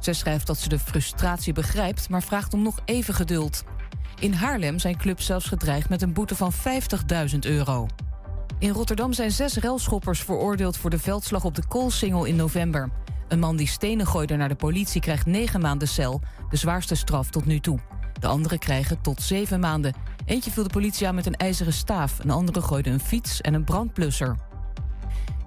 Zij 0.00 0.12
schrijft 0.14 0.46
dat 0.46 0.58
ze 0.58 0.68
de 0.68 0.78
frustratie 0.78 1.52
begrijpt, 1.52 2.08
maar 2.08 2.22
vraagt 2.22 2.54
om 2.54 2.62
nog 2.62 2.78
even 2.84 3.14
geduld. 3.14 3.64
In 4.18 4.32
Haarlem 4.32 4.78
zijn 4.78 4.96
clubs 4.96 5.26
zelfs 5.26 5.46
gedreigd 5.46 5.88
met 5.88 6.02
een 6.02 6.12
boete 6.12 6.36
van 6.36 6.52
50.000 7.32 7.38
euro. 7.38 7.86
In 8.58 8.70
Rotterdam 8.70 9.12
zijn 9.12 9.30
zes 9.30 9.56
relschoppers 9.56 10.20
veroordeeld 10.20 10.76
voor 10.76 10.90
de 10.90 10.98
veldslag 10.98 11.44
op 11.44 11.54
de 11.54 11.66
Koolsingel 11.66 12.24
in 12.24 12.36
november. 12.36 12.90
Een 13.28 13.38
man 13.38 13.56
die 13.56 13.66
stenen 13.66 14.06
gooide 14.06 14.36
naar 14.36 14.48
de 14.48 14.54
politie 14.54 15.00
krijgt 15.00 15.26
negen 15.26 15.60
maanden 15.60 15.88
cel, 15.88 16.20
de 16.50 16.56
zwaarste 16.56 16.94
straf 16.94 17.30
tot 17.30 17.44
nu 17.44 17.60
toe. 17.60 17.78
De 18.20 18.26
anderen 18.26 18.58
krijgen 18.58 19.00
tot 19.00 19.22
zeven 19.22 19.60
maanden. 19.60 19.94
Eentje 20.24 20.50
viel 20.50 20.62
de 20.62 20.68
politie 20.68 21.06
aan 21.06 21.14
met 21.14 21.26
een 21.26 21.36
ijzeren 21.36 21.72
staaf, 21.72 22.18
een 22.18 22.30
andere 22.30 22.62
gooide 22.62 22.90
een 22.90 23.00
fiets 23.00 23.40
en 23.40 23.54
een 23.54 23.64
brandplusser. 23.64 24.36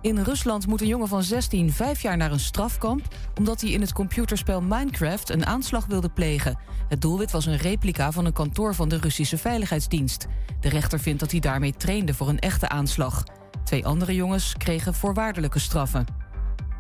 In 0.03 0.23
Rusland 0.23 0.67
moet 0.67 0.81
een 0.81 0.87
jongen 0.87 1.07
van 1.07 1.23
16 1.23 1.71
vijf 1.71 2.01
jaar 2.01 2.17
naar 2.17 2.31
een 2.31 2.39
strafkamp... 2.39 3.07
omdat 3.37 3.61
hij 3.61 3.69
in 3.69 3.81
het 3.81 3.93
computerspel 3.93 4.61
Minecraft 4.61 5.29
een 5.29 5.45
aanslag 5.45 5.85
wilde 5.85 6.09
plegen. 6.09 6.57
Het 6.89 7.01
doelwit 7.01 7.31
was 7.31 7.45
een 7.45 7.57
replica 7.57 8.11
van 8.11 8.25
een 8.25 8.33
kantoor 8.33 8.75
van 8.75 8.89
de 8.89 8.97
Russische 8.97 9.37
Veiligheidsdienst. 9.37 10.27
De 10.59 10.69
rechter 10.69 10.99
vindt 10.99 11.19
dat 11.19 11.31
hij 11.31 11.39
daarmee 11.39 11.73
trainde 11.73 12.13
voor 12.13 12.29
een 12.29 12.39
echte 12.39 12.69
aanslag. 12.69 13.23
Twee 13.63 13.85
andere 13.85 14.15
jongens 14.15 14.53
kregen 14.57 14.93
voorwaardelijke 14.93 15.59
straffen. 15.59 16.05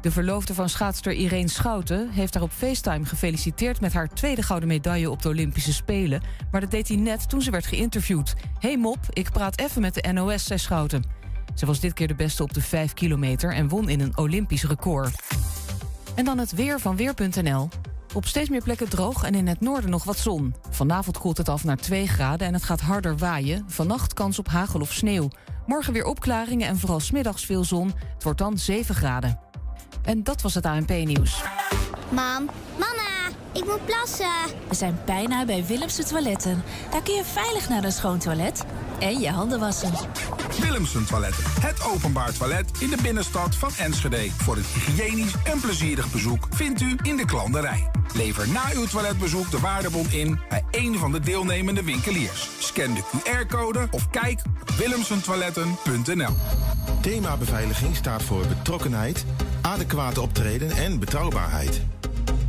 De 0.01 0.11
verloofde 0.11 0.53
van 0.53 0.69
schaatster 0.69 1.13
Irene 1.13 1.49
Schouten 1.49 2.09
heeft 2.09 2.33
haar 2.33 2.43
op 2.43 2.51
FaceTime 2.51 3.05
gefeliciteerd 3.05 3.81
met 3.81 3.93
haar 3.93 4.07
tweede 4.07 4.43
gouden 4.43 4.69
medaille 4.69 5.09
op 5.09 5.21
de 5.21 5.29
Olympische 5.29 5.73
Spelen. 5.73 6.21
Maar 6.51 6.61
dat 6.61 6.71
deed 6.71 6.87
hij 6.87 6.97
net 6.97 7.29
toen 7.29 7.41
ze 7.41 7.51
werd 7.51 7.65
geïnterviewd. 7.65 8.33
Hey 8.59 8.77
mop, 8.77 8.99
ik 9.09 9.31
praat 9.31 9.59
even 9.59 9.81
met 9.81 9.93
de 9.93 10.11
NOS, 10.11 10.45
zei 10.45 10.59
Schouten. 10.59 11.22
Ze 11.55 11.65
was 11.65 11.79
dit 11.79 11.93
keer 11.93 12.07
de 12.07 12.15
beste 12.15 12.43
op 12.43 12.53
de 12.53 12.61
5 12.61 12.93
kilometer 12.93 13.53
en 13.53 13.67
won 13.67 13.89
in 13.89 13.99
een 13.99 14.17
Olympisch 14.17 14.63
record. 14.63 15.15
En 16.15 16.25
dan 16.25 16.37
het 16.37 16.51
weer 16.51 16.79
van 16.79 16.95
Weer.nl. 16.95 17.69
Op 18.13 18.25
steeds 18.25 18.49
meer 18.49 18.63
plekken 18.63 18.89
droog 18.89 19.23
en 19.23 19.35
in 19.35 19.47
het 19.47 19.59
noorden 19.59 19.89
nog 19.89 20.03
wat 20.03 20.17
zon. 20.17 20.55
Vanavond 20.69 21.17
koelt 21.17 21.37
het 21.37 21.49
af 21.49 21.63
naar 21.63 21.77
2 21.77 22.07
graden 22.07 22.47
en 22.47 22.53
het 22.53 22.63
gaat 22.63 22.81
harder 22.81 23.17
waaien. 23.17 23.63
Vannacht 23.67 24.13
kans 24.13 24.39
op 24.39 24.47
hagel 24.47 24.79
of 24.79 24.93
sneeuw. 24.93 25.29
Morgen 25.65 25.93
weer 25.93 26.05
opklaringen 26.05 26.67
en 26.67 26.77
vooral 26.77 26.99
smiddags 26.99 27.45
veel 27.45 27.63
zon. 27.63 27.93
Het 28.13 28.23
wordt 28.23 28.39
dan 28.39 28.57
7 28.57 28.95
graden. 28.95 29.39
En 30.03 30.23
dat 30.23 30.41
was 30.41 30.53
het 30.53 30.65
ANP-nieuws. 30.65 31.43
Mam, 32.09 32.49
mama, 32.77 33.12
ik 33.53 33.65
moet 33.65 33.85
plassen. 33.85 34.55
We 34.67 34.75
zijn 34.75 34.99
bijna 35.05 35.45
bij 35.45 35.65
Willemse 35.65 36.03
Toiletten. 36.03 36.63
Daar 36.91 37.03
kun 37.03 37.13
je 37.13 37.23
veilig 37.23 37.69
naar 37.69 37.83
een 37.83 37.91
schoon 37.91 38.19
toilet 38.19 38.63
en 38.99 39.19
je 39.19 39.29
handen 39.29 39.59
wassen. 39.59 39.91
Willemsen 40.61 41.05
Toiletten, 41.05 41.43
het 41.61 41.83
openbaar 41.85 42.33
toilet 42.33 42.71
in 42.79 42.89
de 42.89 42.97
binnenstad 43.01 43.55
van 43.55 43.69
Enschede. 43.77 44.29
Voor 44.31 44.57
een 44.57 44.63
hygiënisch 44.63 45.33
en 45.43 45.59
plezierig 45.59 46.11
bezoek 46.11 46.47
vindt 46.49 46.81
u 46.81 46.95
in 47.01 47.17
de 47.17 47.25
klanderij. 47.25 47.89
Lever 48.13 48.49
na 48.49 48.63
uw 48.73 48.85
toiletbezoek 48.85 49.51
de 49.51 49.59
waardebon 49.59 50.11
in 50.11 50.39
bij 50.49 50.63
een 50.71 50.97
van 50.97 51.11
de 51.11 51.19
deelnemende 51.19 51.83
winkeliers. 51.83 52.49
Scan 52.59 52.93
de 52.93 53.01
QR-code 53.01 53.87
of 53.91 54.09
kijk 54.09 54.41
op 54.61 54.69
willemsentoiletten.nl. 54.69 56.35
Thema 57.01 57.37
beveiliging 57.37 57.95
staat 57.95 58.23
voor 58.23 58.47
betrokkenheid, 58.47 59.25
adequaat 59.61 60.17
optreden 60.17 60.71
en 60.71 60.99
betrouwbaarheid. 60.99 61.81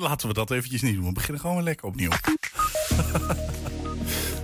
Laten 0.00 0.28
we 0.28 0.34
dat 0.34 0.50
eventjes 0.50 0.82
niet 0.82 0.94
doen. 0.94 1.04
We 1.04 1.12
beginnen 1.12 1.40
gewoon 1.40 1.56
weer 1.56 1.64
lekker 1.64 1.86
opnieuw. 1.86 2.10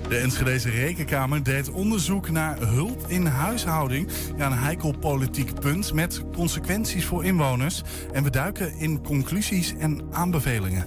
De 0.09 0.19
Enschedeze 0.19 0.71
Rekenkamer 0.71 1.43
deed 1.43 1.71
onderzoek 1.71 2.31
naar 2.31 2.59
hulp 2.59 3.05
in 3.07 3.27
huishouding. 3.27 4.09
Ja, 4.37 4.47
een 4.47 4.59
heikel 4.59 4.99
politiek 4.99 5.61
punt 5.61 5.93
met 5.93 6.23
consequenties 6.33 7.05
voor 7.05 7.25
inwoners. 7.25 7.83
En 8.13 8.23
we 8.23 8.31
duiken 8.31 8.77
in 8.79 9.03
conclusies 9.03 9.75
en 9.79 10.03
aanbevelingen. 10.11 10.85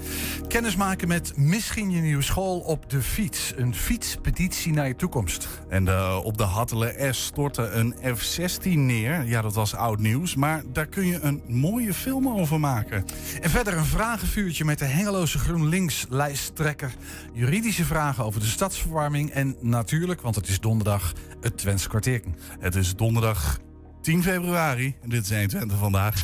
Kennismaken 0.47 1.07
met 1.07 1.37
Misschien 1.37 1.91
je 1.91 2.01
nieuwe 2.01 2.21
school 2.21 2.59
op 2.59 2.89
de 2.89 3.01
fiets. 3.01 3.53
Een 3.55 3.75
fietspetitie 3.75 4.73
naar 4.73 4.87
je 4.87 4.95
toekomst. 4.95 5.47
En 5.69 5.85
uh, 5.85 6.19
op 6.23 6.37
de 6.37 6.43
Hattelen 6.43 7.15
S 7.15 7.25
stortte 7.25 7.69
een 7.69 7.95
F-16 8.15 8.69
neer. 8.69 9.23
Ja, 9.25 9.41
dat 9.41 9.53
was 9.53 9.75
oud 9.75 9.99
nieuws. 9.99 10.35
Maar 10.35 10.63
daar 10.73 10.87
kun 10.87 11.05
je 11.05 11.19
een 11.19 11.41
mooie 11.47 11.93
film 11.93 12.29
over 12.29 12.59
maken. 12.59 13.05
En 13.41 13.49
verder 13.49 13.73
een 13.77 13.85
vragenvuurtje 13.85 14.65
met 14.65 14.79
de 14.79 14.85
hengeloze 14.85 15.37
GroenLinks-lijsttrekker. 15.37 16.93
Juridische 17.33 17.85
vragen 17.85 18.23
over 18.23 18.39
de 18.39 18.45
stadsverwarming 18.45 19.06
en 19.15 19.55
natuurlijk, 19.59 20.21
want 20.21 20.35
het 20.35 20.47
is 20.47 20.59
donderdag, 20.59 21.13
het 21.41 21.57
Twents 21.57 21.87
kwartier. 21.87 22.21
Het 22.59 22.75
is 22.75 22.95
donderdag 22.95 23.59
10 24.01 24.23
februari 24.23 24.95
en 25.01 25.09
dit 25.09 25.23
is 25.23 25.29
120 25.29 25.77
vandaag. 25.77 26.21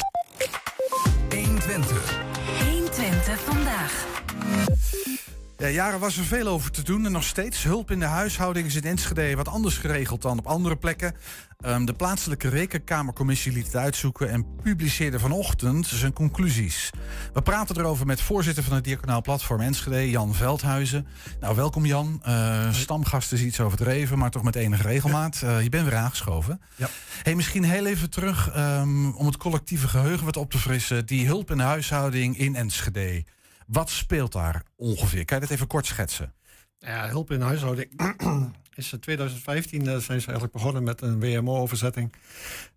120. 1.30 2.20
120 2.70 3.40
vandaag. 3.40 4.06
Ja, 5.64 5.70
jaren 5.70 6.00
was 6.00 6.18
er 6.18 6.24
veel 6.24 6.48
over 6.48 6.72
te 6.72 6.84
doen 6.84 7.06
en 7.06 7.12
nog 7.12 7.24
steeds. 7.24 7.64
Hulp 7.64 7.92
in 7.92 8.00
de 8.00 8.06
huishouding 8.06 8.66
is 8.66 8.76
in 8.76 8.84
Enschede 8.84 9.36
wat 9.36 9.48
anders 9.48 9.78
geregeld 9.78 10.22
dan 10.22 10.38
op 10.38 10.48
andere 10.48 10.76
plekken. 10.76 11.16
Um, 11.66 11.86
de 11.86 11.94
plaatselijke 11.94 12.50
rekenkamercommissie 12.50 13.52
liet 13.52 13.66
het 13.66 13.76
uitzoeken 13.76 14.30
en 14.30 14.46
publiceerde 14.64 15.20
vanochtend 15.20 15.88
zijn 15.88 16.14
conclusies. 16.14 16.90
We 17.34 17.42
praten 17.42 17.78
erover 17.78 18.06
met 18.06 18.22
voorzitter 18.22 18.64
van 18.64 18.76
het 18.76 18.84
Diaconaal 18.84 19.22
Platform 19.22 19.62
Enschede, 19.62 20.10
Jan 20.10 20.34
Veldhuizen. 20.34 21.08
Nou, 21.40 21.56
welkom 21.56 21.86
Jan. 21.86 22.22
Uh, 22.28 22.74
stamgast 22.74 23.32
is 23.32 23.42
iets 23.42 23.60
overdreven, 23.60 24.18
maar 24.18 24.32
toch 24.32 24.44
met 24.44 24.56
enige 24.56 24.84
regelmaat. 24.84 25.42
Uh, 25.44 25.62
je 25.62 25.70
bent 25.70 25.90
weer 25.90 25.98
aangeschoven. 25.98 26.62
Ja. 26.76 26.90
Hey, 27.22 27.36
misschien 27.36 27.64
heel 27.64 27.86
even 27.86 28.10
terug 28.10 28.56
um, 28.58 29.16
om 29.16 29.26
het 29.26 29.38
collectieve 29.38 29.88
geheugen 29.88 30.26
wat 30.26 30.38
op 30.38 30.52
te 30.52 30.60
frissen. 30.60 31.06
Die 31.06 31.26
hulp 31.26 31.52
in 31.52 31.58
de 31.58 31.64
huishouding 31.64 32.38
in 32.38 32.56
Enschede. 32.56 33.24
Wat 33.74 33.90
speelt 33.90 34.32
daar 34.32 34.64
ongeveer? 34.76 35.26
Kan 35.26 35.38
je 35.38 35.44
dat 35.44 35.54
even 35.54 35.68
kort 35.68 35.86
schetsen? 35.86 36.34
Ja, 36.78 37.08
hulp 37.08 37.32
in 37.32 37.40
de 37.40 37.46
huishouding 37.46 38.02
is 38.76 38.94
in 38.94 39.00
2015 39.00 39.86
uh, 39.86 39.86
zijn 39.86 40.22
ze 40.22 40.28
eigenlijk 40.28 40.52
begonnen 40.52 40.84
met 40.84 41.02
een 41.02 41.20
WMO-overzetting. 41.20 42.14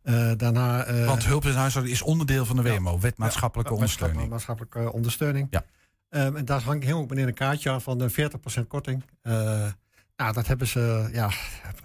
Uh, 0.05 0.33
daarna, 0.37 0.89
uh, 0.89 1.07
Want 1.07 1.25
hulp 1.25 1.45
in 1.45 1.51
de 1.51 1.57
huishouding 1.57 1.97
is 1.97 2.03
onderdeel 2.03 2.47
van 2.47 2.57
de 2.57 2.63
WMO, 2.63 2.93
ja, 2.93 2.99
Wet 2.99 3.17
Maatschappelijke 3.17 3.71
ja, 3.71 3.77
Ondersteuning. 3.77 4.29
Maatschappelijke 4.29 4.93
ondersteuning. 4.93 5.47
Ja. 5.51 5.65
Um, 6.11 6.37
en 6.37 6.45
daar 6.45 6.63
hangt 6.63 6.85
heel 6.85 7.07
meneer 7.07 7.27
een 7.27 7.35
kaartje 7.35 7.71
aan 7.71 7.83
van 7.83 7.99
de 7.99 8.11
40% 8.11 8.67
korting. 8.69 9.03
Nou, 10.17 10.33
dat 10.33 10.47
hebben 10.47 10.67
ze 10.67 11.09
ja, 11.13 11.31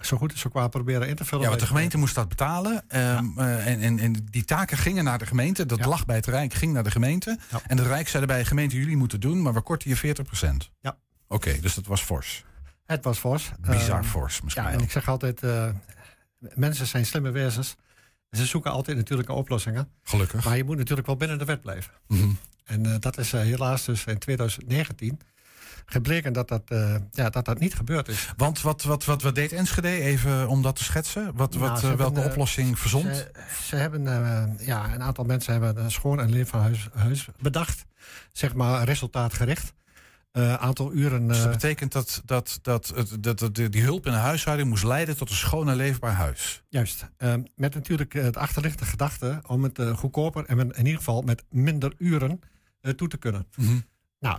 zo 0.00 0.16
goed 0.16 0.38
zo 0.38 0.50
qua 0.50 0.68
proberen 0.68 1.08
in 1.08 1.16
te 1.16 1.24
vullen. 1.24 1.42
Ja, 1.42 1.48
want 1.48 1.60
de 1.60 1.66
gemeente 1.66 1.98
moest 1.98 2.14
dat 2.14 2.28
betalen. 2.28 2.72
Um, 2.72 3.32
ja. 3.36 3.58
en, 3.58 3.80
en, 3.80 3.98
en, 3.98 4.26
die 4.30 4.44
taken 4.44 4.78
gingen 4.78 5.04
naar 5.04 5.18
de 5.18 5.26
gemeente. 5.26 5.66
Dat 5.66 5.84
lag 5.84 6.06
bij 6.06 6.16
het 6.16 6.26
Rijk, 6.26 6.54
ging 6.54 6.72
naar 6.72 6.82
de 6.82 6.90
gemeente. 6.90 7.38
En 7.66 7.78
het 7.78 7.86
Rijk 7.86 8.08
zei 8.08 8.26
bij 8.26 8.38
de 8.38 8.44
gemeente, 8.44 8.76
jullie 8.76 8.96
moeten 8.96 9.20
doen, 9.20 9.42
maar 9.42 9.54
we 9.54 9.60
korten 9.60 9.90
je 9.90 9.96
40%. 9.96 10.00
Ja. 10.80 10.98
Oké, 11.28 11.48
okay, 11.48 11.60
dus 11.60 11.74
dat 11.74 11.86
was 11.86 12.02
fors. 12.02 12.44
Het 12.86 13.04
was 13.04 13.18
fors. 13.18 13.50
Bizar 13.60 14.02
uh, 14.02 14.08
fors 14.08 14.40
misschien. 14.40 14.64
Ja, 14.64 14.70
en 14.70 14.80
ik 14.80 14.90
zeg 14.90 15.08
altijd: 15.08 15.42
uh, 15.42 15.68
mensen 16.38 16.86
zijn 16.86 17.06
slimme 17.06 17.30
wezens. 17.30 17.76
Ze 18.30 18.46
zoeken 18.46 18.70
altijd 18.70 18.96
natuurlijk 18.96 19.28
oplossingen. 19.28 19.88
Gelukkig. 20.02 20.44
Maar 20.44 20.56
je 20.56 20.64
moet 20.64 20.76
natuurlijk 20.76 21.06
wel 21.06 21.16
binnen 21.16 21.38
de 21.38 21.44
wet 21.44 21.60
blijven. 21.60 21.92
Mm 22.06 22.18
-hmm. 22.18 22.38
En 22.64 22.86
uh, 22.86 22.94
dat 22.98 23.18
is 23.18 23.32
helaas 23.32 23.84
dus 23.84 24.04
in 24.04 24.18
2019 24.18 25.20
gebleken 25.86 26.32
dat 26.32 26.48
dat, 26.48 26.62
eh, 26.66 26.94
ja, 27.12 27.30
dat, 27.30 27.44
dat 27.44 27.58
niet 27.58 27.74
gebeurd 27.74 28.08
is. 28.08 28.32
Want 28.36 28.60
wat, 28.60 28.82
wat, 28.82 29.04
wat, 29.04 29.22
wat 29.22 29.34
deed 29.34 29.52
Enschede, 29.52 29.88
even 30.00 30.48
om 30.48 30.62
dat 30.62 30.76
te 30.76 30.84
schetsen? 30.84 31.30
Wat, 31.34 31.54
Nou, 31.54 31.60
wat, 31.68 31.76
eh, 31.76 31.82
welke 31.82 32.02
hebben, 32.02 32.22
eh, 32.22 32.30
oplossing 32.30 32.78
verzond? 32.78 33.16
Ze, 33.16 33.30
ze 33.62 33.76
hebben, 33.76 34.04
ja, 34.60 34.94
een 34.94 35.02
aantal 35.02 35.24
mensen 35.24 35.52
hebben 35.52 35.84
een 35.84 35.90
schoon 35.90 36.20
en 36.20 36.30
leefbaar 36.30 36.60
huis, 36.62 36.88
huis 36.94 37.26
bedacht. 37.40 37.84
Zeg 38.32 38.54
maar 38.54 38.84
resultaatgericht. 38.84 39.72
Eh 40.32 40.54
aantal 40.54 40.92
uren. 40.92 41.28
dus 41.28 41.38
dat 41.42 41.50
betekent 41.50 41.92
dat, 41.92 42.22
dat, 42.24 42.58
dat, 42.62 42.92
het- 42.94 43.22
dat, 43.22 43.38
dat, 43.38 43.54
die 43.54 43.82
hulp 43.82 44.06
in 44.06 44.12
de 44.12 44.18
huishouding 44.18 44.68
moest 44.68 44.84
leiden 44.84 45.16
tot 45.16 45.30
een 45.30 45.36
schoon 45.36 45.68
en 45.68 45.76
leefbaar 45.76 46.12
huis. 46.12 46.62
Juist. 46.68 47.08
Met 47.56 47.74
natuurlijk 47.74 48.12
het 48.12 48.36
achterliggende 48.36 48.86
gedachte 48.86 49.40
om 49.46 49.62
het 49.62 49.80
goedkoper 49.94 50.44
en 50.46 50.56
met- 50.56 50.72
in 50.76 50.84
ieder 50.84 50.98
geval 50.98 51.22
met 51.22 51.42
minder 51.50 51.92
uren 51.98 52.40
toe 52.96 53.08
te 53.08 53.16
kunnen. 53.16 53.46
Mhm. 53.56 53.78
Nou, 54.20 54.38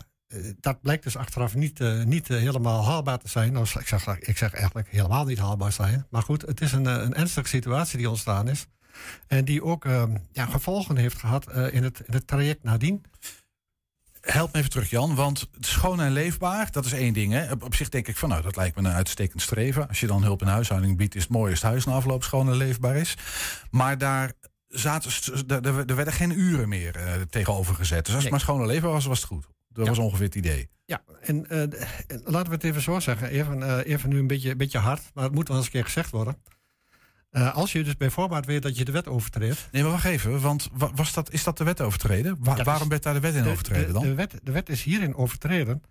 dat 0.60 0.82
blijkt 0.82 1.04
dus 1.04 1.18
achteraf 1.18 1.56
niet, 1.56 1.80
eh, 1.80 2.04
niet 2.04 2.30
eh, 2.30 2.38
helemaal 2.38 2.86
haalbaar 2.86 3.18
te 3.18 3.30
zijn. 3.30 3.54
Nou, 3.54 3.68
ik 3.80 3.88
zeg, 3.88 4.08
ik 4.20 4.38
zeg 4.38 4.54
eigenlijk 4.54 4.90
helemaal 4.90 5.26
niet 5.26 5.38
haalbaar 5.40 5.72
zijn. 5.72 6.06
Maar 6.10 6.22
goed, 6.22 6.42
het 6.42 6.62
is 6.62 6.72
een, 6.72 6.88
eh, 6.88 6.94
een 6.94 7.14
ernstige 7.14 7.48
situatie 7.48 7.98
die 7.98 8.10
ontstaan 8.10 8.48
is. 8.48 8.68
En 9.28 9.46
die 9.46 9.64
ook 9.64 9.86
ehm, 9.86 10.18
ja, 10.32 10.46
gevolgen 10.46 10.98
heeft 10.98 11.18
gehad 11.20 11.48
eh, 11.48 11.74
in, 11.74 11.84
het, 11.84 12.00
in 12.00 12.14
het 12.14 12.28
traject 12.28 12.64
nadien. 12.64 13.04
Help 14.22 14.54
me 14.54 14.58
even 14.58 14.70
terug, 14.72 14.90
Jan. 14.90 15.16
Want 15.16 15.50
schoon 15.60 16.02
en 16.02 16.12
leefbaar, 16.12 16.72
dat 16.72 16.86
is 16.86 16.94
één 16.94 17.14
ding. 17.14 17.32
Hè? 17.32 17.52
Op, 17.52 17.64
op 17.64 17.76
zich 17.76 17.90
denk 17.90 18.08
ik 18.08 18.18
van, 18.18 18.30
nou, 18.30 18.42
dat 18.42 18.56
lijkt 18.56 18.76
me 18.76 18.88
een 18.88 18.96
uitstekend 18.96 19.42
streven. 19.42 19.88
Als 19.88 20.00
je 20.00 20.08
dan 20.08 20.24
hulp 20.24 20.42
in 20.42 20.48
huishouding 20.48 20.98
biedt, 20.98 21.16
is 21.16 21.22
het 21.22 21.32
mooi 21.32 21.52
als 21.52 21.62
het 21.62 21.70
huis 21.70 21.86
na 21.86 21.94
afloop 21.94 22.24
schoon 22.24 22.50
en 22.50 22.56
leefbaar 22.56 22.96
is. 22.96 23.18
Maar 23.72 23.98
daar, 23.98 24.34
zaten, 24.68 25.12
er 25.48 25.88
er 25.90 25.96
werden 25.96 26.14
geen 26.14 26.40
uren 26.40 26.70
meer 26.70 27.26
tegenover 27.30 27.76
gezet. 27.76 28.06
Dus 28.06 28.14
als 28.14 28.24
het 28.24 28.24
Nee. 28.24 28.32
maar 28.32 28.40
schoon 28.40 28.62
en 28.62 28.68
leefbaar 28.68 28.92
was, 28.92 29.06
was 29.06 29.18
het 29.18 29.28
goed. 29.28 29.48
Dat 29.74 29.84
Ja. 29.86 29.90
was 29.92 30.00
ongeveer 30.00 30.26
het 30.26 30.36
idee. 30.36 30.70
Ja, 30.86 31.04
en 31.22 31.50
eh, 31.50 31.62
en 31.62 32.22
laten 32.24 32.50
we 32.50 32.56
het 32.56 32.64
even 32.64 32.82
zo 32.82 33.00
zeggen. 33.00 33.28
Even, 33.30 33.64
eh, 33.64 33.92
even 33.94 34.10
nu 34.10 34.20
een 34.20 34.28
beetje, 34.28 34.52
een 34.52 34.58
beetje 34.58 34.78
hard, 34.78 35.12
maar 35.14 35.24
het 35.24 35.34
moet 35.34 35.48
wel 35.48 35.58
eens 35.58 35.66
een 35.66 35.72
keer 35.72 35.84
gezegd 35.84 36.10
worden. 36.10 36.36
Eh, 37.30 37.56
als 37.56 37.72
je 37.72 37.84
dus 37.84 37.98
bij 37.98 38.10
voorbaat 38.10 38.46
weet 38.46 38.62
dat 38.62 38.78
je 38.78 38.86
de 38.86 38.92
wet 38.92 39.08
overtreedt. 39.08 39.68
Nee, 39.72 39.82
maar 39.82 39.92
wacht 39.92 40.06
even. 40.06 40.42
Want 40.42 40.70
wa- 40.74 40.92
was 40.96 41.14
dat, 41.14 41.32
is 41.32 41.44
dat 41.44 41.58
de 41.58 41.64
wet 41.64 41.82
overtreden? 41.82 42.38
Wa- 42.40 42.56
Dat 42.56 42.66
waarom 42.66 42.84
is- 42.84 42.90
werd 42.90 43.04
daar 43.04 43.14
de 43.14 43.20
wet 43.20 43.36
in 43.36 43.44
de, 43.44 43.50
overtreden 43.50 43.88
de, 43.88 43.94
dan? 43.94 44.02
De 44.04 44.14
wet, 44.14 44.40
de 44.44 44.52
wet 44.52 44.70
is 44.70 44.84
hierin 44.84 45.16
overtreden 45.16 45.84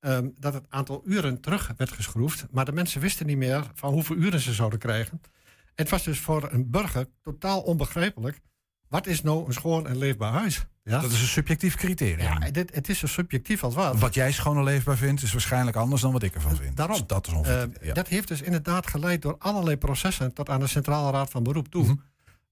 ehm, 0.00 0.28
dat 0.38 0.54
het 0.54 0.64
aantal 0.68 1.02
uren 1.04 1.40
terug 1.40 1.72
werd 1.76 1.92
geschroefd. 1.92 2.46
Maar 2.50 2.64
de 2.64 2.72
mensen 2.72 3.00
wisten 3.00 3.26
niet 3.26 3.36
meer 3.36 3.70
van 3.74 3.92
hoeveel 3.92 4.16
uren 4.16 4.40
ze 4.40 4.52
zouden 4.54 4.78
krijgen. 4.78 5.20
Het 5.74 5.88
was 5.88 6.02
dus 6.04 6.18
voor 6.20 6.48
een 6.52 6.70
burger 6.70 7.06
totaal 7.22 7.60
onbegrijpelijk. 7.60 8.40
Wat 8.88 9.06
is 9.06 9.22
nou 9.22 9.46
een 9.46 9.52
schoon 9.52 9.86
en 9.86 9.98
leefbaar 9.98 10.32
huis? 10.32 10.64
Ja, 10.88 11.00
Dat 11.00 11.12
is 11.12 11.20
een 11.20 11.26
subjectief 11.26 11.74
criterium. 11.74 12.18
ja 12.40 12.50
dit, 12.50 12.74
het 12.74 12.88
is 12.88 12.98
zo 12.98 13.06
subjectief 13.06 13.62
als 13.64 13.74
wat. 13.74 13.98
Wat 13.98 14.14
jij 14.14 14.32
schoon 14.32 14.56
en 14.56 14.64
leefbaar 14.64 14.96
vindt, 14.96 15.22
is 15.22 15.32
waarschijnlijk 15.32 15.76
anders 15.76 16.02
dan 16.02 16.12
wat 16.12 16.22
ik 16.22 16.34
ervan 16.34 16.56
vind. 16.56 16.76
Daarom. 16.76 16.96
Dus 16.96 17.06
dat 17.06 17.26
is 17.26 17.32
ongeveer. 17.32 17.70
Eh, 17.80 17.86
ja. 17.86 17.94
Dat 17.94 18.08
heeft 18.08 18.28
dus 18.28 18.40
inderdaad 18.42 18.86
geleid 18.86 19.22
door 19.22 19.36
allerlei 19.38 19.76
processen 19.76 20.32
tot 20.32 20.48
aan 20.48 20.60
de 20.60 20.66
Centrale 20.66 21.10
Raad 21.10 21.30
van 21.30 21.42
Beroep 21.42 21.68
toe. 21.68 21.84
Mhm. 21.84 21.94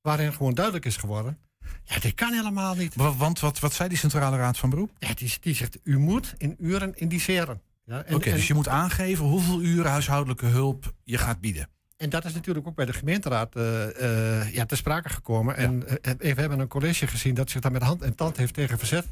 Waarin 0.03 0.33
gewoon 0.33 0.55
duidelijk 0.55 0.85
is 0.85 0.97
geworden. 0.97 1.39
Ja, 1.85 1.99
dit 1.99 2.15
kan 2.15 2.33
helemaal 2.33 2.75
niet. 2.75 2.95
Wa- 2.95 3.15
Want 3.15 3.41
wat, 3.41 3.59
wat 3.59 3.73
zei 3.75 3.89
die 3.89 3.99
Centrale 3.99 4.37
Raad 4.37 4.59
van 4.59 4.71
Beroep? 4.71 4.91
Ja, 4.99 5.15
die, 5.15 5.35
die 5.41 5.55
zegt, 5.55 5.79
u 5.83 5.99
moet 5.99 6.35
in 6.39 6.57
uren 6.61 6.95
indiceren. 6.99 7.61
Ja, 7.85 8.05
Oké, 8.11 8.31
dus 8.31 8.47
je 8.47 8.55
moet 8.55 8.69
aangeven 8.69 9.25
hoeveel 9.25 9.61
uren 9.63 9.91
huishoudelijke 9.91 10.47
hulp 10.47 10.95
je 11.05 11.19
gaat 11.19 11.41
bieden. 11.41 11.69
En 11.97 12.11
dat 12.11 12.25
is 12.25 12.35
natuurlijk 12.35 12.67
ook 12.67 12.75
bij 12.75 12.85
de 12.85 12.93
gemeenteraad 12.93 13.57
eh, 13.57 14.41
eh, 14.41 14.55
ja, 14.55 14.67
te 14.67 14.77
sprake 14.77 15.09
gekomen. 15.09 15.57
En 15.57 16.03
eh, 16.03 16.13
we 16.35 16.41
hebben 16.41 16.59
een 16.59 16.69
college 16.69 17.07
gezien 17.07 17.35
dat 17.35 17.51
zich 17.51 17.61
daar 17.61 17.73
met 17.73 17.83
hand 17.83 18.03
en 18.03 18.15
tand 18.15 18.37
heeft 18.37 18.55
tegen 18.55 18.79
verzet. 18.79 19.07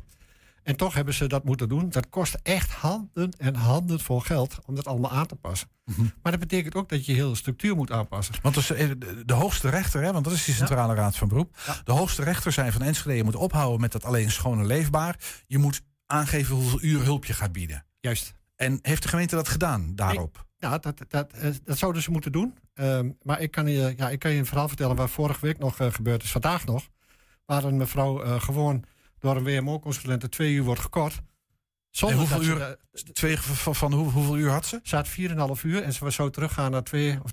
En 0.62 0.76
toch 0.76 0.94
hebben 0.94 1.14
ze 1.14 1.26
dat 1.26 1.44
moeten 1.44 1.68
doen. 1.68 1.90
Dat 1.90 2.08
kost 2.08 2.36
echt 2.42 2.70
handen 2.70 3.30
en 3.38 3.54
handen 3.54 4.00
vol 4.00 4.20
geld 4.20 4.58
om 4.66 4.74
dat 4.74 4.86
allemaal 4.86 5.10
aan 5.10 5.26
te 5.26 5.34
passen. 5.34 5.68
Mhm. 5.84 6.02
Maar 6.22 6.32
dat 6.32 6.40
betekent 6.40 6.74
ook 6.74 6.88
dat 6.88 7.06
je 7.06 7.12
heel 7.12 7.30
de 7.30 7.36
structuur 7.36 7.76
moet 7.76 7.90
aanpassen. 7.90 8.34
Want 8.42 8.54
dus, 8.54 8.66
de, 8.66 9.22
de 9.26 9.32
hoogste 9.32 9.68
rechter, 9.68 10.02
hè, 10.02 10.12
want 10.12 10.24
dat 10.24 10.32
is 10.32 10.44
die 10.44 10.54
Centrale 10.54 10.94
Raad 10.94 11.16
van 11.16 11.28
Beroep. 11.28 11.56
Ja. 11.66 11.76
De 11.84 11.92
hoogste 11.92 12.22
rechter 12.22 12.52
zei 12.52 12.72
van 12.72 12.82
Enschede, 12.82 13.16
je 13.16 13.24
moet 13.24 13.36
ophouden 13.36 13.80
met 13.80 13.92
dat 13.92 14.04
alleen 14.04 14.30
schoon 14.30 14.58
en 14.58 14.66
leefbaar. 14.66 15.16
Je 15.46 15.58
moet 15.58 15.82
aangeven 16.06 16.54
hoeveel 16.54 16.82
uren 16.82 17.04
hulp 17.04 17.24
je 17.24 17.32
gaat 17.32 17.52
bieden. 17.52 17.84
Juist. 18.00 18.34
En 18.56 18.78
heeft 18.82 19.02
de 19.02 19.08
gemeente 19.08 19.34
dat 19.34 19.48
gedaan 19.48 19.92
daarop? 19.94 20.46
Ja, 20.64 20.78
dat, 20.78 20.98
dat, 21.08 21.32
eh, 21.32 21.50
dat 21.64 21.78
zouden 21.78 22.02
ze 22.02 22.10
moeten 22.10 22.32
doen. 22.32 22.54
Ehm, 22.74 23.10
maar 23.22 23.40
ik 23.40 23.50
kan, 23.50 23.66
je, 23.66 23.94
ja, 23.96 24.10
ik 24.10 24.18
kan 24.18 24.30
je 24.30 24.38
een 24.38 24.46
verhaal 24.46 24.68
vertellen 24.68 24.96
waar 24.96 25.08
vorige 25.08 25.46
week 25.46 25.58
nog 25.58 25.78
eh, 25.80 25.92
gebeurd 25.92 26.22
is, 26.22 26.30
vandaag 26.30 26.64
nog. 26.66 26.88
Waar 27.46 27.64
een 27.64 27.76
mevrouw 27.76 28.22
eh, 28.22 28.40
gewoon 28.40 28.84
door 29.18 29.36
een 29.36 29.44
WMO-consulente 29.44 30.28
twee 30.28 30.52
uur 30.52 30.62
wordt 30.62 30.80
gekort. 30.80 31.20
Zonder 31.90 32.18
hoeveel 32.18 32.36
dat 32.36 32.46
ze, 32.46 32.52
uur- 32.52 32.60
eh, 32.60 33.12
Twee, 33.12 33.38
van, 33.40 33.74
van 33.74 33.92
hoe- 33.92 34.10
hoeveel 34.10 34.36
uur 34.36 34.50
had 34.50 34.66
ze? 34.66 34.80
Ze 34.82 34.96
had 34.96 35.08
4,5 35.08 35.62
uur 35.64 35.82
en 35.82 35.92
ze 35.92 36.10
zou 36.10 36.30
teruggaan 36.30 36.70
naar 36.70 36.82
2 36.82 37.18
of 37.22 37.30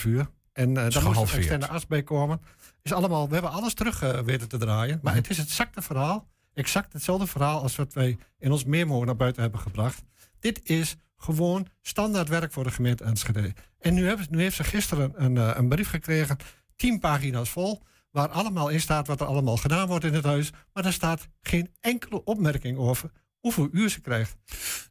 2,5 0.00 0.04
uur. 0.06 0.26
En 0.52 0.68
uh, 0.68 0.74
daar 0.74 1.02
moest 1.02 1.20
een 1.32 1.38
externe 1.38 1.68
arts 1.68 1.86
bij 1.86 2.02
komen. 2.02 2.40
Is 2.82 2.92
allemaal, 2.92 3.26
we 3.28 3.32
hebben 3.32 3.50
alles 3.52 3.74
terug 3.74 4.02
eh, 4.02 4.18
weten 4.20 4.48
te 4.48 4.58
draaien. 4.58 4.98
Maar 5.02 5.12
Mhm. 5.12 5.22
het 5.22 5.30
is 5.30 5.36
het 5.36 5.46
exacte 5.48 5.82
verhaal. 5.82 6.28
Exact 6.54 6.92
hetzelfde 6.92 7.26
verhaal 7.26 7.62
als 7.62 7.76
wat 7.76 7.92
wij 7.92 8.18
in 8.38 8.52
ons 8.52 8.64
memo 8.64 9.04
naar 9.04 9.16
buiten 9.16 9.42
hebben 9.42 9.60
gebracht. 9.60 10.02
Dit 10.38 10.60
is 10.68 10.96
gewoon 11.16 11.66
standaard 11.82 12.28
werk 12.28 12.52
voor 12.52 12.64
de 12.64 12.70
gemeente 12.70 13.04
Enschede. 13.04 13.52
En 13.78 13.94
nu, 13.94 14.06
hebben, 14.06 14.26
nu 14.30 14.40
heeft 14.40 14.56
ze 14.56 14.64
gisteren 14.64 15.12
een, 15.14 15.36
eh, 15.36 15.50
een 15.54 15.68
brief 15.68 15.88
gekregen, 15.88 16.36
10 16.76 16.98
pagina's 16.98 17.50
vol, 17.50 17.82
waar 18.10 18.28
allemaal 18.28 18.68
in 18.68 18.80
staat 18.80 19.06
wat 19.06 19.20
er 19.20 19.26
allemaal 19.26 19.56
gedaan 19.56 19.88
wordt 19.88 20.04
in 20.04 20.14
het 20.14 20.24
huis. 20.24 20.50
Maar 20.72 20.82
daar 20.82 20.92
staat 20.92 21.28
geen 21.40 21.70
enkele 21.80 22.24
opmerking 22.24 22.78
over 22.78 23.10
hoeveel 23.40 23.68
uur 23.72 23.90
ze 23.90 24.00
krijgt. 24.00 24.36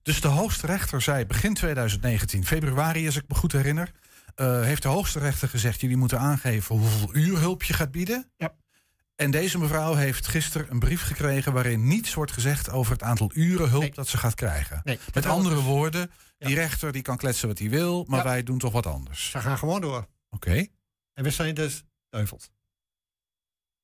Dus 0.02 0.22
de 0.22 0.28
hoogste 0.28 0.66
rechter 0.66 1.02
zei 1.02 1.26
begin 1.26 1.54
2019, 1.54 2.46
februari 2.46 3.06
als 3.06 3.16
ik 3.16 3.24
me 3.28 3.36
goed 3.36 3.52
herinner, 3.52 3.92
eh, 4.36 4.62
heeft 4.62 4.82
de 4.82 4.88
hoogste 4.88 5.20
rechter 5.20 5.50
gezegd: 5.50 5.82
jullie 5.82 5.98
moeten 5.98 6.20
aangeven 6.20 6.76
hoeveel 6.78 7.16
uur 7.16 7.40
hulp 7.40 7.64
je 7.64 7.74
gaat 7.74 7.92
bieden. 7.92 8.32
Ja. 8.38 8.54
En 9.16 9.32
deze 9.32 9.58
mevrouw 9.58 9.94
heeft 9.94 10.28
gisteren 10.28 10.72
een 10.72 10.80
brief 10.80 11.02
gekregen 11.02 11.54
waarin 11.54 11.88
niets 11.88 12.14
wordt 12.14 12.32
gezegd 12.32 12.70
over 12.70 12.92
het 12.92 13.04
aantal 13.04 13.32
uren 13.34 13.70
hulp 13.70 13.82
Nee. 13.82 13.92
dat 13.92 14.08
ze 14.08 14.18
gaat 14.18 14.36
krijgen. 14.36 14.82
Nee, 14.84 15.00
Met 15.14 15.26
andere 15.26 15.56
het- 15.56 15.64
woorden, 15.64 16.12
die 16.38 16.50
Ja. 16.50 16.56
rechter 16.56 16.92
die 16.92 17.02
kan 17.02 17.18
kletsen 17.18 17.48
wat 17.48 17.60
hij 17.60 17.70
wil, 17.70 18.06
maar 18.08 18.18
Ja. 18.18 18.24
wij 18.26 18.44
doen 18.44 18.58
toch 18.58 18.72
wat 18.72 18.86
anders. 18.86 19.30
Ze 19.30 19.40
gaan 19.40 19.58
gewoon 19.58 19.82
door. 19.82 20.08
Oké. 20.30 20.66
En 21.14 21.24
we 21.24 21.30
zijn 21.30 21.56
dus 21.56 21.84
duivels. 22.10 22.50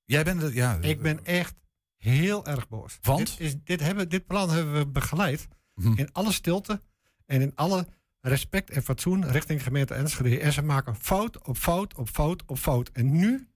Jij 0.05 0.23
bent 0.23 0.41
de, 0.41 0.53
ja. 0.53 0.77
Ik 0.81 1.01
ben 1.01 1.25
echt 1.25 1.55
heel 1.97 2.45
erg 2.45 2.67
boos. 2.67 2.97
Want? 3.01 3.27
Dit, 3.27 3.39
is, 3.39 3.55
dit, 3.63 3.79
hebben, 3.79 4.09
dit 4.09 4.25
plan 4.25 4.49
hebben 4.49 4.73
we 4.73 4.87
begeleid 4.87 5.47
Mhm. 5.75 5.97
in 5.97 6.11
alle 6.11 6.31
stilte 6.31 6.81
en 7.25 7.41
in 7.41 7.51
alle 7.55 7.87
respect 8.21 8.69
en 8.69 8.83
fatsoen 8.83 9.31
richting 9.31 9.63
gemeente 9.63 9.93
Enschede. 9.93 10.39
En 10.39 10.53
ze 10.53 10.61
maken 10.61 10.95
fout 10.95 11.45
op 11.47 11.57
fout 11.57 11.95
op 11.95 12.09
fout 12.09 12.43
op 12.45 12.57
fout. 12.57 12.89
En 12.89 13.11
nu 13.11 13.47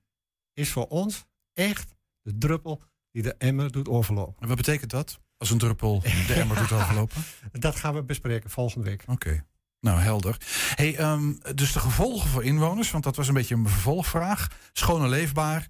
is 0.54 0.72
voor 0.72 0.88
ons 0.88 1.26
echt 1.54 1.95
de 2.22 2.38
druppel 2.38 2.83
die 3.12 3.24
de 3.24 3.36
emmer 3.38 3.72
doet 3.72 3.88
overlopen. 3.88 4.42
En 4.42 4.48
wat 4.48 4.57
betekent 4.57 4.92
dat? 4.92 5.19
Als 5.38 5.50
een 5.50 5.57
druppel 5.57 6.02
de 6.02 6.33
emmer 6.33 6.57
doet 6.57 6.72
overlopen? 6.72 7.24
Dat 7.52 7.76
gaan 7.76 7.94
we 7.94 8.04
bespreken 8.04 8.50
volgende 8.50 8.90
week. 8.90 9.04
Oké. 9.07 9.45
Nou, 9.80 10.00
helder. 10.00 10.38
Hey, 10.76 10.98
ehm, 10.98 11.33
dus 11.56 11.72
de 11.72 11.80
gevolgen 11.80 12.30
voor 12.30 12.44
inwoners, 12.44 12.92
want 12.92 13.04
dat 13.04 13.16
was 13.16 13.28
een 13.28 13.33
beetje 13.33 13.56
een 13.56 13.68
vervolgvraag. 13.68 14.48
Schoon 14.74 15.04
en 15.04 15.10
leefbaar. 15.10 15.68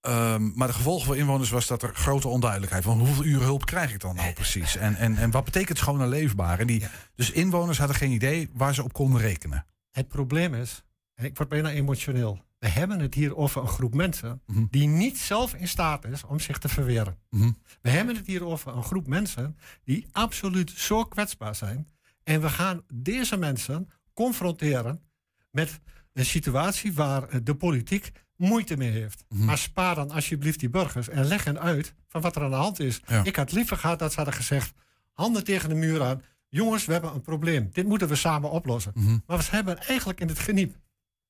Ehm, 0.00 0.50
maar 0.54 0.66
de 0.66 0.74
gevolgen 0.74 1.06
voor 1.06 1.16
inwoners 1.16 1.50
was 1.50 1.66
dat 1.66 1.82
er 1.82 1.94
grote 1.94 2.28
onduidelijkheid 2.28 2.84
van 2.84 2.98
hoeveel 2.98 3.24
uren 3.24 3.44
hulp 3.44 3.64
krijg 3.64 3.92
ik 3.92 4.00
dan 4.00 4.16
nou 4.16 4.32
precies? 4.32 4.76
En, 4.76 4.96
en, 4.96 5.16
en 5.16 5.30
wat 5.30 5.44
betekent 5.44 5.78
schoon 5.78 6.00
en 6.00 6.08
leefbaar? 6.08 6.58
En 6.58 6.66
die, 6.66 6.84
Dus 7.14 7.30
inwoners 7.30 7.78
hadden 7.78 7.96
geen 7.96 8.10
idee 8.10 8.50
waar 8.52 8.74
ze 8.74 8.82
op 8.82 8.92
konden 8.92 9.20
rekenen. 9.20 9.66
Het 9.90 10.08
probleem 10.08 10.54
is, 10.54 10.82
en 11.14 11.24
ik 11.24 11.36
word 11.36 11.48
bijna 11.48 11.70
emotioneel. 11.70 12.44
We 12.60 12.68
hebben 12.68 13.00
het 13.00 13.14
hier 13.14 13.36
over 13.36 13.60
een 13.62 13.68
groep 13.68 13.94
mensen 13.94 14.42
Mhm. 14.46 14.64
die 14.70 14.86
niet 14.88 15.18
zelf 15.18 15.54
in 15.54 15.68
staat 15.68 16.04
is 16.04 16.24
om 16.24 16.40
zich 16.40 16.58
te 16.58 16.68
verweren. 16.68 17.18
Mhm. 17.30 17.50
We 17.80 17.90
hebben 17.90 18.16
het 18.16 18.26
hier 18.26 18.44
over 18.44 18.76
een 18.76 18.82
groep 18.82 19.06
mensen 19.06 19.56
die 19.84 20.06
absoluut 20.12 20.70
zo 20.70 21.04
kwetsbaar 21.04 21.54
zijn. 21.54 21.88
En 22.24 22.40
we 22.40 22.48
gaan 22.48 22.82
deze 22.94 23.36
mensen 23.36 23.90
confronteren 24.14 25.02
met 25.50 25.80
een 26.12 26.24
situatie 26.24 26.92
waar 26.92 27.44
de 27.44 27.54
politiek 27.54 28.12
moeite 28.36 28.76
mee 28.76 28.90
heeft. 28.90 29.24
Mhm. 29.28 29.44
Maar 29.44 29.58
spaar 29.58 29.94
dan 29.94 30.10
alsjeblieft 30.10 30.60
die 30.60 30.70
burgers 30.70 31.08
en 31.08 31.24
leg 31.24 31.44
hen 31.44 31.60
uit 31.60 31.94
van 32.08 32.20
wat 32.20 32.36
er 32.36 32.42
aan 32.42 32.50
de 32.50 32.56
hand 32.56 32.80
is. 32.80 33.00
Ja. 33.06 33.24
Ik 33.24 33.36
had 33.36 33.52
liever 33.52 33.76
gehad 33.76 33.98
dat 33.98 34.10
ze 34.10 34.16
hadden 34.16 34.34
gezegd, 34.34 34.72
handen 35.12 35.44
tegen 35.44 35.68
de 35.68 35.74
muur 35.74 36.02
aan. 36.02 36.22
Jongens, 36.48 36.84
we 36.84 36.92
hebben 36.92 37.14
een 37.14 37.20
probleem. 37.22 37.68
Dit 37.72 37.86
moeten 37.86 38.08
we 38.08 38.14
samen 38.16 38.50
oplossen. 38.50 38.92
Maar 39.26 39.38
we 39.38 39.44
hebben 39.50 39.78
eigenlijk 39.78 40.20
in 40.20 40.28
het 40.28 40.38
geniep 40.38 40.76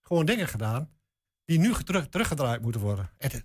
gewoon 0.01 0.27
dingen 0.27 0.49
gedaan 0.49 0.89
die 1.51 1.59
nu 1.59 1.75
terug, 1.85 2.09
teruggedraaid 2.09 2.63
moeten 2.63 2.81
worden. 2.81 3.11
Het, 3.19 3.45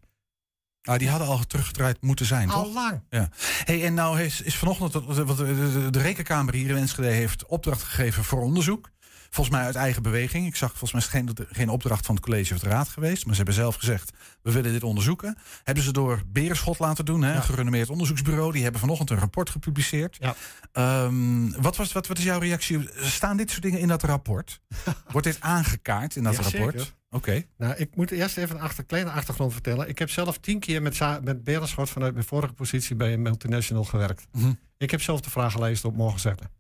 Ah, 0.81 0.97
die 1.00 1.09
hadden 1.09 1.27
al 1.27 1.45
teruggedraaid 1.47 2.01
moeten 2.01 2.25
zijn, 2.25 2.47
toch? 2.47 2.57
al 2.57 2.74
lang. 2.74 3.01
Ja. 3.09 3.29
Hey, 3.63 3.85
en 3.85 3.93
nou 3.93 4.21
is, 4.21 4.41
is 4.41 4.55
vanochtend, 4.55 4.93
want 4.93 5.38
de, 5.38 5.89
rekenkamer 5.91 6.53
hier 6.53 6.69
in 6.69 6.75
Enschede 6.75 7.07
heeft 7.07 7.45
opdracht 7.45 7.83
gegeven 7.83 8.24
voor 8.24 8.41
onderzoek. 8.41 8.89
Volgens 9.29 9.55
mij 9.55 9.65
uit 9.65 9.75
eigen 9.75 10.01
beweging. 10.01 10.47
Ik 10.47 10.55
zag 10.55 10.69
volgens 10.77 10.91
mij 10.91 11.01
geen, 11.01 11.29
geen 11.50 11.69
opdracht 11.69 12.05
van 12.05 12.15
het 12.15 12.24
college 12.24 12.53
of 12.53 12.59
de 12.59 12.69
raad 12.69 12.88
geweest. 12.88 13.24
Maar 13.25 13.31
ze 13.35 13.38
hebben 13.43 13.55
zelf 13.62 13.75
gezegd, 13.75 14.12
we 14.41 14.51
willen 14.51 14.71
dit 14.71 14.83
onderzoeken. 14.83 15.38
Hebben 15.63 15.83
ze 15.83 15.91
door 15.91 16.21
Berenschot 16.27 16.79
laten 16.79 17.05
doen, 17.05 17.21
hè, 17.21 17.35
een 17.35 17.43
gerenommeerd 17.43 17.89
onderzoeksbureau. 17.89 18.51
Die 18.51 18.63
hebben 18.63 18.81
vanochtend 18.81 19.09
een 19.09 19.19
rapport 19.19 19.50
gepubliceerd. 19.50 20.17
Ja. 20.19 20.35
Ehm, 20.71 21.51
wat, 21.62 21.75
was, 21.75 21.91
wat, 21.91 22.07
wat 22.07 22.17
is 22.17 22.24
jouw 22.24 22.39
reactie? 22.39 22.89
Staan 22.95 23.38
dit 23.38 23.50
soort 23.50 23.62
dingen 23.62 23.79
in 23.79 23.88
dat 23.88 24.03
rapport? 24.03 24.59
Wordt 25.12 25.27
dit 25.27 25.41
aangekaart 25.41 26.15
in 26.15 26.24
dat 26.24 26.35
Ja, 26.35 26.41
rapport? 26.41 26.79
zeker. 26.79 26.93
Oké. 27.15 27.43
Nou, 27.57 27.75
ik 27.75 27.95
moet 27.95 28.12
eerst 28.12 28.38
even 28.38 28.55
een 28.55 28.62
achter, 28.62 28.84
kleine 28.86 29.10
achtergrond 29.12 29.53
vertellen. 29.53 29.89
Ik 29.89 30.00
heb 30.00 30.10
zelf 30.10 30.38
tien 30.38 30.60
keer 30.60 30.81
met, 30.81 31.00
met 31.24 31.43
Berenschot 31.43 31.89
vanuit 31.89 32.13
mijn 32.13 32.25
vorige 32.25 32.53
positie 32.53 32.95
bij 32.95 33.13
een 33.13 33.22
multinational 33.22 33.84
gewerkt. 33.84 34.27
Mhm. 34.31 34.53
Ik 34.77 34.91
heb 34.91 35.01
zelf 35.01 35.22
de 35.22 35.29
vragenlijst 35.29 35.86
op 35.86 35.95
mogen 35.95 36.19
zetten. 36.19 36.51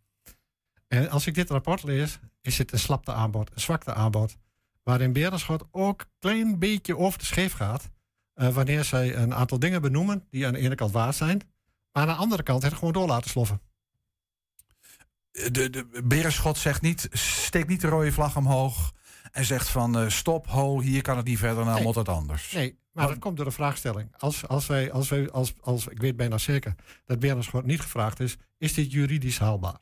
En 0.87 1.09
als 1.09 1.27
ik 1.27 1.33
dit 1.33 1.49
rapport 1.49 1.83
lees, 1.83 2.19
is 2.41 2.57
het 2.57 2.71
een 2.71 2.79
slapte 2.79 3.13
aanbod, 3.13 3.51
een 3.53 3.61
zwakte 3.61 3.93
aanbod. 3.93 4.35
Waarin 4.83 5.13
Berenschot 5.13 5.63
ook 5.71 6.01
een 6.01 6.07
klein 6.19 6.59
beetje 6.59 6.97
over 6.97 7.19
de 7.19 7.25
scheef 7.25 7.53
gaat. 7.53 7.89
eh, 8.33 8.53
wanneer 8.53 8.83
zij 8.83 9.15
een 9.15 9.33
aantal 9.33 9.59
dingen 9.59 9.81
benoemen 9.81 10.23
die 10.29 10.45
aan 10.47 10.53
de 10.53 10.59
ene 10.59 10.75
kant 10.75 10.91
waar 10.91 11.13
zijn. 11.13 11.41
Maar 11.91 12.03
aan 12.03 12.07
de 12.07 12.21
andere 12.21 12.43
kant 12.43 12.63
het 12.63 12.73
gewoon 12.73 12.93
door 12.93 13.07
laten 13.07 13.29
sloffen. 13.29 13.61
De, 15.31 15.69
de 15.69 16.01
Berenschot 16.03 16.57
zegt 16.57 16.81
niet, 16.81 17.07
steekt 17.11 17.67
niet 17.67 17.81
de 17.81 17.87
rode 17.87 18.11
vlag 18.11 18.37
omhoog. 18.37 18.93
En 19.35 19.45
zegt 19.45 19.69
van 19.69 19.97
eh, 19.97 20.09
stop, 20.09 20.47
ho, 20.47 20.79
hier 20.81 21.01
kan 21.01 21.17
het 21.17 21.25
niet 21.25 21.37
verder, 21.37 21.63
nou 21.63 21.75
Nee. 21.75 21.83
moet 21.83 21.95
het 21.95 22.09
anders. 22.09 22.51
Nee, 22.51 22.77
maar 22.91 23.07
dat 23.07 23.19
komt 23.19 23.35
door 23.35 23.45
de 23.45 23.51
vraagstelling. 23.51 24.15
Als, 24.17 24.47
als 24.47 24.67
wij, 24.67 24.91
als 24.91 25.09
wij, 25.09 25.31
als, 25.31 25.53
als, 25.61 25.87
ik 25.87 26.01
weet 26.01 26.15
bijna 26.15 26.37
zeker 26.37 26.75
dat 27.05 27.19
Berenschot 27.19 27.65
niet 27.65 27.81
gevraagd 27.81 28.19
is, 28.19 28.37
is 28.57 28.73
dit 28.73 28.91
juridisch 28.91 29.39
haalbaar? 29.39 29.77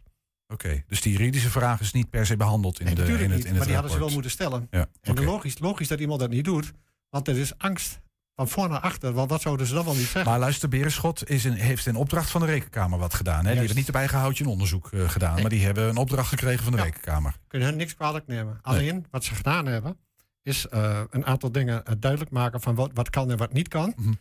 Oké, 0.47 0.83
dus 0.87 1.01
die 1.01 1.11
juridische 1.11 1.49
vraag 1.49 1.79
is 1.81 1.91
niet 1.91 2.09
per 2.09 2.25
se 2.25 2.37
behandeld 2.37 2.79
in, 2.79 2.85
Nee, 2.85 2.95
de, 2.95 3.01
in 3.01 3.09
het, 3.11 3.19
niet, 3.19 3.29
in 3.29 3.45
het 3.45 3.55
maar 3.57 3.65
die 3.65 3.73
hadden 3.73 3.91
ze 3.91 3.99
wel 3.99 4.09
moeten 4.09 4.31
stellen. 4.31 4.67
Ja, 4.71 4.87
En 5.01 5.23
logisch, 5.23 5.59
logisch 5.59 5.87
dat 5.87 5.99
iemand 5.99 6.19
dat 6.19 6.29
niet 6.29 6.45
doet, 6.45 6.71
want 7.09 7.27
er 7.27 7.37
is 7.37 7.57
angst 7.57 7.99
van 8.35 8.47
voor 8.47 8.69
naar 8.69 8.79
achter. 8.79 9.13
Want 9.13 9.29
wat 9.29 9.41
zouden 9.41 9.67
ze 9.67 9.73
dan 9.73 9.85
wel 9.85 9.93
niet 9.93 10.03
zeggen? 10.03 10.25
Maar 10.31 10.39
luister, 10.39 10.69
Berenschot 10.69 11.29
is 11.29 11.45
in, 11.45 11.53
heeft 11.53 11.85
in 11.85 11.95
opdracht 11.95 12.29
van 12.29 12.41
de 12.41 12.47
Rekenkamer 12.47 12.99
wat 12.99 13.13
gedaan. 13.13 13.45
Hè? 13.45 13.49
Die 13.49 13.57
hebben 13.59 13.75
niet 13.77 13.89
op 13.89 13.95
eigen 13.95 14.17
houtje 14.19 14.43
een 14.43 14.49
onderzoek 14.49 14.91
eh, 14.91 15.09
gedaan. 15.09 15.33
Nee. 15.33 15.41
Maar 15.41 15.49
die 15.49 15.65
hebben 15.65 15.87
een 15.89 15.97
opdracht 15.97 16.29
gekregen 16.29 16.63
van 16.63 16.71
de 16.71 16.77
Ja. 16.77 16.83
Rekenkamer. 16.83 17.35
kunnen 17.47 17.67
hen 17.67 17.77
niks 17.77 17.95
kwalijk 17.95 18.27
nemen. 18.27 18.59
Alleen 18.61 19.05
wat 19.11 19.23
ze 19.23 19.35
gedaan 19.35 19.65
hebben, 19.65 19.97
is 20.43 20.67
eh, 20.67 21.01
een 21.09 21.25
aantal 21.25 21.51
dingen 21.51 21.85
eh, 21.85 21.93
duidelijk 21.99 22.31
maken 22.31 22.61
van 22.61 22.75
wat, 22.75 22.91
wat 22.93 23.09
kan 23.09 23.31
en 23.31 23.37
wat 23.37 23.53
niet 23.53 23.67
kan. 23.67 23.93
Mhm. 23.97 24.13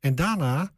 En 0.00 0.14
daarna 0.14 0.70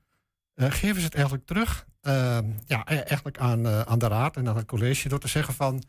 geven 0.56 0.98
ze 1.00 1.04
het 1.06 1.14
eigenlijk 1.14 1.46
terug 1.46 1.86
eh, 2.00 2.38
ja, 2.66 2.82
e- 2.84 2.96
eigenlijk 2.96 3.38
aan, 3.38 3.66
aan 3.68 3.98
de 3.98 4.08
raad 4.08 4.36
en 4.36 4.48
aan 4.48 4.56
het 4.56 4.66
college 4.66 5.08
door 5.08 5.18
te 5.18 5.28
zeggen 5.28 5.54
van. 5.54 5.82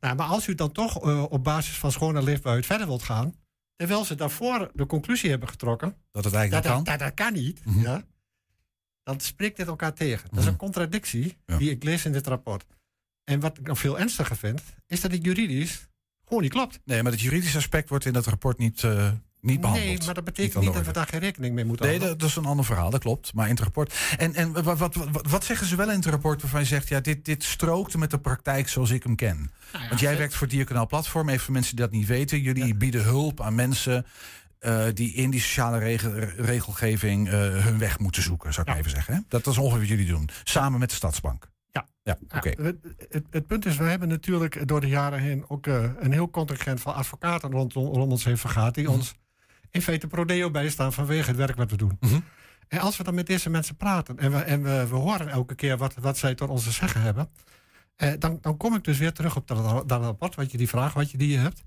Nou, 0.00 0.14
maar 0.16 0.26
als 0.26 0.46
u 0.46 0.54
dan 0.54 0.72
toch 0.72 0.96
op 1.28 1.44
basis 1.44 1.76
van 1.78 1.92
schone 1.92 2.22
leefbaarheid 2.22 2.66
verder 2.66 2.86
wilt 2.86 3.02
gaan, 3.02 3.34
terwijl 3.78 4.04
ze 4.04 4.14
daarvoor 4.14 4.70
de 4.74 4.86
conclusie 4.86 5.30
hebben 5.30 5.48
getrokken 5.48 5.96
Dat 6.10 6.24
het 6.24 6.34
eigenlijk 6.34 6.64
dat, 6.66 6.74
kan. 6.74 6.84
dat, 6.84 6.98
dat 6.98 7.14
kan 7.14 7.32
niet, 7.32 7.64
Mhm. 7.64 7.80
ja, 7.80 8.04
dan 9.02 9.20
spreekt 9.20 9.56
dit 9.56 9.66
elkaar 9.66 9.94
tegen. 9.94 10.28
Dat 10.28 10.38
is 10.38 10.44
Mhm. 10.44 10.52
een 10.52 10.58
contradictie 10.58 11.36
Ja. 11.46 11.56
die 11.58 11.70
ik 11.70 11.82
lees 11.84 12.04
in 12.04 12.12
dit 12.12 12.26
rapport. 12.26 12.64
En 13.24 13.40
wat 13.40 13.58
ik 13.58 13.66
nog 13.66 13.78
veel 13.78 13.98
ernstiger 13.98 14.36
vind, 14.36 14.62
is 14.86 15.00
dat 15.00 15.10
het 15.12 15.24
juridisch 15.24 15.88
gewoon 16.24 16.42
niet 16.42 16.52
klopt. 16.52 16.80
Nee, 16.84 17.02
maar 17.02 17.12
het 17.12 17.20
juridische 17.20 17.56
aspect 17.56 17.88
wordt 17.88 18.04
in 18.04 18.12
dat 18.12 18.26
rapport 18.26 18.58
niet, 18.58 18.84
eh, 18.84 19.12
niet 19.40 19.60
behandeld. 19.60 19.88
Nee, 19.88 20.04
maar 20.04 20.14
dat 20.14 20.24
betekent 20.24 20.64
niet, 20.64 20.74
dat 20.74 20.86
we 20.86 20.92
daar 20.92 21.06
geen 21.06 21.20
rekening 21.20 21.54
mee 21.54 21.64
moeten 21.64 21.86
Nee, 21.86 21.94
houden. 21.98 22.18
dat, 22.18 22.28
dat 22.28 22.38
is 22.38 22.44
een 22.44 22.50
ander 22.50 22.64
verhaal, 22.64 22.90
dat 22.90 23.00
klopt. 23.00 23.34
Maar 23.34 23.44
in 23.44 23.54
het 23.54 23.60
rapport. 23.62 23.94
En, 24.18 24.34
en 24.34 24.52
wat, 24.62 24.78
wat, 24.78 24.94
wat, 24.94 25.26
wat 25.30 25.44
zeggen 25.44 25.66
ze 25.66 25.76
wel 25.76 25.90
in 25.90 25.96
het 25.96 26.06
rapport 26.06 26.42
waarvan 26.42 26.60
je 26.60 26.66
zegt: 26.66 26.88
ja, 26.88 27.00
dit, 27.00 27.24
dit 27.24 27.44
strookte 27.44 27.98
met 27.98 28.10
de 28.10 28.18
praktijk 28.18 28.68
zoals 28.68 28.90
ik 28.90 29.02
hem 29.02 29.14
ken? 29.16 29.50
Nou 29.72 29.82
ja, 29.82 29.88
Want 29.88 30.00
jij 30.00 30.10
het- 30.10 30.18
werkt 30.18 30.34
voor 30.34 30.48
Dierkanaal 30.48 30.86
Platform. 30.86 31.28
Even 31.28 31.40
voor 31.44 31.52
mensen 31.54 31.76
die 31.76 31.84
dat 31.84 31.94
niet 31.94 32.06
weten. 32.06 32.40
Jullie 32.40 32.74
bieden 32.74 33.02
hulp 33.02 33.40
aan 33.40 33.54
mensen 33.54 34.06
eh, 34.58 34.84
die 34.94 35.12
in 35.14 35.30
die 35.30 35.40
sociale 35.40 35.78
regel- 35.78 36.12
regelgeving 36.36 37.28
eh, 37.28 37.32
hun 37.64 37.78
weg 37.78 37.98
moeten 37.98 38.22
zoeken, 38.22 38.52
zou 38.52 38.66
ik 38.66 38.72
Ja. 38.72 38.78
even 38.78 38.90
zeggen. 38.90 39.14
Hè? 39.14 39.20
Dat, 39.28 39.44
dat 39.44 39.52
is 39.52 39.58
ongeveer 39.58 39.78
wat 39.78 39.88
jullie 39.88 40.06
doen. 40.06 40.28
Samen 40.44 40.78
met 40.78 40.88
de 40.90 40.94
Stadsbank. 40.96 41.48
Ja. 41.70 41.86
Ja, 42.02 42.18
oké. 42.36 42.48
Ja, 42.48 42.62
het, 42.64 42.76
het, 43.10 43.24
het 43.30 43.46
punt 43.46 43.66
is, 43.66 43.76
we 43.76 43.84
hebben 43.84 44.08
natuurlijk 44.08 44.68
door 44.68 44.80
de 44.80 44.86
jaren 44.88 45.18
heen 45.20 45.44
ook 45.48 45.66
eh, 45.66 45.84
een 45.98 46.12
heel 46.12 46.30
contingent 46.30 46.80
van 46.80 46.94
advocaten 46.94 47.50
rondom, 47.50 47.84
rond 47.86 48.10
ons 48.12 48.24
heen 48.24 48.38
vergaat. 48.38 48.74
Die 48.74 48.84
Mhm. 48.84 48.92
ons 48.92 49.14
in 49.78 49.84
feite 49.84 50.06
prodeo 50.06 50.50
bijstaan 50.50 50.92
vanwege 50.92 51.28
het 51.28 51.36
werk 51.36 51.56
wat 51.56 51.70
we 51.70 51.76
doen. 51.76 51.96
Mhm. 52.00 52.20
En 52.68 52.78
als 52.78 52.96
we 52.96 53.04
dan 53.04 53.14
met 53.14 53.26
deze 53.26 53.50
mensen 53.50 53.76
praten 53.76 54.18
en 54.18 54.30
we, 54.32 54.38
en 54.38 54.62
we, 54.62 54.86
we 54.88 54.96
horen 54.96 55.28
elke 55.28 55.54
keer 55.54 55.76
wat, 55.76 55.94
wat 55.94 56.18
zij 56.18 56.34
tot 56.34 56.48
ons 56.48 56.64
te 56.64 56.70
zeggen 56.70 57.00
hebben. 57.00 57.28
eh, 57.96 58.12
dan, 58.18 58.38
dan 58.40 58.56
kom 58.56 58.74
ik 58.74 58.84
dus 58.84 58.98
weer 58.98 59.12
terug 59.12 59.36
op 59.36 59.46
dat, 59.46 59.88
dat 59.88 60.02
rapport, 60.02 60.34
wat 60.34 60.50
je 60.50 60.58
die 60.58 60.68
vraag 60.68 60.92
wat 60.92 61.10
je 61.10 61.18
die 61.18 61.28
je 61.28 61.38
hebt. 61.38 61.62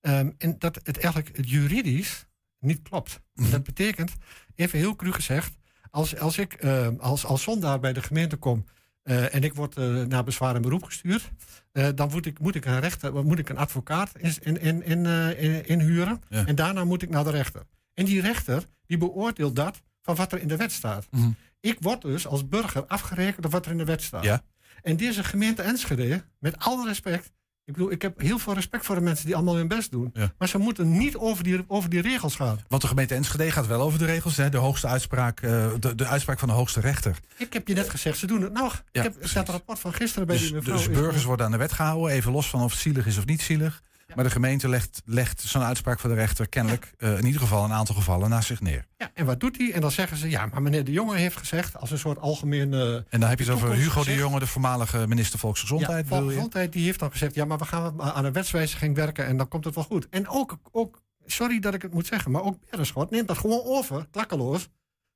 Ehm, 0.00 0.30
en 0.38 0.56
dat 0.58 0.80
het 0.82 0.98
eigenlijk 0.98 1.36
het 1.36 1.50
juridisch 1.50 2.26
niet 2.58 2.82
klopt. 2.82 3.20
Mhm. 3.34 3.50
Dat 3.50 3.62
betekent, 3.62 4.12
even 4.54 4.78
heel 4.78 4.96
cru 4.96 5.12
gezegd, 5.12 5.52
als, 5.90 6.18
als 6.18 6.38
ik 6.38 6.52
ehm, 6.52 6.94
als, 6.98 7.24
als 7.24 7.42
zondaar 7.42 7.80
bij 7.80 7.92
de 7.92 8.02
gemeente 8.02 8.36
kom 8.36 8.64
eh, 9.02 9.34
en 9.34 9.42
ik 9.42 9.54
word 9.54 9.76
eh, 9.76 9.84
naar 10.02 10.24
bezwaar 10.24 10.54
en 10.54 10.62
beroep 10.62 10.84
gestuurd, 10.84 11.30
eh, 11.72 11.88
dan 11.94 12.10
moet 12.10 12.26
ik, 12.26 12.38
moet 12.38 12.54
ik 12.54 12.64
een 12.64 12.80
rechter, 12.80 13.24
moet 13.24 13.38
ik 13.38 13.48
een 13.48 13.56
advocaat 13.56 14.12
in, 14.40 14.82
in, 14.82 15.06
eh, 15.06 15.42
in- 15.42 15.66
inhuren. 15.66 16.22
Ja. 16.28 16.46
En 16.46 16.54
daarna 16.54 16.84
moet 16.84 17.02
ik 17.02 17.08
naar 17.10 17.24
de 17.24 17.30
rechter. 17.30 17.62
En 17.94 18.04
die 18.04 18.20
rechter 18.20 18.64
die 18.86 18.98
beoordeelt 18.98 19.56
dat 19.56 19.82
van 20.02 20.14
wat 20.14 20.32
er 20.32 20.40
in 20.40 20.48
de 20.48 20.56
wet 20.56 20.72
staat. 20.72 21.06
Mhm. 21.10 21.30
Ik 21.60 21.76
word 21.80 22.02
dus 22.02 22.26
als 22.26 22.48
burger 22.48 22.86
afgerekend 22.86 23.44
op 23.44 23.52
wat 23.52 23.64
er 23.66 23.72
in 23.72 23.78
de 23.78 23.84
wet 23.84 24.02
staat. 24.02 24.24
Ja. 24.24 24.42
En 24.82 24.96
deze 24.96 25.24
gemeente 25.24 25.62
Enschede, 25.62 26.24
met 26.38 26.58
alle 26.58 26.86
respect. 26.86 27.32
Ik 27.64 27.72
bedoel, 27.76 27.90
ik 27.90 28.02
heb 28.02 28.20
heel 28.20 28.38
veel 28.38 28.54
respect 28.54 28.84
voor 28.86 28.94
de 28.94 29.00
mensen 29.00 29.26
die 29.26 29.34
allemaal 29.34 29.56
hun 29.56 29.68
best 29.68 29.90
doen. 29.90 30.10
Ja. 30.14 30.32
Maar 30.38 30.48
ze 30.48 30.58
moeten 30.58 30.98
niet 30.98 31.16
over 31.16 31.44
die, 31.44 31.64
over 31.66 31.90
die 31.90 32.00
regels 32.00 32.34
gaan. 32.36 32.60
Want 32.68 32.82
de 32.82 32.88
gemeente 32.88 33.14
Enschede 33.14 33.50
gaat 33.50 33.66
wel 33.66 33.80
over 33.80 33.98
de 33.98 34.04
regels. 34.04 34.36
Hè? 34.36 34.48
De, 34.48 34.56
hoogste 34.56 34.86
uitspraak, 34.86 35.40
eh, 35.40 35.66
de, 35.78 35.94
de 35.94 36.06
uitspraak 36.06 36.38
van 36.38 36.48
de 36.48 36.54
hoogste 36.54 36.80
rechter. 36.80 37.16
Ik 37.36 37.52
heb 37.52 37.68
je 37.68 37.74
net 37.74 37.90
gezegd, 37.90 38.18
ze 38.18 38.26
doen 38.26 38.42
het 38.42 38.52
nog. 38.52 38.72
Ja, 38.72 38.82
ik 39.00 39.02
heb 39.02 39.12
precies. 39.18 39.32
dat 39.34 39.48
rapport 39.48 39.78
van 39.78 39.92
gisteren 39.92 40.26
bij 40.26 40.36
Dus, 40.36 40.44
die 40.46 40.54
mevrouw. 40.54 40.76
dus 40.76 40.90
burgers 40.90 41.24
worden 41.24 41.46
aan 41.46 41.52
de 41.52 41.58
wet 41.58 41.72
gehouden, 41.72 42.10
even 42.12 42.32
los 42.32 42.48
van 42.50 42.62
of 42.62 42.70
het 42.70 42.80
zielig 42.80 43.06
is 43.06 43.18
of 43.18 43.26
niet 43.26 43.42
zielig. 43.42 43.82
Maar 44.14 44.24
de 44.24 44.30
gemeente 44.30 44.68
legt, 44.68 45.02
legt 45.04 45.40
zo'n 45.40 45.62
uitspraak 45.62 46.00
van 46.00 46.10
de 46.10 46.16
rechter 46.16 46.48
kennelijk 46.48 46.92
eh, 46.98 47.18
in 47.18 47.26
ieder 47.26 47.40
geval 47.40 47.64
een 47.64 47.72
aantal 47.72 47.94
gevallen 47.94 48.30
naast 48.30 48.46
zich 48.46 48.60
neer. 48.60 48.86
Ja, 48.96 49.10
en 49.14 49.26
wat 49.26 49.40
doet 49.40 49.56
hij? 49.56 49.72
En 49.72 49.80
dan 49.80 49.90
zeggen 49.90 50.16
ze, 50.16 50.30
ja, 50.30 50.46
maar 50.46 50.62
meneer 50.62 50.84
De 50.84 50.92
Jonge 50.92 51.16
heeft 51.16 51.36
gezegd, 51.36 51.76
als 51.76 51.90
een 51.90 51.98
soort 51.98 52.18
algemeen... 52.18 52.74
eh, 52.74 52.94
En 52.94 53.20
dan 53.20 53.28
heb 53.28 53.38
je 53.38 53.44
het 53.44 53.54
over 53.54 53.72
Hugo 53.74 54.04
de. 54.04 54.14
Jonge, 54.14 54.38
de 54.38 54.46
voormalige 54.46 55.06
minister 55.06 55.38
Volksgezondheid. 55.38 55.96
Ja, 55.96 56.02
bedoel 56.02 56.16
je? 56.16 56.22
Volksgezondheid 56.22 56.72
die 56.72 56.84
heeft 56.84 56.98
dan 56.98 57.10
gezegd, 57.10 57.34
ja, 57.34 57.44
maar 57.44 57.58
we 57.58 57.64
gaan 57.64 58.02
aan 58.02 58.24
een 58.24 58.32
wetswijziging 58.32 58.94
werken 58.94 59.26
en 59.26 59.36
dan 59.36 59.48
komt 59.48 59.64
het 59.64 59.74
wel 59.74 59.84
goed. 59.84 60.08
En 60.10 60.28
ook, 60.28 60.58
ook 60.72 61.02
sorry 61.26 61.58
dat 61.60 61.74
ik 61.74 61.82
het 61.82 61.92
moet 61.94 62.06
zeggen, 62.06 62.30
maar 62.30 62.42
ook 62.42 62.70
Berenschot 62.70 63.10
neemt 63.10 63.28
dat 63.28 63.38
gewoon 63.38 63.62
over, 63.64 64.06
klakkeloos, 64.10 64.68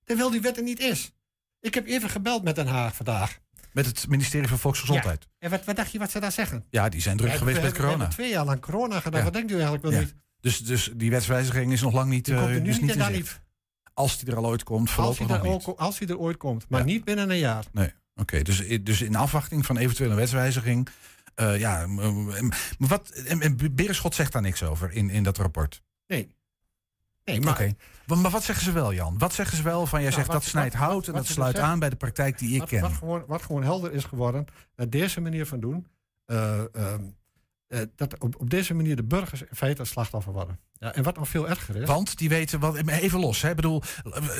terwijl 0.04 0.30
die 0.30 0.40
wet 0.40 0.56
er 0.56 0.62
niet 0.62 0.80
is. 0.80 1.12
Ik 1.60 1.74
heb 1.74 1.86
even 1.86 2.08
gebeld 2.10 2.42
met 2.42 2.54
Den 2.54 2.66
Haag 2.66 2.94
vandaag. 2.96 3.38
Met 3.74 3.86
het 3.86 4.08
ministerie 4.08 4.48
van 4.48 4.58
Volksgezondheid. 4.58 5.26
En 5.38 5.50
wat, 5.50 5.64
wat 5.64 5.76
dacht 5.76 5.92
je 5.92 5.98
wat 5.98 6.10
ze 6.10 6.20
daar 6.20 6.32
zeggen? 6.32 6.64
Ja, 6.70 6.88
die 6.88 7.00
zijn 7.00 7.16
druk 7.16 7.30
Ja, 7.30 7.36
geweest 7.36 7.56
we 7.56 7.62
met 7.62 7.72
We 7.72 7.76
corona. 7.78 7.96
hebben 7.98 8.14
twee 8.16 8.30
jaar 8.30 8.44
lang 8.44 8.60
corona 8.60 9.00
gedaan. 9.00 9.18
Ja. 9.18 9.24
Wat 9.24 9.32
denkt 9.34 9.50
u 9.50 9.54
eigenlijk 9.54 9.82
wel 9.82 9.92
Ja. 9.92 9.98
niet? 10.00 10.14
Dus, 10.40 10.58
dus 10.58 10.90
die 10.96 11.10
wetswijziging 11.10 11.72
is 11.72 11.80
nog 11.82 11.92
lang 11.92 12.10
niet, 12.10 12.24
Die 12.24 12.34
eh, 12.34 12.40
komt 12.40 12.52
er 12.54 12.60
nu 12.60 12.66
dus 12.66 12.80
niet 12.80 12.96
in 12.96 13.12
niet. 13.12 13.40
Als 13.94 14.18
die 14.18 14.30
er 14.30 14.36
al 14.36 14.46
ooit 14.46 14.62
komt, 14.62 14.80
Als 14.86 14.90
voorlopig 14.90 15.18
hij, 15.18 15.26
nog 15.26 15.36
er 15.36 15.52
niet. 15.52 15.66
ook, 15.66 15.78
als 15.78 15.98
hij 15.98 16.08
er 16.08 16.18
ooit 16.18 16.36
komt, 16.36 16.68
maar 16.68 16.80
Ja. 16.80 16.86
niet 16.86 17.04
binnen 17.04 17.30
een 17.30 17.38
jaar. 17.38 17.64
Nee, 17.72 17.92
oké. 18.14 18.42
Dus, 18.42 18.82
dus 18.82 19.02
in 19.02 19.16
afwachting 19.16 19.66
van 19.66 19.76
eventuele 19.76 20.14
wetswijziging. 20.14 20.88
eh, 21.34 21.58
ja, 21.58 21.86
wat, 22.78 23.08
en, 23.08 23.40
en 23.40 23.56
Berenschot 23.74 24.14
zegt 24.14 24.32
daar 24.32 24.42
niks 24.42 24.62
over 24.62 24.92
in, 24.92 25.10
in 25.10 25.22
dat 25.22 25.36
rapport. 25.38 25.82
Nee. 26.06 26.34
Nee, 27.24 27.40
maar 27.40 27.52
Oké. 27.52 27.74
Maar, 28.06 28.18
maar 28.18 28.30
wat 28.30 28.44
zeggen 28.44 28.64
ze 28.64 28.72
wel, 28.72 28.92
Jan? 28.94 29.18
Wat 29.18 29.32
zeggen 29.34 29.56
ze 29.56 29.62
wel 29.62 29.86
van 29.86 30.00
jij 30.00 30.08
Nou, 30.10 30.12
zegt 30.20 30.32
wat- 30.32 30.42
dat 30.42 30.50
snijdt 30.50 30.74
hout 30.74 30.94
wat- 30.94 31.06
en 31.06 31.12
wat 31.12 31.22
dat 31.22 31.30
sluit 31.32 31.58
aan 31.58 31.78
bij 31.78 31.90
de 31.90 31.96
praktijk 31.96 32.38
die 32.38 32.52
ik 32.54 32.60
wat, 32.60 32.68
ken? 32.68 32.80
Wat 32.80 32.92
gewoon, 32.92 33.24
wat 33.26 33.42
gewoon 33.42 33.62
helder 33.62 33.92
is 33.92 34.04
geworden, 34.04 34.44
dat 34.74 34.92
deze 34.92 35.20
manier 35.20 35.46
van 35.46 35.60
doen, 35.60 35.86
eh, 36.26 36.74
ehm, 36.74 37.02
eh, 37.66 37.80
dat 37.96 38.18
op, 38.18 38.40
op 38.40 38.50
deze 38.50 38.74
manier 38.74 38.96
de 38.96 39.04
burgers 39.04 39.40
in 39.40 39.46
feite 39.56 39.80
een 39.80 39.86
slachtoffer 39.86 40.32
worden. 40.32 40.58
Ja, 40.72 40.94
en 40.94 41.02
wat 41.02 41.16
nog 41.16 41.28
veel 41.28 41.48
erger 41.48 41.76
is. 41.76 41.86
Want 41.88 42.18
die 42.18 42.28
weten 42.28 42.60
wat. 42.60 42.76
Even 42.88 43.20
los, 43.20 43.42
hè? 43.42 43.50
Ik 43.50 43.56
bedoel, 43.56 43.82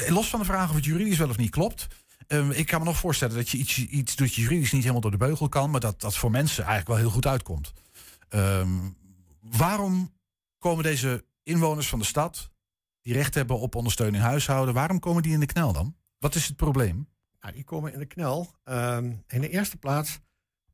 los 0.09 0.29
van 0.29 0.39
de 0.41 0.47
vraag 0.47 0.69
of 0.69 0.75
het 0.75 0.85
juridisch 0.85 1.19
wel 1.19 1.29
of 1.29 1.37
niet 1.37 1.51
klopt. 1.51 1.87
ehm, 2.27 2.51
ik 2.51 2.67
kan 2.67 2.79
me 2.79 2.85
nog 2.85 2.97
voorstellen 2.97 3.37
dat 3.37 3.49
je 3.49 3.59
iets, 3.59 3.79
iets 3.79 4.17
doet 4.17 4.35
je 4.35 4.41
juridisch 4.43 4.73
niet 4.73 4.81
helemaal 4.81 5.01
door 5.03 5.11
de 5.11 5.17
beugel 5.17 5.49
kan, 5.49 5.71
maar 5.71 5.81
dat 5.81 6.01
dat 6.01 6.17
voor 6.17 6.31
mensen 6.31 6.65
eigenlijk 6.65 6.89
wel 6.89 6.99
heel 6.99 7.11
goed 7.15 7.27
uitkomt. 7.27 7.73
Ehm, 8.29 8.69
waarom 9.41 10.13
komen 10.59 10.83
deze 10.83 11.25
inwoners 11.43 11.89
van 11.89 11.99
de 11.99 12.05
stad, 12.05 12.51
die 13.05 13.13
recht 13.15 13.35
hebben 13.35 13.59
op 13.59 13.75
ondersteuning 13.75 14.23
huishouden, 14.23 14.75
waarom 14.75 14.99
komen 14.99 15.23
die 15.23 15.33
in 15.33 15.41
de 15.41 15.47
knel 15.47 15.73
dan? 15.73 15.97
Wat 16.19 16.35
is 16.35 16.47
het 16.47 16.57
probleem? 16.57 17.09
Nou, 17.41 17.55
die 17.55 17.65
komen 17.65 17.93
in 17.93 17.99
de 17.99 18.07
knel. 18.07 18.55
Ehm, 18.65 19.13
in 19.27 19.41
de 19.41 19.49
eerste 19.49 19.77
plaats 19.77 20.19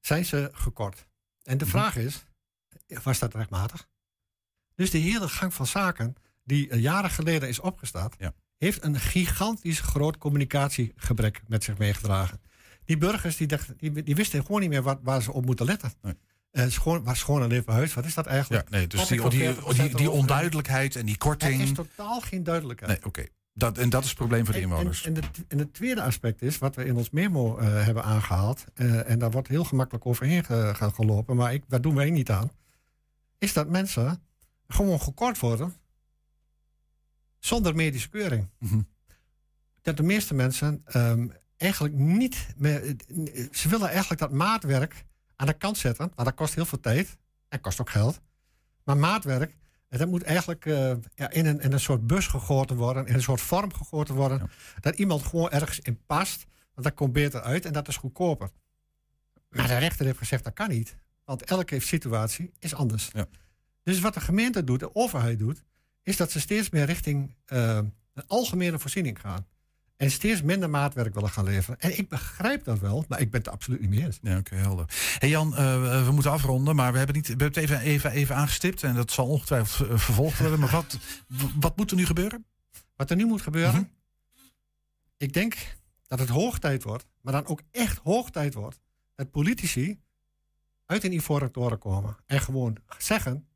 zijn 0.01 0.25
ze 0.25 0.49
gekort. 0.53 1.07
En 1.43 1.59
de 1.59 1.65
Mhm. 1.65 1.73
vraag 1.77 1.97
is, 1.97 2.25
was 3.03 3.19
dat 3.19 3.35
rechtmatig? 3.35 3.89
Dus 4.75 4.91
de 4.91 4.99
hele 4.99 5.29
gang 5.29 5.55
van 5.55 5.67
zaken 5.67 6.15
die 6.45 6.69
eh, 6.69 6.81
jaren 6.81 7.11
geleden 7.11 7.49
is 7.49 7.61
opgestart, 7.61 8.15
Ja. 8.19 8.35
heeft 8.57 8.85
een 8.85 8.97
gigantisch 9.01 9.81
groot 9.81 10.19
communicatiegebrek 10.19 11.43
met 11.47 11.65
zich 11.65 11.79
meegedragen. 11.79 12.41
Die 12.85 12.97
burgers 12.99 13.37
die 13.37 13.47
dachten, 13.47 13.77
die, 13.79 14.03
die 14.03 14.15
wisten 14.15 14.45
gewoon 14.45 14.61
niet 14.61 14.71
meer 14.71 14.83
wat, 14.83 14.99
waar 15.03 15.23
ze 15.23 15.33
op 15.33 15.45
moeten 15.47 15.67
letten. 15.67 15.93
Nee. 16.03 16.15
Uh, 16.52 16.64
schoon, 16.69 17.02
maar 17.02 17.16
schoon 17.16 17.42
en 17.42 17.49
leefbaar 17.49 17.75
huis, 17.75 17.95
wat 17.95 18.04
is 18.04 18.14
dat 18.14 18.26
eigenlijk? 18.26 18.69
Ja, 18.71 18.76
nee, 18.76 18.87
dus 18.87 19.07
die, 19.07 19.28
die, 19.28 19.54
die, 19.75 19.97
die, 19.97 20.11
onduidelijkheid 20.11 20.97
en 20.97 21.07
die 21.07 21.16
korting. 21.16 21.54
Er 21.54 21.61
is 21.61 21.73
totaal 21.73 22.21
geen 22.21 22.45
duidelijkheid. 22.45 22.92
Nee, 22.92 23.07
oké. 23.07 23.26
Dat, 23.54 23.78
en 23.78 23.90
dat 23.90 24.02
is 24.02 24.09
het 24.09 24.19
probleem 24.19 24.45
voor 24.45 24.54
de 24.54 24.61
inwoners. 24.61 25.04
En, 25.04 25.16
en, 25.16 25.23
en, 25.49 25.59
het 25.59 25.75
tweede 25.75 26.02
aspect 26.02 26.42
is, 26.42 26.59
wat 26.59 26.76
we 26.76 26.85
in 26.85 26.97
ons 26.97 27.11
memo 27.11 27.59
uh, 27.59 27.85
hebben 27.85 28.04
aangehaald, 28.04 28.64
uh, 28.75 29.11
en 29.11 29.19
daar 29.19 29.30
wordt 29.30 29.49
heel 29.49 29.64
gemakkelijk 29.64 30.07
overheen 30.07 30.45
ge, 30.45 30.75
gelopen, 30.95 31.37
maar 31.37 31.54
ik, 31.54 31.64
daar 31.69 31.80
doen 31.80 31.95
wij 31.95 32.11
niet 32.11 32.30
aan, 32.30 32.50
is 33.38 33.52
dat 33.52 33.69
mensen 33.69 34.23
gewoon 34.69 35.00
gekort 35.00 35.38
worden 35.38 35.75
zonder 37.38 37.75
medische 37.75 38.09
keuring. 38.09 38.49
Mm 38.59 38.69
-hmm. 38.69 38.88
Dat 39.83 39.97
de 39.97 40.02
meeste 40.02 40.35
mensen 40.35 40.85
um, 40.97 41.33
eigenlijk 41.57 41.95
niet 41.95 42.47
meer, 42.57 42.97
ze 43.52 43.69
willen 43.69 43.88
eigenlijk 43.88 44.21
dat 44.21 44.33
maatwerk 44.33 45.04
aan 45.40 45.47
de 45.47 45.52
kant 45.52 45.78
zetten, 45.78 46.12
maar 46.14 46.25
dat 46.25 46.35
kost 46.35 46.54
heel 46.54 46.66
veel 46.66 46.80
tijd 46.80 47.16
en 47.49 47.61
kost 47.61 47.80
ook 47.80 47.90
geld. 47.90 48.20
Maar 48.85 48.97
maatwerk, 48.97 49.56
dat 49.88 50.09
moet 50.09 50.23
eigenlijk 50.23 50.64
uh, 50.64 50.92
ja, 51.14 51.30
in, 51.30 51.47
een, 51.47 51.61
in 51.61 51.73
een 51.73 51.80
soort 51.80 52.06
bus 52.06 52.26
gegoten 52.26 52.76
worden, 52.76 53.06
in 53.06 53.14
een 53.14 53.23
soort 53.23 53.40
vorm 53.40 53.75
gegoten 53.75 54.14
worden, 54.14 54.38
ja. 54.38 54.49
dat 54.80 54.99
iemand 54.99 55.23
gewoon 55.23 55.50
ergens 55.50 55.80
in 55.80 56.04
past, 56.06 56.47
want 56.75 56.87
dat 56.87 56.94
komt 56.94 57.12
beter 57.12 57.40
uit 57.40 57.64
en 57.64 57.73
dat 57.73 57.88
is 57.88 57.97
goedkoper. 57.97 58.50
Maar 59.49 59.66
de 59.66 59.78
rechter 59.78 60.06
heeft 60.06 60.18
gezegd 60.18 60.44
dat 60.44 60.52
kan 60.52 60.68
niet, 60.68 60.97
want 61.25 61.44
elke 61.44 61.80
situatie 61.80 62.52
is 62.59 62.75
anders. 62.75 63.11
Ja. 63.12 63.26
Dus 63.82 64.00
wat 64.00 64.14
de 64.14 64.20
gemeente 64.20 64.64
doet, 64.64 64.80
de 64.80 64.94
overheid 64.94 65.38
doet, 65.38 65.62
is 66.02 66.16
dat 66.16 66.30
ze 66.30 66.40
steeds 66.40 66.70
meer 66.70 66.85
richting 66.85 67.35
uh, 67.47 67.76
een 68.14 68.26
algemene 68.26 68.78
voorziening 68.78 69.20
gaan. 69.20 69.47
En 70.00 70.11
steeds 70.11 70.42
minder 70.42 70.71
maatwerk 70.71 71.14
willen 71.14 71.30
gaan 71.30 71.45
leveren. 71.45 71.80
En 71.80 71.99
ik 71.99 72.09
begrijp 72.09 72.64
dat 72.64 72.78
wel, 72.78 73.04
maar 73.09 73.21
ik 73.21 73.30
ben 73.30 73.40
het 73.40 73.50
absoluut 73.50 73.80
niet 73.80 73.90
mee 73.90 74.04
eens. 74.04 74.19
Ja, 74.23 74.30
oké, 74.30 74.38
okay, 74.38 74.59
helder. 74.59 74.87
hey 75.19 75.28
Jan, 75.28 75.52
uh, 75.52 76.04
we 76.07 76.12
moeten 76.12 76.30
afronden, 76.30 76.76
maar 76.76 76.92
we 76.92 76.99
hebben, 76.99 77.16
niet, 77.16 77.26
we 77.26 77.30
hebben 77.42 77.62
het 77.62 77.71
even, 77.71 77.80
even, 77.80 78.11
even 78.11 78.37
aangestipt. 78.37 78.83
En 78.83 78.95
dat 78.95 79.11
zal 79.11 79.26
ongetwijfeld 79.26 80.00
vervolgd 80.00 80.38
worden. 80.38 80.61
Maar 80.61 80.71
wat, 80.71 80.99
wat 81.61 81.76
moet 81.76 81.90
er 81.90 81.97
nu 81.97 82.07
gebeuren? 82.07 82.45
Wat 82.97 83.11
er 83.11 83.16
nu 83.16 83.25
moet 83.26 83.42
gebeuren? 83.42 83.75
Mm 83.75 83.78
-hmm. 83.78 83.90
Ik 85.16 85.33
denk 85.33 85.57
dat 86.07 86.19
het 86.19 86.28
hoog 86.28 86.59
tijd 86.59 86.83
wordt, 86.83 87.07
maar 87.21 87.33
dan 87.33 87.47
ook 87.47 87.61
echt 87.71 87.99
hoog 87.99 88.30
tijd 88.30 88.54
wordt, 88.54 88.80
dat 89.14 89.30
politici 89.30 90.00
uit 90.87 91.04
een 91.04 91.12
ivoren 91.12 91.52
toren 91.52 91.78
komen. 91.78 92.16
En 92.26 92.40
gewoon 92.40 92.76
zeggen, 92.99 93.49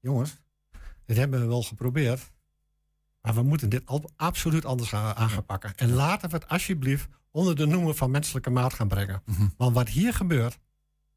jongens, 0.00 0.36
dit 1.04 1.16
hebben 1.16 1.40
we 1.40 1.46
wel 1.46 1.62
geprobeerd. 1.62 2.31
Maar 3.22 3.34
we 3.34 3.42
moeten 3.42 3.68
dit 3.68 3.82
absoluut 4.16 4.64
anders 4.64 4.94
aan 4.94 5.30
gaan 5.30 5.44
pakken. 5.44 5.74
En 5.76 5.92
laten 5.92 6.30
we 6.30 6.36
het 6.36 6.48
alsjeblieft 6.48 7.08
onder 7.30 7.56
de 7.56 7.66
noemer 7.66 7.94
van 7.94 8.10
menselijke 8.10 8.50
maat 8.50 8.74
gaan 8.74 8.88
brengen. 8.88 9.22
Mm 9.24 9.34
-hmm. 9.34 9.54
Want 9.56 9.74
wat 9.74 9.88
hier 9.88 10.14
gebeurt, 10.14 10.58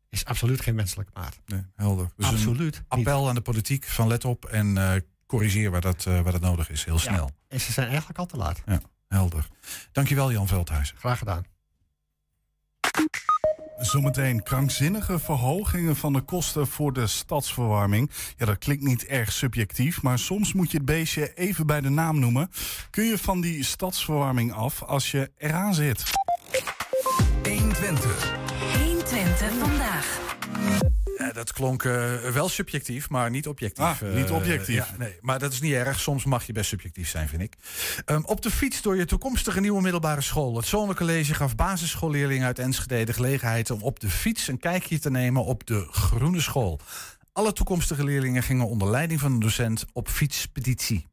is 0.09 0.25
absoluut 0.25 0.61
geen 0.61 0.75
menselijke 0.75 1.11
maat. 1.13 1.39
Nee, 1.45 1.65
helder. 1.75 2.09
Dus 2.15 2.25
absoluut. 2.27 2.83
appel 2.87 3.19
niet. 3.19 3.29
aan 3.29 3.35
de 3.35 3.41
politiek 3.41 3.85
van 3.85 4.07
let 4.07 4.25
op 4.25 4.45
en 4.45 4.75
uh, 4.75 4.93
corrigeer 5.25 5.71
waar 5.71 5.81
dat, 5.81 6.05
uh, 6.07 6.21
waar 6.21 6.31
dat 6.31 6.41
nodig 6.41 6.69
is. 6.69 6.85
Heel 6.85 6.99
snel. 6.99 7.25
Ja, 7.25 7.35
en 7.47 7.61
ze 7.61 7.71
zijn 7.71 7.87
eigenlijk 7.87 8.19
al 8.19 8.25
te 8.25 8.37
laat. 8.37 8.61
Ja, 8.65 8.81
helder. 9.07 9.47
Dankjewel 9.91 10.31
Jan 10.31 10.47
Veldhuizen. 10.47 10.97
Graag 10.97 11.17
gedaan. 11.17 11.45
Zometeen 13.77 14.43
krankzinnige 14.43 15.19
verhogingen 15.19 15.95
van 15.95 16.13
de 16.13 16.21
kosten 16.21 16.67
voor 16.67 16.93
de 16.93 17.07
stadsverwarming. 17.07 18.11
Ja, 18.37 18.45
dat 18.45 18.57
klinkt 18.57 18.83
niet 18.83 19.05
erg 19.05 19.31
subjectief, 19.31 20.01
maar 20.01 20.19
soms 20.19 20.53
moet 20.53 20.71
je 20.71 20.77
het 20.77 20.85
beestje 20.85 21.33
even 21.33 21.67
bij 21.67 21.81
de 21.81 21.89
naam 21.89 22.19
noemen. 22.19 22.49
Kun 22.89 23.03
je 23.03 23.17
van 23.17 23.41
die 23.41 23.63
stadsverwarming 23.63 24.53
af 24.53 24.83
als 24.83 25.11
je 25.11 25.31
eraan 25.37 25.73
zit? 25.73 26.03
120. 27.43 28.33
120 28.77 29.51
vandaag. 29.59 30.19
Ja, 31.25 31.31
dat 31.31 31.53
klonk 31.53 31.83
uh, 31.83 32.13
wel 32.19 32.49
subjectief, 32.49 33.09
maar 33.09 33.29
niet 33.29 33.47
objectief. 33.47 33.83
Ah, 33.83 34.01
niet 34.13 34.29
objectief. 34.29 34.67
Uh, 34.67 34.75
ja, 34.75 34.87
nee, 34.97 35.17
maar 35.21 35.39
dat 35.39 35.51
is 35.51 35.61
niet 35.61 35.73
erg. 35.73 35.99
Soms 35.99 36.25
mag 36.25 36.45
je 36.45 36.53
best 36.53 36.69
subjectief 36.69 37.09
zijn, 37.09 37.27
vind 37.27 37.41
ik. 37.41 37.55
Um, 38.05 38.25
op 38.25 38.41
de 38.41 38.51
fiets 38.51 38.81
door 38.81 38.97
je 38.97 39.05
toekomstige 39.05 39.59
nieuwe 39.59 39.81
middelbare 39.81 40.21
school. 40.21 40.55
Het 40.55 40.65
Zonnecollege 40.65 41.33
gaf 41.33 41.55
basisschoolleerlingen 41.55 42.45
uit 42.45 42.59
Enschede 42.59 43.05
de 43.05 43.13
gelegenheid 43.13 43.71
om 43.71 43.81
op 43.81 43.99
de 43.99 44.09
fiets 44.09 44.47
een 44.47 44.59
kijkje 44.59 44.99
te 44.99 45.11
nemen 45.11 45.45
op 45.45 45.67
de 45.67 45.87
groene 45.91 46.41
school. 46.41 46.79
Alle 47.33 47.53
toekomstige 47.53 48.03
leerlingen 48.03 48.43
gingen 48.43 48.67
onder 48.67 48.89
leiding 48.89 49.19
van 49.19 49.31
een 49.31 49.39
docent 49.39 49.85
op 49.93 50.07
fietspeditie. 50.07 51.07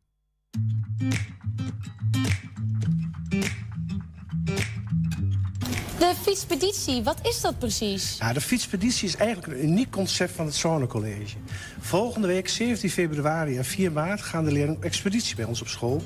De 5.98 6.14
fietspeditie, 6.22 7.02
wat 7.02 7.18
is 7.22 7.40
dat 7.40 7.58
precies? 7.58 8.18
De 8.32 8.40
fietspeditie 8.40 9.08
is 9.08 9.16
eigenlijk 9.16 9.52
een 9.52 9.64
uniek 9.64 9.90
concept 9.90 10.32
van 10.32 10.46
het 10.46 10.54
Zonnecollege. 10.54 11.36
Volgende 11.80 12.26
week, 12.26 12.48
17 12.48 12.90
februari 12.90 13.56
en 13.56 13.64
4 13.64 13.92
maart, 13.92 14.22
gaan 14.22 14.44
de 14.44 14.52
leerlingen 14.52 14.76
op 14.76 14.84
expeditie 14.84 15.36
bij 15.36 15.44
ons 15.44 15.60
op 15.60 15.68
school. 15.68 16.02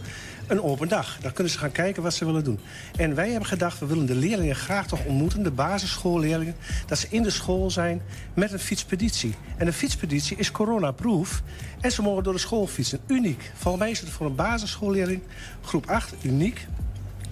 Een 0.47 0.63
open 0.63 0.89
dag. 0.89 1.19
Daar 1.21 1.33
kunnen 1.33 1.53
ze 1.53 1.59
gaan 1.59 1.73
kijken 1.73 2.03
wat 2.03 2.15
ze 2.15 2.25
willen 2.25 2.45
doen. 2.45 2.59
En 2.97 3.15
wij 3.15 3.31
hebben 3.31 3.49
gedacht, 3.49 3.79
we 3.79 3.87
willen 3.87 4.07
de 4.07 4.15
leerlingen 4.15 4.57
graag 4.57 4.87
toch 4.87 5.05
ontmoeten, 5.05 5.43
de 5.43 5.51
basisschoolleerlingen, 5.51 6.55
dat 6.87 6.99
ze 6.99 7.07
in 7.11 7.23
de 7.23 7.31
school 7.31 7.71
zijn 7.71 8.03
met 8.35 8.53
een 8.53 8.59
fietspeditie. 8.59 9.35
En 9.57 9.67
de 9.67 9.73
fietspeditie 9.73 10.37
is 10.37 10.51
coronaproof 10.51 11.43
en 11.81 11.93
ze 11.93 12.03
mogen 12.03 12.23
door 12.23 12.33
de 12.33 12.39
school 12.39 12.67
fietsen. 12.67 13.01
Uniek. 13.07 13.51
Volgens 13.55 13.83
mij 13.83 13.93
is 13.93 14.01
het 14.01 14.09
voor 14.09 14.27
een 14.27 14.35
basisschoolleerling, 14.35 15.23
groep 15.63 15.87
8, 15.87 16.15
uniek 16.23 16.67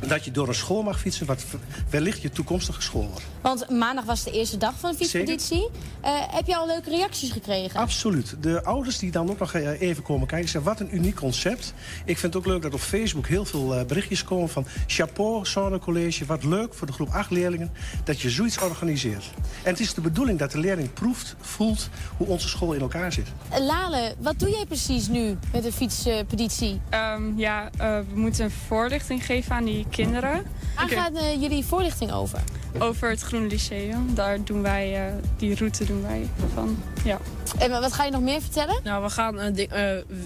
dat 0.09 0.25
je 0.25 0.31
door 0.31 0.49
een 0.49 0.55
school 0.55 0.83
mag 0.83 1.01
fietsen 1.01 1.27
wat 1.27 1.45
wellicht 1.91 2.23
je 2.23 2.31
toekomstige 2.31 2.83
school 2.83 3.09
wordt. 3.09 3.25
Want 3.41 3.71
maandag 3.71 4.05
was 4.05 4.25
de 4.25 4.31
eerste 4.31 4.57
dag 4.57 4.75
van 4.79 4.91
de 4.91 4.97
fietspeditie. 4.97 5.69
Uh, 6.05 6.11
heb 6.31 6.47
je 6.47 6.57
al 6.57 6.67
leuke 6.67 6.91
reacties 6.91 7.31
gekregen? 7.31 7.81
Absoluut. 7.81 8.37
De 8.41 8.65
ouders 8.65 8.99
die 8.99 9.11
dan 9.11 9.31
ook 9.31 9.39
nog 9.39 9.55
even 9.55 10.03
komen 10.03 10.27
kijken 10.27 10.49
zeggen 10.49 10.71
wat 10.71 10.81
een 10.81 10.97
uniek 10.97 11.17
concept. 11.17 11.75
Ik 12.05 12.19
vind 12.19 12.35
het 12.35 12.43
ook 12.43 12.49
leuk 12.49 12.63
dat 12.63 12.75
op 12.75 12.81
Facebook 12.81 13.27
heel 13.27 13.45
veel 13.45 13.79
uh, 13.79 13.85
berichtjes 13.85 14.25
komen 14.25 14.49
van 14.49 14.67
chapeau, 14.87 15.47
Zone 15.47 15.79
College. 15.79 16.25
Wat 16.25 16.45
leuk 16.45 16.75
voor 16.75 16.87
de 16.87 16.93
groep 16.93 17.09
8 17.09 17.31
leerlingen 17.31 17.71
dat 18.05 18.21
je 18.21 18.31
zoiets 18.31 18.59
organiseert. 18.59 19.31
En 19.63 19.71
het 19.71 19.81
is 19.81 19.95
de 19.95 20.01
bedoeling 20.01 20.39
dat 20.39 20.53
de 20.53 20.59
leerling 20.59 20.93
proeft, 20.93 21.37
voelt 21.41 21.89
hoe 22.17 22.27
onze 22.27 22.49
school 22.49 22.73
in 22.73 22.81
elkaar 22.81 23.13
zit. 23.13 23.27
Lale, 23.59 24.15
wat 24.19 24.39
doe 24.39 24.51
jij 24.51 24.67
precies 24.67 25.09
nu 25.09 25.39
met 25.53 25.63
de 25.63 25.73
fietspeditie? 25.73 26.81
Um, 26.91 27.39
ja, 27.39 27.71
uh, 27.81 27.99
we 28.13 28.21
moeten 28.21 28.45
een 28.45 28.51
voorlichting 28.51 29.25
geven 29.25 29.55
aan 29.55 29.65
die 29.65 29.87
kinderen. 29.95 30.43
Waar 30.75 30.85
okay. 30.85 30.97
gaat 30.97 31.13
uh, 31.13 31.41
jullie 31.41 31.65
voorlichting 31.65 32.13
over? 32.13 32.39
Over 32.79 33.09
het 33.09 33.21
Groene 33.21 33.47
Lyceum. 33.47 34.15
Daar 34.15 34.45
doen 34.45 34.63
wij, 34.63 35.07
uh, 35.07 35.15
die 35.37 35.55
route 35.55 35.85
doen 35.85 36.03
wij 36.03 36.29
van. 36.55 36.83
Ja. 37.05 37.19
En 37.59 37.71
wat 37.71 37.93
ga 37.93 38.05
je 38.05 38.11
nog 38.11 38.21
meer 38.21 38.41
vertellen? 38.41 38.81
Nou, 38.85 39.03
we 39.03 39.11
gaan 39.11 39.39
uh, 39.39 39.55
di 39.55 39.69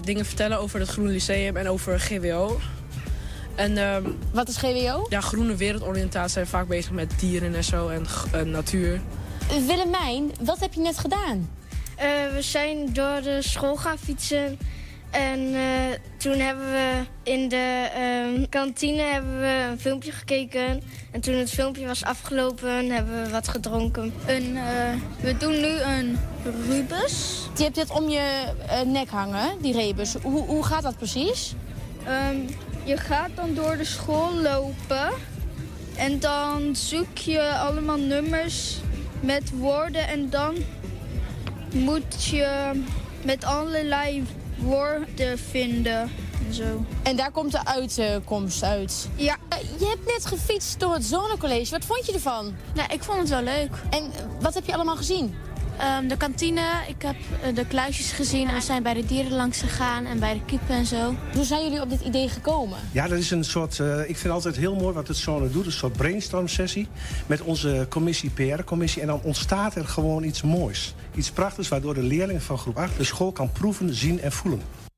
dingen 0.01 0.25
vertellen 0.25 0.59
over 0.59 0.79
het 0.79 0.89
Groene 0.89 1.11
Lyceum 1.11 1.57
en 1.57 1.69
over 1.69 1.99
GWO. 1.99 2.59
En, 3.55 3.77
um, 3.77 4.17
wat 4.31 4.47
is 4.47 4.57
GWO? 4.57 5.05
Ja, 5.09 5.21
groene 5.21 5.55
wereldoriëntatie 5.55 6.31
zijn 6.31 6.47
vaak 6.47 6.67
bezig 6.67 6.91
met 6.91 7.13
dieren 7.19 7.55
en 7.55 7.63
zo 7.63 7.87
en 7.87 8.51
natuur. 8.51 9.01
Willemijn, 9.67 10.31
wat 10.41 10.59
heb 10.59 10.73
je 10.73 10.81
net 10.81 10.97
gedaan? 10.97 11.49
we 12.33 12.41
zijn 12.41 12.93
door 12.93 13.21
de 13.21 13.37
school 13.41 13.75
gaan 13.75 13.97
fietsen 13.97 14.57
en 15.11 15.39
uh, 15.39 15.61
toen 16.17 16.39
hebben 16.39 16.71
we 16.71 17.03
in 17.23 17.49
de 17.49 17.89
uh, 18.39 18.45
kantine 18.49 19.01
hebben 19.01 19.39
we 19.39 19.67
een 19.71 19.79
filmpje 19.79 20.11
gekeken. 20.11 20.81
En 21.11 21.21
toen 21.21 21.33
het 21.33 21.49
filmpje 21.49 21.85
was 21.87 22.03
afgelopen, 22.03 22.89
hebben 22.89 23.23
we 23.23 23.29
wat 23.29 23.47
gedronken. 23.47 24.13
Een, 24.27 24.55
uh, 24.55 24.61
we 25.21 25.37
doen 25.37 25.59
nu 25.59 25.79
een 25.79 26.19
rebus. 26.69 27.47
Je 27.57 27.63
hebt 27.63 27.75
dit 27.75 27.89
om 27.89 28.09
je 28.09 28.43
nek 28.85 29.09
hangen, 29.09 29.61
die 29.61 29.73
rebus. 29.73 30.15
Hoe, 30.21 30.45
hoe 30.45 30.63
gaat 30.63 30.83
dat 30.83 30.97
precies? 30.97 31.53
Um, 32.31 32.45
je 32.83 32.97
gaat 32.97 33.29
dan 33.35 33.53
door 33.53 33.77
de 33.77 33.83
school 33.83 34.33
lopen. 34.33 35.09
En 35.95 36.19
dan 36.19 36.75
zoek 36.75 37.17
je 37.17 37.41
allemaal 37.41 37.97
nummers 37.97 38.77
met 39.19 39.51
woorden. 39.57 40.07
En 40.07 40.29
dan 40.29 40.55
moet 41.73 42.25
je 42.25 42.71
met 43.23 43.45
allerlei 43.45 44.23
woorden 44.61 45.39
vinden 45.39 46.11
en 46.47 46.53
zo. 46.53 46.85
En 47.03 47.15
daar 47.15 47.31
komt 47.31 47.51
de 47.51 47.65
uitkomst 47.65 48.63
uit? 48.63 49.09
Ja. 49.15 49.37
Je 49.79 49.85
hebt 49.85 50.05
net 50.05 50.25
gefietst 50.25 50.79
door 50.79 50.93
het 50.93 51.05
Zonnecollege. 51.05 51.71
Wat 51.71 51.85
vond 51.85 52.05
je 52.05 52.13
ervan? 52.13 52.55
Nou, 52.73 52.93
ik 52.93 53.03
vond 53.03 53.19
het 53.19 53.29
wel 53.29 53.41
leuk. 53.41 53.71
En 53.89 54.11
wat 54.39 54.53
heb 54.53 54.65
je 54.65 54.73
allemaal 54.73 54.95
gezien? 54.95 55.35
Um, 55.81 56.07
de 56.07 56.17
kantine, 56.17 56.61
ik 56.87 57.01
heb 57.01 57.15
uh, 57.15 57.55
de 57.55 57.65
kluisjes 57.65 58.11
gezien 58.11 58.47
en 58.47 58.53
we 58.53 58.61
zijn 58.61 58.83
bij 58.83 58.93
de 58.93 59.05
dieren 59.05 59.31
langs 59.31 59.61
gegaan 59.61 60.05
en 60.05 60.19
bij 60.19 60.33
de 60.33 60.45
kippen 60.45 60.75
en 60.75 60.85
zo. 60.85 61.15
Hoe 61.33 61.43
zijn 61.43 61.63
jullie 61.63 61.81
op 61.81 61.89
dit 61.89 62.01
idee 62.01 62.29
gekomen? 62.29 62.77
Ja, 62.91 63.07
dat 63.07 63.17
is 63.17 63.31
een 63.31 63.43
soort, 63.43 63.77
uh, 63.77 64.09
ik 64.09 64.17
vind 64.17 64.33
altijd 64.33 64.55
heel 64.55 64.75
mooi 64.75 64.93
wat 64.93 65.07
het 65.07 65.17
Zone 65.17 65.49
doet, 65.49 65.65
een 65.65 65.71
soort 65.71 65.93
brainstorm 65.93 66.47
sessie 66.47 66.87
met 67.25 67.41
onze 67.41 67.85
commissie 67.89 68.29
PR-commissie 68.29 69.01
en 69.01 69.07
dan 69.07 69.21
ontstaat 69.23 69.75
er 69.75 69.85
gewoon 69.85 70.23
iets 70.23 70.41
moois. 70.41 70.93
Iets 71.15 71.31
prachtigs 71.31 71.67
waardoor 71.67 71.93
de 71.93 72.03
leerlingen 72.03 72.41
van 72.41 72.57
groep 72.57 72.77
8 72.77 72.97
de 72.97 73.03
school 73.03 73.31
kan 73.31 73.51
proeven, 73.51 73.93
zien 73.93 74.21
en 74.21 74.31
voelen. 74.31 74.88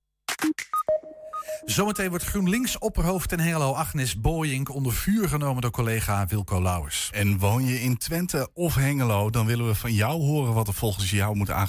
Zometeen 1.65 2.10
wordt 2.10 2.26
GroenLinks 2.26 2.78
opperhoofd 2.78 3.32
in 3.32 3.39
Hengelo 3.39 3.74
Agnes 3.74 4.19
Boyink 4.19 4.74
onder 4.74 4.93
vuur 4.93 5.28
genomen 5.28 5.62
door 5.62 5.71
collega 5.71 6.26
Wilco 6.28 6.62
Lauwers. 6.62 7.10
En 7.13 7.38
woon 7.38 7.65
je 7.65 7.82
in 7.82 7.97
Twente 7.97 8.50
of 8.54 8.76
Hengelo, 8.76 9.30
dan 9.30 9.45
willen 9.45 9.67
we 9.67 9.76
van 9.76 9.93
jou 9.93 10.21
horen 10.21 10.54
wat 10.54 10.67
er 10.67 10.74
volgens 10.74 11.10
jou 11.10 11.36
moet 11.36 11.50
uh, 11.50 11.63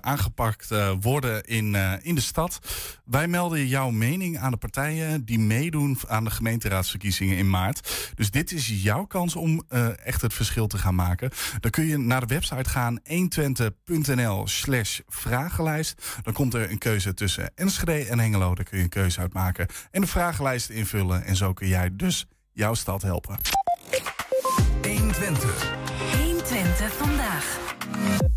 aangepakt 0.00 0.70
uh, 0.70 0.92
worden 1.00 1.42
in, 1.44 1.74
uh, 1.74 1.92
in 2.02 2.14
de 2.14 2.20
stad. 2.20 2.58
Wij 3.04 3.28
melden 3.28 3.66
jouw 3.66 3.90
mening 3.90 4.38
aan 4.38 4.50
de 4.50 4.56
partijen 4.56 5.24
die 5.24 5.38
meedoen 5.38 5.98
aan 6.08 6.24
de 6.24 6.30
gemeenteraadsverkiezingen 6.30 7.36
in 7.36 7.50
maart. 7.50 8.12
Dus 8.14 8.30
dit 8.30 8.52
is 8.52 8.82
jouw 8.82 9.04
kans 9.04 9.36
om 9.36 9.62
echt 10.04 10.22
het 10.22 10.34
verschil 10.34 10.66
te 10.66 10.78
gaan 10.78 10.94
maken. 10.94 11.30
Dan 11.60 11.70
kun 11.70 11.84
je 11.84 11.98
naar 11.98 12.20
de 12.20 12.34
website 12.34 12.70
gaan 12.70 13.00
120.nl 13.00 14.46
slash 14.46 15.00
vragenlijst. 15.08 16.20
Dan 16.22 16.32
komt 16.32 16.54
er 16.54 16.70
een 16.70 16.78
keuze 16.78 17.14
tussen 17.14 17.52
Enschede 17.54 18.08
en 18.08 18.18
Hengelo. 18.18 18.54
Daar 18.54 18.64
kun 18.64 18.78
je 18.78 18.84
een 18.84 18.90
keuze 18.90 19.20
uit 19.22 19.32
maken 19.32 19.66
en 19.90 20.00
de 20.00 20.06
vragenlijst 20.06 20.70
invullen. 20.70 21.24
En 21.24 21.36
zo 21.36 21.52
kun 21.52 21.68
jij 21.68 21.90
dus 21.92 22.26
jouw 22.52 22.74
stad 22.74 23.02
helpen. 23.02 23.38
120. 24.82 25.72
120 26.18 26.92
vandaag. 26.92 27.60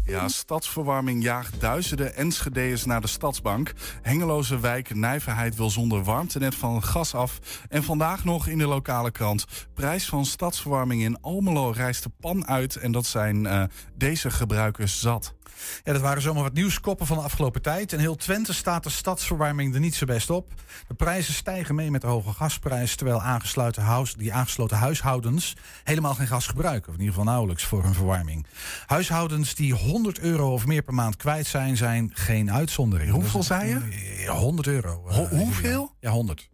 Ja, 0.04 0.28
stadsverwarming 0.28 1.24
jaagt 1.24 1.62
duizenden 1.62 2.16
Enschedeërs 2.16 2.86
naar 2.86 3.02
de 3.02 3.08
stadsbank. 3.08 3.74
Hengeloze 4.02 4.60
wijk 4.60 4.96
Nijverheid 4.96 5.56
wil 5.56 5.70
zonder 5.70 6.04
warmtenet 6.04 6.56
van 6.56 6.84
gas 6.84 7.14
af. 7.14 7.40
En 7.70 7.84
vandaag 7.84 8.24
nog 8.24 8.48
in 8.48 8.58
de 8.58 8.68
lokale 8.68 9.12
krant. 9.12 9.46
Prijs 9.74 10.06
van 10.06 10.26
stadsverwarming 10.26 11.02
in 11.02 11.22
Almelo 11.22 11.70
rijst 11.70 12.04
de 12.04 12.12
pan 12.20 12.48
uit. 12.48 12.76
En 12.76 12.92
dat 12.92 13.06
zijn 13.06 13.44
uh, 13.44 13.64
deze 13.96 14.30
gebruikers 14.32 15.00
zat. 15.00 15.35
Ja, 15.84 15.94
dat 15.94 16.02
waren 16.02 16.22
zomaar 16.22 16.44
wat 16.44 16.54
nieuwskoppen 16.54 17.08
van 17.08 17.18
de 17.18 17.24
afgelopen 17.24 17.62
tijd. 17.62 17.92
In 17.92 18.00
heel 18.00 18.16
Twente 18.16 18.54
staat 18.54 18.84
de 18.84 18.90
stadsverwarming 18.90 19.74
er 19.74 19.80
niet 19.80 19.96
zo 19.96 20.06
best 20.06 20.30
op. 20.30 20.54
De 20.88 20.94
prijzen 20.94 21.34
stijgen 21.34 21.76
mee 21.76 21.92
met 21.92 22.02
de 22.02 22.08
hoge 22.08 22.34
gasprijs... 22.34 22.96
terwijl 22.96 23.22
aangesloten 23.22 23.84
huis, 23.84 24.14
die 24.14 24.34
aangesloten 24.34 24.78
huishoudens 24.78 25.56
helemaal 25.84 26.14
geen 26.14 26.28
gas 26.28 26.48
gebruiken. 26.48 26.88
Of 26.90 26.94
in 26.94 27.00
ieder 27.00 27.16
geval 27.16 27.32
nauwelijks 27.32 27.64
voor 27.64 27.84
hun 27.84 27.94
verwarming. 27.94 28.46
Huishoudens 28.86 29.56
die 29.56 29.74
100 29.74 30.20
euro 30.20 30.54
of 30.54 30.66
meer 30.66 30.82
per 30.82 30.94
maand 30.94 31.16
kwijt 31.16 31.48
zijn, 31.48 31.78
zijn 31.78 32.12
geen 32.14 32.52
uitzondering. 32.52 33.12
Hoeveel 33.12 33.44
zei 33.44 33.68
je? 33.70 34.30
100 34.30 34.68
euro. 34.68 35.04
Ho 35.08 35.28
hoeveel? 35.28 35.96
Ja, 36.00 36.10
100. 36.10 36.50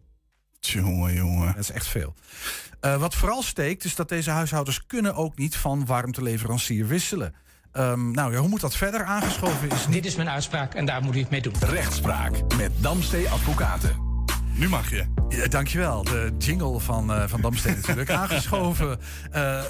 Jongen, 0.60 1.14
jongen. 1.14 1.46
Dat 1.46 1.62
is 1.62 1.70
echt 1.70 1.86
veel. 1.86 2.14
Uh, 2.80 2.96
wat 2.96 3.14
vooral 3.14 3.42
steekt, 3.42 3.84
is 3.84 3.94
dat 3.94 4.08
deze 4.08 4.30
huishoudens 4.30 4.86
kunnen 4.86 5.14
ook 5.14 5.36
niet 5.36 5.56
van 5.56 5.86
warmteleverancier 5.86 6.86
wisselen. 6.86 7.34
Um, 7.76 8.10
nou 8.10 8.32
ja, 8.32 8.38
hoe 8.38 8.48
moet 8.48 8.60
dat 8.60 8.76
verder? 8.76 9.04
Aangeschoven 9.04 9.70
is 9.70 9.86
niet... 9.86 9.94
Dit 9.94 10.06
is 10.06 10.16
mijn 10.16 10.30
uitspraak 10.30 10.74
en 10.74 10.84
daar 10.84 11.02
moet 11.02 11.16
u 11.16 11.18
het 11.18 11.30
mee 11.30 11.40
doen. 11.40 11.54
Rechtspraak 11.60 12.54
met 12.56 12.72
Damstee 12.76 13.28
Advocaten. 13.28 13.96
Nu 14.54 14.68
mag 14.68 14.90
je. 14.90 15.04
Ja, 15.28 15.46
dankjewel. 15.46 16.04
De 16.04 16.32
jingle 16.38 16.80
van, 16.80 17.10
uh, 17.10 17.22
van 17.26 17.40
Damstee 17.40 17.74
natuurlijk. 17.74 18.10
Aangeschoven. 18.20 18.98
Uh, 19.34 19.60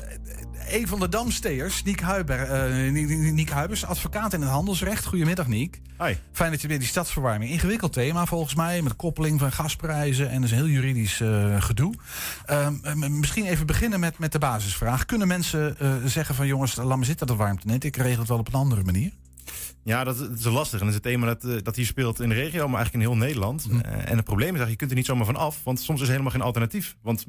een 0.73 0.89
van 0.89 1.01
de 1.01 1.09
Damsteers, 1.09 1.83
Niek, 1.83 2.01
Huiber, 2.01 2.73
uh, 2.75 3.33
Niek 3.33 3.51
Huibers, 3.51 3.85
advocaat 3.85 4.33
in 4.33 4.41
het 4.41 4.51
handelsrecht. 4.51 5.05
Goedemiddag, 5.05 5.47
Niek. 5.47 5.81
Hi. 5.99 6.15
Fijn 6.33 6.51
dat 6.51 6.61
je 6.61 6.69
weer 6.69 6.79
die 6.79 6.89
stadsverwarming. 6.89 7.51
Ingewikkeld 7.51 7.93
thema 7.93 8.27
volgens 8.27 8.55
mij, 8.55 8.83
met 8.83 8.97
koppeling 8.97 9.39
van 9.39 9.53
gasprijzen 9.53 10.31
en 10.31 10.41
dus 10.41 10.51
een 10.51 10.57
heel 10.57 10.67
juridisch 10.67 11.21
uh, 11.21 11.63
gedoe. 11.63 11.95
Uh, 12.51 12.69
misschien 13.09 13.47
even 13.47 13.67
beginnen 13.67 14.01
met, 14.01 14.19
met 14.19 14.33
de 14.33 14.39
basisvraag. 14.39 15.05
Kunnen 15.05 15.29
mensen 15.29 15.77
uh, 15.83 15.95
zeggen 16.05 16.35
van 16.35 16.47
jongens, 16.47 16.77
laat 16.77 16.99
me 16.99 17.05
zitten 17.05 17.27
dat 17.27 17.37
warmtenet, 17.37 17.85
ik 17.85 17.97
regel 17.97 18.19
het 18.19 18.29
wel 18.29 18.39
op 18.39 18.49
een 18.49 18.61
andere 18.61 18.83
manier? 18.83 19.13
Ja, 19.83 20.05
dat, 20.05 20.19
dat, 20.19 20.39
is 20.39 20.45
lastig. 20.45 20.81
En 20.81 20.87
dat 20.87 20.95
is 20.95 21.01
een 21.05 21.11
thema 21.11 21.35
dat, 21.35 21.65
dat 21.65 21.77
hier 21.77 21.87
speelt 21.87 22.21
in 22.21 22.29
de 22.29 22.35
regio, 22.35 22.69
maar 22.69 22.81
eigenlijk 22.81 23.05
in 23.05 23.11
heel 23.11 23.27
Nederland. 23.27 23.69
Mm. 23.69 23.81
en 23.81 24.17
het 24.17 24.25
probleem 24.25 24.55
is 24.55 24.61
eigenlijk, 24.61 24.71
je 24.71 24.77
kunt 24.77 24.91
er 24.91 24.97
niet 24.97 25.07
zomaar 25.07 25.27
van 25.27 25.37
af, 25.37 25.61
want 25.65 25.81
soms 25.81 26.01
is 26.01 26.07
er 26.07 26.13
helemaal 26.13 26.33
geen 26.33 26.43
alternatief. 26.43 26.97
Want 27.03 27.27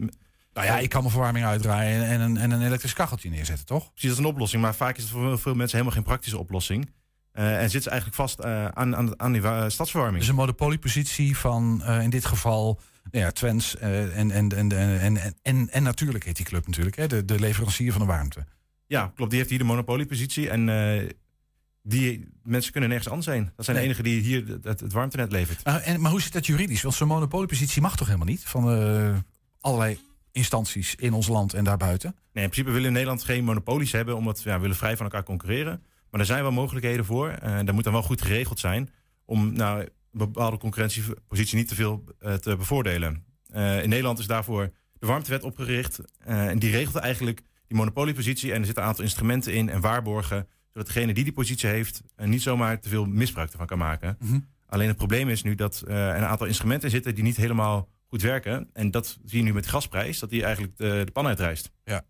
nou 0.53 0.67
ja, 0.67 0.79
ik 0.79 0.89
kan 0.89 0.99
mijn 0.99 1.13
verwarming 1.13 1.45
uitdraaien 1.45 2.05
en 2.05 2.21
een, 2.21 2.37
en 2.37 2.51
een 2.51 2.65
elektrisch 2.65 2.93
kacheltje 2.93 3.29
neerzetten, 3.29 3.65
toch? 3.65 3.91
Precies, 3.91 4.09
dat 4.09 4.19
is 4.19 4.25
een 4.25 4.31
oplossing. 4.31 4.61
Maar 4.61 4.75
vaak 4.75 4.97
is 4.97 5.03
het 5.03 5.11
voor 5.11 5.39
veel 5.39 5.55
mensen 5.55 5.77
helemaal 5.77 5.97
geen 5.97 6.07
praktische 6.07 6.37
oplossing. 6.37 6.89
Uh, 7.33 7.53
en 7.53 7.61
zitten 7.61 7.81
ze 7.81 7.89
eigenlijk 7.89 8.19
vast 8.19 8.39
uh, 8.45 8.65
aan, 8.67 8.95
aan, 8.95 9.19
aan 9.19 9.31
die 9.31 9.41
uh, 9.41 9.63
stadsverwarming. 9.67 10.19
Dus 10.19 10.29
een 10.29 10.35
monopoliepositie 10.35 11.37
van 11.37 11.83
in 11.85 12.09
dit 12.09 12.25
geval 12.25 12.79
nou 13.11 13.25
ja, 13.25 13.31
Twens 13.31 13.77
en, 13.77 14.11
en, 14.13 14.31
en, 14.31 14.51
en, 14.51 14.71
en, 14.99 15.35
en, 15.41 15.69
en 15.69 15.83
natuurlijk 15.83 16.23
heet 16.23 16.35
die 16.35 16.45
club 16.45 16.65
natuurlijk, 16.65 16.95
hè, 16.95 17.07
de, 17.07 17.25
de 17.25 17.39
leverancier 17.39 17.91
van 17.91 18.01
de 18.01 18.07
warmte. 18.07 18.45
Ja, 18.87 19.11
klopt. 19.15 19.29
Die 19.29 19.39
heeft 19.39 19.51
hier 19.51 19.59
de 19.59 19.65
monopoliepositie 19.65 20.49
en 20.49 20.65
die 21.81 22.27
mensen 22.43 22.71
kunnen 22.71 22.89
nergens 22.89 23.09
anders 23.09 23.27
zijn. 23.27 23.51
Dat 23.55 23.65
zijn 23.65 23.77
nee. 23.77 23.87
de 23.87 23.93
enigen 23.93 24.03
die 24.03 24.21
hier 24.21 24.59
het, 24.63 24.79
het 24.79 24.93
warmtenet 24.93 25.31
levert. 25.31 25.63
en, 25.63 26.01
maar 26.01 26.11
hoe 26.11 26.21
zit 26.21 26.33
dat 26.33 26.45
juridisch? 26.45 26.81
Want 26.81 26.95
zo'n 26.95 27.07
monopoliepositie 27.07 27.81
mag 27.81 27.95
toch 27.95 28.07
helemaal 28.07 28.27
niet? 28.27 28.43
Van 28.43 28.63
allerlei 29.61 29.99
instanties 30.33 30.95
in 30.95 31.13
ons 31.13 31.27
land 31.27 31.53
en 31.53 31.63
daarbuiten? 31.63 32.15
Nee, 32.33 32.43
in 32.43 32.49
principe 32.49 32.65
willen 32.65 32.81
we 32.81 32.87
in 32.87 32.93
Nederland 32.93 33.23
geen 33.23 33.43
monopolies 33.43 33.91
hebben, 33.91 34.15
omdat 34.15 34.41
ja, 34.41 34.55
we 34.55 34.61
willen 34.61 34.75
vrij 34.75 34.95
van 34.97 35.05
elkaar 35.05 35.23
concurreren. 35.23 35.83
Maar 36.09 36.19
er 36.19 36.27
zijn 36.27 36.41
wel 36.41 36.51
mogelijkheden 36.51 37.05
voor. 37.05 37.29
En 37.29 37.59
uh, 37.59 37.65
dat 37.65 37.75
moet 37.75 37.83
dan 37.83 37.93
wel 37.93 38.03
goed 38.03 38.21
geregeld 38.21 38.59
zijn 38.59 38.89
om 39.25 39.53
nou, 39.53 39.79
een 39.81 39.89
bepaalde 40.11 40.57
concurrentiepositie 40.57 41.57
niet 41.57 41.67
te 41.67 41.75
veel 41.75 42.03
uh, 42.21 42.33
te 42.33 42.55
bevoordelen. 42.55 43.23
Uh, 43.55 43.83
in 43.83 43.89
Nederland 43.89 44.19
is 44.19 44.27
daarvoor 44.27 44.71
de 44.99 45.07
warmtewet 45.07 45.43
opgericht. 45.43 45.99
en 46.19 46.59
die 46.59 46.71
regelt 46.71 46.95
eigenlijk 46.95 47.41
die 47.67 47.77
monopoliepositie. 47.77 48.51
En 48.51 48.59
er 48.59 48.65
zitten 48.65 48.83
een 48.83 48.89
aantal 48.89 49.03
instrumenten 49.03 49.53
in 49.53 49.69
en 49.69 49.81
waarborgen. 49.81 50.47
Zodat 50.73 50.87
degene 50.87 51.13
die 51.13 51.23
die 51.23 51.33
positie 51.33 51.69
heeft 51.69 52.01
niet 52.15 52.41
zomaar 52.41 52.79
te 52.79 52.89
veel 52.89 53.05
misbruik 53.05 53.51
ervan 53.51 53.67
kan 53.67 53.77
maken. 53.77 54.17
Mm 54.19 54.29
-hmm. 54.29 54.47
Alleen 54.67 54.87
het 54.87 54.97
probleem 54.97 55.29
is 55.29 55.43
nu 55.43 55.55
dat 55.55 55.83
er 55.87 56.15
een 56.15 56.25
aantal 56.25 56.47
instrumenten 56.47 56.89
zitten 56.89 57.15
die 57.15 57.23
niet 57.23 57.37
helemaal 57.37 57.89
goed 58.13 58.21
werken. 58.21 58.69
En 58.73 58.91
dat 58.91 59.17
zie 59.25 59.37
je 59.37 59.43
nu 59.43 59.53
met 59.53 59.63
de 59.63 59.69
gasprijs, 59.69 60.19
dat 60.19 60.29
die 60.29 60.43
eigenlijk 60.43 60.77
de, 60.77 61.01
de 61.05 61.11
pan 61.11 61.27
uitrijst. 61.27 61.71
Ja. 61.83 62.05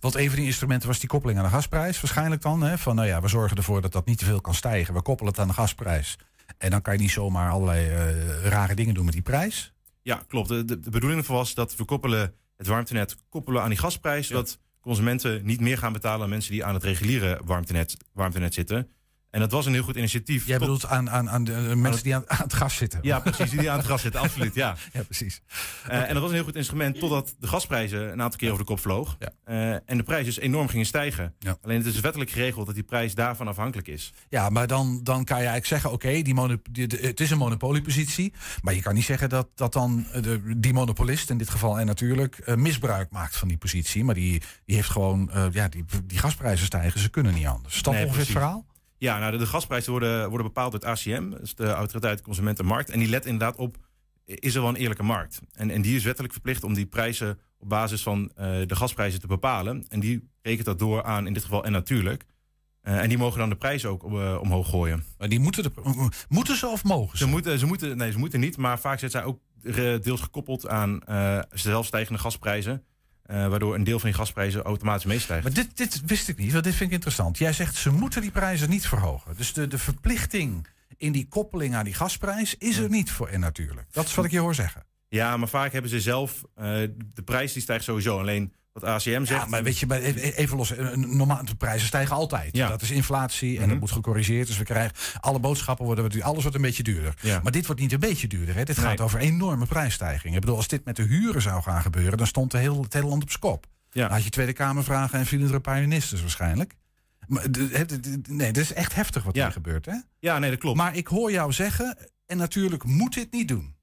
Want 0.00 0.14
een 0.14 0.26
van 0.26 0.36
die 0.36 0.46
instrumenten 0.46 0.88
was 0.88 0.98
die 0.98 1.08
koppeling 1.08 1.38
aan 1.38 1.44
de 1.44 1.50
gasprijs 1.50 2.00
waarschijnlijk 2.00 2.42
dan. 2.42 2.62
Hè? 2.62 2.78
Van 2.78 2.94
nou 2.94 3.08
ja, 3.08 3.20
we 3.20 3.28
zorgen 3.28 3.56
ervoor 3.56 3.80
dat 3.80 3.92
dat 3.92 4.06
niet 4.06 4.18
te 4.18 4.24
veel 4.24 4.40
kan 4.40 4.54
stijgen. 4.54 4.94
We 4.94 5.02
koppelen 5.02 5.32
het 5.32 5.40
aan 5.40 5.48
de 5.48 5.54
gasprijs. 5.54 6.18
En 6.58 6.70
dan 6.70 6.82
kan 6.82 6.94
je 6.94 7.00
niet 7.00 7.10
zomaar 7.10 7.50
allerlei 7.50 7.90
uh, 7.90 8.44
rare 8.44 8.74
dingen 8.74 8.94
doen 8.94 9.04
met 9.04 9.14
die 9.14 9.22
prijs. 9.22 9.72
Ja, 10.02 10.24
klopt. 10.28 10.48
De, 10.48 10.64
de, 10.64 10.80
de 10.80 10.90
bedoeling 10.90 11.20
ervan 11.20 11.36
was 11.36 11.54
dat 11.54 11.76
we 11.76 11.84
koppelen 11.84 12.34
het 12.56 12.66
warmtenet 12.66 13.16
koppelen 13.28 13.62
aan 13.62 13.68
die 13.68 13.78
gasprijs. 13.78 14.26
Zodat 14.26 14.58
consumenten 14.80 15.44
niet 15.44 15.60
meer 15.60 15.78
gaan 15.78 15.92
betalen 15.92 16.22
aan 16.22 16.28
mensen 16.28 16.52
die 16.52 16.64
aan 16.64 16.74
het 16.74 16.82
reguliere 16.82 17.40
warmtenet, 17.44 17.96
warmtenet 18.12 18.54
zitten. 18.54 18.88
En 19.34 19.40
dat 19.40 19.50
was 19.50 19.66
een 19.66 19.72
heel 19.72 19.82
goed 19.82 19.96
initiatief. 19.96 20.46
Jij 20.46 20.58
bedoelt 20.58 20.86
aan, 20.86 21.10
aan, 21.10 21.30
aan 21.30 21.44
de 21.44 21.52
mensen 21.52 21.84
aan 21.84 21.98
die 22.02 22.14
aan, 22.14 22.24
aan, 22.26 22.38
het 22.38 22.52
gas 22.52 22.76
zitten? 22.76 22.98
Ja, 23.02 23.20
precies. 23.20 23.50
Die 23.50 23.70
aan 23.70 23.78
het 23.78 23.86
gas 23.86 24.02
zitten, 24.02 24.20
absoluut. 24.20 24.54
Ja, 24.54 24.76
ja 24.92 25.02
precies. 25.02 25.40
Uh, 25.48 25.84
okay. 25.86 26.02
En 26.02 26.12
dat 26.12 26.22
was 26.22 26.28
een 26.30 26.36
heel 26.36 26.44
goed 26.44 26.56
instrument 26.56 26.98
totdat 26.98 27.34
de 27.38 27.46
gasprijzen 27.46 28.12
een 28.12 28.22
aantal 28.22 28.38
keer 28.38 28.50
over 28.50 28.64
de 28.64 28.70
kop 28.70 28.80
vloog. 28.80 29.16
Ja. 29.18 29.32
Uh, 29.46 29.78
en 29.86 29.96
de 29.96 30.02
prijzen 30.02 30.24
dus 30.34 30.38
enorm 30.38 30.68
gingen 30.68 30.86
stijgen. 30.86 31.34
Ja. 31.38 31.56
Alleen 31.62 31.76
het 31.76 31.86
is 31.86 32.00
wettelijk 32.00 32.30
geregeld 32.30 32.66
dat 32.66 32.74
die 32.74 32.84
prijs 32.84 33.14
daarvan 33.14 33.48
afhankelijk 33.48 33.88
is. 33.88 34.12
Ja, 34.28 34.48
maar 34.48 34.66
dan, 34.66 35.00
dan 35.02 35.24
kan 35.24 35.36
je 35.36 35.48
eigenlijk 35.48 35.66
zeggen: 35.66 35.92
oké, 35.92 36.06
okay, 36.06 36.22
die 36.22 36.60
die, 36.70 36.98
het 37.00 37.20
is 37.20 37.30
een 37.30 37.38
monopoliepositie. 37.38 38.32
Maar 38.62 38.74
je 38.74 38.82
kan 38.82 38.94
niet 38.94 39.04
zeggen 39.04 39.28
dat, 39.28 39.48
dat 39.54 39.72
dan 39.72 40.06
de, 40.20 40.56
die 40.56 40.72
monopolist, 40.72 41.30
in 41.30 41.38
dit 41.38 41.50
geval 41.50 41.78
en 41.78 41.86
natuurlijk, 41.86 42.40
uh, 42.46 42.54
misbruik 42.54 43.10
maakt 43.10 43.36
van 43.36 43.48
die 43.48 43.56
positie. 43.56 44.04
Maar 44.04 44.14
die, 44.14 44.42
die 44.64 44.76
heeft 44.76 44.90
gewoon, 44.90 45.30
ja, 45.52 45.68
die, 45.68 45.84
die 46.04 46.18
gasprijzen 46.18 46.66
stijgen, 46.66 47.00
ze 47.00 47.08
kunnen 47.08 47.34
niet 47.34 47.46
anders. 47.46 47.74
Is 47.74 47.82
dat 47.82 47.94
nee, 47.94 48.02
ongeveer 48.02 48.22
het 48.22 48.30
verhaal? 48.30 48.64
Ja, 49.04 49.18
nou, 49.18 49.32
de, 49.32 49.38
de 49.38 49.46
gasprijzen 49.46 49.90
worden, 49.90 50.28
worden 50.28 50.46
bepaald 50.46 50.72
door 50.72 50.80
het 50.80 50.90
ACM, 50.90 51.30
dus 51.30 51.54
de 51.54 51.66
Autoriteit 51.66 52.22
Consumentenmarkt. 52.22 52.90
En 52.90 52.98
die 52.98 53.08
let 53.08 53.26
inderdaad 53.26 53.56
op, 53.56 53.76
is 54.24 54.54
er 54.54 54.60
wel 54.60 54.70
een 54.70 54.76
eerlijke 54.76 55.02
markt? 55.02 55.40
En, 55.52 55.70
en 55.70 55.82
die 55.82 55.96
is 55.96 56.04
wettelijk 56.04 56.32
verplicht 56.32 56.64
om 56.64 56.74
die 56.74 56.86
prijzen 56.86 57.38
op 57.58 57.68
basis 57.68 58.02
van 58.02 58.22
uh, 58.22 58.44
de 58.66 58.76
gasprijzen 58.76 59.20
te 59.20 59.26
bepalen. 59.26 59.84
En 59.88 60.00
die 60.00 60.30
rekent 60.42 60.66
dat 60.66 60.78
door 60.78 61.02
aan, 61.02 61.26
in 61.26 61.32
dit 61.32 61.42
geval 61.42 61.64
en 61.64 61.72
natuurlijk. 61.72 62.24
Uh, 62.82 62.98
en 63.02 63.08
die 63.08 63.18
mogen 63.18 63.38
dan 63.38 63.48
de 63.48 63.56
prijs 63.56 63.86
ook 63.86 64.04
uh, 64.04 64.38
omhoog 64.40 64.68
gooien. 64.68 65.04
Maar 65.18 65.28
die 65.28 65.40
moeten, 65.40 65.62
de, 65.62 65.70
moeten 66.28 66.56
ze 66.56 66.66
of 66.66 66.84
mogen 66.84 67.18
ze? 67.18 67.24
Ze 67.24 67.30
moeten, 67.30 67.58
ze 67.58 67.66
moeten, 67.66 67.96
nee, 67.96 68.12
ze 68.12 68.18
moeten 68.18 68.40
niet, 68.40 68.56
maar 68.56 68.78
vaak 68.78 68.98
zit 68.98 69.10
zij 69.10 69.24
ook 69.24 69.40
deels 70.02 70.20
gekoppeld 70.20 70.68
aan 70.68 71.00
zelfstijgende 71.50 72.20
gasprijzen. 72.20 72.84
Uh, 73.30 73.48
waardoor 73.48 73.74
een 73.74 73.84
deel 73.84 73.98
van 73.98 74.08
die 74.08 74.18
gasprijzen 74.18 74.62
automatisch 74.62 75.04
meestijgt. 75.04 75.42
Maar 75.44 75.52
dit, 75.52 75.76
dit 75.76 76.02
wist 76.06 76.28
ik 76.28 76.38
niet, 76.38 76.52
want 76.52 76.64
dit 76.64 76.74
vind 76.74 76.88
ik 76.88 76.94
interessant. 76.94 77.38
Jij 77.38 77.52
zegt 77.52 77.76
ze 77.76 77.90
moeten 77.90 78.20
die 78.20 78.30
prijzen 78.30 78.70
niet 78.70 78.86
verhogen. 78.86 79.36
Dus 79.36 79.52
de, 79.52 79.66
de 79.66 79.78
verplichting 79.78 80.66
in 80.96 81.12
die 81.12 81.28
koppeling 81.28 81.74
aan 81.74 81.84
die 81.84 81.94
gasprijs 81.94 82.54
is 82.58 82.78
er 82.78 82.88
niet 82.88 83.10
voor 83.10 83.28
en 83.28 83.40
natuurlijk. 83.40 83.92
Dat 83.92 84.06
is 84.06 84.14
wat 84.14 84.24
ik 84.24 84.30
je 84.30 84.38
hoor 84.38 84.54
zeggen. 84.54 84.86
Ja, 85.08 85.36
maar 85.36 85.48
vaak 85.48 85.72
hebben 85.72 85.90
ze 85.90 86.00
zelf. 86.00 86.42
Uh, 86.56 86.64
de 87.14 87.22
prijs 87.24 87.52
die 87.52 87.62
stijgt 87.62 87.84
sowieso. 87.84 88.18
Alleen 88.18 88.52
wat 88.74 88.84
ACM 88.84 89.24
zegt. 89.24 89.28
Ja, 89.28 89.46
maar 89.46 89.62
weet 89.62 89.78
je, 89.78 90.34
even 90.36 90.56
los. 90.56 90.72
Normaal, 90.94 91.44
de 91.44 91.54
prijzen 91.54 91.86
stijgen 91.86 92.16
altijd. 92.16 92.56
Ja. 92.56 92.68
Dat 92.68 92.82
is 92.82 92.90
inflatie 92.90 93.48
en 93.48 93.54
mm 93.54 93.60
-hmm. 93.60 93.68
dat 93.68 93.78
moet 93.78 93.90
gecorrigeerd. 93.90 94.46
Dus 94.46 94.58
we 94.58 94.64
krijgen 94.64 94.96
alle 95.20 95.38
boodschappen 95.38 95.84
worden. 95.84 96.22
Alles 96.22 96.42
wordt 96.42 96.56
een 96.56 96.62
beetje 96.62 96.82
duurder. 96.82 97.14
Ja. 97.20 97.40
Maar 97.42 97.52
dit 97.52 97.66
wordt 97.66 97.80
niet 97.80 97.92
een 97.92 98.00
beetje 98.00 98.26
duurder. 98.26 98.54
Hè. 98.54 98.64
Dit 98.64 98.76
nee. 98.76 98.86
gaat 98.86 99.00
over 99.00 99.20
enorme 99.20 99.66
prijsstijgingen. 99.66 100.34
Ik 100.34 100.40
bedoel, 100.40 100.56
als 100.56 100.68
dit 100.68 100.84
met 100.84 100.96
de 100.96 101.02
huren 101.02 101.42
zou 101.42 101.62
gaan 101.62 101.82
gebeuren, 101.82 102.18
dan 102.18 102.26
stond 102.26 102.50
de 102.50 102.58
heel, 102.58 102.82
het 102.82 102.92
hele 102.92 103.06
land 103.06 103.22
op 103.22 103.30
skop. 103.30 103.66
Ja. 103.90 104.02
Dan 104.02 104.12
had 104.12 104.24
je 104.24 104.30
Tweede 104.30 104.52
Kamer 104.52 104.84
vragen 104.84 105.18
en 105.18 105.26
vielen 105.26 105.48
er 105.48 105.54
een 105.54 105.60
paar 105.60 105.80
ministers 105.80 106.20
waarschijnlijk. 106.20 106.74
Maar, 107.26 107.44
nee, 108.28 108.52
dat 108.52 108.62
is 108.62 108.72
echt 108.72 108.94
heftig 108.94 109.22
wat 109.22 109.36
ja. 109.36 109.42
hier 109.42 109.52
gebeurt. 109.52 109.86
Hè? 109.86 109.96
Ja, 110.18 110.38
nee, 110.38 110.50
dat 110.50 110.58
klopt. 110.58 110.76
Maar 110.76 110.96
ik 110.96 111.06
hoor 111.06 111.30
jou 111.30 111.52
zeggen, 111.52 111.96
en 112.26 112.36
natuurlijk 112.36 112.84
moet 112.84 113.14
dit 113.14 113.32
niet 113.32 113.48
doen. 113.48 113.73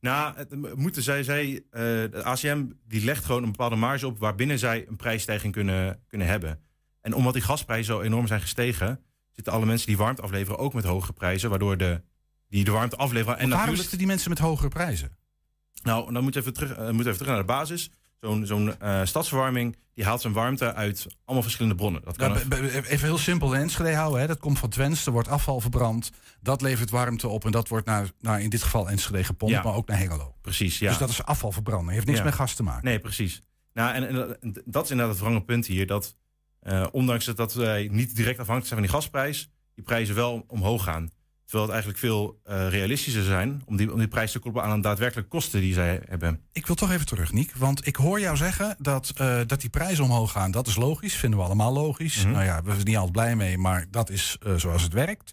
Nou, 0.00 0.36
het 0.36 0.76
moeten 0.76 1.02
zij, 1.02 1.22
zij 1.22 1.54
eh, 1.70 1.82
de 1.82 2.22
ACM 2.22 2.66
die 2.88 3.04
legt 3.04 3.24
gewoon 3.24 3.42
een 3.42 3.50
bepaalde 3.50 3.76
marge 3.76 4.06
op 4.06 4.18
waarbinnen 4.18 4.58
zij 4.58 4.84
een 4.88 4.96
prijsstijging 4.96 5.52
kunnen, 5.52 6.02
kunnen 6.08 6.26
hebben. 6.26 6.60
En 7.00 7.14
omdat 7.14 7.32
die 7.32 7.42
gasprijzen 7.42 7.94
zo 7.94 8.00
enorm 8.00 8.26
zijn 8.26 8.40
gestegen, 8.40 9.00
zitten 9.32 9.52
alle 9.52 9.66
mensen 9.66 9.86
die 9.86 9.96
warmte 9.96 10.22
afleveren 10.22 10.58
ook 10.58 10.74
met 10.74 10.84
hogere 10.84 11.12
prijzen, 11.12 11.50
waardoor 11.50 11.76
de, 11.76 12.02
die 12.48 12.64
de 12.64 12.70
warmte 12.70 12.96
afleveren. 12.96 13.38
En 13.38 13.48
waarom 13.48 13.50
natuurlijk, 13.50 13.80
zitten 13.80 13.98
die 13.98 14.06
mensen 14.06 14.30
met 14.30 14.38
hogere 14.38 14.68
prijzen? 14.68 15.16
nou, 15.82 16.12
dan 16.12 16.22
moet 16.22 16.34
je 16.34 16.40
even 16.40 16.52
terug, 16.52 16.72
eh, 16.72 16.90
moet 16.90 17.06
even 17.06 17.18
terug 17.18 17.32
naar 17.32 17.38
de 17.40 17.44
basis. 17.44 17.90
Zo'n 18.20 18.46
zo'n 18.46 18.80
eh, 18.80 19.00
stadsverwarming 19.04 19.76
die 19.94 20.04
haalt 20.04 20.20
zijn 20.20 20.32
warmte 20.32 20.74
uit 20.74 21.06
allemaal 21.24 21.42
verschillende 21.42 21.74
bronnen. 21.76 22.02
Dat 22.04 22.16
kan 22.16 22.30
Nou, 22.48 22.68
even 22.68 22.98
heel 23.06 23.18
simpel 23.18 23.54
in 23.54 23.60
Enschede 23.60 23.94
houden. 23.94 24.20
Hè. 24.20 24.26
Dat 24.26 24.38
komt 24.38 24.58
van 24.58 24.68
Twents, 24.68 25.06
er 25.06 25.12
wordt 25.12 25.28
afval 25.28 25.60
verbrand. 25.60 26.10
Dat 26.40 26.62
levert 26.62 26.90
warmte 26.90 27.28
op 27.28 27.44
en 27.44 27.50
dat 27.50 27.68
wordt 27.68 27.86
naar, 27.86 28.10
naar 28.20 28.40
in 28.40 28.50
dit 28.50 28.62
geval 28.62 28.90
Enschede 28.90 29.24
gepompt, 29.24 29.54
Ja. 29.54 29.62
maar 29.62 29.74
ook 29.74 29.86
naar 29.88 29.98
Hengelo. 29.98 30.34
Precies, 30.42 30.78
ja. 30.78 30.88
Dus 30.88 30.98
dat 30.98 31.08
is 31.08 31.22
afvalverbranding. 31.24 31.90
Heeft 31.92 32.06
niks 32.06 32.18
Ja. 32.18 32.24
met 32.24 32.34
gas 32.34 32.54
te 32.54 32.62
maken. 32.62 32.84
Nee, 32.84 32.98
precies. 32.98 33.42
Nou, 33.72 33.94
en, 33.94 34.08
en, 34.08 34.40
en 34.40 34.62
dat 34.64 34.84
is 34.84 34.90
inderdaad 34.90 35.14
het 35.14 35.24
wrange 35.24 35.44
punt 35.44 35.66
hier. 35.66 35.86
Dat 35.86 36.16
eh, 36.60 36.86
ondanks 36.92 37.24
dat- 37.24 37.36
dat 37.36 37.54
wij 37.54 37.88
niet 37.92 38.16
direct 38.16 38.38
afhankelijk 38.38 38.66
zijn 38.66 38.80
van 38.80 38.88
die 38.88 39.00
gasprijs, 39.00 39.50
die 39.74 39.84
prijzen 39.84 40.14
wel 40.14 40.44
omhoog 40.46 40.82
gaan. 40.84 41.10
Terwijl 41.46 41.64
het 41.64 41.72
eigenlijk 41.72 41.98
veel 41.98 42.40
eh, 42.44 42.68
realistischer 42.68 43.22
zijn 43.24 43.62
om 43.64 43.76
die, 43.76 43.92
om 43.92 43.98
die 43.98 44.08
prijs 44.08 44.32
te 44.32 44.38
koppelen 44.38 44.66
aan 44.68 44.76
de 44.76 44.82
daadwerkelijke 44.82 45.30
kosten 45.30 45.60
die 45.60 45.74
zij 45.74 46.00
hebben. 46.08 46.40
Ik 46.52 46.66
wil 46.66 46.76
toch 46.76 46.90
even 46.90 47.06
terug, 47.06 47.32
Niek. 47.32 47.52
Want 47.56 47.86
ik 47.86 47.96
hoor 47.96 48.20
jou 48.20 48.36
zeggen 48.36 48.76
dat, 48.78 49.12
eh, 49.16 49.40
dat 49.46 49.60
die 49.60 49.70
prijzen 49.70 50.04
omhoog 50.04 50.32
gaan. 50.32 50.50
Dat 50.50 50.66
is 50.66 50.76
logisch, 50.76 51.14
vinden 51.14 51.38
we 51.38 51.44
allemaal 51.44 51.72
logisch. 51.72 52.22
Mhm. 52.22 52.30
Nou 52.32 52.44
ja, 52.44 52.62
we 52.62 52.70
zijn 52.72 52.84
niet 52.84 52.94
altijd 52.96 53.12
blij 53.12 53.36
mee, 53.36 53.58
maar 53.58 53.86
dat 53.90 54.10
is 54.10 54.36
eh, 54.42 54.54
zoals 54.54 54.82
het 54.82 54.92
werkt. 54.92 55.32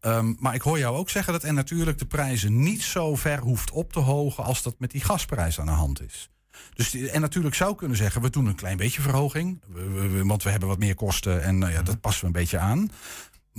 Ehm, 0.00 0.34
maar 0.38 0.54
ik 0.54 0.62
hoor 0.62 0.78
jou 0.78 0.96
ook 0.96 1.10
zeggen 1.10 1.32
dat 1.32 1.44
en 1.44 1.54
natuurlijk 1.54 1.98
de 1.98 2.06
prijzen 2.06 2.62
niet 2.62 2.82
zo 2.82 3.16
ver 3.16 3.38
hoeft 3.38 3.70
op 3.70 3.92
te 3.92 4.00
hogen 4.00 4.44
als 4.44 4.62
dat 4.62 4.74
met 4.78 4.90
die 4.90 5.00
gasprijs 5.04 5.60
aan 5.60 5.66
de 5.66 5.72
hand 5.72 6.02
is. 6.02 6.30
Dus 6.74 6.94
en 6.94 7.20
natuurlijk 7.20 7.54
zou 7.54 7.74
kunnen 7.74 7.96
zeggen, 7.96 8.22
we 8.22 8.30
doen 8.30 8.46
een 8.46 8.54
klein 8.54 8.76
beetje 8.76 9.00
verhoging. 9.00 9.60
we- 9.66 9.88
we- 9.88 10.08
we- 10.08 10.24
want 10.24 10.42
we 10.42 10.50
hebben 10.50 10.68
wat 10.68 10.78
meer 10.78 10.94
kosten 10.94 11.42
en 11.42 11.58
nou 11.58 11.72
ja, 11.72 11.82
dat 11.82 12.00
passen 12.00 12.20
we 12.20 12.26
een 12.26 12.32
beetje 12.32 12.58
aan. 12.58 12.90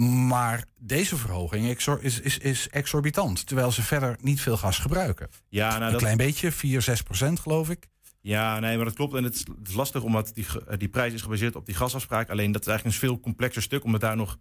Maar 0.07 0.65
deze 0.77 1.17
verhoging 1.17 1.65
is, 2.01 2.19
is, 2.19 2.38
is 2.38 2.69
exorbitant. 2.69 3.45
Terwijl 3.47 3.71
ze 3.71 3.81
verder 3.83 4.17
niet 4.21 4.41
veel 4.41 4.57
gas 4.57 4.77
gebruiken. 4.79 5.29
Ja, 5.49 5.69
nou, 5.69 5.83
een 5.83 5.91
dat- 5.91 6.01
klein 6.01 6.17
beetje, 6.17 6.51
4, 6.51 6.81
6 6.81 7.01
procent 7.01 7.39
geloof 7.39 7.69
ik. 7.69 7.88
Ja, 8.21 8.59
nee, 8.59 8.75
maar 8.75 8.85
dat 8.85 8.93
klopt. 8.93 9.13
En 9.13 9.23
het 9.23 9.33
is, 9.33 9.39
het 9.39 9.67
is 9.67 9.73
lastig 9.73 10.01
omdat 10.03 10.31
die, 10.33 10.43
ge- 10.43 10.77
die 10.77 10.88
prijs 10.89 11.13
is 11.13 11.21
gebaseerd 11.21 11.55
op 11.55 11.65
die 11.65 11.75
gasafspraak. 11.75 12.29
Alleen 12.29 12.51
dat 12.51 12.62
is 12.62 12.67
eigenlijk 12.67 12.97
een 13.01 13.07
veel 13.07 13.19
complexer 13.19 13.62
stuk, 13.62 13.83
omdat 13.83 14.01
daar 14.01 14.15
nog 14.15 14.38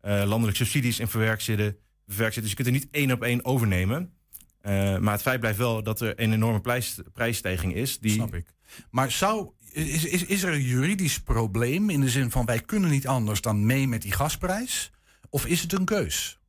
eh, 0.00 0.22
landelijke 0.26 0.56
subsidies 0.56 0.98
in 1.00 1.08
verwerkt 1.08 1.42
zitten, 1.42 1.76
verwerkt 2.06 2.34
zitten. 2.34 2.42
Dus 2.42 2.50
je 2.50 2.56
kunt 2.56 2.68
er 2.68 2.74
niet 2.82 2.88
één 2.90 3.12
op 3.12 3.22
één 3.22 3.44
overnemen. 3.44 4.12
Eh, 4.60 4.98
maar 4.98 5.12
het 5.12 5.22
feit 5.22 5.40
blijft 5.40 5.58
wel 5.58 5.82
dat 5.82 6.00
er 6.00 6.20
een 6.20 6.32
enorme 6.32 6.60
prijs, 6.60 6.98
prijsstijging 7.12 7.74
is. 7.74 7.98
Die, 7.98 8.10
Snap 8.12 8.34
ik. 8.34 8.46
Maar 8.90 9.10
zou, 9.10 9.50
is, 9.72 10.04
is, 10.04 10.24
is 10.24 10.42
er 10.42 10.52
een 10.52 10.62
juridisch 10.62 11.20
probleem 11.20 11.90
in 11.90 12.00
de 12.00 12.10
zin 12.10 12.30
van 12.30 12.44
wij 12.44 12.60
kunnen 12.60 12.90
niet 12.90 13.06
anders 13.06 13.40
dan 13.40 13.66
mee 13.66 13.88
met 13.88 14.02
die 14.02 14.12
gasprijs? 14.12 14.90
Of 15.32 15.46
is 15.46 15.60
het 15.62 15.72
een 15.72 15.84
keus? 15.84 16.40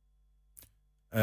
Eh, 1.08 1.22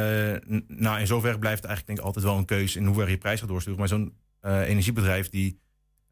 nou, 0.68 1.00
in 1.00 1.08
zoverre 1.08 1.40
blijft 1.40 1.62
het 1.62 1.66
eigenlijk 1.72 1.86
denk 1.86 2.00
ik 2.00 2.06
altijd 2.06 2.26
wel 2.26 2.38
een 2.38 2.46
keuze 2.46 2.80
in 2.80 2.86
hoeverre 2.86 3.12
je 3.12 3.18
prijs 3.18 3.40
gaat 3.40 3.50
doorsturen. 3.50 3.80
Maar 3.80 3.88
zo'n 3.88 4.18
eh, 4.40 4.60
energiebedrijf, 4.70 5.30
die, 5.30 5.60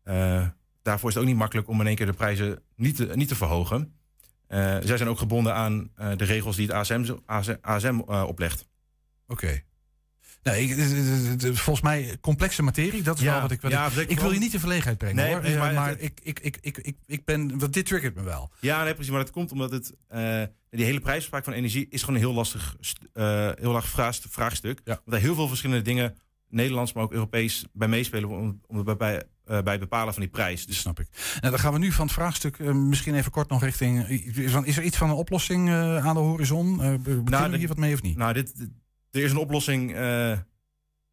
eh, 0.04 0.48
daarvoor 0.82 1.10
is 1.10 1.16
het 1.16 1.24
ook 1.24 1.30
niet 1.30 1.40
makkelijk 1.40 1.68
om 1.68 1.80
in 1.82 1.88
één 1.88 1.96
keer 1.96 2.06
de 2.06 2.14
prijzen 2.14 2.62
niet 2.76 2.96
te, 2.96 3.06
niet 3.16 3.28
te 3.28 3.36
verhogen. 3.36 3.94
Zij 4.50 4.98
zijn 4.98 5.10
ook 5.10 5.18
gebonden 5.20 5.54
aan 5.54 5.92
de 5.96 6.24
regels 6.26 6.56
die 6.56 6.66
het 6.68 6.76
ASM, 6.76 7.16
ASM, 7.26 7.56
ASM 7.62 8.00
oplegt. 8.00 8.68
Oké. 9.28 9.62
Nee, 10.44 10.68
d- 10.76 11.40
d- 11.40 11.60
volgens 11.60 11.82
mij 11.82 12.18
complexe 12.22 12.64
materie, 12.64 13.02
dat 13.02 13.18
is 13.18 13.24
Ja, 13.24 13.32
wel 13.32 13.42
wat 13.42 13.52
ik... 13.52 13.62
Wat 13.62 13.72
ja, 13.72 13.90
ik, 14.08 14.20
wil 14.20 14.32
je 14.32 14.40
niet 14.40 14.54
in 14.54 14.60
verlegenheid 14.60 14.98
brengen 14.98 15.16
Nee, 15.16 15.32
hoor. 15.32 15.40
precies, 15.40 15.58
maar 15.58 15.74
maar 15.74 15.90
het- 15.90 16.02
ik, 16.04 16.20
ik, 16.24 16.40
ik, 16.40 16.58
ik, 16.62 16.96
ik, 17.06 17.26
ben... 17.26 17.58
Dit 17.72 17.86
triggert 17.86 18.16
me 18.16 18.22
wel. 18.24 18.52
Ja, 18.60 18.84
nee, 18.84 18.94
precies. 18.94 19.12
Maar 19.12 19.24
dat 19.24 19.32
komt 19.32 19.52
omdat 19.52 19.72
het, 19.72 19.94
die 20.70 20.86
hele 20.86 21.00
prijsafspraak 21.00 21.44
van 21.44 21.54
energie 21.54 21.88
is 21.90 22.00
gewoon 22.00 22.16
een 22.16 22.22
heel 22.26 22.34
lastig, 22.34 22.76
st- 22.80 23.08
eh, 23.14 23.50
heel 23.56 23.72
lastig 23.72 23.92
vraag- 23.92 24.20
vraagstuk. 24.30 24.82
Ja. 24.84 25.02
Omdat 25.06 25.20
er 25.20 25.26
heel 25.26 25.36
veel 25.36 25.48
verschillende 25.48 25.84
dingen, 25.84 26.16
Nederlands, 26.50 26.94
maar 26.94 27.04
ook 27.04 27.12
Europees, 27.14 27.66
bij 27.74 27.88
meespelen 27.88 28.30
om, 28.30 28.62
om 28.68 28.84
bij, 28.84 28.98
bij, 28.98 29.16
eh, 29.46 29.62
bij 29.62 29.72
het 29.72 29.80
bepalen 29.82 30.14
van 30.14 30.22
die 30.22 30.32
prijs. 30.32 30.66
Dus 30.66 30.80
Snap 30.80 31.00
ik. 31.00 31.08
Nou, 31.40 31.50
dan 31.52 31.60
gaan 31.60 31.74
we 31.74 31.80
nu 31.80 31.92
van 31.92 32.06
het 32.06 32.14
vraagstuk 32.16 32.60
eh, 32.60 32.72
misschien 32.74 33.16
even 33.16 33.32
kort 33.32 33.50
nog 33.50 33.64
richting... 33.64 34.08
Is 34.08 34.78
er 34.78 34.84
iets 34.84 34.98
van 34.98 35.10
een 35.10 35.16
oplossing 35.16 35.70
aan 35.70 36.14
de 36.14 36.20
horizon? 36.20 36.78
Kunnen 36.78 37.24
we 37.24 37.50
dit- 37.50 37.60
hier 37.60 37.68
wat 37.68 37.78
mee 37.78 37.94
of 37.94 38.02
niet? 38.02 38.18
Nou, 38.18 38.34
dit, 38.34 38.58
dit- 38.58 38.70
er 39.12 39.22
is 39.24 39.32
een 39.32 39.38
oplossing, 39.38 39.96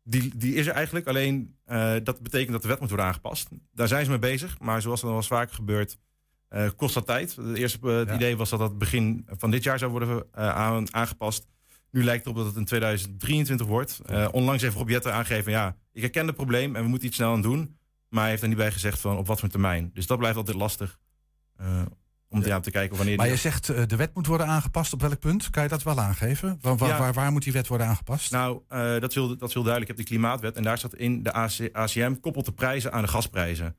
die, 0.02 0.36
die 0.36 0.54
is 0.54 0.66
er 0.66 0.72
eigenlijk. 0.72 1.06
Alleen 1.06 1.54
dat 2.02 2.20
betekent 2.20 2.52
dat 2.52 2.62
de 2.62 2.68
wet 2.68 2.80
moet 2.80 2.88
worden 2.88 3.06
aangepast. 3.06 3.48
Daar 3.72 3.88
zijn 3.88 4.04
ze 4.04 4.10
mee 4.10 4.18
bezig, 4.18 4.58
maar 4.58 4.82
zoals 4.82 5.00
dat 5.00 5.10
al 5.10 5.16
eens 5.16 5.26
vaker 5.26 5.54
gebeurt, 5.54 5.98
eh, 6.48 6.68
kost 6.76 6.94
dat 6.94 7.06
tijd. 7.06 7.36
Het 7.36 7.56
eerste 7.56 7.78
eh, 7.82 7.96
het 7.96 8.08
Ja. 8.08 8.14
idee 8.14 8.36
was 8.36 8.50
dat 8.50 8.58
dat 8.58 8.78
begin 8.78 9.26
van 9.28 9.50
dit 9.50 9.62
jaar 9.62 9.78
zou 9.78 9.90
worden 9.90 10.24
eh, 10.32 10.48
aan, 10.48 10.94
aangepast. 10.94 11.46
Nu 11.90 12.04
lijkt 12.04 12.24
het 12.24 12.32
op 12.34 12.38
dat 12.38 12.46
het 12.46 12.56
in 12.56 12.64
2023 12.64 13.66
wordt. 13.66 14.00
Onlangs 14.30 14.62
heeft 14.62 14.76
Rob 14.76 14.88
Jetten 14.88 15.12
aangegeven, 15.12 15.52
ja, 15.52 15.76
ik 15.92 16.00
herken 16.00 16.26
het 16.26 16.36
probleem 16.36 16.76
en 16.76 16.82
we 16.82 16.88
moeten 16.88 17.08
iets 17.08 17.16
snel 17.16 17.32
aan 17.32 17.42
doen. 17.42 17.76
Maar 18.08 18.20
hij 18.20 18.30
heeft 18.30 18.42
er 18.42 18.48
niet 18.48 18.56
bij 18.56 18.72
gezegd 18.72 19.00
van 19.00 19.16
op 19.16 19.26
wat 19.26 19.40
voor 19.40 19.48
termijn. 19.48 19.90
Dus 19.94 20.06
dat 20.06 20.18
blijft 20.18 20.36
altijd 20.36 20.56
lastig. 20.56 20.98
om 22.28 22.44
ja, 22.44 22.60
te 22.60 22.70
kijken 22.70 22.96
wanneer... 22.96 23.16
Maar 23.16 23.28
je 23.28 23.36
zegt 23.36 23.66
de 23.66 23.96
wet 23.96 24.14
moet 24.14 24.26
worden 24.26 24.46
aangepast. 24.46 24.92
Op 24.92 25.00
welk 25.00 25.18
punt? 25.18 25.50
Kan 25.50 25.62
je 25.62 25.68
dat 25.68 25.82
wel 25.82 26.00
aangeven? 26.00 26.58
Waar, 26.60 26.76
waar, 26.76 26.88
Ja. 26.88 26.98
waar, 26.98 27.12
waar 27.12 27.32
moet 27.32 27.42
die 27.42 27.52
wet 27.52 27.66
worden 27.66 27.86
aangepast? 27.86 28.30
Nou, 28.30 28.60
dat, 29.00 29.08
is 29.08 29.14
heel, 29.14 29.36
dat 29.36 29.48
is 29.48 29.54
heel 29.54 29.62
duidelijk. 29.62 29.90
Je 29.90 29.96
hebt 29.96 29.98
de 30.08 30.14
klimaatwet 30.14 30.56
en 30.56 30.62
daar 30.62 30.78
staat 30.78 30.94
in 30.94 31.22
de 31.22 31.32
AC, 31.32 31.68
ACM 31.72 32.14
koppelt 32.20 32.44
de 32.44 32.52
prijzen 32.52 32.92
aan 32.92 33.02
de 33.02 33.08
gasprijzen. 33.08 33.76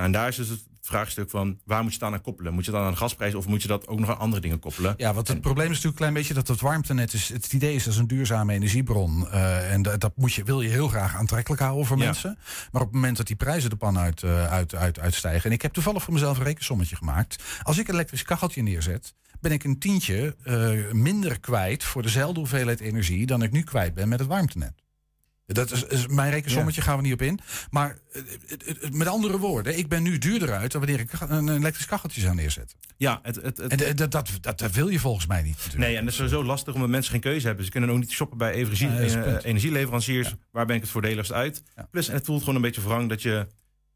Nou, 0.00 0.12
en 0.12 0.18
daar 0.18 0.28
is 0.28 0.36
dus 0.36 0.48
het 0.48 0.60
vraagstuk 0.80 1.30
van 1.30 1.58
waar 1.64 1.82
moet 1.82 1.94
je 1.94 2.04
het 2.04 2.14
aan 2.14 2.20
koppelen? 2.20 2.52
Moet 2.52 2.64
je 2.64 2.70
dan 2.70 2.82
aan 2.82 2.90
de 2.90 2.96
gasprijs 2.96 3.34
of 3.34 3.46
moet 3.46 3.62
je 3.62 3.68
dat 3.68 3.86
ook 3.88 3.98
nog 3.98 4.08
aan 4.10 4.18
andere 4.18 4.42
dingen 4.42 4.58
koppelen? 4.58 4.94
Ja, 4.96 5.14
want 5.14 5.28
het 5.28 5.40
probleem 5.40 5.64
is 5.70 5.76
natuurlijk 5.76 5.92
een 5.94 6.06
klein 6.06 6.14
beetje 6.14 6.34
dat 6.34 6.48
het 6.48 6.60
warmtenet 6.60 7.12
is. 7.12 7.28
Het 7.28 7.52
idee 7.52 7.74
is 7.74 7.84
dat 7.84 7.92
is 7.92 7.98
een 7.98 8.06
duurzame 8.06 8.52
energiebron. 8.52 9.28
eh, 9.30 9.72
en 9.72 9.82
dat, 9.82 10.00
dat 10.00 10.12
moet 10.16 10.32
je, 10.32 10.44
wil 10.44 10.60
je 10.60 10.68
heel 10.68 10.88
graag 10.88 11.16
aantrekkelijk 11.16 11.62
houden 11.62 11.86
voor 11.86 11.98
Ja. 11.98 12.04
mensen. 12.04 12.38
Maar 12.72 12.80
op 12.82 12.86
het 12.86 12.96
moment 12.96 13.16
dat 13.16 13.26
die 13.26 13.36
prijzen 13.36 13.70
de 13.70 13.76
pan 13.76 13.98
uit, 13.98 14.22
eh, 14.22 14.46
uit, 14.46 14.74
uit, 14.74 14.98
uitstijgen. 14.98 15.44
En 15.44 15.52
ik 15.56 15.62
heb 15.62 15.72
toevallig 15.72 16.02
voor 16.02 16.12
mezelf 16.12 16.38
een 16.38 16.44
rekensommetje 16.44 16.96
gemaakt. 16.96 17.42
Als 17.62 17.78
ik 17.78 17.88
een 17.88 17.94
elektrisch 17.94 18.22
kacheltje 18.22 18.62
neerzet, 18.62 19.14
ben 19.40 19.52
ik 19.52 19.64
een 19.64 19.78
tientje 19.78 20.36
eh, 20.44 20.92
minder 20.92 21.40
kwijt 21.40 21.84
voor 21.84 22.02
dezelfde 22.02 22.38
hoeveelheid 22.40 22.80
energie 22.80 23.26
dan 23.26 23.42
ik 23.42 23.52
nu 23.52 23.62
kwijt 23.62 23.94
ben 23.94 24.08
met 24.08 24.18
het 24.18 24.28
warmtenet. 24.28 24.72
Dat 25.52 25.70
is, 25.70 25.84
is 25.84 26.06
mijn 26.06 26.30
rekensommetje, 26.30 26.80
gaan 26.80 26.96
we 26.96 27.02
niet 27.02 27.12
op 27.12 27.22
in. 27.22 27.38
Maar 27.70 27.98
eh, 28.12 28.22
het- 28.46 28.64
het- 28.80 28.94
met 28.94 29.06
andere 29.06 29.38
woorden, 29.38 29.78
ik 29.78 29.88
ben 29.88 30.02
nu 30.02 30.18
duurder 30.18 30.52
uit 30.52 30.72
dan 30.72 30.80
wanneer 30.80 31.00
ik 31.00 31.10
een 31.28 31.48
elektrisch 31.48 31.86
kacheltje 31.86 32.20
zou 32.20 32.34
neerzetten. 32.34 32.76
Ja, 32.96 33.20
het, 33.22 33.34
het, 33.36 33.56
het- 33.56 33.82
En 33.82 33.96
dat, 33.96 34.10
dat, 34.10 34.28
dat, 34.40 34.58
dat 34.58 34.72
wil 34.72 34.88
je 34.88 34.98
volgens 34.98 35.26
mij 35.26 35.42
niet. 35.42 35.56
natuurlijk. 35.56 35.78
nee, 35.84 35.96
en 35.96 36.00
dat 36.00 36.10
is 36.10 36.16
sowieso 36.16 36.44
lastig 36.44 36.74
omdat 36.74 36.88
mensen 36.88 37.12
geen 37.12 37.20
keuze 37.20 37.46
hebben. 37.46 37.64
Ze 37.64 37.70
kunnen 37.70 37.90
ook 37.90 37.98
niet 37.98 38.10
shoppen 38.10 38.38
bij 38.38 38.52
energie, 38.52 38.88
eh, 38.88 39.44
energieleveranciers. 39.44 40.34
Waar 40.50 40.66
ben 40.66 40.76
ik 40.76 40.82
het 40.82 40.90
voordeligst 40.90 41.32
uit? 41.32 41.62
Plus, 41.90 42.08
en 42.08 42.14
het 42.14 42.24
voelt 42.24 42.40
gewoon 42.40 42.54
een 42.54 42.60
beetje 42.62 42.82
wrang 42.82 43.08
dat 43.08 43.22
je 43.22 43.46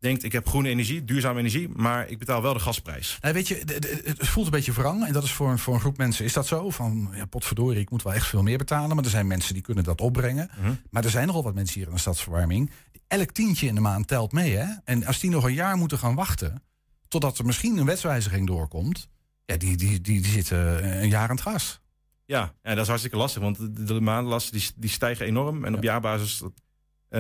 denkt, 0.05 0.23
ik 0.25 0.33
heb 0.33 0.49
groene 0.49 0.69
energie, 0.69 1.05
duurzame 1.05 1.38
energie, 1.38 1.69
maar 1.69 2.09
ik 2.09 2.19
betaal 2.19 2.43
wel 2.43 2.53
de 2.53 2.59
gasprijs. 2.61 3.19
Nee, 3.21 3.33
weet 3.33 3.49
je, 3.49 3.62
het 4.05 4.29
voelt 4.29 4.47
een 4.47 4.53
beetje 4.53 4.73
wrang. 4.73 5.07
En 5.07 5.12
dat 5.12 5.25
is 5.25 5.33
voor, 5.33 5.51
een- 5.51 5.59
voor 5.59 5.75
een 5.75 5.81
groep 5.81 5.97
mensen 5.97 6.25
is 6.25 6.33
dat 6.33 6.47
zo. 6.47 6.71
Van, 6.71 7.11
ja, 7.14 7.25
potverdorie, 7.25 7.81
ik 7.81 7.90
moet 7.90 8.03
wel 8.03 8.12
echt 8.14 8.27
veel 8.27 8.43
meer 8.43 8.59
betalen. 8.59 8.95
Maar 8.97 9.05
er 9.05 9.11
zijn 9.11 9.27
mensen 9.27 9.55
die 9.55 9.62
kunnen 9.62 9.85
dat 9.85 10.01
opbrengen. 10.01 10.51
Mhm. 10.61 10.73
Maar 10.90 11.05
er 11.05 11.11
zijn 11.11 11.27
nogal 11.27 11.43
wat 11.43 11.55
mensen 11.55 11.79
hier 11.79 11.88
in 11.88 11.95
de 11.95 12.01
stadsverwarming. 12.01 12.71
Elk 13.09 13.31
tientje 13.31 13.67
in 13.67 13.75
de 13.75 13.81
maand 13.81 14.09
telt 14.09 14.33
mee, 14.33 14.57
hè. 14.57 14.67
En 14.85 15.07
als 15.07 15.21
die 15.21 15.31
nog 15.31 15.45
een 15.45 15.53
jaar 15.55 15.77
moeten 15.77 15.99
gaan 15.99 16.14
wachten... 16.14 16.62
totdat 17.09 17.38
er 17.38 17.45
misschien 17.47 17.77
een 17.77 17.85
wetswijziging 17.87 18.47
doorkomt... 18.47 19.09
ja, 19.45 19.57
die, 19.57 19.77
die, 19.77 20.01
die, 20.01 20.21
die 20.21 20.31
zitten 20.33 20.88
een 21.03 21.09
jaar 21.09 21.29
aan 21.29 21.35
het 21.37 21.45
gas. 21.45 21.81
Ja, 22.27 22.53
ja, 22.62 22.71
dat 22.71 22.79
is 22.83 22.87
hartstikke 22.88 23.17
lastig, 23.17 23.43
want 23.43 23.57
de, 23.59 23.83
de 23.85 24.01
maandlasten 24.01 24.59
die, 24.59 24.71
die 24.77 24.90
stijgen 24.90 25.27
enorm. 25.27 25.64
En 25.64 25.75
op 25.75 25.83
jaarbasis 25.83 26.40
eh, 26.43 26.49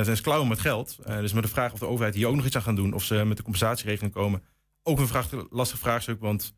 zijn 0.02 0.16
ze 0.16 0.22
klauwen 0.22 0.48
met 0.48 0.60
geld. 0.60 0.98
Eh, 1.04 1.18
dus 1.18 1.32
met 1.32 1.42
de 1.42 1.48
vraag 1.48 1.72
of 1.72 1.78
de 1.78 1.86
overheid 1.86 2.14
hier 2.14 2.26
ook 2.26 2.36
nog 2.36 2.44
iets 2.44 2.56
aan 2.56 2.62
gaat 2.62 2.76
doen... 2.76 2.92
of 2.92 3.04
ze 3.04 3.14
met 3.14 3.36
de 3.36 3.42
compensatieregeling 3.42 4.12
komen. 4.12 4.42
Ook 4.82 4.98
een 4.98 5.08
vraag, 5.08 5.28
lastig 5.50 5.78
vraagstuk, 5.78 6.20
want 6.20 6.54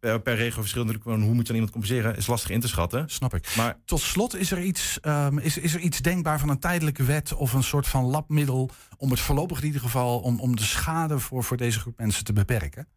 per, 0.00 0.20
per 0.20 0.34
regio 0.34 0.60
verschilt 0.60 0.86
natuurlijk... 0.86 1.22
hoe 1.22 1.34
moet 1.34 1.42
je 1.46 1.48
aan 1.48 1.54
iemand 1.54 1.72
compenseren, 1.72 2.16
is 2.16 2.26
lastig 2.26 2.50
in 2.50 2.60
te 2.60 2.68
schatten. 2.68 3.08
Snap 3.08 3.34
ik. 3.34 3.54
Maar 3.56 3.78
Tot 3.84 4.00
slot 4.00 4.36
is 4.36 4.50
er 4.50 4.62
iets, 4.62 5.00
ehm, 5.00 5.38
is, 5.38 5.58
is 5.58 5.74
er 5.74 5.80
iets 5.80 5.98
denkbaar 5.98 6.38
van 6.38 6.48
een 6.48 6.58
tijdelijke 6.58 7.04
wet... 7.04 7.34
of 7.34 7.52
een 7.52 7.62
soort 7.62 7.86
van 7.86 8.04
labmiddel 8.04 8.70
om 8.96 9.10
het 9.10 9.20
voorlopig 9.20 9.58
in 9.60 9.66
ieder 9.66 9.80
geval... 9.80 10.20
om, 10.20 10.40
om 10.40 10.56
de 10.56 10.62
schade 10.62 11.18
voor, 11.18 11.44
voor 11.44 11.56
deze 11.56 11.80
groep 11.80 11.98
mensen 11.98 12.24
te 12.24 12.32
beperken? 12.32 12.88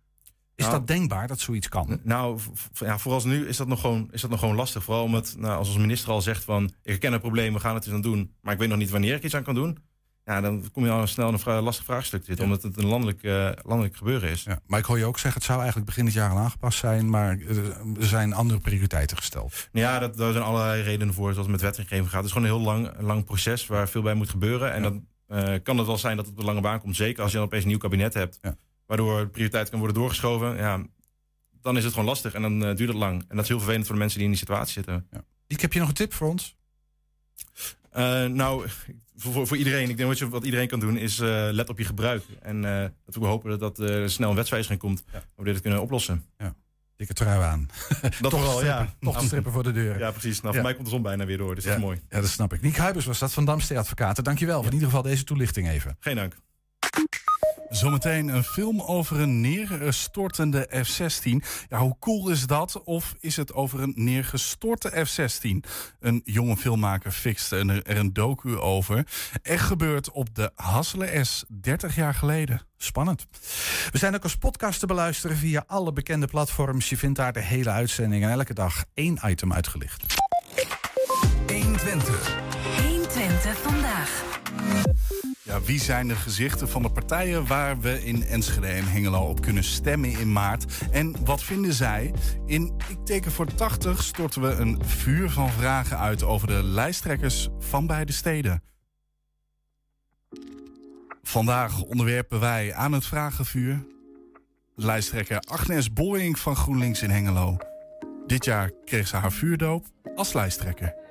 Is 0.55 0.65
Nou, 0.65 0.77
dat 0.77 0.87
denkbaar 0.87 1.27
dat 1.27 1.39
zoiets 1.39 1.69
kan? 1.69 1.99
Nou, 2.03 2.39
ja, 2.73 2.97
vooralsnu 2.97 3.47
is 3.47 3.57
dat, 3.57 3.67
nog 3.67 3.79
gewoon, 3.81 4.07
is 4.11 4.21
dat 4.21 4.29
nog 4.29 4.39
gewoon 4.39 4.55
lastig. 4.55 4.83
Vooral 4.83 5.03
omdat, 5.03 5.35
nou, 5.37 5.57
als 5.57 5.67
onze 5.67 5.79
minister 5.79 6.11
al 6.11 6.21
zegt 6.21 6.43
van... 6.43 6.63
ik 6.63 6.71
herken 6.83 7.11
het 7.11 7.21
probleem, 7.21 7.53
we 7.53 7.59
gaan 7.59 7.75
het 7.75 7.85
eens 7.85 7.93
aan 7.95 8.01
doen... 8.01 8.33
maar 8.41 8.53
ik 8.53 8.59
weet 8.59 8.69
nog 8.69 8.77
niet 8.77 8.89
wanneer 8.89 9.15
ik 9.15 9.23
iets 9.23 9.35
aan 9.35 9.43
kan 9.43 9.55
doen. 9.55 9.77
ja, 10.25 10.41
dan 10.41 10.71
kom 10.71 10.85
je 10.85 10.91
al 10.91 11.07
snel 11.07 11.27
in 11.27 11.33
een 11.33 11.39
vra- 11.39 11.61
lastig 11.61 11.85
vraagstuk 11.85 12.19
te 12.19 12.25
zitten. 12.25 12.45
Omdat 12.45 12.63
het 12.63 12.77
een 12.77 12.85
landelijk, 12.85 13.23
eh, 13.23 13.49
landelijk 13.63 13.95
gebeuren 13.95 14.29
is. 14.29 14.43
Ja, 14.43 14.59
maar 14.67 14.79
ik 14.79 14.85
hoor 14.85 14.97
je 14.97 15.05
ook 15.05 15.19
zeggen, 15.19 15.33
het 15.33 15.43
zou 15.43 15.57
eigenlijk 15.57 15.87
begin 15.87 16.05
dit 16.05 16.13
jaar 16.13 16.29
al 16.31 16.37
aangepast 16.37 16.79
zijn, 16.79 17.09
maar 17.09 17.37
eh, 17.37 17.57
er 17.99 18.05
zijn 18.05 18.33
andere 18.33 18.59
prioriteiten 18.59 19.17
gesteld. 19.17 19.69
Ja, 19.71 19.99
dat, 19.99 20.17
daar 20.17 20.31
zijn 20.31 20.43
allerlei 20.43 20.81
redenen 20.81 21.13
voor, 21.13 21.31
zoals 21.31 21.47
het 21.47 21.61
met 21.61 21.75
wetgeving 21.77 22.09
gaat. 22.09 22.15
Het 22.15 22.25
is 22.25 22.31
gewoon 22.31 22.47
een 22.47 22.55
heel 22.55 22.65
lang, 22.65 22.91
lang 22.99 23.23
proces 23.25 23.67
waar 23.67 23.89
veel 23.89 24.01
bij 24.01 24.13
moet 24.13 24.29
gebeuren. 24.29 24.73
En 24.73 24.81
dan 24.81 25.05
eh, 25.27 25.53
kan 25.63 25.77
het 25.77 25.87
wel 25.87 25.97
zijn 25.97 26.15
dat 26.15 26.25
het 26.25 26.33
op 26.33 26.39
de 26.39 26.45
lange 26.45 26.61
baan 26.61 26.79
komt. 26.81 26.95
Zeker 26.95 27.21
als 27.23 27.31
je 27.31 27.37
dan 27.37 27.45
opeens 27.45 27.63
een 27.63 27.69
nieuw 27.69 27.77
kabinet 27.77 28.13
hebt, 28.13 28.39
waardoor 28.85 29.27
prioriteit 29.27 29.69
kan 29.69 29.79
worden 29.79 29.97
doorgeschoven. 29.97 30.55
Ja, 30.57 30.85
dan 31.61 31.77
is 31.77 31.83
het 31.83 31.93
gewoon 31.93 32.07
lastig 32.07 32.33
en 32.33 32.41
dan 32.41 32.65
eh, 32.65 32.75
duurt 32.75 32.89
het 32.89 32.97
lang. 32.97 33.21
En 33.27 33.35
dat 33.35 33.43
is 33.43 33.47
heel 33.47 33.57
vervelend 33.57 33.85
voor 33.85 33.95
de 33.95 34.01
mensen 34.01 34.17
die 34.19 34.27
in 34.27 34.33
die 34.33 34.43
situatie 34.43 34.73
zitten. 34.73 35.07
Ik 35.47 35.61
heb 35.61 35.73
je 35.73 35.79
nog 35.79 35.87
een 35.87 35.93
tip 35.93 36.13
voor 36.13 36.29
ons? 36.29 36.55
Eh, 37.91 38.25
nou, 38.25 38.67
voor, 39.15 39.47
voor, 39.47 39.57
iedereen, 39.57 39.89
ik 39.89 39.97
denk 39.97 40.09
wat, 40.09 40.17
je, 40.17 40.29
wat 40.29 40.43
iedereen 40.43 40.67
kan 40.67 40.79
doen, 40.79 40.97
is 40.97 41.19
eh, 41.19 41.47
let 41.51 41.69
op 41.69 41.77
je 41.77 41.85
gebruik. 41.85 42.23
En 42.41 42.61
dat 43.05 43.15
we 43.15 43.25
hopen 43.25 43.59
dat, 43.59 43.75
dat 43.75 44.11
snel 44.11 44.29
een 44.29 44.35
wetswijziging 44.35 44.79
komt, 44.79 45.03
waardoor 45.11 45.45
we 45.45 45.51
dit 45.51 45.61
kunnen 45.61 45.81
oplossen. 45.81 46.25
Ja. 46.37 46.55
Dikke 46.95 47.13
trui 47.13 47.41
aan. 47.41 47.69
Dat 48.21 48.31
Toch 48.31 48.41
wel, 48.41 48.65
ja. 48.65 48.93
Toch 48.99 49.23
strippen 49.23 49.51
voor 49.51 49.63
de 49.63 49.71
deur. 49.71 49.99
Ja, 49.99 50.11
precies. 50.11 50.41
Nou, 50.41 50.47
Ja. 50.47 50.53
voor 50.53 50.63
mij 50.63 50.73
komt 50.73 50.85
de 50.85 50.93
zon 50.93 51.01
bijna 51.01 51.25
weer 51.25 51.37
door, 51.37 51.55
dus 51.55 51.63
dat 51.63 51.73
ja. 51.73 51.79
is 51.79 51.85
mooi. 51.85 52.01
Ja, 52.09 52.21
dat 52.21 52.29
snap 52.29 52.53
ik. 52.53 52.61
Niek 52.61 52.77
Huibers 52.77 53.05
was 53.05 53.19
dat 53.19 53.33
van 53.33 53.45
Damstee 53.45 53.77
Advocaten. 53.77 54.23
Dankjewel 54.23 54.57
voor 54.57 54.67
in 54.67 54.73
ieder 54.73 54.87
geval 54.87 55.03
deze 55.03 55.23
toelichting 55.23 55.69
even. 55.69 55.97
Geen 55.99 56.15
dank. 56.15 56.35
Zometeen 57.73 58.27
een 58.27 58.43
film 58.43 58.81
over 58.81 59.19
een 59.19 59.41
neerstortende 59.41 60.67
F-16. 60.83 61.31
Ja, 61.69 61.77
hoe 61.77 61.95
cool 61.99 62.29
is 62.29 62.47
dat? 62.47 62.83
Of 62.83 63.15
is 63.19 63.35
het 63.35 63.53
over 63.53 63.81
een 63.81 63.93
neergestorte 63.95 65.05
F-16? 65.05 65.69
Een 65.99 66.21
jonge 66.23 66.57
filmmaker 66.57 67.11
fixte 67.11 67.81
er 67.83 67.97
een 67.97 68.13
docu 68.13 68.57
over. 68.57 69.07
Echt 69.41 69.65
gebeurd 69.65 70.11
op 70.11 70.35
de 70.35 70.51
Hasselen 70.55 71.25
S 71.25 71.43
30 71.61 71.95
jaar 71.95 72.13
geleden. 72.13 72.61
Spannend. 72.77 73.27
We 73.91 73.97
zijn 73.97 74.15
ook 74.15 74.23
als 74.23 74.37
podcast 74.37 74.79
te 74.79 74.85
beluisteren 74.85 75.37
via 75.37 75.63
alle 75.67 75.93
bekende 75.93 76.27
platforms. 76.27 76.89
Je 76.89 76.97
vindt 76.97 77.17
daar 77.17 77.33
de 77.33 77.41
hele 77.41 77.69
uitzending 77.69 78.23
en 78.23 78.29
elke 78.29 78.53
dag 78.53 78.83
één 78.93 79.19
item 79.25 79.53
uitgelicht. 79.53 80.03
120. 81.47 82.35
120 82.81 83.57
vandaag. 83.57 84.23
Wie 85.61 85.79
zijn 85.79 86.07
de 86.07 86.15
gezichten 86.15 86.69
van 86.69 86.81
de 86.81 86.89
partijen 86.89 87.47
waar 87.47 87.79
we 87.79 88.05
in 88.05 88.23
Enschede 88.23 88.67
en 88.67 88.87
Hengelo 88.87 89.19
op 89.19 89.41
kunnen 89.41 89.63
stemmen 89.63 90.09
in 90.09 90.31
maart? 90.31 90.65
En 90.91 91.25
wat 91.25 91.43
vinden 91.43 91.73
zij? 91.73 92.13
In 92.45 92.73
Ik 92.89 93.05
teken 93.05 93.31
voor 93.31 93.53
80 93.53 94.03
storten 94.03 94.41
we 94.41 94.47
een 94.47 94.81
vuur 94.85 95.29
van 95.29 95.49
vragen 95.51 95.97
uit 95.97 96.23
over 96.23 96.47
de 96.47 96.63
lijsttrekkers 96.63 97.49
van 97.59 97.87
beide 97.87 98.11
steden. 98.11 98.63
Vandaag 101.23 101.81
onderwerpen 101.81 102.39
wij 102.39 102.73
aan 102.73 102.91
het 102.91 103.05
vragenvuur 103.05 103.85
lijsttrekker 104.75 105.39
Agnes 105.39 105.93
Boying 105.93 106.39
van 106.39 106.55
GroenLinks 106.55 107.01
in 107.01 107.09
Hengelo. 107.09 107.57
Dit 108.27 108.45
jaar 108.45 108.71
kreeg 108.85 109.07
ze 109.07 109.15
haar 109.15 109.31
vuurdoop 109.31 109.85
als 110.15 110.33
lijsttrekker. 110.33 111.02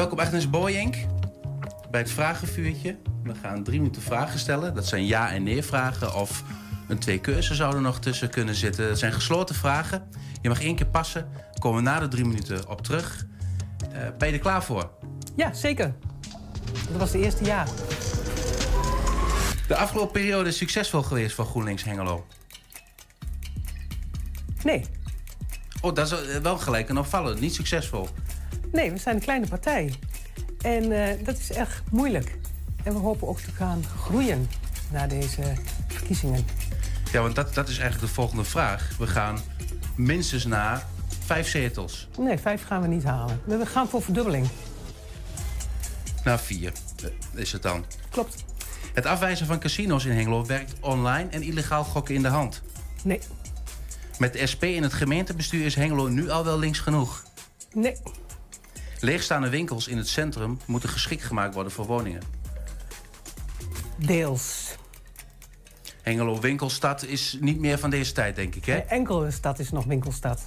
Welkom 0.00 0.18
Agnes 0.18 0.50
Boyink 0.50 0.96
bij 1.90 2.00
het 2.00 2.10
vragenvuurtje. 2.10 2.96
We 3.22 3.34
gaan 3.34 3.62
drie 3.64 3.78
minuten 3.78 4.02
vragen 4.02 4.38
stellen. 4.38 4.74
Dat 4.74 4.86
zijn 4.86 5.06
ja- 5.06 5.32
en 5.32 5.42
nee-vragen 5.42 6.14
of 6.14 6.42
een 6.88 6.98
twee 6.98 7.18
keuze 7.18 7.54
zou 7.54 7.74
er 7.74 7.80
nog 7.80 7.98
tussen 7.98 8.30
kunnen 8.30 8.54
zitten. 8.54 8.88
Het 8.88 8.98
zijn 8.98 9.12
gesloten 9.12 9.54
vragen. 9.54 10.08
Je 10.42 10.48
mag 10.48 10.62
één 10.62 10.76
keer 10.76 10.86
passen. 10.86 11.28
Komen 11.58 11.82
we 11.82 11.90
na 11.90 12.00
de 12.00 12.08
drie 12.08 12.24
minuten 12.24 12.68
op 12.68 12.82
terug. 12.82 13.26
Eh, 13.92 14.00
ben 14.18 14.28
je 14.28 14.34
er 14.34 14.40
klaar 14.40 14.64
voor? 14.64 14.90
Ja, 15.36 15.52
zeker. 15.52 15.94
Dat 16.90 16.98
was 16.98 17.10
de 17.10 17.18
eerste 17.18 17.44
jaar. 17.44 17.68
De 19.68 19.76
afgelopen 19.76 20.12
periode 20.12 20.48
is 20.48 20.56
succesvol 20.56 21.02
geweest 21.02 21.34
voor 21.34 21.44
GroenLinks 21.44 21.84
Hengelo. 21.84 22.26
Nee. 24.62 24.84
Oh, 25.80 25.94
dat 25.94 26.12
is 26.12 26.40
wel 26.42 26.58
gelijk 26.58 26.88
en 26.88 26.98
opvallend. 26.98 27.40
Niet 27.40 27.54
succesvol. 27.54 28.08
Nee, 28.72 28.90
we 28.90 28.98
zijn 28.98 29.14
een 29.14 29.22
kleine 29.22 29.46
partij. 29.46 29.94
En 30.60 30.92
eh, 30.92 31.24
dat 31.24 31.38
is 31.38 31.52
echt 31.52 31.82
moeilijk. 31.90 32.38
En 32.82 32.92
we 32.92 32.98
hopen 32.98 33.28
ook 33.28 33.40
te 33.40 33.50
gaan 33.50 33.84
groeien 33.84 34.48
na 34.92 35.06
deze 35.06 35.42
verkiezingen. 35.86 36.44
Ja, 37.12 37.20
want 37.20 37.34
dat, 37.34 37.54
dat 37.54 37.68
is 37.68 37.78
eigenlijk 37.78 38.08
de 38.08 38.14
volgende 38.14 38.44
vraag. 38.44 38.90
We 38.98 39.06
gaan 39.06 39.38
minstens 39.96 40.44
naar 40.44 40.86
vijf 41.24 41.48
zetels. 41.48 42.08
Nee, 42.18 42.38
vijf 42.38 42.64
gaan 42.64 42.82
we 42.82 42.88
niet 42.88 43.04
halen. 43.04 43.40
We 43.44 43.66
gaan 43.66 43.88
voor 43.88 44.02
verdubbeling. 44.02 44.46
Naar 46.24 46.40
vier 46.40 46.72
eh, 47.02 47.40
is 47.40 47.52
het 47.52 47.62
dan. 47.62 47.84
Klopt. 48.10 48.44
Het 48.94 49.06
afwijzen 49.06 49.46
van 49.46 49.58
casino's 49.58 50.04
in 50.04 50.12
Hengelo 50.12 50.46
werkt 50.46 50.74
online 50.80 51.28
en 51.28 51.42
illegaal 51.42 51.84
gokken 51.84 52.14
in 52.14 52.22
de 52.22 52.28
hand. 52.28 52.62
Nee. 53.04 53.20
Met 54.18 54.32
de 54.32 54.46
SP 54.52 54.64
in 54.64 54.82
het 54.82 54.92
gemeentebestuur 54.92 55.64
is 55.64 55.74
Hengelo 55.74 56.08
nu 56.08 56.30
al 56.30 56.44
wel 56.44 56.58
links 56.58 56.78
genoeg. 56.78 57.22
Nee. 57.72 57.96
Leegstaande 59.00 59.48
winkels 59.48 59.88
in 59.88 59.96
het 59.96 60.08
centrum 60.08 60.58
moeten 60.66 60.88
geschikt 60.88 61.24
gemaakt 61.24 61.54
worden 61.54 61.72
voor 61.72 61.86
woningen. 61.86 62.22
Deels. 63.96 64.74
Hengelo 66.02 66.40
winkelstad 66.40 67.04
is 67.04 67.36
niet 67.40 67.58
meer 67.58 67.78
van 67.78 67.90
deze 67.90 68.12
tijd, 68.12 68.36
denk 68.36 68.54
ik, 68.54 68.64
hè? 68.64 68.74
Geen 68.74 68.88
enkele 68.88 69.30
stad 69.30 69.58
is 69.58 69.70
nog 69.70 69.84
winkelstad. 69.84 70.42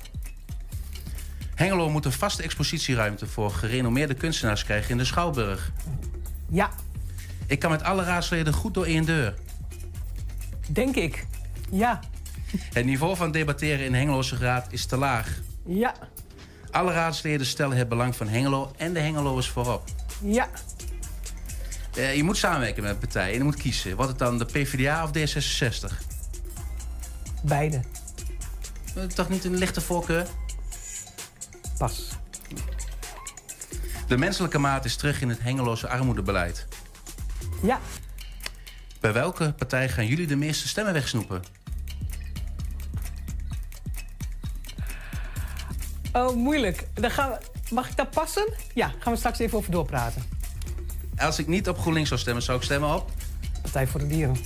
Hengelo 1.55 1.89
moet 1.89 2.05
een 2.05 2.11
vaste 2.11 2.43
expositieruimte 2.43 3.27
voor 3.27 3.51
gerenommeerde 3.51 4.13
kunstenaars 4.13 4.63
krijgen 4.63 4.91
in 4.91 4.97
de 4.97 5.05
Schouwburg. 5.05 5.71
Ja. 6.49 6.69
Ik 7.47 7.59
kan 7.59 7.71
met 7.71 7.83
alle 7.83 8.03
raadsleden 8.03 8.53
goed 8.53 8.73
door 8.73 8.85
één 8.85 9.05
deur. 9.05 9.33
Denk 10.67 10.95
ik. 10.95 11.25
Ja. 11.69 11.99
Het 12.73 12.85
niveau 12.85 13.15
van 13.15 13.31
debatteren 13.31 13.85
in 13.85 13.93
Hengeloze 13.93 14.37
Raad 14.37 14.67
is 14.69 14.85
te 14.85 14.97
laag. 14.97 15.39
Ja. 15.65 15.93
Alle 16.73 16.91
raadsleden 16.91 17.45
stellen 17.45 17.77
het 17.77 17.89
belang 17.89 18.15
van 18.15 18.27
Hengelo 18.27 18.71
en 18.77 18.93
de 18.93 18.99
Hengeloers 18.99 19.47
voorop. 19.49 19.83
Ja. 20.21 20.49
Eh, 21.95 22.15
je 22.15 22.23
moet 22.23 22.37
samenwerken 22.37 22.83
met 22.83 22.99
partijen 22.99 23.31
en 23.31 23.37
je 23.37 23.43
moet 23.43 23.55
kiezen. 23.55 23.95
Wordt 23.95 24.09
het 24.09 24.19
dan 24.19 24.37
de 24.37 24.45
PvdA 24.45 25.03
of 25.03 25.09
D66? 25.09 25.97
Beide. 27.43 27.81
Eh, 28.95 29.03
Toch 29.03 29.29
niet 29.29 29.43
een 29.45 29.55
lichte 29.57 29.81
voorkeur? 29.81 30.27
Pas. 31.77 32.07
De 34.07 34.17
menselijke 34.17 34.57
maat 34.57 34.85
is 34.85 34.95
terug 34.95 35.21
in 35.21 35.29
het 35.29 35.39
Hengeloze 35.41 35.87
armoedebeleid. 35.89 36.67
Ja. 37.61 37.79
Bij 38.99 39.13
welke 39.13 39.53
partij 39.53 39.89
gaan 39.89 40.05
jullie 40.07 40.27
de 40.27 40.35
meeste 40.35 40.67
stemmen 40.67 40.93
wegsnoepen? 40.93 41.41
Oh, 46.13 46.35
moeilijk. 46.35 46.87
Dan 46.93 47.11
gaan 47.11 47.29
we... 47.29 47.37
Mag 47.73 47.89
ik 47.89 47.95
dat 47.95 48.09
passen? 48.09 48.53
Ja, 48.73 48.91
gaan 48.99 49.13
we 49.13 49.19
straks 49.19 49.39
even 49.39 49.57
over 49.57 49.71
doorpraten. 49.71 50.23
Als 51.17 51.39
ik 51.39 51.47
niet 51.47 51.69
op 51.69 51.79
GroenLinks 51.79 52.09
zou 52.09 52.19
stemmen, 52.21 52.43
zou 52.43 52.57
ik 52.57 52.63
stemmen 52.63 52.95
op? 52.95 53.11
Partij 53.61 53.87
voor 53.87 53.99
de 53.99 54.07
Dieren. 54.07 54.37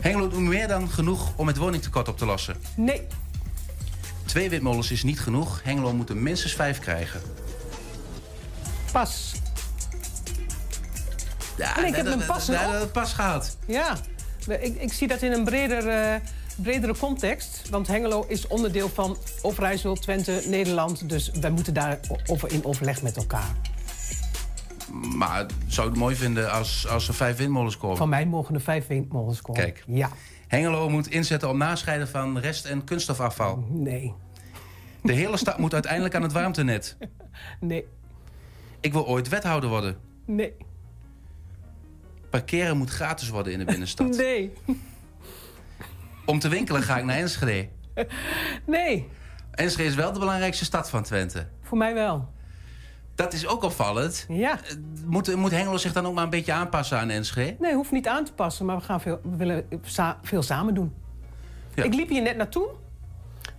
Hengelo 0.00 0.28
doet 0.28 0.40
meer 0.40 0.68
dan 0.68 0.90
genoeg 0.90 1.32
om 1.36 1.46
het 1.46 1.56
woningtekort 1.56 2.08
op 2.08 2.18
te 2.18 2.26
lossen. 2.26 2.56
Nee. 2.76 3.06
Twee 4.24 4.50
windmolens 4.50 4.90
is 4.90 5.02
niet 5.02 5.20
genoeg. 5.20 5.60
Hengelo 5.64 5.92
moet 5.92 6.08
er 6.08 6.16
minstens 6.16 6.52
vijf 6.54 6.78
krijgen. 6.78 7.20
Pas. 8.92 9.32
Ja, 11.56 11.76
En 11.78 11.84
ik 11.86 11.94
heb 11.96 12.04
dat- 12.06 12.26
pas 12.26 12.50
pas 12.92 13.12
gehad. 13.12 13.56
Ja. 13.66 13.96
Ik, 14.60 14.80
ik 14.80 14.92
zie 14.92 15.08
dat 15.08 15.22
in 15.22 15.32
een 15.32 15.44
breder, 15.44 15.88
eh, 15.88 16.20
bredere 16.62 16.96
context. 16.96 17.68
Want 17.70 17.86
Hengelo 17.86 18.24
is 18.28 18.46
onderdeel 18.46 18.88
van 18.88 19.16
Overijssel, 19.42 19.94
Twente, 19.94 20.42
Nederland. 20.46 21.08
Dus 21.08 21.30
wij 21.30 21.50
moeten 21.50 21.74
daarover 21.74 22.52
in 22.52 22.64
overleg 22.64 23.02
met 23.02 23.16
elkaar. 23.16 23.54
Maar 25.16 25.46
zou 25.66 25.86
ik 25.86 25.92
het 25.92 26.02
mooi 26.02 26.14
vinden 26.16 26.50
als, 26.52 26.88
als 26.88 27.08
er 27.08 27.14
vijf 27.14 27.36
windmolens 27.36 27.76
komen? 27.76 27.96
Van 27.96 28.08
mij 28.08 28.26
mogen 28.26 28.54
er 28.54 28.60
vijf 28.60 28.86
windmolens 28.86 29.42
komen. 29.42 29.62
Kijk. 29.62 29.84
Ja. 29.86 30.10
Hengelo 30.48 30.88
moet 30.88 31.08
inzetten 31.10 31.48
op 31.48 31.56
nascheiden 31.56 32.08
van 32.08 32.38
rest- 32.38 32.64
en 32.64 32.84
kunststofafval. 32.84 33.64
Nee. 33.68 34.14
De 35.02 35.12
hele 35.12 35.36
stad 35.36 35.58
moet 35.58 35.72
uiteindelijk 35.72 36.14
aan 36.14 36.22
het 36.22 36.32
warmtenet. 36.32 36.96
Nee. 37.60 37.84
Ik 38.80 38.92
wil 38.92 39.06
ooit 39.06 39.28
wethouder 39.28 39.68
worden. 39.70 39.96
Nee. 40.24 40.52
Parkeren 42.30 42.76
moet 42.76 42.90
gratis 42.90 43.28
worden 43.28 43.52
in 43.52 43.58
de 43.58 43.64
binnenstad. 43.64 44.16
Nee. 44.16 44.52
Om 46.26 46.38
te 46.38 46.48
winkelen 46.48 46.82
ga 46.82 46.98
ik 46.98 47.04
naar 47.04 47.16
Enschede. 47.16 47.68
Nee. 48.66 49.08
Enschede 49.50 49.88
is 49.88 49.94
wel 49.94 50.12
de 50.12 50.18
belangrijkste 50.18 50.64
stad 50.64 50.90
van 50.90 51.02
Twente. 51.02 51.46
Voor 51.62 51.78
mij 51.78 51.94
wel. 51.94 52.28
Dat 53.14 53.32
is 53.32 53.46
ook 53.46 53.62
opvallend. 53.62 54.26
Ja. 54.28 54.58
Moet, 55.04 55.36
moet 55.36 55.50
Hengelo 55.50 55.76
zich 55.76 55.92
dan 55.92 56.06
ook 56.06 56.14
maar 56.14 56.24
een 56.24 56.30
beetje 56.30 56.52
aanpassen 56.52 56.98
aan 56.98 57.10
Enschede? 57.10 57.56
Nee, 57.60 57.74
hoeft 57.74 57.90
niet 57.92 58.08
aan 58.08 58.24
te 58.24 58.32
passen, 58.32 58.66
maar 58.66 58.76
we, 58.76 58.82
gaan 58.82 59.00
veel, 59.00 59.20
we 59.22 59.36
willen 59.36 59.64
sa- 59.82 60.18
veel 60.22 60.42
samen 60.42 60.74
doen. 60.74 60.94
Ik 61.74 61.94
liep 61.94 62.08
hier 62.08 62.22
net 62.22 62.36
naartoe. 62.36 62.68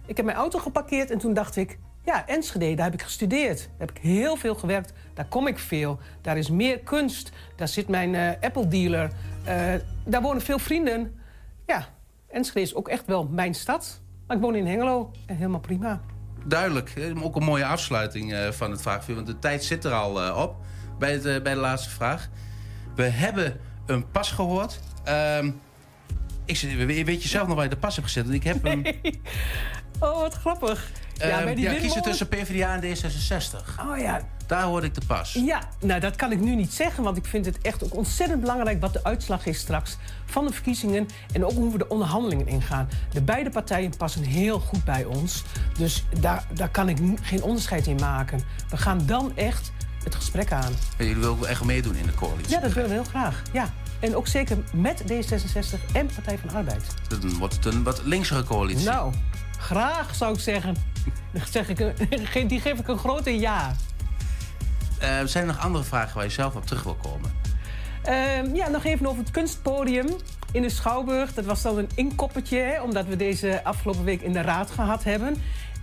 Ik 0.05 0.17
heb 0.17 0.25
mijn 0.25 0.37
auto 0.37 0.59
geparkeerd 0.59 1.11
en 1.11 1.17
toen 1.17 1.33
dacht 1.33 1.55
ik... 1.55 1.77
ja, 2.05 2.27
Enschede, 2.27 2.73
daar 2.75 2.85
heb 2.85 2.93
ik 2.93 3.01
gestudeerd. 3.01 3.57
Daar 3.59 3.87
heb 3.87 3.91
ik 3.91 3.97
heel 4.01 4.35
veel 4.35 4.55
gewerkt. 4.55 4.93
Daar 5.13 5.25
kom 5.25 5.47
ik 5.47 5.59
veel. 5.59 5.99
Daar 6.21 6.37
is 6.37 6.49
meer 6.49 6.79
kunst. 6.79 7.31
Daar 7.55 7.67
zit 7.67 7.87
mijn 7.87 8.15
eh, 8.15 8.29
Apple-dealer. 8.41 9.11
Eh, 9.43 9.73
daar 10.05 10.21
wonen 10.21 10.41
veel 10.41 10.59
vrienden. 10.59 11.16
Enschede 12.37 12.61
is 12.61 12.75
ook 12.75 12.87
echt 12.87 13.05
wel 13.05 13.27
mijn 13.31 13.53
stad. 13.53 14.01
Maar 14.27 14.37
ik 14.37 14.43
woon 14.43 14.55
in 14.55 14.67
Hengelo 14.67 15.11
en 15.25 15.35
helemaal 15.35 15.59
prima. 15.59 16.01
Duidelijk. 16.45 16.93
Ook 17.23 17.35
een 17.35 17.43
mooie 17.43 17.65
afsluiting 17.65 18.33
eh, 18.33 18.51
van 18.51 18.71
het 18.71 18.81
vraagvuur. 18.81 19.15
Want 19.15 19.27
de 19.27 19.39
tijd 19.39 19.63
zit 19.63 19.83
er 19.83 19.93
al 19.93 20.21
eh, 20.21 20.41
op 20.41 20.55
bij, 20.99 21.11
het, 21.11 21.25
eh, 21.25 21.41
bij 21.41 21.53
de 21.53 21.59
laatste 21.59 21.89
vraag. 21.89 22.29
We 22.95 23.03
hebben 23.03 23.59
een 23.85 24.11
pas 24.11 24.31
gehoord. 24.31 24.79
Ehm, 25.03 25.51
ik, 26.45 26.59
weet 27.05 27.23
je 27.23 27.29
zelf 27.29 27.47
nog 27.47 27.55
waar 27.55 27.63
je 27.63 27.69
de 27.69 27.77
pas 27.77 27.95
hebt 27.95 28.07
gezet? 28.07 28.29
Ik 28.29 28.43
heb 28.43 28.63
hem... 28.63 28.83
Oh, 29.99 30.19
wat 30.19 30.33
grappig. 30.33 30.91
Ehm, 31.17 31.29
ja, 31.29 31.43
bij 31.43 31.55
die 31.55 31.63
ja, 31.63 31.73
kiezen 31.73 32.01
tussen 32.01 32.27
PvdA 32.27 32.81
en 32.81 32.81
D66. 32.81 33.89
Oh 33.89 33.97
ja, 33.97 34.21
Daar 34.47 34.63
hoorde 34.63 34.87
ik 34.87 34.93
de 34.93 35.01
pas. 35.07 35.33
Ja, 35.33 35.61
nou 35.79 35.99
dat 35.99 36.15
kan 36.15 36.31
ik 36.31 36.39
nu 36.39 36.55
niet 36.55 36.73
zeggen, 36.73 37.03
want 37.03 37.17
ik 37.17 37.25
vind 37.25 37.45
het 37.45 37.57
echt 37.61 37.83
ook 37.83 37.95
ontzettend 37.95 38.41
belangrijk 38.41 38.81
wat 38.81 38.93
de 38.93 39.03
uitslag 39.03 39.45
is 39.45 39.59
straks 39.59 39.97
van 40.25 40.45
de 40.45 40.53
verkiezingen 40.53 41.07
en 41.33 41.45
ook 41.45 41.51
hoe 41.51 41.71
we 41.71 41.77
de 41.77 41.87
onderhandelingen 41.87 42.47
ingaan. 42.47 42.89
De 43.11 43.21
beide 43.21 43.49
partijen 43.49 43.97
passen 43.97 44.23
heel 44.23 44.59
goed 44.59 44.83
bij 44.83 45.05
ons, 45.05 45.43
dus 45.77 46.05
daar, 46.19 46.47
daar 46.53 46.69
kan 46.69 46.89
ik 46.89 46.97
geen 47.21 47.43
onderscheid 47.43 47.87
in 47.87 47.95
maken. 47.95 48.41
We 48.69 48.77
gaan 48.77 49.05
dan 49.05 49.31
echt 49.35 49.71
het 50.03 50.15
gesprek 50.15 50.51
aan. 50.51 50.73
Jullie 50.97 51.13
willen 51.13 51.29
ook 51.29 51.45
echt 51.45 51.63
meedoen 51.63 51.95
in 51.95 52.05
de 52.05 52.13
coalitie. 52.13 52.51
Ja, 52.51 52.59
dat 52.59 52.73
willen 52.73 52.89
we 52.89 52.95
heel 52.95 53.03
graag. 53.03 53.41
Ja. 53.53 53.73
En 53.99 54.15
ook 54.15 54.27
zeker 54.27 54.57
met 54.73 55.03
D66 55.03 55.91
en 55.93 56.09
Partij 56.15 56.37
van 56.37 56.55
Arbeid. 56.55 56.83
Dan 57.07 57.37
wordt 57.37 57.55
het 57.55 57.65
een 57.65 57.83
wat 57.83 58.01
linksere 58.03 58.43
coalitie. 58.43 58.85
Nou, 58.85 59.13
graag 59.67 60.15
zou 60.15 60.33
ik 60.33 60.39
zeggen. 60.39 60.75
Zeg 61.51 61.69
ik 61.69 61.79
een- 61.79 62.47
Die 62.47 62.59
geef 62.61 62.79
ik 62.79 62.87
een 62.87 62.97
grote 62.97 63.39
ja. 63.39 63.71
Eh, 64.99 65.09
zijn 65.25 65.47
er 65.47 65.53
nog 65.53 65.63
andere 65.63 65.83
vragen 65.83 66.15
waar 66.15 66.23
je 66.25 66.29
zelf 66.31 66.55
op 66.55 66.65
terug 66.65 66.83
wil 66.83 66.97
komen? 67.01 67.31
Ehm, 68.03 68.55
ja, 68.55 68.67
nog 68.69 68.83
even 68.83 69.05
over 69.05 69.19
het 69.19 69.31
kunstpodium 69.31 70.05
in 70.51 70.61
de 70.61 70.69
Schouwburg. 70.69 71.33
Dat 71.33 71.45
was 71.45 71.61
dan 71.61 71.77
een 71.77 71.89
inkoppertje, 71.95 72.57
hè, 72.59 72.81
omdat 72.81 73.05
we 73.05 73.15
deze 73.15 73.63
afgelopen 73.63 74.03
week 74.03 74.21
in 74.21 74.33
de 74.33 74.41
raad 74.41 74.71
gehad 74.71 75.03
hebben. 75.03 75.35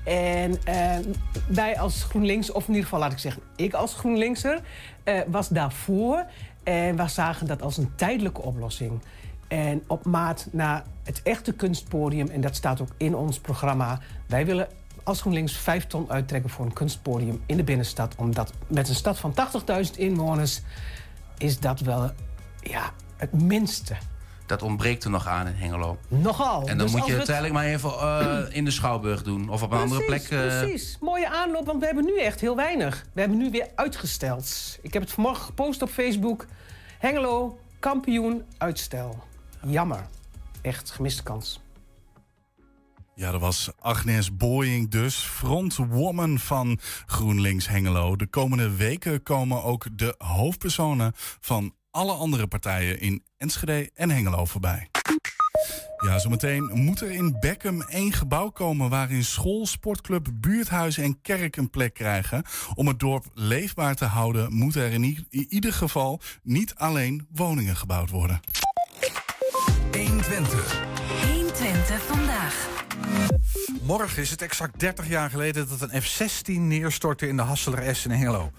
En 0.05 0.65
ehm, 0.65 1.03
wij 1.49 1.79
als 1.79 2.03
GroenLinks, 2.03 2.53
of 2.53 2.63
in 2.63 2.69
ieder 2.69 2.83
geval 2.85 2.99
laat 2.99 3.13
ik 3.13 3.19
zeggen, 3.19 3.43
ik 3.57 3.75
als 3.75 3.95
GroenLinkser, 3.95 4.61
eh, 5.05 5.21
was 5.27 5.49
daarvoor. 5.49 6.25
En 6.63 6.97
we 6.97 7.09
zagen 7.09 7.47
dat 7.47 7.63
als 7.63 7.77
een 7.77 7.93
tijdelijke 7.97 8.43
oplossing. 8.43 9.03
En 9.49 9.83
op 9.87 10.05
maat 10.05 10.49
naar 10.51 10.85
het 11.03 11.23
echte 11.23 11.53
kunstpodium, 11.53 12.29
en 12.29 12.41
dat 12.41 12.57
staat 12.57 12.81
ook 12.81 12.91
in 12.97 13.15
ons 13.15 13.39
programma. 13.39 13.99
Wij 14.27 14.47
willen 14.47 14.69
als 15.03 15.21
GroenLinks 15.21 15.57
5 15.57 15.87
ton 15.87 16.11
uittrekken 16.11 16.51
voor 16.51 16.65
een 16.65 16.73
kunstpodium 16.73 17.43
in 17.47 17.57
de 17.57 17.65
binnenstad. 17.65 18.15
Omdat 18.17 18.53
met 18.67 18.89
een 18.89 18.95
stad 18.95 19.19
van 19.19 19.35
80.000 19.87 19.91
inwoners 19.97 20.61
is 21.39 21.61
dat 21.61 21.81
wel 21.81 22.11
ja, 22.61 22.93
het 23.17 23.43
minste. 23.43 23.97
Dat 24.47 24.63
ontbreekt 24.63 25.05
er 25.05 25.11
nog 25.11 25.27
aan 25.27 25.47
in 25.47 25.55
Hengelo. 25.55 25.99
Nogal. 26.09 26.61
En 26.61 26.79
dan 26.79 26.87
Dus 26.87 26.97
moet 26.97 27.07
je 27.07 27.13
het 27.13 27.29
eigenlijk 27.29 27.53
maar 27.55 27.65
even 27.65 27.91
eh, 27.91 28.39
in 28.59 28.65
de 28.65 28.71
Schouwburg 28.71 29.23
doen. 29.23 29.49
Of 29.49 29.63
op 29.63 29.73
een 29.73 29.79
andere 29.79 30.05
plek. 30.05 30.23
Eh, 30.23 30.59
precies. 30.59 30.97
Mooie 31.01 31.29
aanloop, 31.29 31.67
want 31.67 31.81
we 31.81 31.87
hebben 31.87 32.05
nu 32.05 32.21
echt 32.21 32.41
heel 32.41 32.57
weinig. 32.57 33.05
We 33.13 33.21
hebben 33.21 33.39
nu 33.39 33.51
weer 33.51 33.69
uitgesteld. 33.75 34.79
Ik 34.83 34.93
heb 34.93 35.03
het 35.03 35.13
vanmorgen 35.13 35.45
gepost 35.45 35.83
op 35.83 35.89
Facebook. 35.89 36.47
Hengelo, 36.99 37.59
kampioen, 37.79 38.45
uitstel. 38.59 39.25
Jammer. 39.67 40.07
Echt 40.63 40.91
gemiste 40.91 41.23
kans. 41.23 41.61
Ja, 43.15 43.31
dat 43.31 43.41
was 43.41 43.71
Agnes 43.81 44.37
Boying 44.37 44.91
dus, 44.91 45.17
frontwoman 45.17 46.39
van 46.39 46.79
GroenLinks 47.07 47.69
Hengelo. 47.69 48.17
De 48.17 48.27
komende 48.27 48.77
weken 48.77 49.23
komen 49.23 49.63
ook 49.63 49.87
de 49.93 50.15
hoofdpersonen 50.19 51.13
van 51.41 51.75
alle 51.91 52.13
andere 52.13 52.47
partijen 52.47 53.01
in 53.01 53.23
Enschede 53.37 53.91
en 53.95 54.11
Hengelo 54.11 54.45
voorbij. 54.45 54.89
Ja, 56.05 56.19
zometeen 56.19 56.71
moet 56.73 57.01
er 57.01 57.11
in 57.11 57.37
Beckham 57.41 57.83
één 57.83 58.13
gebouw 58.13 58.49
komen 58.49 58.91
waarin 58.91 59.25
school, 59.25 59.67
sportclub, 59.67 60.29
buurthuis 60.35 60.99
en 60.99 61.21
kerk 61.21 61.57
een 61.57 61.71
plek 61.71 61.95
krijgen. 61.95 62.43
Om 62.75 62.89
het 62.89 62.99
dorp 62.99 63.25
leefbaar 63.35 63.95
te 63.95 64.05
houden, 64.05 64.53
moeten 64.53 64.83
er 64.83 64.93
in, 64.93 65.27
ieder 65.31 65.73
geval 65.73 66.21
niet 66.43 66.75
alleen 66.75 67.27
woningen 67.31 67.77
gebouwd 67.77 68.11
worden. 68.11 68.41
120. 70.07 70.83
120 71.33 72.03
vandaag. 72.03 72.69
Morgen 73.83 74.23
is 74.23 74.31
het 74.31 74.43
exact 74.43 74.81
30 74.81 75.09
jaar 75.09 75.31
geleden 75.31 75.69
dat 75.69 75.81
een 75.81 76.03
F-16 76.03 76.53
neerstortte 76.53 77.29
in 77.29 77.37
de 77.37 77.43
Hasseler 77.43 77.97
S 77.97 78.05
in 78.05 78.11
Hengelo. 78.11 78.51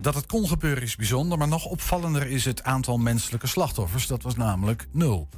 Dat 0.00 0.14
het 0.14 0.26
kon 0.26 0.48
gebeuren 0.48 0.82
is 0.82 0.96
bijzonder, 0.96 1.38
maar 1.38 1.48
nog 1.48 1.64
opvallender 1.64 2.26
is 2.26 2.44
het 2.44 2.62
aantal 2.62 2.98
menselijke 2.98 3.46
slachtoffers. 3.46 4.06
Dat 4.06 4.22
was 4.22 4.36
namelijk 4.36 4.86
nul. 4.92 5.28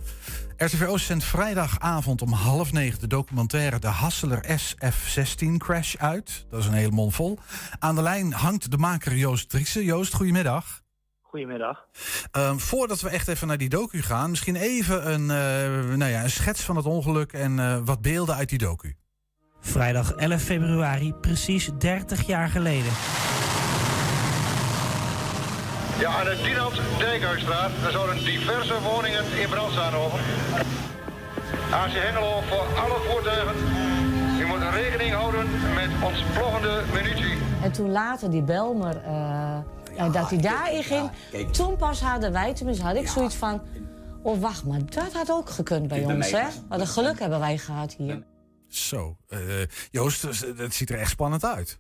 RTVO 0.57 0.97
zendt 0.97 1.25
vrijdagavond 1.25 2.23
om 2.23 2.33
half 2.33 2.73
negen 2.73 3.01
de 3.01 3.07
documentaire 3.07 3.79
De 3.79 3.87
Hasseler 3.87 4.59
S 4.59 4.75
F-16 4.79 5.57
Crash 5.57 5.97
uit. 5.97 6.47
Dat 6.51 6.61
is 6.61 6.67
een 6.67 6.73
hele 6.73 6.91
mond 6.91 7.15
vol. 7.15 7.39
Aan 7.79 7.95
de 7.95 8.03
lijn 8.03 8.33
hangt 8.33 8.71
de 8.71 8.79
maker 8.79 9.17
Joost 9.17 9.49
Driessen. 9.49 9.85
Joost, 9.85 10.15
goedemiddag. 10.15 10.87
Goedemiddag. 11.39 11.87
Ehm, 12.31 12.57
voordat 12.57 13.01
we 13.01 13.09
echt 13.09 13.29
even 13.29 13.47
naar 13.47 13.59
die 13.59 13.69
docu 13.69 14.03
gaan, 14.03 14.31
misschien 14.31 14.57
even 14.57 15.13
een, 15.13 15.31
eh, 15.31 15.97
nou 15.97 16.11
ja, 16.11 16.23
een 16.23 16.31
schets 16.31 16.61
van 16.63 16.77
het 16.77 16.87
ongeluk 16.87 17.33
en 17.33 17.59
eh, 17.59 17.79
wat 17.85 18.03
beelden 18.03 18.35
uit 18.35 18.49
die 18.49 18.59
docu. 18.59 18.97
Vrijdag 19.61 20.13
11 20.13 20.43
februari, 20.43 21.13
precies 21.13 21.71
30 21.79 22.27
jaar 22.27 22.49
geleden. 22.49 22.93
Ja, 25.99 26.11
aan 26.11 26.25
de 26.25 26.41
Dinant 26.43 26.81
Dijkhuisstraat. 26.99 27.71
Er 27.85 27.93
zouden 27.93 28.25
diverse 28.25 28.81
woningen 28.83 29.25
in 29.41 29.49
brand 29.49 29.73
staan 29.73 29.95
over. 29.95 30.19
AC 31.71 31.91
Hengelo 31.91 32.41
voor 32.41 32.67
alle 32.81 32.99
voertuigen. 33.09 33.57
U 34.41 34.47
moet 34.47 34.63
rekening 34.75 35.13
houden 35.13 35.47
met 35.75 35.91
ontploffende 36.03 36.83
munitie. 36.93 37.39
En 37.63 37.73
toen 37.73 37.91
later 37.91 38.31
die 38.31 38.43
Belmer, 38.43 38.97
eh, 39.05 39.59
eh, 40.07 40.13
dat 40.13 40.31
hij 40.31 40.39
daarin 40.39 40.83
ging, 40.83 41.11
toen 41.53 41.77
pas 41.77 42.01
hadden 42.01 42.33
wij, 42.33 42.55
tenminste 42.55 42.85
had 42.85 42.97
ik 42.97 43.09
zoiets 43.09 43.35
van... 43.35 43.63
Oh, 44.23 44.41
wacht, 44.41 44.65
maar 44.65 44.81
dat 44.85 45.13
had 45.13 45.31
ook 45.31 45.51
gekund 45.51 45.89
bij 45.89 46.05
ons, 46.05 46.31
hè? 46.31 46.47
Wat 46.69 46.81
een 46.81 46.87
geluk 46.87 47.19
hebben 47.19 47.39
wij 47.39 47.59
gehad 47.59 47.95
hier. 47.95 48.23
Zo, 48.69 49.17
eh, 49.29 49.39
Joost, 49.91 50.23
het 50.57 50.75
ziet 50.75 50.91
er 50.91 50.99
echt 50.99 51.11
spannend 51.11 51.45
uit. 51.45 51.79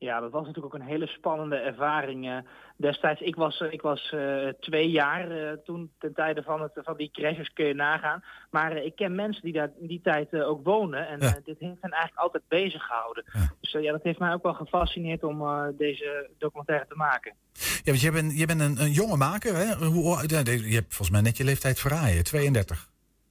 Ja, 0.00 0.20
dat 0.20 0.30
was 0.30 0.46
natuurlijk 0.46 0.74
ook 0.74 0.80
een 0.80 0.86
hele 0.86 1.06
spannende 1.06 1.56
ervaring 1.56 2.28
eh, 2.28 2.36
destijds. 2.76 3.20
Ik 3.20 3.34
was, 3.34 3.60
eh, 3.60 3.72
ik 3.72 3.82
was 3.82 4.12
eh, 4.12 4.48
twee 4.60 4.90
jaar 4.90 5.56
toen 5.64 5.90
ten 5.98 6.14
tijde 6.14 6.42
van, 6.42 6.62
het, 6.62 6.72
van 6.74 6.96
die 6.96 7.10
crashes 7.10 7.52
kun 7.52 7.66
je 7.66 7.74
nagaan. 7.74 8.24
Maar 8.50 8.76
ik 8.76 8.96
ken 8.96 9.14
mensen 9.14 9.42
die 9.42 9.52
daar 9.52 9.70
in 9.80 9.86
die 9.86 10.00
tijd 10.00 10.34
ook 10.34 10.64
wonen. 10.64 11.08
En 11.08 11.18
dit 11.18 11.58
heeft 11.58 11.80
hen 11.80 11.90
eigenlijk 11.90 12.22
altijd 12.22 12.42
bezig 12.48 12.82
gehouden. 12.82 13.24
Dus 13.60 13.72
ja, 13.72 13.92
dat 13.92 14.02
heeft 14.02 14.18
mij 14.18 14.32
ook 14.32 14.42
wel 14.42 14.54
gefascineerd 14.54 15.22
om 15.24 15.44
deze 15.76 16.30
documentaire 16.38 16.86
te 16.88 16.96
maken. 16.96 17.34
Ja, 17.52 17.80
want 17.84 18.00
jij 18.00 18.12
bent, 18.12 18.36
jij 18.36 18.46
bent 18.46 18.60
een, 18.60 18.80
een 18.80 18.92
jonge 18.92 19.16
maker, 19.16 19.54
hè? 19.54 19.74
Hoe, 19.86 20.28
je 20.28 20.74
hebt 20.74 20.94
volgens 20.94 21.10
mij 21.10 21.20
net 21.20 21.36
je 21.36 21.44
leeftijd 21.44 21.80
verraaien, 21.80 22.24
32. 22.24 22.88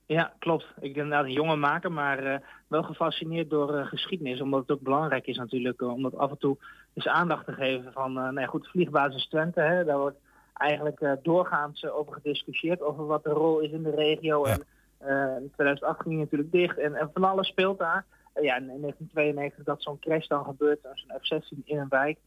Ja, 0.08 0.34
klopt. 0.40 0.66
Ik 0.80 0.94
ben 0.94 1.04
inderdaad 1.04 1.26
een 1.26 1.32
jonge 1.32 1.56
maker, 1.56 1.92
maar 1.92 2.24
eh, 2.24 2.40
wel 2.68 2.84
gefascineerd 2.84 3.50
door 3.50 3.78
eh, 3.78 3.86
geschiedenis. 3.86 4.42
Omdat 4.42 4.60
het 4.60 4.72
ook 4.72 4.82
belangrijk 4.82 5.28
is 5.28 5.38
natuurlijk 5.38 5.82
eh, 5.82 5.94
om 5.94 6.02
dat 6.02 6.18
af 6.18 6.30
en 6.30 6.38
toe 6.38 6.58
eens 6.94 7.08
aandacht 7.08 7.46
te 7.46 7.54
geven 7.54 7.92
van... 7.92 8.14
nou 8.14 8.40
ja, 8.40 8.46
goed, 8.46 8.68
vliegbasis 8.68 9.28
Twente, 9.28 9.62
hè, 9.62 9.86
daar 9.86 9.98
wordt 9.98 10.18
eigenlijk 10.54 11.18
doorgaans 11.24 11.86
over 11.86 12.14
gediscussieerd... 12.14 12.82
over 12.82 13.06
wat 13.06 13.24
de 13.24 13.30
rol 13.30 13.60
is 13.60 13.72
in 13.72 13.84
de 13.84 13.96
regio. 13.96 14.46
En 14.46 14.66
in 15.42 15.52
2008 15.54 16.02
ging 16.02 16.20
natuurlijk 16.20 16.52
dicht 16.52 16.78
en, 16.78 16.96
en 16.96 17.10
van 17.14 17.24
alles 17.24 17.48
speelt 17.48 17.80
daar. 17.80 18.06
Ja, 18.34 18.56
in 18.58 18.66
1992 18.66 19.64
dat 19.64 19.82
zo'n 19.82 20.00
crash 20.00 20.28
dan 20.28 20.44
gebeurt, 20.44 20.80
zo'n 20.94 21.20
F-16 21.22 21.64
in 21.64 21.78
een 21.78 21.90
wijk... 21.90 22.18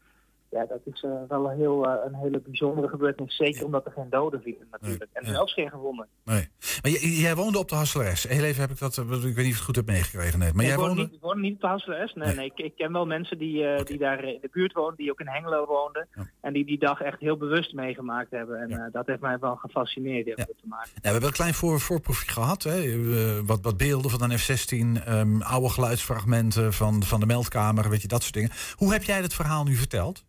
Ja, 0.51 0.67
dat 0.67 0.81
is 0.85 1.03
eh, 1.03 1.11
wel 1.29 1.51
een, 1.51 1.57
heel, 1.57 1.87
eh, 1.87 2.05
een 2.07 2.15
hele 2.15 2.41
bijzondere 2.41 2.89
gebeurtenis. 2.89 3.37
Zeker 3.37 3.65
omdat 3.65 3.87
er 3.87 3.93
geen 3.93 4.11
doden 4.11 4.43
vielen 4.43 4.67
natuurlijk. 4.71 5.11
En 5.13 5.27
zelfs 5.27 5.53
geen 5.53 5.71
gewonden. 5.71 6.07
Nee. 6.25 6.49
Maar 6.83 6.91
jij, 6.91 7.01
jij 7.01 7.35
woonde 7.35 7.59
op 7.59 7.69
de 7.69 7.75
Hasseleres. 7.75 8.23
Heel 8.23 8.45
even 8.45 8.61
heb 8.61 8.71
ik 8.71 8.79
dat, 8.79 8.99
eh, 8.99 9.05
ik 9.05 9.11
weet 9.11 9.23
niet 9.23 9.37
of 9.37 9.45
ik 9.45 9.47
het 9.47 9.61
goed 9.61 9.77
heb 9.77 9.87
meegekregen. 9.87 10.39
Maar 10.39 10.55
Nee, 10.55 10.67
jij 10.67 10.75
ik 10.75 10.81
woon 10.81 10.87
woonde... 10.87 11.03
niet, 11.03 11.13
ik 11.13 11.21
woon 11.21 11.41
niet 11.41 11.55
op 11.55 11.61
de 11.61 11.67
Hasseles. 11.67 12.15
Nee, 12.15 12.35
nee. 12.35 12.45
ik, 12.45 12.59
ik 12.59 12.77
ken 12.77 12.93
wel 12.93 13.07
mensen 13.07 13.39
die, 13.39 13.85
die 13.85 13.99
daar 13.99 14.25
in 14.25 14.39
de 14.41 14.49
buurt 14.53 14.73
wonen, 14.73 14.97
die 14.97 15.11
ook 15.11 15.21
in 15.21 15.29
Hengelo 15.29 15.67
woonden. 15.67 16.09
En 16.41 16.53
die 16.53 16.65
die 16.65 16.79
dag 16.79 17.01
echt 17.01 17.21
heel 17.21 17.37
bewust 17.37 17.73
meegemaakt 17.75 18.31
hebben. 18.31 18.61
En 18.61 18.89
dat 18.93 19.07
heeft 19.07 19.21
mij 19.21 19.39
wel 19.39 19.57
gefascineerd 19.57 20.37
te 20.37 20.67
maken. 20.67 20.91
Ja, 20.95 21.01
we 21.01 21.09
hebben 21.09 21.29
een 21.29 21.35
klein 21.35 21.55
voor, 21.55 21.81
voorproefje 21.81 22.31
gehad. 22.31 22.63
Hè? 22.63 23.45
Wat, 23.45 23.59
wat 23.63 23.77
beelden 23.77 24.11
van 24.11 24.31
een 24.31 24.39
F-16, 24.39 25.05
ehm, 25.05 25.41
oude 25.41 25.69
geluidsfragmenten 25.69 26.73
van, 26.73 27.03
van 27.03 27.21
de 27.21 27.27
meldkamer, 27.27 27.91
weet 27.91 28.03
je, 28.03 28.09
dat 28.09 28.23
soort 28.23 28.35
dingen. 28.35 28.51
Hoe 28.75 28.93
heb 28.93 29.03
jij 29.03 29.21
het 29.21 29.35
verhaal 29.35 29.65
nu 29.65 29.75
verteld? 29.75 30.29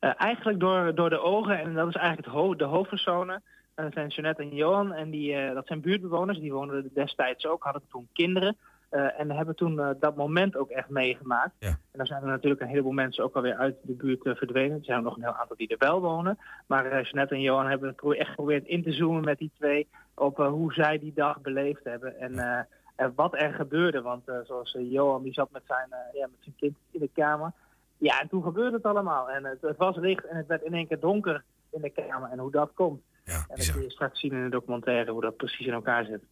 Eh, 0.00 0.10
eigenlijk 0.16 0.60
door, 0.60 0.94
door 0.94 1.10
de 1.10 1.20
ogen, 1.20 1.58
en 1.58 1.74
dat 1.74 1.88
is 1.88 1.94
eigenlijk 1.94 2.26
het 2.26 2.36
ho- 2.36 2.54
de 2.56 2.64
hoofdpersonen. 2.64 3.42
En 3.74 3.84
dat 3.84 3.92
zijn 3.92 4.08
Jeanette 4.08 4.42
en 4.42 4.54
Johan, 4.54 4.92
en 4.92 5.10
die, 5.10 5.34
eh, 5.34 5.54
dat 5.54 5.66
zijn 5.66 5.80
buurtbewoners. 5.80 6.38
Die 6.38 6.52
woonden 6.52 6.90
destijds 6.94 7.46
ook, 7.46 7.62
hadden 7.62 7.82
toen 7.90 8.08
kinderen. 8.12 8.56
eh, 8.88 9.20
en 9.20 9.30
hebben 9.30 9.54
toen 9.56 9.80
eh, 9.80 9.88
dat 10.00 10.16
moment 10.16 10.56
ook 10.56 10.70
echt 10.70 10.88
meegemaakt. 10.88 11.54
En 11.70 11.78
dan 11.92 12.06
zijn 12.06 12.22
er 12.22 12.28
natuurlijk 12.28 12.62
een 12.62 12.68
heleboel 12.68 12.92
mensen 12.92 13.24
ook 13.24 13.34
alweer 13.36 13.54
uit 13.54 13.76
de 13.82 13.92
buurt 13.92 14.24
eh, 14.24 14.34
verdwenen. 14.34 14.78
Er 14.78 14.84
zijn 14.84 14.98
er 14.98 15.04
nog 15.04 15.16
een 15.16 15.22
heel 15.22 15.34
aantal 15.34 15.56
die 15.56 15.68
er 15.68 15.78
wel 15.78 16.00
wonen. 16.00 16.38
Maar 16.66 16.86
eh, 16.86 17.04
Jeanette 17.04 17.34
en 17.34 17.40
Johan 17.40 17.66
hebben 17.68 17.94
echt 18.16 18.28
geprobeerd 18.28 18.66
in 18.66 18.82
te 18.82 18.92
zoomen 18.92 19.24
met 19.24 19.38
die 19.38 19.50
twee... 19.58 19.88
op 20.14 20.40
eh, 20.40 20.48
hoe 20.48 20.72
zij 20.72 20.98
die 20.98 21.12
dag 21.14 21.40
beleefd 21.40 21.84
hebben. 21.84 22.18
En, 22.20 22.38
eh, 22.38 22.60
en 22.96 23.12
wat 23.16 23.34
er 23.40 23.52
gebeurde. 23.52 24.02
Want 24.02 24.28
eh, 24.28 24.36
zoals 24.44 24.74
eh, 24.74 24.90
Johan, 24.92 25.22
die 25.22 25.32
zat 25.32 25.50
met 25.50 25.62
zijn, 25.66 25.86
eh, 25.90 25.98
ja, 26.20 26.26
met 26.26 26.38
zijn 26.40 26.54
kind 26.58 26.76
in 26.90 27.00
de 27.00 27.10
kamer. 27.14 27.52
Ja, 27.98 28.20
en 28.20 28.28
toen 28.28 28.42
gebeurde 28.42 28.76
het 28.76 28.84
allemaal. 28.84 29.30
En 29.30 29.44
het, 29.44 29.60
het 29.60 29.76
was 29.76 29.96
licht 29.96 30.26
en 30.26 30.36
het 30.36 30.46
werd 30.46 30.62
in 30.62 30.74
één 30.74 30.86
keer 30.86 31.00
donker 31.00 31.44
in 31.70 31.80
de 31.80 31.90
kamer. 31.90 32.30
En 32.30 32.38
hoe 32.38 32.50
dat 32.50 32.70
komt. 32.74 33.02
en 33.24 33.44
dat 33.48 33.72
kun 33.72 33.82
je 33.82 33.90
straks 33.90 34.20
zien 34.20 34.32
in 34.32 34.44
de 34.44 34.50
documentaire 34.50 35.10
hoe 35.10 35.20
dat 35.20 35.36
precies 35.36 35.66
in 35.66 35.72
elkaar 35.72 36.04
zit. 36.04 36.22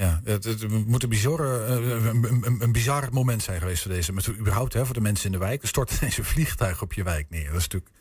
Ja, 0.00 0.20
het, 0.24 0.44
het 0.44 0.86
moet 0.86 1.02
een, 1.02 1.08
bizarre, 1.08 1.64
eh, 1.64 2.06
een, 2.06 2.24
een, 2.46 2.56
een 2.60 2.72
bizar 2.72 3.08
moment 3.12 3.42
zijn 3.42 3.60
geweest 3.60 3.82
voor 3.82 3.92
deze. 3.92 4.12
Maar 4.12 4.24
überhaupt 4.38 4.72
hè, 4.72 4.84
voor 4.84 4.94
de 4.94 5.00
mensen 5.00 5.26
in 5.26 5.32
de 5.32 5.44
wijk. 5.44 5.62
Er 5.62 5.68
stort 5.68 5.90
ineens 5.98 6.18
een 6.18 6.24
vliegtuig 6.24 6.82
op 6.82 6.92
je 6.92 7.04
wijk 7.04 7.26
neer. 7.30 7.46
Dat, 7.46 7.56
is 7.56 7.68
natuurlijk, 7.68 7.92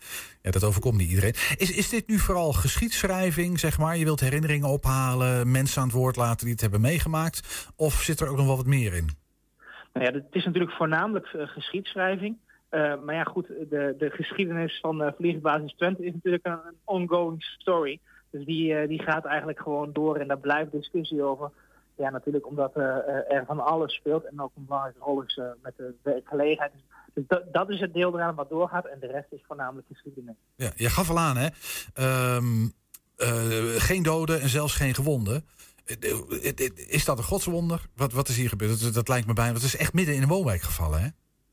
ja, 0.42 0.52
dat 0.52 0.64
overkomt 0.64 0.98
niet 0.98 1.10
iedereen. 1.10 1.34
Is, 1.58 1.72
is 1.72 1.90
dit 1.90 2.08
nu 2.08 2.18
vooral 2.18 2.54
geschiedschrijving, 2.54 3.60
zeg 3.60 3.78
maar? 3.78 3.98
Je 3.98 4.04
wilt 4.04 4.20
herinneringen 4.20 4.68
ophalen, 4.68 5.52
mensen 5.52 5.82
aan 5.82 5.88
het 5.88 5.98
woord 5.98 6.16
laten 6.16 6.44
die 6.44 6.52
het 6.52 6.62
hebben 6.62 6.82
meegemaakt? 6.82 7.72
Of 7.76 7.94
zit 7.94 8.20
er 8.20 8.28
ook 8.28 8.38
nog 8.38 8.46
wel 8.46 8.58
wat 8.58 8.66
meer 8.66 8.94
in? 8.94 9.10
Nou 9.94 10.06
ja, 10.06 10.12
het 10.12 10.26
is 10.32 10.46
natuurlijk 10.46 10.74
voornamelijk 10.74 11.26
eh, 11.26 11.48
geschiedschrijving. 11.48 12.38
Eh, 12.70 12.94
maar 13.06 13.16
ja, 13.16 13.24
goed, 13.24 13.48
de, 13.48 13.96
de 13.98 14.10
geschiedenis 14.10 14.80
van 14.80 15.02
eh 15.04 15.12
Vliegbasis 15.18 15.74
Twente 15.74 16.06
is 16.06 16.14
natuurlijk 16.14 16.46
een, 16.46 16.60
ongoing 16.84 17.44
story. 17.44 18.00
Dus 18.30 18.46
die, 18.46 18.76
eh, 18.76 18.88
die 18.88 19.02
gaat 19.02 19.26
eigenlijk 19.26 19.60
gewoon 19.60 19.94
door 19.94 20.18
en 20.18 20.28
daar 20.28 20.40
blijft 20.40 20.72
discussie 20.72 21.24
over. 21.24 21.52
Ja, 21.96 22.10
natuurlijk 22.10 22.48
omdat 22.48 22.76
er 22.76 23.44
van 23.48 23.60
alles 23.60 23.94
speelt 23.94 24.26
en 24.26 24.42
ook 24.42 24.52
een 24.56 24.66
belangrijke 24.66 25.00
rol 25.00 25.22
is 25.22 25.40
met 25.62 25.74
de 25.78 25.94
werkgelegenheid. 26.02 26.72
Dus 27.14 27.24
dat, 27.28 27.54
dat 27.54 27.70
is 27.70 27.80
het 27.80 27.94
deel 27.94 28.14
eraan 28.14 28.36
wat 28.36 28.50
doorgaat 28.50 28.86
en 28.86 29.00
de 29.00 29.08
rest 29.08 29.28
is 29.32 29.44
voornamelijk 29.48 29.88
geschiedenis. 29.88 30.36
Ja, 30.56 30.72
je 30.76 30.90
gaf 30.90 31.10
al 31.10 31.20
aan, 31.20 31.38
hè? 31.38 31.48
Ehm, 31.94 32.68
eh, 33.16 33.82
geen 33.82 34.04
doden 34.04 34.42
en 34.42 34.50
zelfs 34.50 34.76
geen 34.76 34.96
gewonden. 34.96 35.46
Is 36.88 37.06
dat 37.06 37.18
een 37.18 37.24
godswonder? 37.24 37.86
Wat, 37.96 38.14
wat 38.14 38.28
is 38.28 38.38
hier 38.38 38.50
gebeurd? 38.50 38.82
Dat, 38.82 38.94
dat 38.94 39.08
lijkt 39.08 39.28
me 39.28 39.34
bijna. 39.34 39.54
Het 39.54 39.64
is 39.64 39.78
echt 39.78 39.94
midden 39.94 40.16
in 40.16 40.22
een 40.22 40.28
woonwijk 40.28 40.62
gevallen, 40.62 41.02
hè? 41.02 41.08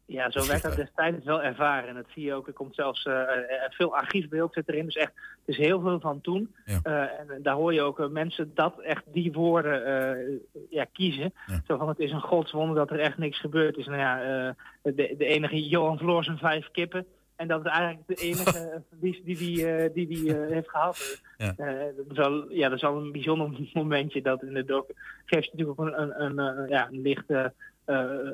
Ja, 0.07 0.31
zo 0.31 0.47
werd 0.47 0.63
dat 0.63 0.77
destijds 0.77 1.25
wel 1.25 1.43
ervaren. 1.43 1.89
En 1.89 1.95
dat 1.95 2.07
zie 2.09 2.25
je 2.25 2.35
ook. 2.35 2.47
Er 2.47 2.53
komt 2.53 2.75
zelfs 2.75 3.05
eh, 3.05 3.23
veel 3.69 3.97
archiefbeeld 3.97 4.53
zit 4.53 4.69
erin. 4.69 4.85
Dus 4.85 4.97
echt, 4.97 5.13
het 5.15 5.57
is 5.57 5.57
heel 5.57 5.81
veel 5.81 6.01
van 6.01 6.21
toen. 6.21 6.55
En 6.83 7.39
daar 7.43 7.55
hoor 7.55 7.75
je 7.75 7.83
ook 7.83 8.11
mensen 8.11 8.51
dat 8.55 8.81
echt 8.81 9.03
die 9.07 9.33
woorden 9.33 10.41
ja, 10.71 10.87
kiezen. 10.93 11.33
Zo 11.67 11.77
van 11.77 11.89
het 11.89 11.99
is 11.99 12.11
een 12.11 12.21
godswonder 12.21 12.77
dat 12.77 12.91
er 12.91 13.01
echt 13.01 13.19
niks 13.19 13.41
gebeurd 13.41 13.77
is. 13.77 13.87
Nou 13.87 13.99
ja, 13.99 14.55
de, 14.83 15.15
de 15.19 15.27
enige 15.27 15.69
Johan 15.69 15.97
verloor 15.97 16.25
zijn 16.25 16.39
vijf 16.39 16.71
kippen. 16.71 17.07
En 17.37 17.49
dat 17.49 17.65
is 17.65 17.71
eigenlijk 17.71 18.07
de 18.07 18.15
enige 18.15 18.83
verlies 18.91 19.23
die 19.25 19.37
die, 19.37 19.93
die, 19.93 20.07
die 20.07 20.37
eh, 20.37 20.51
heeft 20.53 20.71
gehad. 20.71 21.23
Ja. 21.37 21.53
Dat, 21.97 22.07
is 22.11 22.17
wel, 22.17 22.53
ja, 22.53 22.69
dat 22.69 22.77
is 22.77 22.83
wel 22.83 22.97
een 22.97 23.13
bijzonder 23.13 23.69
momentje 23.73 24.23
dat 24.23 24.43
in 24.43 24.55
de 24.55 24.65
doc 24.65 24.85
geeft 25.25 25.53
natuurlijk 25.53 25.81
ook 25.81 25.87
een, 25.87 26.23
een, 26.23 26.39
een, 26.39 26.69
ja, 26.69 26.89
een 26.89 27.01
lichte 27.01 27.53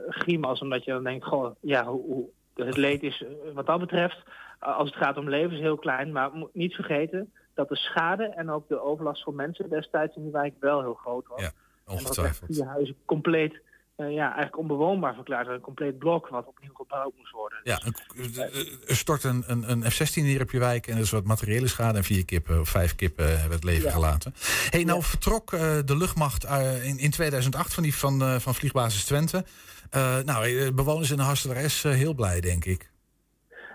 grimas. 0.09 0.61
Omdat 0.61 0.84
je 0.84 0.92
dan 0.92 1.05
denkt, 1.05 1.24
goh, 1.24 1.55
ja, 1.61 1.84
hoe, 1.84 2.03
hoe, 2.03 2.28
het 2.55 2.76
leed 2.76 3.03
is 3.03 3.22
eh, 3.22 3.55
wat 3.55 3.66
dat 3.66 3.80
betreft, 3.80 4.22
eh, 4.61 4.76
als 4.76 4.88
het 4.88 5.05
gaat 5.05 5.16
om 5.16 5.28
levens, 5.28 5.61
heel 5.61 5.76
klein. 5.76 6.12
Maar 6.12 6.32
moet 6.32 6.55
niet 6.55 6.74
vergeten 6.74 7.32
dat 7.55 7.68
de 7.68 7.76
schade 7.76 8.24
en 8.24 8.50
ook 8.50 8.68
de 8.68 8.80
overlast 8.80 9.22
voor 9.22 9.34
mensen 9.34 9.68
destijds 9.68 10.16
in 10.16 10.22
die 10.22 10.32
wijk 10.32 10.55
wel 10.61 10.80
heel 10.80 10.94
groot 10.94 11.26
was. 11.26 11.42
En 11.42 11.53
dat 11.84 11.94
echt 11.94 12.05
ongetwijfeld. 12.05 12.55
vier 12.55 12.66
huizen 12.66 12.96
compleet, 13.05 13.53
eh, 13.53 13.61
ja, 14.11 14.24
eigenlijk 14.26 14.59
onbewoonbaar 14.59 15.14
verklaard. 15.14 15.46
Een 15.48 15.61
compleet 15.61 15.98
blok 15.98 16.28
wat 16.28 16.46
opnieuw 16.46 16.74
gebouwd 16.74 17.12
moest 17.16 17.32
worden. 17.32 17.59
Ja, 17.64 17.80
een- 17.84 17.94
eh, 18.36 18.88
er 18.90 18.96
stort 18.96 19.24
een, 19.24 19.44
een, 19.46 19.70
een 19.70 19.90
F-16 19.90 20.22
neer 20.22 20.40
op 20.42 20.50
je 20.50 20.59
wijk 20.59 20.86
en 20.86 20.94
er 20.94 21.00
is 21.00 21.11
wat 21.11 21.24
materiële 21.24 21.66
schade 21.68 21.98
en 21.98 22.05
vier 22.05 22.24
kippen 22.24 22.61
of 22.61 22.68
vijf 22.68 22.94
kippen 22.94 23.24
hebben 23.38 23.50
het 23.57 23.64
leven 23.64 23.84
Ja. 23.88 23.90
gelaten. 23.90 24.34
Hey, 24.70 24.84
nou 24.84 25.03
vertrok 25.03 25.53
eh, 25.53 25.78
de 25.84 25.96
luchtmacht 25.96 26.44
eh, 26.44 26.84
in, 26.86 26.98
in 26.98 27.11
2008 27.11 27.74
van, 27.74 27.82
die, 27.82 27.94
van, 27.94 28.22
eh, 28.22 28.34
van 28.38 28.55
vliegbasis 28.55 29.05
Twente. 29.05 29.44
Eh, 29.90 30.18
nou, 30.24 30.46
eh, 30.46 30.70
bewoners 30.74 31.11
in 31.11 31.16
de 31.16 31.22
Harsteres 31.22 31.84
uh, 31.84 31.92
heel 31.92 32.14
blij, 32.14 32.40
denk 32.40 32.64
ik. 32.64 32.90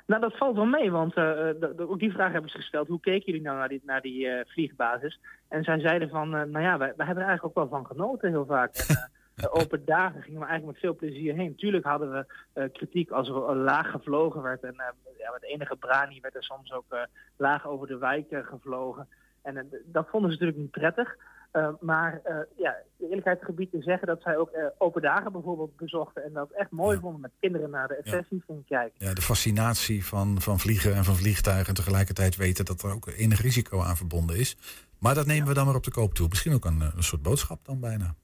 Nou, 0.08 0.22
dat 0.22 0.38
valt 0.38 0.56
wel 0.56 0.66
mee, 0.66 0.92
want 0.92 1.14
eh, 1.16 1.50
ook 1.78 2.00
die 2.00 2.12
vraag 2.12 2.32
hebben 2.32 2.50
ze 2.52 2.58
gesteld. 2.58 2.88
Hoe 2.88 3.00
keken 3.00 3.26
jullie 3.26 3.42
nou 3.42 3.58
naar 3.58 3.68
die, 3.68 3.82
naar 3.86 4.02
die 4.02 4.28
eh, 4.28 4.46
vliegbasis? 4.52 5.20
En 5.48 5.64
zij 5.64 5.80
zeiden 5.80 6.10
van, 6.10 6.36
eh, 6.36 6.44
nou 6.44 6.64
ja, 6.64 6.78
wij, 6.78 6.94
wij 6.98 7.06
hebben 7.06 7.24
er 7.24 7.30
eigenlijk 7.30 7.44
ook 7.58 7.70
wel 7.70 7.80
van 7.80 7.86
genoten 7.88 8.30
heel 8.30 8.46
vaak. 8.46 8.76
En, 8.76 8.86
eh, 8.88 8.96
eh, 9.04 9.10
open 9.50 9.86
dagen 9.86 10.22
gingen 10.22 10.40
we 10.40 10.46
eigenlijk 10.46 10.74
met 10.74 10.82
veel 10.82 10.96
plezier 10.96 11.34
heen. 11.36 11.56
Tuurlijk 11.56 11.86
hadden 11.86 12.12
we 12.12 12.26
eh, 12.54 12.64
kritiek 12.74 13.12
als 13.12 13.30
er 13.30 13.36
eh, 13.36 13.56
laag 13.56 13.92
gevlogen 13.92 14.42
werd. 14.42 14.64
En 14.64 14.76
eh, 14.78 14.86
ja, 15.18 15.32
met 15.32 15.44
enige 15.44 15.76
brani 15.76 16.20
werd 16.22 16.36
er 16.36 16.44
soms 16.44 16.72
ook 16.72 16.86
eh, 16.90 17.02
laag 17.38 17.68
over 17.68 17.88
de 17.88 17.98
wijk 17.98 18.32
eh, 18.32 18.46
gevlogen. 18.46 19.08
En 19.42 19.58
eh, 19.58 19.64
dat 19.86 20.08
vonden 20.10 20.32
ze 20.32 20.38
natuurlijk 20.38 20.60
niet 20.60 20.72
prettig. 20.72 21.18
Eh, 21.52 21.70
maar 21.80 22.22
eh, 22.24 22.36
ja, 22.58 22.76
de 22.98 23.06
eerlijkheid 23.06 23.44
gebied 23.44 23.72
te 23.72 23.82
zeggen 23.82 24.08
dat 24.08 24.22
zij 24.22 24.38
ook 24.38 24.50
eh, 24.50 24.66
open 24.78 25.02
dagen 25.02 25.32
bijvoorbeeld 25.32 25.76
bezochten. 25.76 26.24
En 26.24 26.34
dat 26.34 26.52
echt 26.52 26.72
mooi 26.72 27.00
vonden 27.00 27.22
met 27.22 27.32
kinderen 27.40 27.70
naar 27.70 27.88
de 27.88 28.02
F-16 28.04 28.46
gingen 28.46 28.66
kijken. 28.68 29.06
Ja, 29.06 29.14
de 29.14 29.22
fascinatie 29.22 30.06
van, 30.06 30.42
van 30.42 30.60
vliegen 30.60 30.96
en 30.96 31.04
van 31.04 31.16
vliegtuigen 31.16 31.68
en 31.68 31.74
tegelijkertijd 31.74 32.36
weten 32.36 32.66
dat 32.66 32.84
er 32.84 32.94
ook 32.94 33.08
enig 33.08 33.42
risico 33.42 33.82
aan 33.82 33.98
verbonden 33.98 34.38
is. 34.38 34.58
Maar 35.00 35.16
dat 35.16 35.26
nemen 35.26 35.48
we 35.48 35.54
dan 35.54 35.66
maar 35.66 35.76
op 35.76 35.84
de 35.84 35.92
koop 35.92 36.14
toe. 36.14 36.28
Misschien 36.30 36.54
ook 36.54 36.66
een, 36.66 36.82
eh, 36.82 36.94
een 36.96 37.04
soort 37.04 37.22
boodschap 37.22 37.66
dan 37.66 37.80
bijna. 37.80 38.16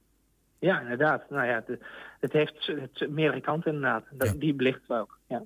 Ja, 0.64 0.80
inderdaad. 0.82 1.30
Nou 1.30 1.46
ja, 1.48 1.64
het, 1.68 1.80
het 2.20 2.32
heeft 2.32 2.68
het, 2.68 3.10
meerdere 3.10 3.42
kanten 3.42 3.74
inderdaad. 3.74 4.04
Dat, 4.12 4.36
Die 4.40 4.54
belichten 4.54 4.84
we 4.88 4.94
ook. 5.02 5.18
Ja. 5.28 5.44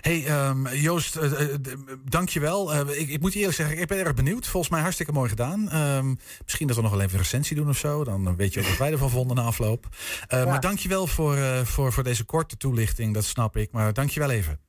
Hey 0.00 0.24
ehm, 0.26 0.66
Joost, 0.68 1.16
eh, 1.16 1.32
eh, 1.42 1.54
d- 1.60 1.76
dank 2.10 2.28
je 2.28 2.40
wel. 2.40 2.74
ik, 2.90 3.08
ik 3.08 3.20
moet 3.20 3.34
eerlijk 3.34 3.54
zeggen, 3.56 3.78
ik 3.78 3.88
ben 3.88 3.98
erg 3.98 4.14
benieuwd. 4.14 4.46
Volgens 4.46 4.72
mij 4.72 4.80
hartstikke 4.80 5.12
mooi 5.12 5.28
gedaan. 5.28 5.68
Ehm, 5.68 6.14
misschien 6.42 6.66
dat 6.66 6.76
we 6.76 6.82
nog 6.82 6.90
wel 6.90 7.00
even 7.00 7.12
een 7.12 7.18
recensie 7.18 7.56
doen 7.56 7.68
of 7.68 7.76
zo. 7.76 8.04
Dan 8.04 8.36
weet 8.36 8.54
je 8.54 8.60
ook 8.60 8.66
wat 8.66 8.76
wij 8.76 8.92
ervan 8.92 9.10
vonden 9.10 9.36
na 9.36 9.42
afloop. 9.42 9.86
Eh, 10.28 10.44
Maar 10.46 10.60
dank 10.60 10.78
je 10.78 10.88
wel 10.88 11.06
voor, 11.06 11.34
eh, 11.36 11.58
voor, 11.60 11.92
voor 11.92 12.02
deze 12.02 12.24
korte 12.24 12.56
toelichting. 12.56 13.14
Dat 13.14 13.24
snap 13.24 13.56
ik. 13.56 13.72
Maar 13.72 13.92
dank 13.92 14.10
je 14.10 14.20
wel 14.20 14.30
even. 14.30 14.60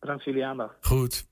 Bedankt 0.00 0.22
voor 0.22 0.32
jullie 0.32 0.48
aandacht. 0.48 0.74
Goed. 0.80 1.26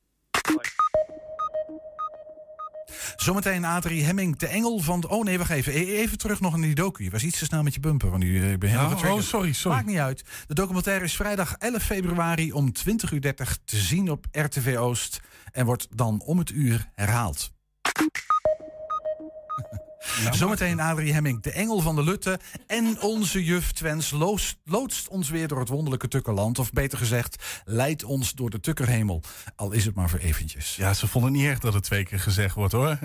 Zometeen 3.22 3.64
Adrie 3.64 4.04
Hemming, 4.04 4.36
de 4.36 4.46
engel 4.46 4.78
van... 4.78 5.08
Oh 5.08 5.24
nee, 5.24 5.38
wacht 5.38 5.50
even. 5.50 5.72
E- 5.72 5.96
Even 5.96 6.18
terug 6.18 6.40
nog 6.40 6.56
naar 6.56 6.66
die 6.66 6.74
docu. 6.74 7.04
Je 7.04 7.10
was 7.10 7.22
iets 7.22 7.38
te 7.38 7.44
snel 7.44 7.62
met 7.62 7.74
je 7.74 7.80
bumper. 7.80 8.10
Want 8.10 8.22
eh, 8.22 8.52
ik 8.52 8.58
ben 8.58 8.68
helemaal 8.68 8.90
getriggerd. 8.90 9.22
oh, 9.22 9.28
sorry, 9.28 9.52
sorry. 9.52 9.76
Maakt 9.76 9.88
niet 9.88 9.98
uit. 9.98 10.24
De 10.46 10.54
documentaire 10.54 11.04
is 11.04 11.16
vrijdag 11.16 11.54
11 11.58 11.82
februari 11.82 12.52
om 12.52 12.72
20.30 12.88 13.12
uur 13.12 13.34
te 13.64 13.76
zien 13.76 14.10
op 14.10 14.26
RTV 14.30 14.76
Oost. 14.78 15.20
En 15.52 15.66
wordt 15.66 15.88
dan 15.90 16.22
om 16.24 16.38
het 16.38 16.50
uur 16.50 16.88
herhaald. 16.94 17.52
Zometeen 20.30 20.80
Adrie 20.80 21.12
Hemming, 21.12 21.42
de 21.42 21.52
engel 21.52 21.80
van 21.80 21.94
de 21.94 22.02
Lutte. 22.02 22.40
En 22.66 23.00
onze 23.00 23.44
juf 23.44 23.72
Twens 23.72 24.10
loodst, 24.10 24.56
loodst 24.64 25.08
ons 25.08 25.30
weer 25.30 25.48
door 25.48 25.58
het 25.58 25.68
wonderlijke 25.68 26.08
Tukkerland. 26.08 26.58
Of 26.58 26.72
beter 26.72 26.98
gezegd, 26.98 27.62
leidt 27.64 28.04
ons 28.04 28.32
door 28.32 28.50
de 28.50 28.60
Tukkerhemel. 28.60 29.22
Al 29.56 29.72
is 29.72 29.84
het 29.84 29.94
maar 29.94 30.10
voor 30.10 30.18
eventjes. 30.18 30.76
Ja, 30.76 30.94
ze 30.94 31.06
vonden 31.06 31.32
het 31.32 31.40
niet 31.40 31.50
erg 31.50 31.58
dat 31.58 31.74
het 31.74 31.82
twee 31.82 32.04
keer 32.04 32.20
gezegd 32.20 32.54
wordt 32.54 32.72
hoor. 32.72 32.98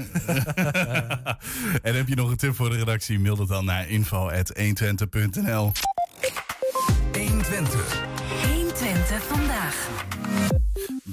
en 1.88 1.96
heb 1.96 2.08
je 2.08 2.16
nog 2.16 2.30
een 2.30 2.38
tip 2.38 2.56
voor 2.56 2.70
de 2.70 2.78
redactie? 2.78 3.20
Mail 3.20 3.36
dat 3.36 3.48
dan 3.48 3.66
naar 3.66 3.90
info.120.nl 3.90 5.72
120. 7.12 8.06
120 8.46 9.24
vandaag. 9.24 9.90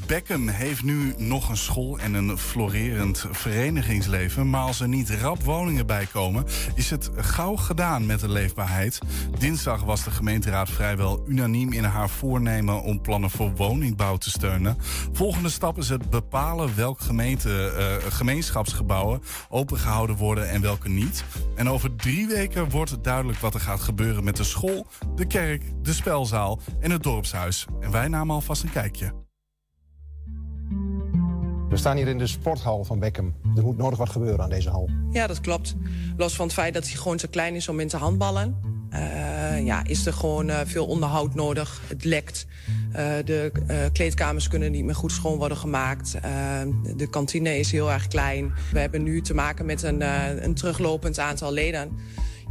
Beckham 0.07 0.49
heeft 0.49 0.83
nu 0.83 1.15
nog 1.17 1.49
een 1.49 1.57
school 1.57 1.99
en 1.99 2.15
een 2.15 2.39
florerend 2.39 3.25
verenigingsleven. 3.31 4.51
Maar 4.51 4.61
als 4.61 4.81
er 4.81 4.89
niet 4.89 5.11
rap 5.11 5.43
woningen 5.43 5.87
bij 5.87 6.07
komen, 6.07 6.45
is 6.75 6.91
het 6.91 7.11
gauw 7.17 7.57
gedaan 7.57 8.07
met 8.07 8.21
de 8.21 8.29
leefbaarheid. 8.29 8.99
Dinsdag 9.39 9.83
was 9.83 10.05
de 10.05 10.11
gemeenteraad 10.11 10.71
vrijwel 10.71 11.25
unaniem 11.27 11.73
in 11.73 11.85
haar 11.85 12.09
voornemen 12.09 12.83
om 12.83 13.01
plannen 13.01 13.31
voor 13.31 13.55
woningbouw 13.55 14.17
te 14.17 14.31
steunen. 14.31 14.77
Volgende 15.13 15.49
stap 15.49 15.79
is 15.79 15.89
het 15.89 16.11
bepalen 16.11 16.77
welk 16.77 17.01
gemeente, 17.01 17.69
eh, 17.69 18.13
gemeenschapsgebouwen 18.13 19.23
opengehouden 19.49 20.17
worden 20.17 20.49
en 20.49 20.61
welke 20.61 20.89
niet. 20.89 21.25
En 21.57 21.69
over 21.69 21.97
drie 21.97 22.27
weken 22.27 22.71
wordt 22.71 23.05
duidelijk 23.05 23.39
wat 23.39 23.55
er 23.55 23.61
gaat 23.61 23.81
gebeuren 23.81 24.25
met 24.25 24.37
de 24.37 24.45
school, 24.45 24.87
de 25.15 25.27
kerk, 25.27 25.63
de 25.83 25.93
spelzaal 25.93 26.61
en 26.81 26.91
het 26.91 27.03
dorpshuis. 27.03 27.67
En 27.81 27.91
wij 27.91 28.09
namen 28.09 28.35
alvast 28.35 28.63
een 28.63 28.73
kijkje. 28.73 29.24
We 31.75 31.81
staan 31.81 31.97
hier 31.97 32.09
in 32.09 32.19
de 32.19 32.27
sporthal 32.27 32.85
van 32.85 32.99
Beckham. 32.99 33.35
Er 33.57 33.63
moet 33.63 33.77
nodig 33.77 33.99
wat 33.99 34.09
gebeuren 34.09 34.41
aan 34.45 34.51
deze 34.51 34.71
hal. 34.71 34.89
Ja, 35.11 35.27
dat 35.27 35.41
klopt. 35.41 35.75
Los 36.17 36.35
van 36.35 36.45
het 36.45 36.55
feit 36.55 36.75
dat 36.75 36.85
hij 36.85 36.97
gewoon 36.97 37.19
zo 37.19 37.29
klein 37.31 37.55
is 37.55 37.69
om 37.69 37.87
te 37.87 37.97
handballen... 37.97 38.57
eh, 38.91 39.65
ja, 39.65 39.85
is 39.85 40.07
er 40.07 40.13
gewoon 40.13 40.49
eh, 40.49 40.61
veel 40.65 40.87
onderhoud 40.87 41.35
nodig. 41.35 41.81
Het 41.87 42.05
lekt. 42.05 42.47
Eh, 42.93 43.05
de 43.25 43.53
kleedkamers 43.93 44.49
kunnen 44.49 44.73
niet 44.73 44.85
meer 44.85 44.95
goed 44.95 45.13
schoon 45.13 45.39
worden 45.39 45.57
gemaakt. 45.57 46.17
De 46.97 47.09
kantine 47.11 47.59
is 47.59 47.73
heel 47.73 47.93
erg 47.93 48.09
klein. 48.09 48.53
We 48.73 48.79
hebben 48.79 49.03
nu 49.03 49.21
te 49.21 49.35
maken 49.35 49.67
met 49.67 49.83
een, 49.83 50.01
een 50.45 50.55
teruglopend 50.55 51.19
aantal 51.19 51.53
leden. 51.53 51.91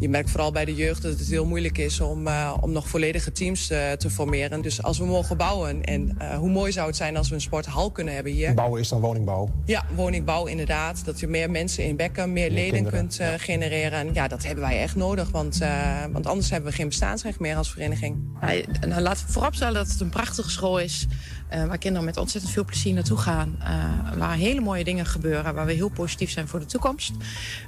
Je 0.04 0.10
merkt 0.10 0.30
vooral 0.30 0.52
bij 0.52 0.66
de 0.66 0.76
jeugd 0.76 1.02
dat 1.02 1.20
het 1.20 1.28
heel 1.28 1.46
moeilijk 1.46 1.78
is 1.78 2.00
om, 2.00 2.28
eh, 2.28 2.54
om 2.62 2.72
nog 2.72 2.88
volledige 2.88 3.32
teams 3.32 3.70
eh, 3.70 3.92
te 3.92 4.10
formeren. 4.10 4.62
Dus 4.62 4.84
als 4.84 4.98
we 4.98 5.06
mogen 5.06 5.38
bouwen, 5.38 5.84
en 5.84 6.16
eh, 6.18 6.38
hoe 6.38 6.50
mooi 6.50 6.72
zou 6.72 6.88
het 6.88 6.96
zijn 6.96 7.18
als 7.18 7.30
we 7.30 7.36
een 7.36 7.42
sporthal 7.42 7.92
kunnen 7.92 8.14
hebben 8.14 8.32
hier. 8.32 8.54
Bouwen 8.54 8.80
is 8.82 8.90
dan 8.90 9.00
woningbouw. 9.00 9.50
Ja, 9.66 9.86
woningbouw 9.96 10.46
inderdaad. 10.46 11.06
Dat 11.06 11.20
je 11.20 11.28
meer 11.28 11.52
mensen 11.52 11.84
in 11.86 11.96
Beckham, 11.96 12.34
meer, 12.34 12.52
leden 12.52 12.74
kinderen, 12.74 13.00
kunt 13.00 13.20
eh, 13.20 13.28
genereren. 13.38 14.14
Ja, 14.14 14.28
dat 14.28 14.44
hebben 14.44 14.64
wij 14.64 14.82
echt 14.82 14.96
nodig, 14.96 15.30
want, 15.30 15.62
eh, 15.62 16.04
want 16.12 16.28
anders 16.28 16.50
hebben 16.50 16.70
we 16.70 16.76
geen 16.76 16.88
bestaansrecht 16.88 17.40
meer 17.40 17.56
als 17.56 17.72
vereniging. 17.72 18.18
Ja, 18.42 18.88
nou, 18.88 19.02
laten 19.02 19.26
we 19.26 19.32
vooropstellen 19.32 19.74
dat 19.74 19.88
het 19.88 20.00
een 20.00 20.10
prachtige 20.10 20.50
school 20.50 20.80
is. 20.80 21.08
Eh, 21.54 21.66
waar 21.66 21.78
kinderen 21.78 22.06
met 22.06 22.18
ontzettend 22.18 22.54
veel 22.54 22.66
plezier 22.66 22.94
naartoe 22.94 23.18
gaan. 23.18 23.56
eh, 23.60 24.18
waar 24.18 24.36
hele 24.36 24.62
mooie 24.62 24.84
dingen 24.84 25.06
gebeuren. 25.06 25.54
Waar 25.54 25.66
we 25.66 25.74
heel 25.74 25.90
positief 25.90 26.32
zijn 26.32 26.48
voor 26.48 26.60
de 26.60 26.66
toekomst. 26.66 27.12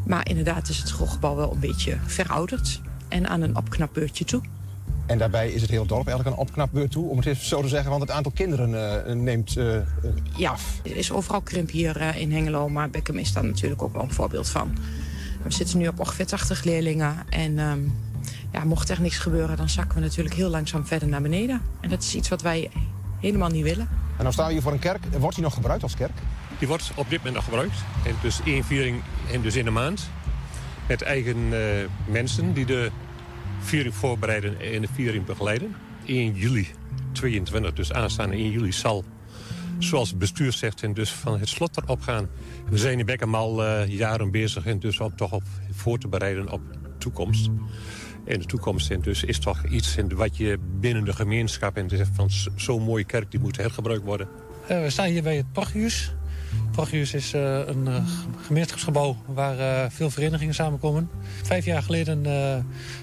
Maar 0.05 0.29
inderdaad 0.29 0.69
is 0.69 0.77
het 0.77 0.87
schoolgebouw 0.87 1.35
wel 1.35 1.51
een 1.51 1.59
beetje 1.59 1.97
verouderd. 2.05 2.81
En 3.07 3.27
aan 3.27 3.41
een 3.41 3.57
opknapbeurtje 3.57 4.25
toe. 4.25 4.41
En 5.05 5.17
daarbij 5.17 5.51
is 5.51 5.61
het 5.61 5.69
hele 5.69 5.85
dorp 5.85 6.07
eigenlijk 6.07 6.37
een 6.37 6.41
opknapbeurt 6.45 6.91
toe, 6.91 7.09
om 7.09 7.17
het 7.17 7.25
even 7.25 7.45
zo 7.45 7.61
te 7.61 7.67
zeggen. 7.67 7.89
Want 7.89 8.01
het 8.01 8.11
aantal 8.11 8.31
kinderen 8.31 9.05
eh, 9.05 9.15
neemt 9.15 9.57
eh, 9.57 9.77
Ja, 10.37 10.55
er 10.83 10.95
is 10.95 11.11
overal 11.11 11.41
krimp 11.41 11.69
hier 11.69 12.15
in 12.15 12.31
Hengelo. 12.31 12.69
Maar 12.69 12.89
Beckham 12.89 13.17
is 13.17 13.33
daar 13.33 13.45
natuurlijk 13.45 13.81
ook 13.81 13.93
wel 13.93 14.03
een 14.03 14.13
voorbeeld 14.13 14.49
van. 14.49 14.77
We 15.43 15.51
zitten 15.51 15.77
nu 15.77 15.87
op 15.87 15.99
ongeveer 15.99 16.25
80 16.25 16.63
leerlingen. 16.63 17.15
En 17.29 17.59
ehm, 17.59 17.79
ja, 18.51 18.63
mocht 18.63 18.89
er 18.89 19.01
niks 19.01 19.17
gebeuren, 19.17 19.57
dan 19.57 19.69
zakken 19.69 19.95
we 19.95 20.03
natuurlijk 20.03 20.35
heel 20.35 20.49
langzaam 20.49 20.85
verder 20.85 21.07
naar 21.07 21.21
beneden. 21.21 21.61
En 21.81 21.89
dat 21.89 22.03
is 22.03 22.15
iets 22.15 22.29
wat 22.29 22.41
wij 22.41 22.69
helemaal 23.19 23.49
niet 23.49 23.63
willen. 23.63 23.89
En 24.17 24.23
dan 24.23 24.33
staan 24.33 24.47
we 24.47 24.53
hier 24.53 24.61
voor 24.61 24.71
een 24.71 24.79
kerk. 24.79 25.05
Wordt 25.19 25.35
die 25.35 25.43
nog 25.43 25.53
gebruikt 25.53 25.83
als 25.83 25.95
kerk? 25.95 26.17
Die 26.59 26.67
wordt 26.67 26.91
op 26.95 27.09
dit 27.09 27.17
moment 27.17 27.35
nog 27.35 27.43
gebruikt. 27.43 27.77
En 28.05 28.15
dus 28.21 28.39
één 28.45 28.63
viering 28.63 29.01
en 29.31 29.41
dus 29.41 29.55
in 29.55 29.65
de 29.65 29.71
maand. 29.71 30.09
Met 30.87 31.01
eigen 31.01 31.37
eh, 31.51 31.59
mensen 32.07 32.53
die 32.53 32.65
de 32.65 32.91
viering 33.59 33.95
voorbereiden 33.95 34.59
en 34.59 34.81
de 34.81 34.87
viering 34.93 35.25
begeleiden. 35.25 35.75
1 36.05 36.33
juli 36.33 36.67
22, 37.11 37.73
dus 37.73 37.93
aanstaande 37.93 38.35
1 38.35 38.51
juli 38.51 38.71
zal, 38.71 39.03
zoals 39.79 40.09
het 40.09 40.19
bestuur 40.19 40.53
zegt, 40.53 40.83
en 40.83 40.93
dus 40.93 41.11
van 41.11 41.39
het 41.39 41.49
slot 41.49 41.77
erop 41.77 42.01
gaan. 42.01 42.27
We 42.69 42.77
zijn 42.77 42.99
in 42.99 43.05
Beckham 43.05 43.35
al 43.35 43.63
eh, 43.63 43.87
jaren 43.87 44.31
bezig 44.31 44.65
en 44.65 44.79
dus 44.79 44.99
om 44.99 45.15
toch 45.15 45.31
op 45.31 45.43
voor 45.71 45.97
te 45.97 46.07
bereiden 46.07 46.51
op 46.51 46.61
de 46.71 46.89
toekomst. 46.97 47.49
En 48.25 48.39
de 48.39 48.45
toekomst 48.45 49.03
dus 49.03 49.23
is 49.23 49.39
toch 49.39 49.65
iets 49.65 49.95
wat 50.15 50.37
je 50.37 50.59
binnen 50.79 51.05
de 51.05 51.13
gemeenschap... 51.13 51.77
en 51.77 51.89
van 52.13 52.29
zo'n 52.55 52.83
mooie 52.83 53.03
kerk 53.03 53.31
die 53.31 53.39
moet 53.39 53.57
hergebruikt 53.57 54.03
worden. 54.03 54.27
Eh, 54.67 54.81
we 54.81 54.89
staan 54.89 55.07
hier 55.07 55.23
bij 55.23 55.37
het 55.37 55.51
Prachthuis. 55.51 56.13
Het 56.63 56.71
Prachthuis 56.71 57.13
is 57.13 57.33
eh, 57.33 57.59
een 57.67 57.87
eh, 57.87 57.95
gemeenschapsgebouw 58.45 59.17
waar 59.25 59.91
veel 59.91 60.09
verenigingen 60.09 60.53
samenkomen. 60.53 61.09
Vijf 61.43 61.65
jaar 61.65 61.83
geleden 61.83 62.23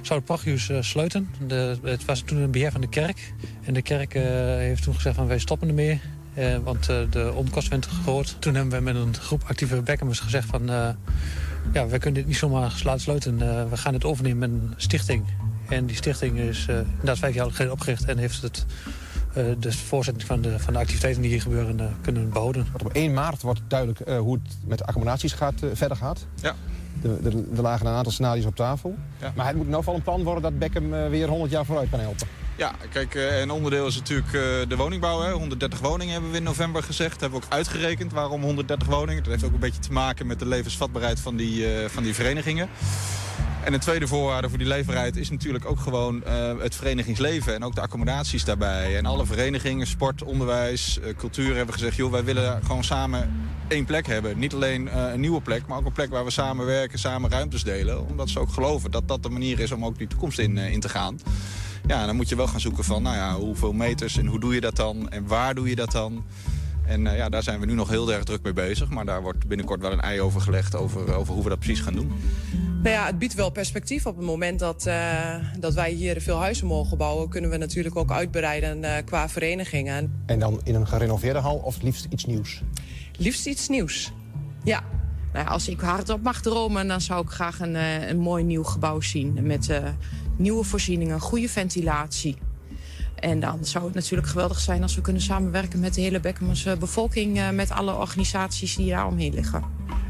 zou 0.02 0.18
het 0.18 0.24
Prachthuis 0.24 0.68
eh, 0.68 0.76
sluiten. 0.80 1.28
De, 1.46 1.78
het 1.82 2.04
was 2.04 2.20
toen 2.20 2.38
een 2.38 2.50
beheer 2.50 2.72
van 2.72 2.80
de 2.80 2.88
kerk. 2.88 3.32
En 3.64 3.74
de 3.74 3.82
kerk 3.82 4.12
heeft 4.58 4.82
toen 4.82 4.94
gezegd 4.94 5.16
van 5.16 5.26
wij 5.26 5.38
stoppen 5.38 5.68
ermee. 5.68 6.00
want 6.64 6.86
de 6.86 7.32
onkosten 7.34 7.70
werden 7.70 7.90
te 7.90 8.02
groot. 8.02 8.36
Toen 8.38 8.54
hebben 8.54 8.78
we 8.78 8.84
met 8.84 8.94
een 8.94 9.14
groep 9.14 9.42
actieve 9.46 9.82
Beckhams 9.82 10.20
gezegd 10.20 10.48
van... 10.48 10.70
ja, 11.72 11.88
wij 11.88 11.98
kunnen 11.98 12.20
dit 12.20 12.26
niet 12.26 12.36
zomaar 12.36 12.80
laten 12.84 13.00
sluiten. 13.00 13.40
Eh, 13.40 13.70
we 13.70 13.76
gaan 13.76 13.94
het 13.94 14.04
overnemen 14.04 14.38
met 14.38 14.50
een 14.50 14.74
stichting. 14.76 15.24
En 15.68 15.86
die 15.86 15.96
stichting 15.96 16.38
is 16.38 16.66
eh, 16.68 16.76
inderdaad 16.76 17.18
vijf 17.18 17.34
jaar 17.34 17.50
geleden 17.50 17.72
opgericht... 17.72 18.04
en 18.04 18.18
heeft 18.18 18.42
het, 18.42 18.66
eh, 19.32 19.44
de 19.58 19.72
voorzetting 19.72 20.26
van 20.26 20.40
de, 20.40 20.58
van 20.58 20.72
de 20.72 20.78
activiteiten 20.78 21.22
die 21.22 21.30
hier 21.30 21.40
gebeuren 21.40 21.80
eh, 21.80 21.86
kunnen 22.00 22.30
behouden. 22.30 22.66
Want 22.72 22.84
op 22.84 22.92
1 22.92 23.12
maart 23.12 23.42
wordt 23.42 23.60
duidelijk 23.68 24.00
eh, 24.00 24.18
hoe 24.18 24.34
het 24.34 24.56
met 24.64 24.78
de 24.78 24.84
accommodaties 24.84 25.32
gaat, 25.32 25.54
verder 25.72 25.96
gaat. 25.96 26.26
Ja. 26.34 26.54
De, 27.02 27.18
de, 27.22 27.44
er 27.56 27.62
lagen 27.62 27.86
een 27.86 27.92
aantal 27.92 28.12
scenario's 28.12 28.46
op 28.46 28.56
tafel. 28.56 28.94
Ja. 29.20 29.32
Maar 29.36 29.46
het 29.46 29.56
moet 29.56 29.66
in 29.66 29.70
ieder 29.70 29.78
geval 29.78 29.94
een 29.94 30.02
plan 30.02 30.22
worden 30.22 30.42
dat 30.42 30.58
Beckham 30.58 30.90
weer 30.90 31.28
100 31.28 31.50
jaar 31.50 31.64
vooruit 31.64 31.90
kan 31.90 32.00
helpen. 32.00 32.26
Ja, 32.62 32.74
kijk, 32.90 33.14
eh, 33.14 33.40
een 33.40 33.50
onderdeel 33.50 33.86
is 33.86 33.96
natuurlijk 33.96 34.26
eh, 34.26 34.42
de 34.68 34.76
woningbouw. 34.76 35.20
Hè. 35.20 35.32
130 35.32 35.78
woningen 35.78 36.12
hebben 36.12 36.30
we 36.30 36.36
in 36.36 36.42
november 36.42 36.82
gezegd. 36.82 37.10
Dat 37.10 37.20
hebben 37.20 37.40
we 37.40 37.46
ook 37.46 37.52
uitgerekend. 37.52 38.12
Waarom 38.12 38.42
130 38.42 38.88
woningen? 38.88 39.22
Dat 39.22 39.32
heeft 39.32 39.44
ook 39.44 39.52
een 39.52 39.58
beetje 39.58 39.80
te 39.80 39.92
maken 39.92 40.26
met 40.26 40.38
de 40.38 40.46
levensvatbaarheid 40.46 41.20
van 41.20 41.36
die, 41.36 41.74
eh, 41.74 41.88
van 41.88 42.02
die 42.02 42.14
verenigingen. 42.14 42.68
En 43.64 43.72
een 43.72 43.80
tweede 43.80 44.06
voorwaarde 44.06 44.48
voor 44.48 44.58
die 44.58 44.66
leefbaarheid 44.66 45.16
is 45.16 45.30
natuurlijk 45.30 45.64
ook 45.70 45.80
gewoon 45.80 46.22
het 46.60 46.74
verenigingsleven. 46.74 47.54
En 47.54 47.64
ook 47.64 47.74
de 47.74 47.80
accommodaties 47.80 48.44
daarbij. 48.44 48.96
En 48.96 49.06
alle 49.06 49.26
verenigingen, 49.26 49.86
sport, 49.86 50.22
onderwijs, 50.22 50.98
cultuur 51.16 51.56
hebben 51.56 51.74
gezegd... 51.74 51.96
joh, 51.96 52.10
wij 52.10 52.24
willen 52.24 52.62
gewoon 52.64 52.84
samen 52.84 53.46
één 53.68 53.84
plek 53.84 54.06
hebben. 54.06 54.38
Niet 54.38 54.54
alleen 54.54 54.98
een 54.98 55.20
nieuwe 55.20 55.40
plek, 55.40 55.66
maar 55.66 55.78
ook 55.78 55.86
een 55.86 55.92
plek 55.92 56.10
waar 56.10 56.24
we 56.24 56.30
samen 56.30 56.66
werken, 56.66 56.98
samen 56.98 57.30
ruimtes 57.30 57.64
delen. 57.64 58.08
Omdat 58.08 58.30
ze 58.30 58.38
ook 58.38 58.52
geloven 58.52 58.90
dat 58.90 59.08
dat 59.08 59.22
de 59.22 59.28
manier 59.28 59.60
is 59.60 59.72
om 59.72 59.84
ook 59.84 59.98
die 59.98 60.06
toekomst 60.06 60.38
in, 60.38 60.58
in 60.58 60.80
te 60.80 60.88
gaan. 60.88 61.18
Ja, 61.86 62.06
dan 62.06 62.16
moet 62.16 62.28
je 62.28 62.36
wel 62.36 62.46
gaan 62.46 62.60
zoeken 62.60 62.84
van, 62.84 63.02
nou 63.02 63.16
ja, 63.16 63.36
hoeveel 63.36 63.72
meters 63.72 64.18
en 64.18 64.26
hoe 64.26 64.40
doe 64.40 64.54
je 64.54 64.60
dat 64.60 64.76
dan? 64.76 65.10
En 65.10 65.26
waar 65.26 65.54
doe 65.54 65.68
je 65.68 65.74
dat 65.74 65.92
dan? 65.92 66.24
En 66.86 67.06
eh, 67.06 67.16
ja, 67.16 67.28
daar 67.28 67.42
zijn 67.42 67.60
we 67.60 67.66
nu 67.66 67.74
nog 67.74 67.88
heel 67.88 68.12
erg 68.12 68.24
druk 68.24 68.42
mee 68.42 68.52
bezig. 68.52 68.88
Maar 68.90 69.04
daar 69.04 69.22
wordt 69.22 69.46
binnenkort 69.46 69.80
wel 69.80 69.92
een 69.92 70.00
ei 70.00 70.20
over 70.20 70.40
gelegd 70.40 70.74
over, 70.74 71.14
over 71.14 71.34
hoe 71.34 71.42
we 71.42 71.48
dat 71.48 71.58
precies 71.58 71.80
gaan 71.80 71.94
doen. 71.94 72.12
Nou 72.82 72.94
ja, 72.94 73.06
het 73.06 73.18
biedt 73.18 73.34
wel 73.34 73.50
perspectief 73.50 74.06
op 74.06 74.16
het 74.16 74.26
moment 74.26 74.58
dat, 74.58 74.86
eh, 74.86 75.34
dat 75.58 75.74
wij 75.74 75.90
hier 75.90 76.20
veel 76.20 76.38
huizen 76.38 76.66
mogen 76.66 76.98
bouwen. 76.98 77.28
Kunnen 77.28 77.50
we 77.50 77.56
natuurlijk 77.56 77.96
ook 77.96 78.10
uitbreiden 78.10 78.84
eh, 78.84 79.04
qua 79.04 79.28
verenigingen. 79.28 80.22
En 80.26 80.38
dan 80.38 80.60
in 80.64 80.74
een 80.74 80.86
gerenoveerde 80.86 81.38
hal 81.38 81.56
of 81.56 81.82
liefst 81.82 82.06
iets 82.10 82.24
nieuws. 82.24 82.62
Liefst 83.16 83.46
iets 83.46 83.68
nieuws. 83.68 84.12
Ja. 84.64 84.82
Nou, 85.32 85.44
ja, 85.44 85.50
als 85.50 85.68
ik 85.68 85.80
hardop 85.80 86.22
mag 86.22 86.40
dromen, 86.40 86.88
dan 86.88 87.00
zou 87.00 87.22
ik 87.22 87.30
graag 87.30 87.60
een, 87.60 87.76
eh, 87.76 88.08
een 88.08 88.18
mooi 88.18 88.44
nieuw 88.44 88.62
gebouw 88.62 89.00
zien. 89.00 89.46
Met 89.46 89.68
eh, 89.68 89.78
nieuwe 90.42 90.64
voorzieningen, 90.64 91.20
goede 91.20 91.48
ventilatie. 91.48 92.36
En 93.14 93.40
dan 93.40 93.64
zou 93.64 93.84
het 93.84 93.94
natuurlijk 93.94 94.28
geweldig 94.28 94.60
zijn 94.60 94.82
als 94.82 94.94
we 94.94 95.00
kunnen 95.00 95.22
samenwerken 95.22 95.80
met 95.80 95.94
de 95.94 96.00
hele 96.00 96.20
Beckhamse 96.20 96.76
bevolking. 96.78 97.38
eh, 97.38 97.50
met 97.50 97.70
alle 97.70 97.94
organisaties 97.94 98.76
die 98.76 98.90
daar 98.90 99.06
omheen 99.06 99.34
liggen. 99.34 99.62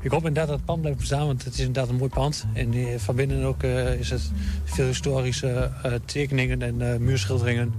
Ik 0.02 0.10
hoop 0.10 0.20
inderdaad 0.20 0.46
dat 0.46 0.56
het 0.56 0.64
pand 0.64 0.80
blijft 0.80 0.98
bestaan, 0.98 1.26
want 1.26 1.44
het 1.44 1.52
is 1.52 1.58
inderdaad 1.58 1.88
een 1.88 1.96
mooi 1.96 2.10
pand. 2.10 2.44
En 2.54 3.00
van 3.00 3.16
binnen 3.16 3.44
ook 3.44 3.62
eh, 3.62 3.98
is 3.98 4.10
het 4.10 4.30
veel 4.64 4.86
historische 4.86 5.70
eh, 5.82 5.92
tekeningen 6.04 6.62
en 6.62 7.04
muurschilderingen. 7.04 7.72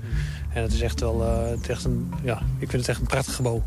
En 0.53 0.61
het 0.61 0.73
is 0.73 0.81
echt 0.81 0.99
wel 0.99 1.23
eh, 1.23 1.49
het 1.49 1.61
is 1.61 1.67
echt 1.67 1.83
een, 1.83 2.13
ja, 2.23 2.41
ik 2.59 2.69
vind 2.69 2.81
het 2.81 2.87
echt 2.87 2.99
een 2.99 3.07
prachtig 3.07 3.35
gebouw. 3.35 3.63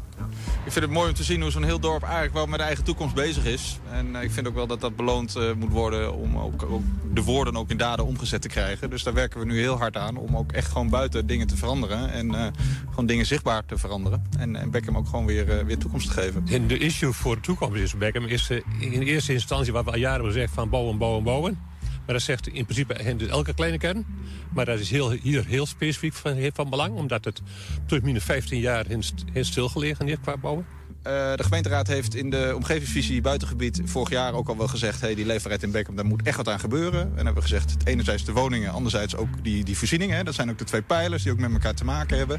Ik 0.65 0.73
vind 0.73 0.85
het 0.85 0.95
mooi 0.95 1.09
om 1.09 1.15
te 1.15 1.25
zien 1.25 1.43
hoe 1.43 1.51
zo'n 1.51 1.65
heel 1.65 1.81
dorp 1.81 2.03
eigenlijk 2.03 2.35
wel 2.35 2.47
met 2.47 2.59
de 2.59 2.65
eigen 2.65 2.85
toekomst 2.85 3.15
bezig 3.15 3.45
is. 3.45 3.79
En 3.93 4.17
eh, 4.17 4.23
ik 4.23 4.31
vind 4.31 4.47
ook 4.49 4.55
wel 4.55 4.67
dat 4.67 4.81
dat 4.81 4.97
beloond 4.97 5.37
eh, 5.37 5.53
moet 5.53 5.73
worden 5.73 6.15
om 6.15 6.39
ook, 6.39 6.63
ook 6.63 6.83
de 7.13 7.23
woorden 7.23 7.57
ook 7.57 7.71
in 7.71 7.77
daden 7.77 8.07
omgezet 8.07 8.43
te 8.43 8.49
krijgen. 8.49 8.91
Dus 8.91 9.03
daar 9.03 9.15
werken 9.15 9.41
we 9.41 9.47
nu 9.47 9.59
heel 9.59 9.77
hard 9.77 9.97
aan 9.97 10.17
om 10.17 10.37
ook 10.37 10.53
echt 10.53 10.71
gewoon 10.71 10.89
buiten 10.89 11.27
dingen 11.27 11.47
te 11.47 11.57
veranderen. 11.57 12.13
En 12.13 12.35
eh, 12.35 12.47
gewoon 12.89 13.07
dingen 13.07 13.27
zichtbaar 13.27 13.65
te 13.65 13.79
veranderen. 13.79 14.25
En, 14.39 14.57
en 14.57 14.71
Beckham 14.71 14.97
ook 14.97 15.09
gewoon 15.09 15.27
weer, 15.27 15.67
weer 15.67 15.79
toekomst 15.79 16.07
te 16.07 16.13
geven. 16.13 16.45
En 16.51 16.67
de 16.67 16.79
issue 16.79 17.13
voor 17.13 17.35
de 17.35 17.41
toekomst 17.41 17.81
is 17.81 17.97
Beckham 17.97 18.25
is 18.25 18.51
in 18.79 19.03
eerste 19.03 19.33
instantie 19.33 19.73
wat 19.73 19.85
we 19.85 19.91
al 19.91 19.97
jaren 19.97 20.15
hebben 20.15 20.33
gezegd 20.33 20.55
van 20.55 20.69
bouwen, 20.69 20.99
bouwen, 20.99 21.23
bouwen. 21.23 21.59
Maar 22.07 22.15
dat 22.15 22.23
zegt 22.25 22.47
in 22.49 22.65
principe 22.65 23.17
dus 23.17 23.29
elke 23.29 23.55
kleine 23.55 23.79
kern. 23.79 24.07
Maar 24.53 24.65
dat 24.65 24.79
is 24.79 24.91
heel, 24.91 25.11
hier 25.11 25.47
heel 25.47 25.67
specifiek 25.67 26.13
van, 26.13 26.51
van 26.55 26.71
belang, 26.71 26.95
omdat 26.95 27.25
het 27.25 27.43
plus 27.87 28.01
minus 28.01 28.25
15 28.25 28.61
jaar 28.61 28.91
in, 28.91 29.03
st- 29.03 29.25
in 29.33 29.45
stilgelegen 29.45 30.09
is 30.09 30.17
qua 30.23 30.37
bouwen. 30.37 30.67
Eh, 31.07 31.35
de 31.35 31.43
gemeenteraad 31.43 31.87
heeft 31.87 32.15
in 32.15 32.31
de 32.31 32.53
omgevingsvisie 32.55 33.21
buitengebied 33.21 33.81
vorig 33.85 34.11
jaar 34.11 34.35
ook 34.35 34.49
al 34.49 34.57
wel 34.57 34.69
gezegd... 34.69 35.01
Hey, 35.01 35.15
die 35.15 35.27
leefbaarheid 35.27 35.63
in 35.63 35.71
Beckham, 35.71 35.97
daar 35.97 36.07
moet 36.07 36.23
echt 36.23 36.37
wat 36.37 36.49
aan 36.49 36.61
gebeuren. 36.61 37.01
En 37.01 37.17
hebben 37.17 37.35
we 37.35 37.43
gezegd, 37.43 37.75
enerzijds 37.85 38.25
de 38.25 38.33
woningen, 38.33 38.73
anderzijds 38.73 39.17
ook 39.17 39.29
die, 39.43 39.65
die 39.65 39.79
voorzieningen. 39.79 40.17
Hè. 40.17 40.25
Dat 40.25 40.35
zijn 40.35 40.51
ook 40.51 40.59
de 40.59 40.65
twee 40.65 40.83
pijlers 40.83 41.23
die 41.23 41.33
ook 41.33 41.39
met 41.39 41.53
elkaar 41.53 41.75
te 41.75 41.85
maken 41.85 42.19
hebben. 42.19 42.37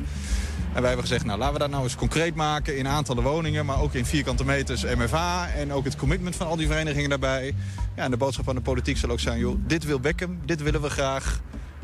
En 0.74 0.82
wij 0.82 0.86
hebben 0.86 1.08
gezegd, 1.08 1.26
nou 1.26 1.40
laten 1.40 1.54
we 1.54 1.60
dat 1.60 1.70
nou 1.70 1.84
eens 1.84 1.96
concreet 1.96 2.36
maken 2.36 2.78
in 2.78 2.88
aantallen 2.88 3.24
woningen... 3.24 3.66
maar 3.66 3.82
ook 3.82 3.94
in 3.94 4.06
vierkante 4.06 4.46
meters 4.46 4.84
MFA 4.84 5.50
en 5.50 5.74
ook 5.74 5.86
het 5.86 5.96
commitment 5.96 6.36
van 6.36 6.48
al 6.48 6.56
die 6.56 6.68
verenigingen 6.68 7.10
daarbij. 7.10 7.54
Ja, 7.96 8.04
en 8.04 8.12
de 8.12 8.18
boodschap 8.18 8.50
aan 8.50 8.56
de 8.56 8.62
politiek 8.62 8.98
zal 8.98 9.10
ook 9.10 9.20
zijn, 9.20 9.40
joh, 9.40 9.56
dit 9.68 9.84
wil 9.84 10.00
Beckham, 10.00 10.40
dit 10.46 10.62
willen 10.62 10.82
we 10.82 10.90
graag 10.90 11.42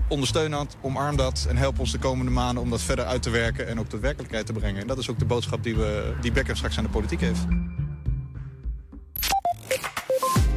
ondersteun 0.07 0.51
dat, 0.51 0.77
omarm 0.81 1.15
dat 1.15 1.45
en 1.49 1.57
help 1.57 1.79
ons 1.79 1.91
de 1.91 1.99
komende 1.99 2.31
maanden 2.31 2.63
om 2.63 2.69
dat 2.69 2.81
verder 2.81 3.05
uit 3.05 3.21
te 3.21 3.29
werken 3.29 3.67
en 3.67 3.79
ook 3.79 3.89
tot 3.89 3.99
werkelijkheid 4.01 4.45
te 4.45 4.53
brengen. 4.53 4.81
En 4.81 4.87
dat 4.87 4.97
is 4.97 5.09
ook 5.09 5.19
de 5.19 5.25
boodschap 5.25 5.63
die, 5.63 5.75
we, 5.75 6.13
die 6.21 6.31
Beckham 6.31 6.55
straks 6.55 6.77
aan 6.77 6.83
de 6.83 6.89
politiek 6.89 7.21
heeft. 7.21 7.41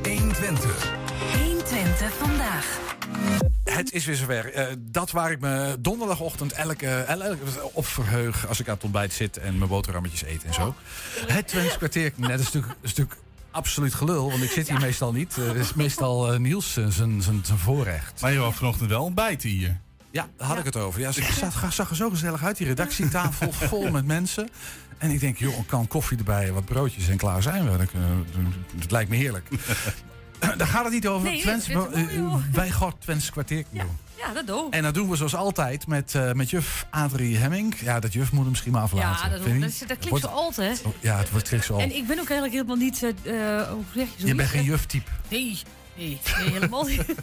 120. 0.03 0.92
120 1.44 2.12
vandaag. 2.18 2.78
Het 3.64 3.92
is 3.92 4.05
weer 4.05 4.16
zover. 4.16 4.53
Eh, 4.53 4.66
dat 4.78 5.11
waar 5.11 5.30
ik 5.30 5.40
me 5.40 5.76
donderdagochtend 5.80 6.53
elke, 6.53 6.88
el- 6.88 7.22
elke 7.22 7.70
op 7.72 7.86
verheug 7.86 8.49
als 8.49 8.61
ik 8.61 8.68
aan 8.68 8.74
het 8.74 8.84
ontbijt 8.84 9.12
zit 9.12 9.36
en 9.36 9.59
mijn 9.59 9.70
boterhammetjes 9.70 10.24
eet 10.24 10.44
en 10.44 10.55
zo. 10.55 10.74
Het 11.26 11.49
Twents 11.49 11.76
kwartier, 11.76 12.12
net 12.16 12.38
een 12.38 12.44
stuk, 12.47 12.64
een 12.82 12.88
stuk 12.88 13.16
absoluut 13.57 13.94
gelul, 13.94 14.30
want 14.30 14.42
ik 14.42 14.50
zit 14.50 14.68
hier 14.68 14.80
meestal 14.80 15.12
niet. 15.12 15.36
Eh, 15.38 15.46
Het 15.46 15.57
is 15.57 15.74
meestal 15.74 16.32
eh, 16.32 16.38
Niels 16.38 16.76
eh, 16.76 16.86
zijn 16.88 17.22
zijn- 17.22 17.44
zijn 17.44 17.59
voorrecht. 17.59 18.20
Maar 18.20 18.32
je 18.32 18.38
wou 18.38 18.52
vanochtend 18.54 18.90
wel 18.90 19.02
ontbijten 19.04 19.48
hier. 19.48 19.80
Ja, 20.11 20.28
daar 20.36 20.48
had 20.48 20.59
ik 20.59 20.64
het 20.64 20.76
over. 20.76 21.00
Ja, 21.00 21.12
ze 21.12 21.22
zag, 21.38 21.72
zag 21.72 21.90
er 21.90 21.96
zo 21.96 22.11
gezellig 22.11 22.44
uit, 22.44 22.57
die 22.57 22.66
redactietafel 22.66 23.52
vol 23.68 23.90
met 23.90 24.07
mensen. 24.07 24.48
En 24.98 25.11
ik 25.11 25.20
denk, 25.20 25.36
joh, 25.38 25.57
een 25.59 25.66
kan 25.66 25.86
koffie 25.88 26.18
erbij, 26.18 26.52
wat 26.52 26.64
broodjes 26.64 27.09
en 27.09 27.16
klaar 27.16 27.42
zijn 27.42 27.70
we. 27.70 27.86
Dat 28.74 28.90
lijkt 28.90 29.11
me 29.11 29.16
heerlijk. 29.16 29.48
Daar 30.57 30.66
gaat 30.66 30.84
het 30.84 30.92
niet 30.92 31.07
over. 31.07 31.28
Nee, 31.28 31.40
Twents, 31.40 31.68
wij 32.52 32.70
gaan 32.70 32.92
Twents 32.98 33.30
kwartier 33.30 33.64
doen. 33.70 33.98
Ja, 34.17 34.33
dat 34.33 34.47
doe 34.47 34.71
En 34.71 34.83
dat 34.83 34.95
doen 34.95 35.09
we 35.11 35.17
zoals 35.17 35.35
altijd 35.35 35.87
met, 35.87 36.14
eh, 36.14 36.33
met 36.33 36.51
juf 36.51 36.87
Adrie 36.91 37.37
Hemming. 37.37 37.81
Ja, 37.81 38.01
dat 38.01 38.12
juf 38.12 38.33
moet 38.33 38.41
hem 38.41 38.51
misschien 38.51 38.73
maar 38.73 38.83
aflaten. 38.83 39.09
Ja, 39.31 39.37
dat, 39.37 39.45
je 39.45 39.53
dat, 39.53 39.69
niet? 39.69 39.89
dat, 39.89 39.99
klinkt 39.99 40.21
zo 40.21 40.62
hè? 40.62 40.73
Oh, 40.85 40.93
ja, 41.01 41.19
het 41.19 41.31
wordt 41.31 41.49
klinkt 41.49 41.67
zo 41.67 41.79
En 41.79 41.97
ik 41.97 42.07
ben 42.07 42.19
ook 42.19 42.31
eigenlijk 42.31 42.53
helemaal 42.53 42.77
niet... 42.77 43.03
eh, 43.03 43.59
eh, 43.61 43.69
hoe 43.69 43.85
zeg 43.95 44.05
je 44.05 44.11
Je 44.14 44.21
zoiets? 44.21 44.37
bent 44.37 44.49
geen 44.49 44.64
juf-type. 44.64 45.11
Nee, 45.29 45.59
nee, 45.97 46.20
nee, 46.38 46.51
helemaal 46.53 46.84
niet. 46.84 47.05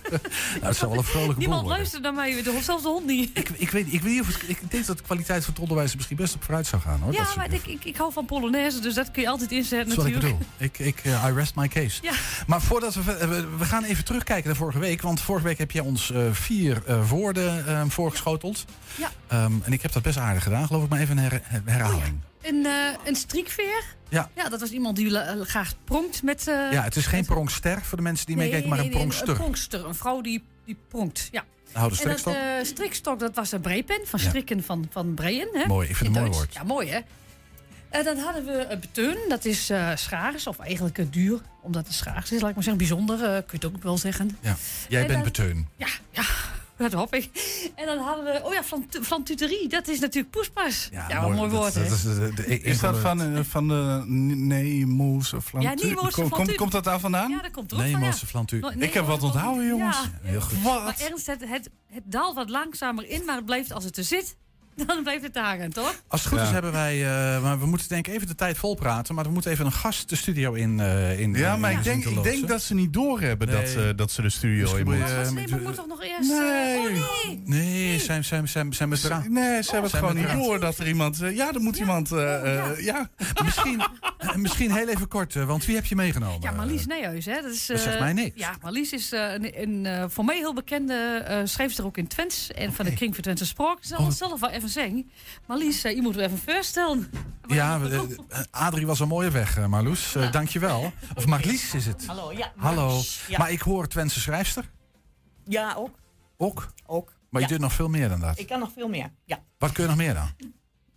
Nou, 0.54 0.66
het 0.66 0.78
zal 0.78 0.90
wel 0.90 0.98
een 0.98 1.04
vrolijke 1.04 1.40
Niemand 1.40 1.68
luistert 1.68 2.02
naar 2.04 2.14
mij, 2.14 2.44
de- 2.44 2.60
zelfs 2.64 2.84
de 2.84 2.90
hond 2.90 3.06
niet. 3.06 3.30
Ik, 3.38 3.50
ik, 3.50 3.70
weet, 3.70 3.94
ik, 3.94 4.02
weet 4.02 4.12
niet 4.14 4.22
of 4.22 4.28
het, 4.28 4.50
ik 4.50 4.72
denk 4.72 4.86
dat 4.86 4.98
de 4.98 5.04
kwaliteit 5.04 5.44
van 5.44 5.54
het 5.54 5.62
onderwijs 5.62 5.90
er 5.90 5.96
misschien 5.96 6.18
best 6.18 6.36
op 6.36 6.44
vooruit 6.44 6.68
zou 6.68 6.82
gaan. 6.82 7.00
Hoor, 7.00 7.12
dat 7.12 7.22
Ja, 7.28 7.34
maar 7.36 7.54
ik, 7.54 7.66
ik, 7.68 7.86
ik 7.86 7.96
hou 7.98 8.12
van 8.14 8.26
Polonaise, 8.26 8.80
dus 8.80 8.94
dat 8.94 9.12
kun 9.12 9.22
je 9.22 9.30
altijd 9.30 9.52
inzetten 9.52 9.96
Dat 9.96 9.98
is 9.98 10.04
wat 10.04 10.06
ik 10.06 10.14
natuurlijk. 10.14 10.40
bedoel. 10.58 10.68
Ik, 10.88 10.96
ik, 10.98 11.12
eh, 11.14 11.26
I 11.30 11.34
rest 11.34 11.56
my 11.56 11.68
case. 11.68 12.00
Ja. 12.04 12.12
Maar 12.48 12.62
voordat 12.62 12.94
we, 12.94 13.02
we... 13.28 13.48
We 13.58 13.66
gaan 13.66 13.84
even 13.84 14.06
terugkijken 14.06 14.48
naar 14.48 14.56
vorige 14.56 14.80
week. 14.80 15.02
Want 15.02 15.22
vorige 15.22 15.46
week 15.46 15.58
heb 15.58 15.72
jij 15.72 15.82
ons 15.82 16.12
eh, 16.12 16.22
vier 16.32 16.84
eh, 16.86 17.10
woorden 17.10 17.68
eh, 17.68 17.82
voorgeschoteld. 17.88 18.66
Ja. 18.96 19.12
Ehm, 19.28 19.52
en 19.64 19.74
ik 19.74 19.82
heb 19.82 19.92
dat 19.92 20.02
best 20.04 20.18
aardig 20.18 20.44
gedaan, 20.44 20.68
geloof 20.68 20.84
ik. 20.84 20.90
Maar 20.90 21.00
even 21.00 21.18
een 21.18 21.24
her- 21.24 21.42
her- 21.44 21.62
herhaling. 21.66 22.20
Een, 22.44 22.66
eh 22.66 22.72
een 23.06 23.16
striekveer. 23.16 23.84
Ja. 24.10 24.30
Ja, 24.36 24.50
dat 24.50 24.60
was 24.60 24.72
iemand 24.72 24.96
die 24.96 25.18
eh, 25.20 25.42
graag 25.42 25.74
pronkt 25.84 26.24
met... 26.24 26.48
eh, 26.48 26.72
Ja, 26.72 26.84
het 26.84 26.96
is 26.96 27.06
geen 27.06 27.26
pronkster 27.26 27.82
voor 27.82 27.98
de 27.98 28.04
mensen 28.04 28.26
die 28.26 28.36
nee, 28.36 28.44
meekijken, 28.46 28.70
maar 28.70 28.78
nee, 28.78 28.88
een 28.88 28.94
nee, 28.94 29.02
pronkster. 29.02 29.30
Een 29.30 29.36
pronkster, 29.36 29.86
een 29.86 29.96
vrouw 29.96 30.22
die, 30.22 30.44
die 30.66 30.78
pronkt, 30.88 31.28
ja. 31.32 31.44
Nou, 31.74 31.90
de 31.90 32.02
En 32.02 32.08
dat 32.10 32.20
strikstok? 32.20 32.66
strikstok, 32.66 33.20
dat 33.20 33.36
was 33.36 33.52
een 33.52 33.62
breipen 33.62 34.00
van 34.08 34.20
Ja. 34.22 34.28
strikken 34.30 34.64
van, 34.64 34.88
van 34.92 35.14
breien. 35.14 35.48
Hè? 35.54 35.66
Mooi, 35.68 35.90
ik 35.90 35.96
vind 35.96 36.10
In 36.10 36.16
het 36.16 36.24
een 36.24 36.30
mooi 36.30 36.38
woord. 36.44 36.54
Ja, 36.54 36.64
mooi 36.64 36.90
hè. 36.90 37.00
En 37.90 38.04
dan 38.04 38.18
hadden 38.18 38.46
we 38.46 38.66
een 38.70 38.80
beteun, 38.80 39.18
dat 39.30 39.46
is 39.46 39.72
schaars, 39.96 40.48
of 40.48 40.60
eigenlijk 40.60 41.14
duur, 41.14 41.40
omdat 41.62 41.86
het 41.88 41.96
schaars 41.96 42.32
is, 42.32 42.40
laat 42.42 42.50
ik 42.50 42.56
maar 42.56 42.64
zeggen. 42.64 42.78
Bijzonder, 42.88 43.18
kun 43.18 43.60
je 43.60 43.66
het 43.66 43.66
ook 43.66 43.84
wel 43.84 43.98
zeggen. 43.98 44.38
Ja. 44.42 44.56
Jij 44.90 45.02
En 45.02 45.08
bent 45.08 45.24
dan- 45.24 45.32
beteun. 45.32 45.68
Ja, 45.76 45.88
ja, 46.12 46.24
dat 46.84 46.94
hoop 46.94 47.14
ik. 47.16 47.30
En 47.76 47.86
dan 47.86 47.98
hadden 47.98 48.26
we, 48.26 48.42
oh 48.44 48.54
ja, 48.54 48.64
flant- 48.64 48.98
flantuterie, 49.02 49.68
dat 49.70 49.88
is 49.88 50.00
natuurlijk 50.00 50.34
poespas. 50.34 50.90
Ja, 50.92 51.22
wat 51.22 51.36
mooi 51.36 51.50
woord, 51.52 51.74
hè? 51.74 51.86
is, 51.86 52.02
de- 52.04 52.32
de- 52.36 52.52
een 52.52 52.64
Is 52.64 52.78
van 52.78 52.92
dat 52.92 52.96
de- 53.02 53.08
van, 53.08 53.22
eh, 53.36 53.44
van 53.44 53.68
de 53.68 54.04
Nemo's 54.08 55.34
of 55.34 55.52
Ja, 55.60 55.74
Nemo's 55.74 55.96
Kom- 56.02 56.12
kom- 56.14 56.28
Flantuur. 56.28 56.56
Komt 56.58 56.72
dat 56.72 56.84
daar 56.84 57.00
vandaan? 57.00 57.30
Ja, 57.30 57.42
dat 57.42 57.52
komt 57.52 57.72
er 57.72 57.78
van, 57.78 57.86
ja. 57.90 57.96
No- 58.62 58.72
Ik 58.80 58.94
heb 58.94 59.06
wat 59.06 59.24
onthouden, 59.24 59.68
jongens. 59.68 59.98
Ja. 59.98 60.28
Heel 60.30 60.42
goed. 60.42 60.64
Maar 60.64 60.96
Ernst, 61.00 61.28
het, 61.28 61.40
het, 61.50 61.70
het 61.90 62.04
daalt 62.06 62.36
wat 62.36 62.50
langzamer 62.50 63.10
in, 63.10 63.26
maar 63.26 63.36
het 63.36 63.46
blijft 63.46 63.72
als 63.74 63.84
het 63.84 63.98
er 63.98 64.04
zit, 64.04 64.36
dan 64.88 65.04
blijft 65.04 65.24
het 65.24 65.38
hangen, 65.38 65.74
toch? 65.74 66.02
Als 66.08 66.20
het 66.22 66.30
goed 66.30 66.40
Ja. 66.40 66.46
is 66.46 66.52
hebben 66.52 66.72
wij, 66.72 67.04
eh, 67.36 67.42
maar 67.44 67.60
we 67.60 67.66
moeten 67.66 67.88
denk 67.88 68.08
ik 68.08 68.14
even 68.14 68.28
de 68.28 68.36
tijd 68.36 68.58
volpraten, 68.58 69.16
maar 69.16 69.24
we 69.24 69.32
moeten 69.32 69.52
even 69.52 69.66
een 69.66 69.72
gast 69.72 70.10
de 70.10 70.16
studio 70.16 70.54
in. 70.54 70.80
eh 70.80 71.20
in 71.20 71.34
Ja, 71.34 71.54
in- 71.54 71.60
maar 71.60 71.72
in 71.72 71.78
ik 71.78 71.84
denk, 71.84 72.06
ik 72.06 72.24
denk 72.24 72.48
dat 72.48 72.62
ze 72.62 72.74
niet 72.74 72.94
doorhebben 72.94 73.48
dat, 73.48 73.62
Nee. 73.64 73.72
ze, 73.72 73.94
dat 73.96 74.12
ze 74.12 74.22
de 74.22 74.30
studio 74.30 74.76
in 74.76 74.86
moeten. 74.86 75.06
eh, 75.26 75.32
Nee, 75.32 75.48
maar 75.48 75.62
moet 75.62 75.76
toch 75.76 75.88
nog 75.88 76.04
eerst... 76.04 76.30
Nee. 76.30 76.76
eh, 76.76 76.80
oh 76.82 77.26
nee. 77.26 77.42
Nee, 77.46 78.00
zijn, 78.00 78.24
zijn, 78.24 78.48
zijn, 78.48 78.74
zijn 78.74 78.90
met 78.90 79.00
Ze- 79.00 79.08
eraan. 79.08 79.26
Nee, 79.34 79.62
ze 79.64 79.72
hebben 79.72 79.90
het 79.92 80.00
gewoon 80.00 80.16
niet 80.16 80.32
door 80.32 80.60
dat 80.60 80.78
er 80.78 80.88
iemand... 80.88 81.22
eh, 81.22 81.36
ja, 81.36 81.54
er 81.54 81.62
moet 81.62 81.78
iemand... 81.78 82.12
eh, 82.12 82.58
eh, 82.60 82.80
ja. 82.84 83.10
Misschien, 83.46 83.84
eh, 84.18 84.36
misschien 84.36 84.72
heel 84.72 84.88
even 84.88 85.08
kort, 85.08 85.36
eh, 85.36 85.46
want 85.46 85.66
wie 85.66 85.76
heb 85.76 85.86
je 85.86 85.96
meegenomen? 85.96 86.42
Ja, 86.42 86.52
Marlies 86.52 86.86
Nijhuis, 86.86 87.26
hè. 87.26 87.42
Dat, 87.42 87.52
is, 87.52 87.66
Dat 87.66 87.80
zegt 87.80 87.96
eh, 87.96 88.02
mij 88.02 88.14
niks. 88.14 88.40
Ja, 88.40 88.56
Marlies 88.62 88.92
is 88.92 89.12
eh, 89.12 89.34
een, 89.34 89.62
een 89.62 89.86
eh, 89.86 90.06
voor 90.08 90.26
mij 90.26 90.38
heel 90.38 90.54
bekende 90.54 90.94
eh 91.28 91.40
schrijfster 91.44 91.86
ook 91.86 91.98
in 91.98 92.08
Twents. 92.08 92.52
En 92.52 92.74
van 92.74 92.86
de 92.86 92.94
Kring 92.94 93.14
voor 93.14 93.24
Twentse 93.24 93.46
Spraak. 93.46 93.78
Ik 93.78 93.84
zal 93.86 93.98
Oh. 94.00 94.10
zelf 94.10 94.40
wel 94.40 94.50
even 94.50 94.63
zeggen. 94.70 95.12
Marlies, 95.48 95.84
eh, 95.84 95.96
je 95.96 96.02
moet 96.02 96.16
me 96.16 96.22
even 96.24 96.38
voorstellen. 96.38 97.10
Ja, 97.48 97.80
Adrie 98.52 98.86
was 98.86 99.00
een 99.00 99.08
mooie 99.08 99.30
weg, 99.32 99.58
eh, 99.58 99.66
Marloes. 99.66 100.16
Eh, 100.16 100.32
dankjewel. 100.32 100.94
Of 101.16 101.26
Marlies 101.26 101.74
is 101.74 101.86
het. 101.86 102.06
Hallo, 102.12 102.32
ja. 102.32 102.52
Hallo. 102.58 103.02
Ja. 103.28 103.38
Maar 103.38 103.52
ik 103.52 103.62
hoor 103.62 103.88
Twentse 103.88 104.20
schrijfster. 104.20 104.70
Ja, 105.46 105.74
ook. 105.78 105.96
Ook. 106.38 106.74
Ook. 106.86 107.14
Maar 107.30 107.42
je 107.42 107.48
doet 107.48 107.60
nog 107.60 107.74
veel 107.74 107.90
meer 107.90 108.10
dan 108.10 108.20
dat. 108.20 108.40
Ik 108.40 108.48
kan 108.48 108.60
nog 108.60 108.72
veel 108.76 108.88
meer. 108.88 109.12
Ja, 109.26 109.40
Wat 109.58 109.72
kun 109.72 109.84
je 109.84 109.90
nog 109.90 109.98
meer 109.98 110.14
dan? 110.14 110.52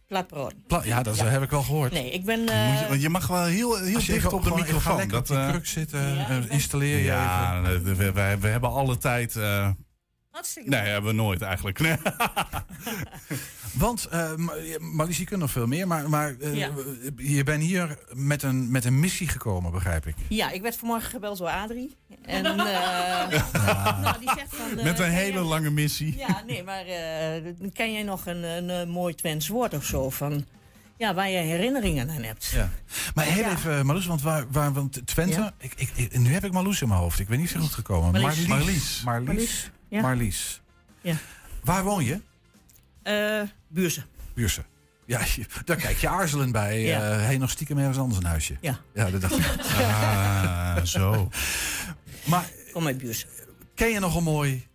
platbrood. 0.06 0.54
Pla- 0.66 0.84
ja, 0.84 1.02
dat 1.02 1.18
heb 1.20 1.42
ik 1.42 1.50
wel 1.50 1.62
gehoord. 1.62 1.92
Nee, 1.92 2.10
ik 2.10 2.24
ben... 2.24 2.40
Moet 2.40 2.48
je, 2.78 2.84
want 2.88 3.02
je 3.02 3.08
mag 3.08 3.26
wel 3.26 3.44
heel, 3.44 3.76
heel 3.76 3.86
je 3.86 3.92
dicht 3.94 4.08
even 4.08 4.32
op 4.32 4.44
de 4.44 4.54
microfoon. 4.54 4.96
lekker 4.96 5.18
op 5.18 5.26
Dat, 5.26 5.36
die 5.36 5.48
kruk 5.50 5.66
zitten, 5.66 6.48
installeer 6.50 6.96
je 6.98 7.04
ja, 7.04 7.58
even. 7.64 7.84
we, 7.96 8.12
we, 8.12 8.38
we 8.40 8.48
hebben 8.48 8.70
alle 8.70 8.98
tijd... 8.98 9.36
eh, 9.36 9.70
Hartstikke 10.36 10.70
nee, 10.70 10.80
hebben 10.80 11.10
we 11.10 11.16
nooit 11.16 11.42
eigenlijk. 11.42 11.78
Nee. 11.78 11.96
Want, 13.72 14.04
eh, 14.04 14.30
Marlies, 14.78 15.18
je 15.18 15.24
kunt 15.24 15.40
nog 15.40 15.50
veel 15.50 15.66
meer, 15.66 15.86
maar, 15.86 16.08
maar 16.10 16.34
eh, 16.40 16.54
Ja. 16.56 16.70
je 17.16 17.42
bent 17.44 17.62
hier 17.62 17.98
met 18.12 18.42
een, 18.42 18.70
met 18.70 18.84
een 18.84 19.00
missie 19.00 19.28
gekomen, 19.28 19.72
begrijp 19.72 20.06
ik. 20.06 20.14
Ja, 20.28 20.50
ik 20.50 20.62
werd 20.62 20.76
vanmorgen 20.76 21.10
gebeld 21.10 21.38
door 21.38 21.48
Adrie. 21.48 21.96
En, 22.22 22.44
eh, 22.46 22.54
nou, 24.00 24.18
die 24.18 24.30
zegt 24.36 24.56
van... 24.56 24.78
eh, 24.78 24.84
Met 24.84 24.98
een 24.98 25.10
hele 25.10 25.32
jij- 25.32 25.42
lange 25.42 25.70
missie. 25.70 26.16
Ja, 26.16 26.42
nee, 26.46 26.62
maar 26.62 26.84
eh, 26.86 27.42
ken 27.72 27.92
jij 27.92 28.02
nog 28.02 28.26
een, 28.26 28.42
een, 28.68 28.88
mooi 28.88 29.14
Twents 29.14 29.48
woord 29.48 29.74
of 29.74 29.84
zo? 29.84 30.10
Van, 30.10 30.44
ja, 30.96 31.14
waar 31.14 31.28
je 31.30 31.38
herinneringen 31.38 32.10
aan 32.10 32.22
hebt. 32.22 32.46
Ja. 32.54 32.70
Maar 33.14 33.24
heel 33.24 33.42
Ja. 33.44 33.50
even, 33.52 33.86
Marloes, 33.86 34.06
want, 34.06 34.22
waar, 34.22 34.44
waar, 34.50 34.72
want 34.72 35.06
Twente, 35.06 35.40
Ja. 35.40 35.54
ik, 35.58 35.72
ik, 35.76 35.90
ik- 35.96 36.18
nu 36.18 36.32
heb 36.32 36.44
ik 36.44 36.52
Marloes 36.52 36.82
in 36.82 36.88
mijn 36.88 37.00
hoofd. 37.00 37.18
Ik 37.18 37.28
ben 37.28 37.38
niet 37.38 37.50
zo 37.50 37.60
goed 37.60 37.74
gekomen. 37.74 38.20
Marlies. 38.20 38.46
Marlies. 38.46 39.02
Marlies. 39.04 39.26
Marlies, 39.26 39.70
ja. 39.88 40.00
Marlies. 40.00 40.60
Ja. 41.00 41.14
Waar 41.64 41.84
woon 41.84 42.04
je? 42.04 42.20
Eh 43.02 43.42
Buurzen. 43.68 44.04
Buurse. 44.34 44.62
Ja, 45.06 45.20
je- 45.36 45.46
daar 45.64 45.76
kijk 45.76 45.96
je 45.98 46.08
aarzelend 46.08 46.52
bij. 46.52 46.80
Ja. 46.82 47.08
Ja. 47.12 47.18
Heen 47.18 47.40
nog 47.40 47.50
stiekem 47.50 47.78
ergens 47.78 47.98
anders 47.98 48.18
een 48.18 48.26
huisje. 48.28 48.56
Ja. 48.60 48.78
Ja, 48.94 49.10
dat 49.10 49.20
dacht 49.20 49.38
ik. 49.38 49.44
Ah, 49.76 50.82
zo. 50.84 51.28
Maar 52.24 52.50
Kom 52.72 52.86
uit 52.86 52.98
Buurzen. 52.98 53.28
ken 53.74 53.88
je 53.88 53.98
nog 53.98 54.16
een 54.16 54.22
mooi 54.22 54.66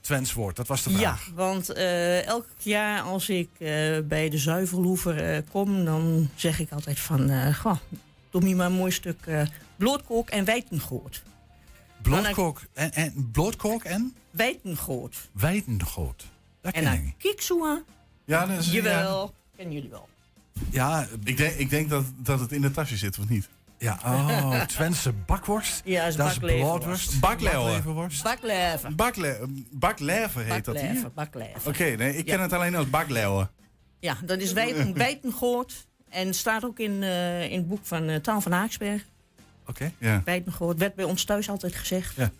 Twents 0.00 0.32
woord? 0.32 0.56
Dat 0.56 0.66
was 0.66 0.82
de 0.82 0.90
Ja, 0.90 0.98
vraag. 0.98 1.30
want 1.34 1.68
eh, 1.70 2.26
elk 2.26 2.46
jaar 2.58 3.00
als 3.00 3.28
ik 3.28 3.48
eh, 3.58 3.68
bij 4.04 4.28
de 4.30 4.38
zuivelhoever 4.38 5.24
eh, 5.34 5.42
kom, 5.50 5.84
dan 5.84 6.30
zeg 6.34 6.58
ik 6.60 6.72
altijd 6.72 7.00
van, 7.00 7.30
eh 7.30 7.54
goh, 7.54 7.76
doe 8.30 8.40
me 8.42 8.54
maar 8.54 8.66
een 8.66 8.72
mooi 8.72 8.90
stuk 8.92 9.18
eh 9.26 9.42
blootkook 9.76 10.28
en 10.30 10.44
wijtengoot. 10.44 11.22
Blootkook 12.02 12.60
en, 12.72 12.92
en, 12.92 13.30
blootkook 13.32 13.84
en 13.84 14.14
Wijtengoot. 14.30 15.16
wijtengoot. 15.32 16.26
Dat 16.60 16.72
En 16.74 16.82
ken 16.82 16.92
ik 16.92 16.96
dan 16.98 17.04
niet. 17.06 17.14
kiksoa. 17.18 17.82
Ja, 18.24 18.46
dat 18.46 18.58
is, 18.58 18.70
Jawel, 18.72 19.34
kennen 19.56 19.74
jullie 19.74 19.90
wel. 19.90 20.08
Ja, 20.70 21.06
Ik 21.24 21.36
denk, 21.36 21.54
ik 21.54 21.70
denk 21.70 21.88
dat, 21.90 22.04
dat 22.16 22.40
het 22.40 22.52
in 22.52 22.60
de 22.60 22.70
tasje 22.70 22.96
zit, 22.96 23.18
of 23.18 23.28
niet? 23.28 23.48
ja 23.78 23.98
oh, 24.04 24.60
Twentse 24.76 25.12
bakworst. 25.12 25.82
Ja, 25.84 26.04
is 26.04 26.16
dat 26.16 26.26
is 26.30 26.38
bakleverworst. 26.38 26.78
blootworst. 26.80 27.20
Bakleeuwen. 27.20 27.64
Bakleverworst. 27.66 28.22
Bakleven. 28.22 28.96
Bakle 28.96 29.38
bakleven 29.70 30.44
heet 30.44 30.64
dat 30.64 30.80
hier? 30.80 31.10
Oké, 31.66 31.84
nee, 31.84 32.16
ik 32.16 32.24
ken 32.24 32.36
Ja. 32.36 32.42
het 32.42 32.52
alleen 32.52 32.74
als 32.76 32.90
bakleeuwen. 32.90 33.50
Ja, 34.00 34.16
dat 34.24 34.38
is 34.40 34.52
wijten, 34.52 34.94
wijtengoot. 35.04 35.86
En 36.08 36.34
staat 36.34 36.64
ook 36.64 36.78
in, 36.78 37.02
eh, 37.02 37.50
in 37.50 37.58
het 37.58 37.68
boek 37.68 37.80
van 37.86 38.08
eh 38.08 38.16
Taal 38.16 38.40
van 38.40 38.52
Haaksberg. 38.52 39.04
Oké. 39.68 39.92
Ja. 39.98 40.22
Werd 40.76 40.94
bij 40.94 41.04
ons 41.04 41.24
thuis 41.24 41.48
altijd 41.50 41.74
gezegd. 41.74 42.14
Ja. 42.16 42.30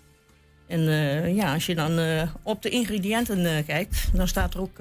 En 0.66 0.89
eh, 0.89 1.35
ja, 1.35 1.55
als 1.55 1.66
je 1.66 1.74
dan 1.74 1.99
eh, 1.99 2.29
op 2.43 2.62
de 2.62 2.68
ingrediënten 2.68 3.57
eh, 3.57 3.66
kijkt, 3.66 4.09
dan 4.12 4.29
staat 4.29 4.55
er 4.55 4.61
ook 4.61 4.79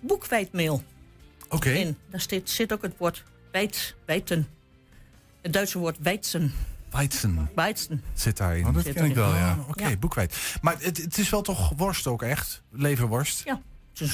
boekwijdmeel 0.00 0.82
Oké. 1.48 1.70
in. 1.70 1.96
Daar 2.10 2.20
zit, 2.20 2.50
zit 2.50 2.72
ook 2.72 2.82
het 2.82 2.94
woord 2.98 3.24
wijd, 3.52 3.94
wijten. 4.04 4.48
Het 5.42 5.52
Duitse 5.52 5.78
woord 5.78 5.96
weizen. 6.00 6.52
Weizen 6.90 7.50
Weizen. 7.54 8.02
zit 8.14 8.36
daarin. 8.36 8.66
Oh, 8.66 8.74
dat 8.74 8.84
Zit 8.84 8.94
ken 8.94 9.04
ik 9.04 9.14
wel, 9.14 9.34
ja. 9.34 9.58
Oké, 9.68 9.88
Ja. 9.88 9.96
boekwijd. 9.96 10.56
Maar 10.60 10.76
het, 10.78 10.96
het 10.96 11.18
is 11.18 11.30
wel 11.30 11.42
toch 11.42 11.72
worst 11.76 12.06
ook 12.06 12.22
echt? 12.22 12.62
Leverworst? 12.70 13.44
Ja, 13.44 13.60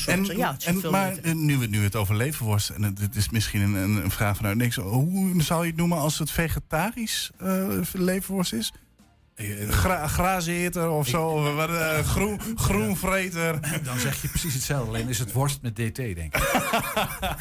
En, 0.07 0.25
ja, 0.25 0.53
het 0.53 0.61
is 0.61 0.67
en, 0.67 0.81
veel 0.81 0.91
maar 0.91 1.17
eh, 1.17 1.33
nu 1.33 1.59
we 1.59 1.67
nu 1.67 1.83
het 1.83 1.97
over 1.97 2.17
leverworst, 2.17 2.71
en 2.71 2.83
het, 2.83 2.99
het 3.01 3.17
is 3.17 3.31
misschien 3.31 3.61
een, 3.61 3.75
een, 3.75 4.11
vraag 4.11 4.37
vanuit 4.37 4.57
niks. 4.57 4.77
Hoe 4.77 5.43
zou 5.43 5.63
je 5.63 5.67
het 5.69 5.77
noemen 5.77 5.99
als 5.99 6.19
het 6.19 6.31
vegetarisch 6.31 7.31
eh, 7.39 7.79
leverworst 7.93 8.53
is? 8.53 8.73
Gra, 9.69 10.07
grazeter 10.07 10.91
of 10.91 11.09
zo, 11.09 11.27
of 11.27 11.55
wat, 11.55 11.69
eh, 11.69 11.99
groen, 12.15 12.41
groenvreter. 12.55 13.61
Dan 13.85 13.99
zeg 13.99 14.23
je 14.23 14.29
precies 14.29 14.55
hetzelfde. 14.55 14.89
Alleen 14.89 15.09
is 15.09 15.19
het 15.19 15.33
worst 15.33 15.63
met 15.63 15.77
DT, 15.77 15.97
denk 15.97 16.37
ik. 16.37 16.43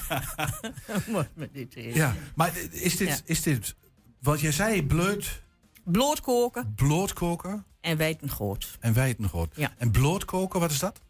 Mooi 1.11 1.27
met 1.33 1.49
eh. 1.75 1.95
Ja, 1.95 2.15
maar 2.35 2.51
is 2.71 2.97
dit, 2.97 3.07
Ja. 3.07 3.17
is 3.25 3.41
dit 3.41 3.75
wat 4.19 4.39
jij 4.39 4.51
zei, 4.51 4.85
bleut, 4.85 5.41
Blootkoken 5.83 6.73
blootkoken 6.75 7.65
en 7.81 7.97
wijtengoot. 7.97 8.77
en 8.79 8.93
wijtengoot. 8.93 9.53
Ja. 9.55 9.73
En 9.77 9.91
blootkoken, 9.91 10.59
wat 10.59 10.71
is 10.71 10.79
dat? 10.79 11.01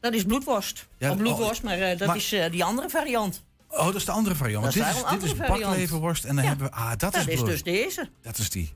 Dat 0.00 0.12
is 0.14 0.24
bloedworst. 0.24 0.86
Ja, 0.98 1.08
Ja, 1.08 1.14
bloedworst, 1.14 1.58
oh, 1.58 1.64
maar 1.64 1.78
eh, 1.78 1.98
dat 1.98 2.06
maar- 2.08 2.16
is 2.16 2.32
eh, 2.32 2.50
die 2.50 2.64
andere 2.64 2.88
variant. 2.88 3.42
Oh, 3.68 3.84
dat 3.84 3.94
is 3.94 4.04
de 4.04 4.10
andere 4.12 4.34
variant. 4.34 4.64
Dat 4.64 4.72
dit 4.72 4.82
is 4.86 4.88
is, 4.96 5.02
dit 5.10 5.22
is 5.22 5.34
bakleverworst 5.36 6.24
en 6.24 6.34
dan 6.34 6.44
Ja. 6.44 6.48
hebben 6.50 6.66
we... 6.68 6.72
Ah, 6.74 6.88
dat, 6.88 7.00
Dat 7.00 7.14
is 7.16 7.26
is 7.26 7.34
bloed. 7.34 7.46
dus 7.46 7.62
deze. 7.62 8.08
Dat 8.22 8.38
is 8.38 8.50
die. 8.50 8.72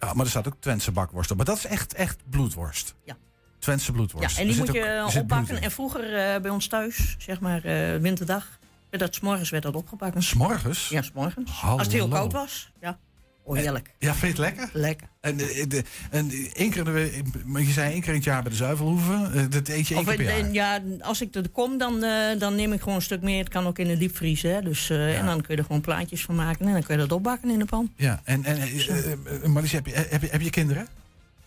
Ja, 0.00 0.12
maar 0.12 0.24
er 0.24 0.30
staat 0.30 0.46
ook 0.46 0.54
Twentse 0.58 0.90
bakworst 0.92 1.30
op. 1.30 1.36
Maar 1.36 1.46
dat 1.46 1.56
is 1.56 1.64
echt, 1.66 1.94
echt 1.94 2.18
bloedworst. 2.30 2.94
Ja. 3.04 3.16
Twentse 3.58 3.92
bloedworst. 3.92 4.34
Ja, 4.36 4.42
en 4.42 4.48
die 4.48 4.56
moet 4.56 4.66
je 4.72 4.80
ook- 4.80 4.86
eh, 4.86 5.02
bloed 5.06 5.16
opbakken. 5.22 5.62
En 5.62 5.70
vroeger 5.70 6.40
bij 6.40 6.50
ons 6.50 6.66
thuis, 6.66 7.14
zeg 7.18 7.40
maar 7.40 7.60
winterdag, 8.00 8.58
werd 8.90 9.02
dat 9.02 9.14
s'morgens 9.14 9.50
werd 9.50 9.62
dat 9.62 9.74
opgebakken. 9.74 10.22
S'morgens? 10.22 10.88
Ja, 10.88 11.02
s'morgens. 11.02 11.62
Als 11.62 11.82
het 11.82 11.92
heel 11.92 12.08
koud 12.08 12.32
was. 12.32 12.72
Ja. 12.80 12.98
Oh, 13.44 13.56
heerlijk. 13.56 13.94
Ja, 13.98 14.14
vind 14.14 14.36
je 14.36 14.42
het 14.42 14.56
lekker? 14.56 14.70
Lekker. 14.80 15.08
En, 15.20 15.38
eh, 15.38 15.64
de, 15.68 15.82
en 16.10 16.30
één 16.52 16.70
keer, 16.70 16.88
in 16.98 17.24
de 17.46 17.64
je 17.66 17.72
zei 17.72 17.92
één 17.92 18.00
keer 18.00 18.08
in 18.08 18.14
het 18.14 18.24
jaar 18.24 18.42
bij 18.42 18.50
de 18.50 18.56
zuivelhoeve. 18.56 19.12
eh, 19.34 19.44
Dat 19.50 19.68
eet 19.68 19.88
je 19.88 19.94
één 19.94 20.02
Of, 20.02 20.08
keer 20.14 20.24
per 20.24 20.36
jaar. 20.38 20.46
eh, 20.48 20.52
ja, 20.52 20.82
als 21.00 21.20
ik 21.20 21.34
er 21.34 21.48
kom, 21.48 21.78
dan, 21.78 22.00
dan 22.38 22.54
neem 22.54 22.72
ik 22.72 22.80
gewoon 22.80 22.94
een 22.94 23.02
stuk 23.02 23.22
meer. 23.22 23.38
Het 23.38 23.48
kan 23.48 23.66
ook 23.66 23.78
in 23.78 23.86
de 23.86 23.96
diepvries. 23.98 24.42
Hè? 24.42 24.62
Dus, 24.62 24.90
En 24.90 25.26
dan 25.26 25.40
kun 25.40 25.54
je 25.54 25.56
er 25.60 25.66
gewoon 25.66 25.80
plaatjes 25.80 26.22
van 26.24 26.34
maken. 26.34 26.66
En 26.66 26.72
dan 26.72 26.82
kun 26.82 26.94
je 26.94 27.00
dat 27.00 27.12
opbakken 27.12 27.50
in 27.50 27.58
de 27.58 27.64
pan. 27.64 27.92
Ja, 27.96 28.20
en, 28.24 28.44
en 28.44 28.58
Marlies, 29.50 29.72
heb 29.72 29.86
je, 29.86 29.92
heb, 30.08 30.22
je, 30.22 30.28
heb 30.30 30.40
je 30.40 30.50
kinderen? 30.50 30.86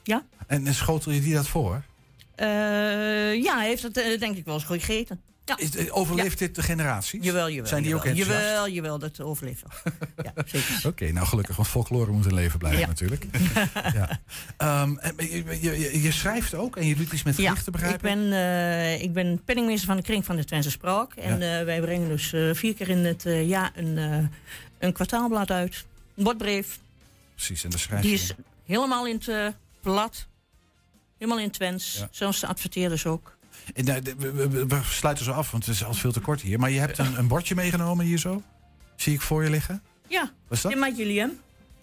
Ja. 0.03 0.23
En, 0.47 0.67
en 0.67 0.73
schotel 0.73 1.11
je 1.11 1.21
die 1.21 1.33
dat 1.33 1.47
voor? 1.47 1.83
Ja, 3.41 3.57
hij 3.57 3.67
heeft 3.67 3.83
het 3.83 3.97
eh, 3.97 4.19
denk 4.19 4.37
ik 4.37 4.45
wel 4.45 4.53
eens 4.53 4.63
gegeten. 4.63 5.21
Ja. 5.45 5.57
Is, 5.57 5.75
eh, 5.75 5.97
overleeft 5.97 6.39
dit 6.39 6.55
de 6.55 6.61
generaties? 6.61 7.23
Jawel, 7.23 7.49
jawel. 7.49 7.67
Zijn 7.67 7.83
die 7.83 7.95
ook 7.95 8.03
jawel. 8.03 8.17
enthousiast? 8.17 8.49
Jawel, 8.49 8.69
jawel, 8.69 8.99
dat 8.99 9.21
overleeft 9.21 9.63
ja, 10.23 10.33
zeker. 10.45 10.81
Oké, 10.87 11.11
nou 11.11 11.27
gelukkig, 11.27 11.55
want 11.55 11.67
folklore 11.67 12.11
moet 12.11 12.25
in 12.25 12.33
leven 12.33 12.59
blijven 12.59 12.79
Ja. 12.79 12.87
natuurlijk. 12.87 13.25
ja. 13.93 14.19
Ehm, 14.57 14.97
en 14.97 15.13
je, 15.61 16.01
je, 16.01 16.11
schrijft 16.11 16.53
ook 16.53 16.77
en 16.77 16.85
je 16.87 16.95
doet 16.95 17.11
iets 17.11 17.23
met 17.23 17.35
gedichten, 17.35 17.71
begrijp 17.71 17.95
ik 17.95 18.01
ben, 18.01 18.33
eh, 18.33 19.01
ik 19.01 19.13
ben 19.13 19.41
penningmeester 19.45 19.87
van 19.87 19.97
de 19.97 20.03
kring 20.03 20.25
van 20.25 20.35
de 20.35 20.45
Twentse 20.45 20.71
Spraak. 20.71 21.13
En 21.13 21.33
eh, 21.33 21.65
wij 21.65 21.81
brengen 21.81 22.07
dus 22.07 22.33
eh, 22.33 22.49
vier 22.53 22.73
keer 22.73 22.89
in 22.89 23.05
het 23.05 23.25
eh, 23.25 23.47
jaar 23.47 23.71
een, 23.75 23.97
eh, 23.97 24.17
een 24.79 24.93
kwartaalblad 24.93 25.51
uit. 25.51 25.85
Een 26.15 26.23
bordbrief. 26.23 26.79
Precies, 27.35 27.63
en 27.63 27.69
dan 27.69 27.79
schrijf 27.79 28.01
Die 28.01 28.13
is 28.13 28.33
helemaal 28.65 29.07
in 29.07 29.15
het 29.15 29.27
eh, 29.27 29.47
blad. 29.81 30.27
Helemaal 31.17 31.39
in 31.43 31.51
Twents. 31.51 32.05
Zelfs 32.11 32.39
de 32.39 32.47
adverteerders 32.47 33.05
ook. 33.05 33.34
En, 33.73 33.87
eh, 33.87 33.95
we, 34.17 34.31
we- 34.49 34.65
we 34.67 34.79
sluiten 34.83 35.25
zo 35.25 35.31
af, 35.31 35.51
want 35.51 35.65
het 35.65 35.75
is 35.75 35.83
al 35.83 35.93
veel 35.93 36.11
te 36.11 36.19
kort 36.19 36.41
hier. 36.41 36.59
Maar 36.59 36.69
je 36.71 36.79
hebt 36.79 36.97
een, 36.97 37.17
een 37.19 37.27
bordje 37.27 37.55
meegenomen 37.55 38.05
hier 38.05 38.17
zo. 38.17 38.41
Zie 38.95 39.13
ik 39.13 39.21
voor 39.21 39.43
je 39.43 39.49
liggen. 39.49 39.81
Ja, 40.07 40.21
Wat 40.21 40.57
is 40.57 40.61
dat? 40.61 40.71
die 40.71 40.79
mag 40.81 40.97
jullie 40.97 41.19
hem. 41.19 41.31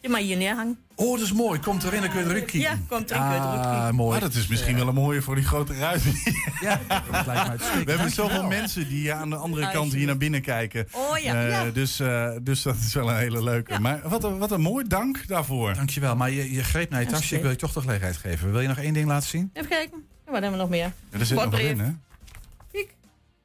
Die 0.01 0.11
mag 0.11 0.21
je 0.21 0.37
neerhangen. 0.37 0.79
Oh, 0.95 1.17
dat 1.17 1.25
is 1.27 1.33
mooi. 1.33 1.59
Komt 1.61 1.83
erin, 1.85 2.01
dan 2.01 2.11
kun 2.11 2.19
je 2.21 2.25
erin 2.25 2.39
kijken. 2.45 2.61
Ja, 2.61 2.79
komt 2.89 3.11
erin, 3.11 3.23
kun 3.23 3.33
je 3.33 3.37
erin 3.39 3.51
Ah, 3.61 3.91
mooi. 3.91 4.11
Maar 4.11 4.21
dat 4.21 4.35
is 4.35 4.47
misschien 4.47 4.77
wel 4.77 4.89
een 4.89 4.95
mooie 4.95 5.23
voor 5.23 5.35
die 5.35 5.45
grote 5.45 5.75
ruiten. 5.75 6.13
Ja, 6.61 6.81
dat 6.89 7.03
lijkt 7.11 7.27
mij 7.27 7.37
uitstekend. 7.37 7.85
We 7.85 7.91
hebben 7.91 8.11
zoveel 8.11 8.43
mensen 8.43 8.89
die 8.89 9.13
aan 9.13 9.31
de 9.31 9.37
andere 9.37 9.67
Ah, 9.67 9.73
kant 9.73 9.93
hier 9.93 10.07
naar 10.07 10.17
binnen 10.17 10.43
kijken. 10.43 10.87
Oh 10.93 11.19
ja, 11.19 11.35
Eh, 11.45 11.51
ja. 11.51 11.71
Dus, 11.71 12.01
eh, 12.01 12.31
dus 12.43 12.63
dat 12.63 12.77
is 12.77 12.95
wel 12.95 13.11
een 13.11 13.17
hele 13.17 13.43
leuke. 13.43 13.79
Maar 13.81 14.01
wat 14.09 14.25
een, 14.25 14.39
wat 14.39 14.51
een 14.51 14.61
mooi 14.61 14.85
dank 14.89 15.27
daarvoor. 15.27 15.75
Dankjewel, 15.75 16.17
maar 16.17 16.31
je, 16.31 16.53
je 16.53 16.65
greep 16.65 16.91
naar 16.91 17.01
je 17.01 17.07
tasje. 17.07 17.35
Ik 17.37 17.43
wil 17.43 17.51
je 17.51 17.57
toch 17.57 17.73
de 17.73 17.81
gelegenheid 17.81 18.17
geven. 18.17 18.51
Wil 18.53 18.61
je 18.61 18.69
nog 18.69 18.79
één 18.79 18.93
ding 18.95 19.07
laten 19.09 19.29
zien? 19.29 19.51
Even 19.53 19.69
kijken. 19.69 20.05
Wat 20.33 20.43
hebben 20.43 20.51
we 20.51 20.57
nog 20.57 20.69
meer? 20.69 20.93
Ja, 21.11 21.19
er 21.19 21.27
zit 21.27 21.37
nog 21.45 21.59
in, 21.59 21.81
hè? 21.81 21.91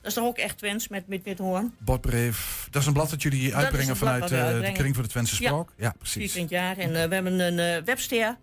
Dat 0.07 0.15
is 0.15 0.23
toch 0.23 0.31
ook 0.31 0.37
echt 0.37 0.57
Twents 0.57 0.87
met, 0.87 1.07
met 1.07 1.23
wit 1.23 1.37
hoorn? 1.37 1.73
Bordbrief. 1.77 2.67
Dat 2.71 2.81
is 2.81 2.87
een 2.87 2.93
blad 2.93 3.09
dat 3.09 3.21
jullie 3.21 3.55
uitbrengen 3.55 3.97
vanuit 3.97 4.23
eh, 4.23 4.29
de. 4.29 4.71
Kring 4.73 4.93
voor 4.93 5.03
de 5.03 5.09
Twentse 5.09 5.43
Ja. 5.43 5.49
Spraak. 5.49 5.69
Ja, 5.77 5.93
precies. 5.97 6.33
het 6.33 6.49
jaar. 6.49 6.77
En 6.77 7.01
eh, 7.01 7.07
we 7.07 7.13
hebben 7.13 7.39
een 7.39 7.59
eh, 7.59 7.83
webster. 7.83 8.37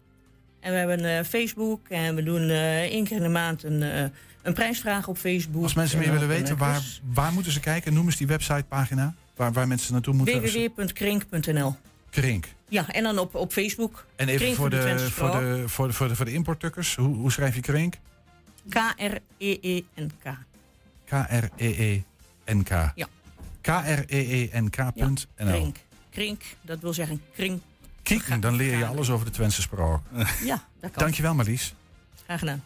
En 0.61 0.73
we 0.73 0.79
hebben 0.79 1.25
Facebook. 1.25 1.89
En 1.89 2.15
we 2.15 2.23
doen 2.23 2.51
één 2.51 3.05
keer 3.05 3.17
in 3.17 3.23
de 3.23 3.29
maand 3.29 3.63
een, 3.63 4.11
een 4.43 4.55
prijsvraag 4.55 5.09
op 5.09 5.17
Facebook. 5.17 5.63
Als 5.63 5.75
mensen 5.75 5.99
En 5.99 6.05
meer 6.05 6.13
willen 6.13 6.29
weten, 6.29 6.57
waar, 6.57 6.83
waar 7.13 7.33
moeten 7.33 7.53
ze 7.53 7.61
kijken? 7.61 7.95
Noem 7.95 8.07
eens 8.07 8.17
die 8.17 8.27
websitepagina. 8.27 9.15
Waar, 9.37 9.53
waar 9.53 9.69
mensen 9.69 9.93
naartoe 9.93 10.15
moeten. 10.15 10.41
www.krink.nl 10.41 11.77
Krink. 12.11 12.49
Ja, 12.69 12.89
en 12.89 13.03
dan 13.03 13.19
op, 13.19 13.35
op 13.35 13.53
Facebook. 13.53 14.07
En 14.17 14.29
even 14.29 14.55
voor 14.55 14.71
de, 14.71 14.99
voor, 14.99 15.31
de, 15.31 15.69
voor, 15.69 15.87
de, 15.87 15.93
voor, 15.93 16.09
de, 16.09 16.17
voor 16.17 16.25
de 16.25 16.33
importtukkers. 16.33 16.95
Hoe, 16.97 17.17
hoe 17.17 17.33
schrijf 17.33 17.55
je 17.55 17.61
Krink? 17.61 17.95
K-R-E-E-N-K. 18.69 20.37
K-R-E-E-N-K. 21.05 22.71
Ja. 22.95 23.07
E 23.07 23.09
K-R-E-E-N-K.nl. 23.61 25.27
Krink. 25.35 25.77
Krink, 26.11 26.43
dat 26.61 26.81
wil 26.81 26.93
zeggen 26.93 27.23
kring. 27.35 27.61
Kijk, 28.03 28.43
dan 28.43 28.55
leer 28.55 28.79
je 28.79 28.87
alles 28.87 29.11
over 29.11 29.27
de 29.27 29.33
Twentse 29.33 29.63
spraak. 29.63 30.01
Ja, 30.45 30.65
dat 30.81 30.91
kan. 30.91 31.03
Dankjewel, 31.03 31.35
Marlies. 31.35 31.75
Graag 32.25 32.39
gedaan. 32.39 32.63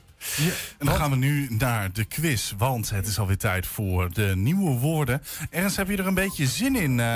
En 0.78 0.86
dan 0.86 0.94
gaan 0.94 1.10
we 1.10 1.16
nu 1.16 1.46
naar 1.50 1.92
de 1.92 2.04
quiz, 2.04 2.52
want 2.58 2.90
het 2.90 3.06
is 3.06 3.18
alweer 3.18 3.36
tijd 3.36 3.66
voor 3.66 4.12
de 4.12 4.32
nieuwe 4.36 4.78
woorden. 4.78 5.22
Ernst, 5.50 5.76
heb 5.76 5.88
je 5.88 5.96
er 5.96 6.06
een 6.06 6.14
beetje 6.14 6.46
zin 6.46 6.76
in? 6.76 6.90
Eh, 7.00 7.06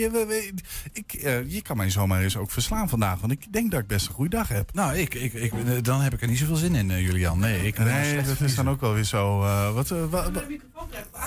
je, 0.00 0.08
we- 0.12 0.24
we- 0.26 0.52
ik, 0.92 1.12
eh, 1.12 1.50
je 1.52 1.62
kan 1.62 1.76
mij 1.76 1.90
zomaar 1.90 2.22
eens 2.22 2.36
ook 2.36 2.50
verslaan 2.50 2.88
vandaag, 2.88 3.20
want 3.20 3.32
ik 3.32 3.52
denk 3.52 3.70
dat 3.70 3.80
ik 3.80 3.86
best 3.86 4.06
een 4.08 4.14
goede 4.14 4.36
dag 4.36 4.48
heb. 4.48 4.70
Nou, 4.74 4.96
ik, 4.96 5.14
ik, 5.14 5.32
ik, 5.32 5.52
eh, 5.52 5.58
dan 5.82 6.00
heb 6.00 6.12
ik 6.12 6.20
er 6.22 6.28
niet 6.28 6.38
zoveel 6.38 6.56
zin 6.56 6.74
in, 6.74 7.00
Julian. 7.02 7.38
Nee, 7.38 7.66
ik 7.66 7.74
ben 7.74 7.84
Nee, 7.86 8.22
dat 8.22 8.40
is 8.40 8.54
dan 8.54 8.68
ook 8.68 8.80
wel 8.80 8.94
weer 8.94 9.04
zo. 9.04 9.42
eh, 9.42 9.72
wat, 9.72 9.90
eh, 9.90 10.04
wa- 10.10 10.30
wa- 10.30 10.42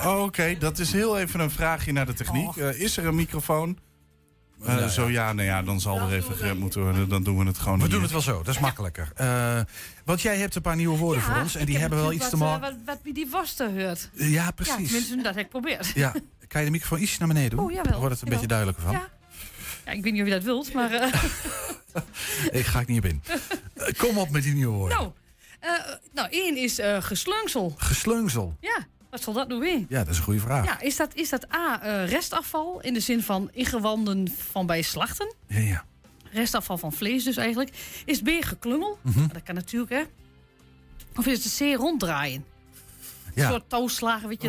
Oh, 0.05 0.21
Oké, 0.21 0.55
dat 0.59 0.79
is 0.79 0.91
heel 0.91 1.19
even 1.19 1.39
een 1.39 1.51
vraagje 1.51 1.91
naar 1.91 2.05
de 2.05 2.13
techniek. 2.13 2.55
Is 2.55 2.97
er 2.97 3.05
een 3.05 3.15
microfoon? 3.15 3.77
Eh, 4.63 4.69
Nou 4.69 4.81
ja. 4.81 4.87
Zo 4.87 5.09
ja, 5.09 5.33
nou 5.33 5.47
ja, 5.47 5.61
dan 5.63 5.81
zal 5.81 5.99
er 5.99 6.13
even 6.13 6.35
geremd 6.35 6.59
moeten 6.59 6.81
worden. 6.81 7.09
Dan 7.09 7.23
doen 7.23 7.37
we 7.37 7.45
het 7.45 7.57
gewoon 7.57 7.79
We 7.79 7.87
doen 7.87 8.01
het 8.01 8.11
wel 8.11 8.21
zo, 8.21 8.37
dat 8.43 8.53
is 8.55 8.59
makkelijker. 8.61 9.11
Eh, 9.15 9.59
want 10.05 10.21
jij 10.21 10.37
hebt 10.37 10.55
een 10.55 10.61
paar 10.61 10.75
nieuwe 10.75 10.97
woorden 10.97 11.23
voor 11.23 11.35
ons. 11.35 11.55
En 11.55 11.65
die 11.65 11.77
hebben 11.77 11.99
wel 11.99 12.11
iets 12.13 12.29
te 12.29 12.37
maken. 12.37 12.61
Wat, 12.61 12.73
wat 12.85 12.99
wie 13.03 13.13
die 13.13 13.27
wasten 13.29 13.81
hoort. 13.85 14.09
Ja, 14.13 14.25
Ja, 14.25 14.51
precies. 14.51 14.75
tenminste, 14.75 15.15
dat 15.15 15.25
heb 15.25 15.35
ik 15.45 15.51
geprobeerd. 15.51 15.91
Ja, 15.95 16.11
kan 16.47 16.59
je 16.61 16.65
de 16.67 16.71
microfoon 16.73 17.01
iets 17.01 17.17
naar 17.17 17.27
beneden 17.27 17.49
doen? 17.49 17.59
Oh, 17.65 17.71
jawel. 17.71 17.91
Dan 17.91 17.99
wordt 17.99 18.19
het 18.19 18.23
een 18.29 18.37
Jawel. 18.37 18.47
beetje 18.47 18.55
duidelijker 18.55 18.83
van. 18.83 18.93
Ja. 18.93 19.09
Ja, 19.85 19.91
ik 19.91 20.03
weet 20.03 20.13
niet 20.13 20.21
of 20.21 20.27
je 20.27 20.33
dat 20.33 20.43
wilt, 20.43 20.73
maar... 20.73 20.91
eh, 20.91 21.23
Ik 22.59 22.65
ga 22.65 22.79
ik 22.79 22.87
niet 22.87 22.97
op 22.97 23.05
in. 23.05 23.21
Eh, 23.73 23.85
Kom 24.01 24.17
op 24.17 24.29
met 24.29 24.43
die 24.43 24.53
nieuwe 24.53 24.73
woorden. 24.77 24.97
nou, 24.97 25.11
eh, 25.59 25.69
nou, 26.13 26.27
één 26.31 26.57
is 26.57 26.79
eh 26.79 26.97
geslungsel. 27.01 27.73
Gesleungsel. 27.77 28.57
Ja, 28.59 28.77
wat 29.13 29.21
zal 29.21 29.33
dat 29.33 29.47
nou 29.47 29.59
weer? 29.59 29.85
Ja, 29.89 29.97
dat 30.03 30.07
is 30.07 30.17
een 30.17 30.23
goede 30.23 30.39
vraag. 30.39 30.65
Ja, 30.65 30.79
is 30.81 30.95
dat, 30.95 31.13
is 31.13 31.29
dat 31.29 31.53
A, 31.53 31.81
eh, 31.81 32.09
restafval 32.09 32.81
in 32.81 32.93
de 32.93 32.99
zin 32.99 33.21
van 33.21 33.49
ingewanden 33.51 34.27
van 34.49 34.65
bij 34.65 34.81
slachten? 34.81 35.33
Ja, 35.47 35.59
ja. 35.59 35.85
Restafval 36.31 36.77
van 36.77 36.93
vlees 36.93 37.23
dus 37.23 37.37
eigenlijk. 37.37 37.69
Is 38.05 38.21
B, 38.21 38.29
geklungel? 38.39 38.99
Mhm. 39.01 39.27
Dat 39.27 39.43
kan 39.43 39.55
natuurlijk, 39.55 39.91
hè. 39.91 40.03
Of 41.15 41.25
is 41.25 41.43
het 41.43 41.55
C, 41.57 41.75
ronddraaien? 41.77 42.45
Ja. 43.33 43.43
Een 43.43 43.49
soort 43.49 43.69
touwslagen, 43.69 44.27
weet 44.29 44.41
je. 44.41 44.47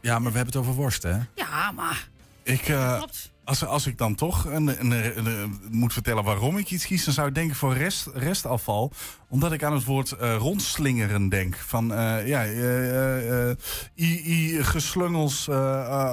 Ja, 0.00 0.18
maar 0.18 0.32
we 0.32 0.36
hebben 0.36 0.46
het 0.46 0.56
over 0.56 0.72
worst, 0.72 1.02
hè? 1.02 1.18
Ja, 1.34 1.70
maar... 1.70 2.08
Ik, 2.42 2.68
eh, 2.68 2.96
Klopt. 2.96 3.30
Als, 3.44 3.64
als 3.64 3.86
ik 3.86 3.98
dan 3.98 4.14
toch 4.14 4.44
een, 4.44 4.66
een, 4.80 4.90
een- 4.90 5.26
een- 5.26 5.60
moet 5.70 5.92
vertellen 5.92 6.24
waarom 6.24 6.56
ik 6.58 6.70
iets 6.70 6.86
kies, 6.86 7.04
dan 7.04 7.14
zou 7.14 7.28
ik 7.28 7.34
denken 7.34 7.56
voor 7.56 7.74
rest, 7.76 8.06
restafval. 8.14 8.92
Omdat 9.28 9.52
ik 9.52 9.62
aan 9.62 9.72
het 9.72 9.84
woord 9.84 10.12
eh, 10.12 10.36
rondslingeren 10.36 11.28
denk. 11.28 11.56
Van 11.56 11.92
eh, 11.94 12.26
ja, 12.26 12.44
eh, 12.44 12.88
eh, 12.90 13.50
eh, 13.50 13.56
i, 13.96 14.22
i, 14.32 14.62
geslungels, 14.64 15.48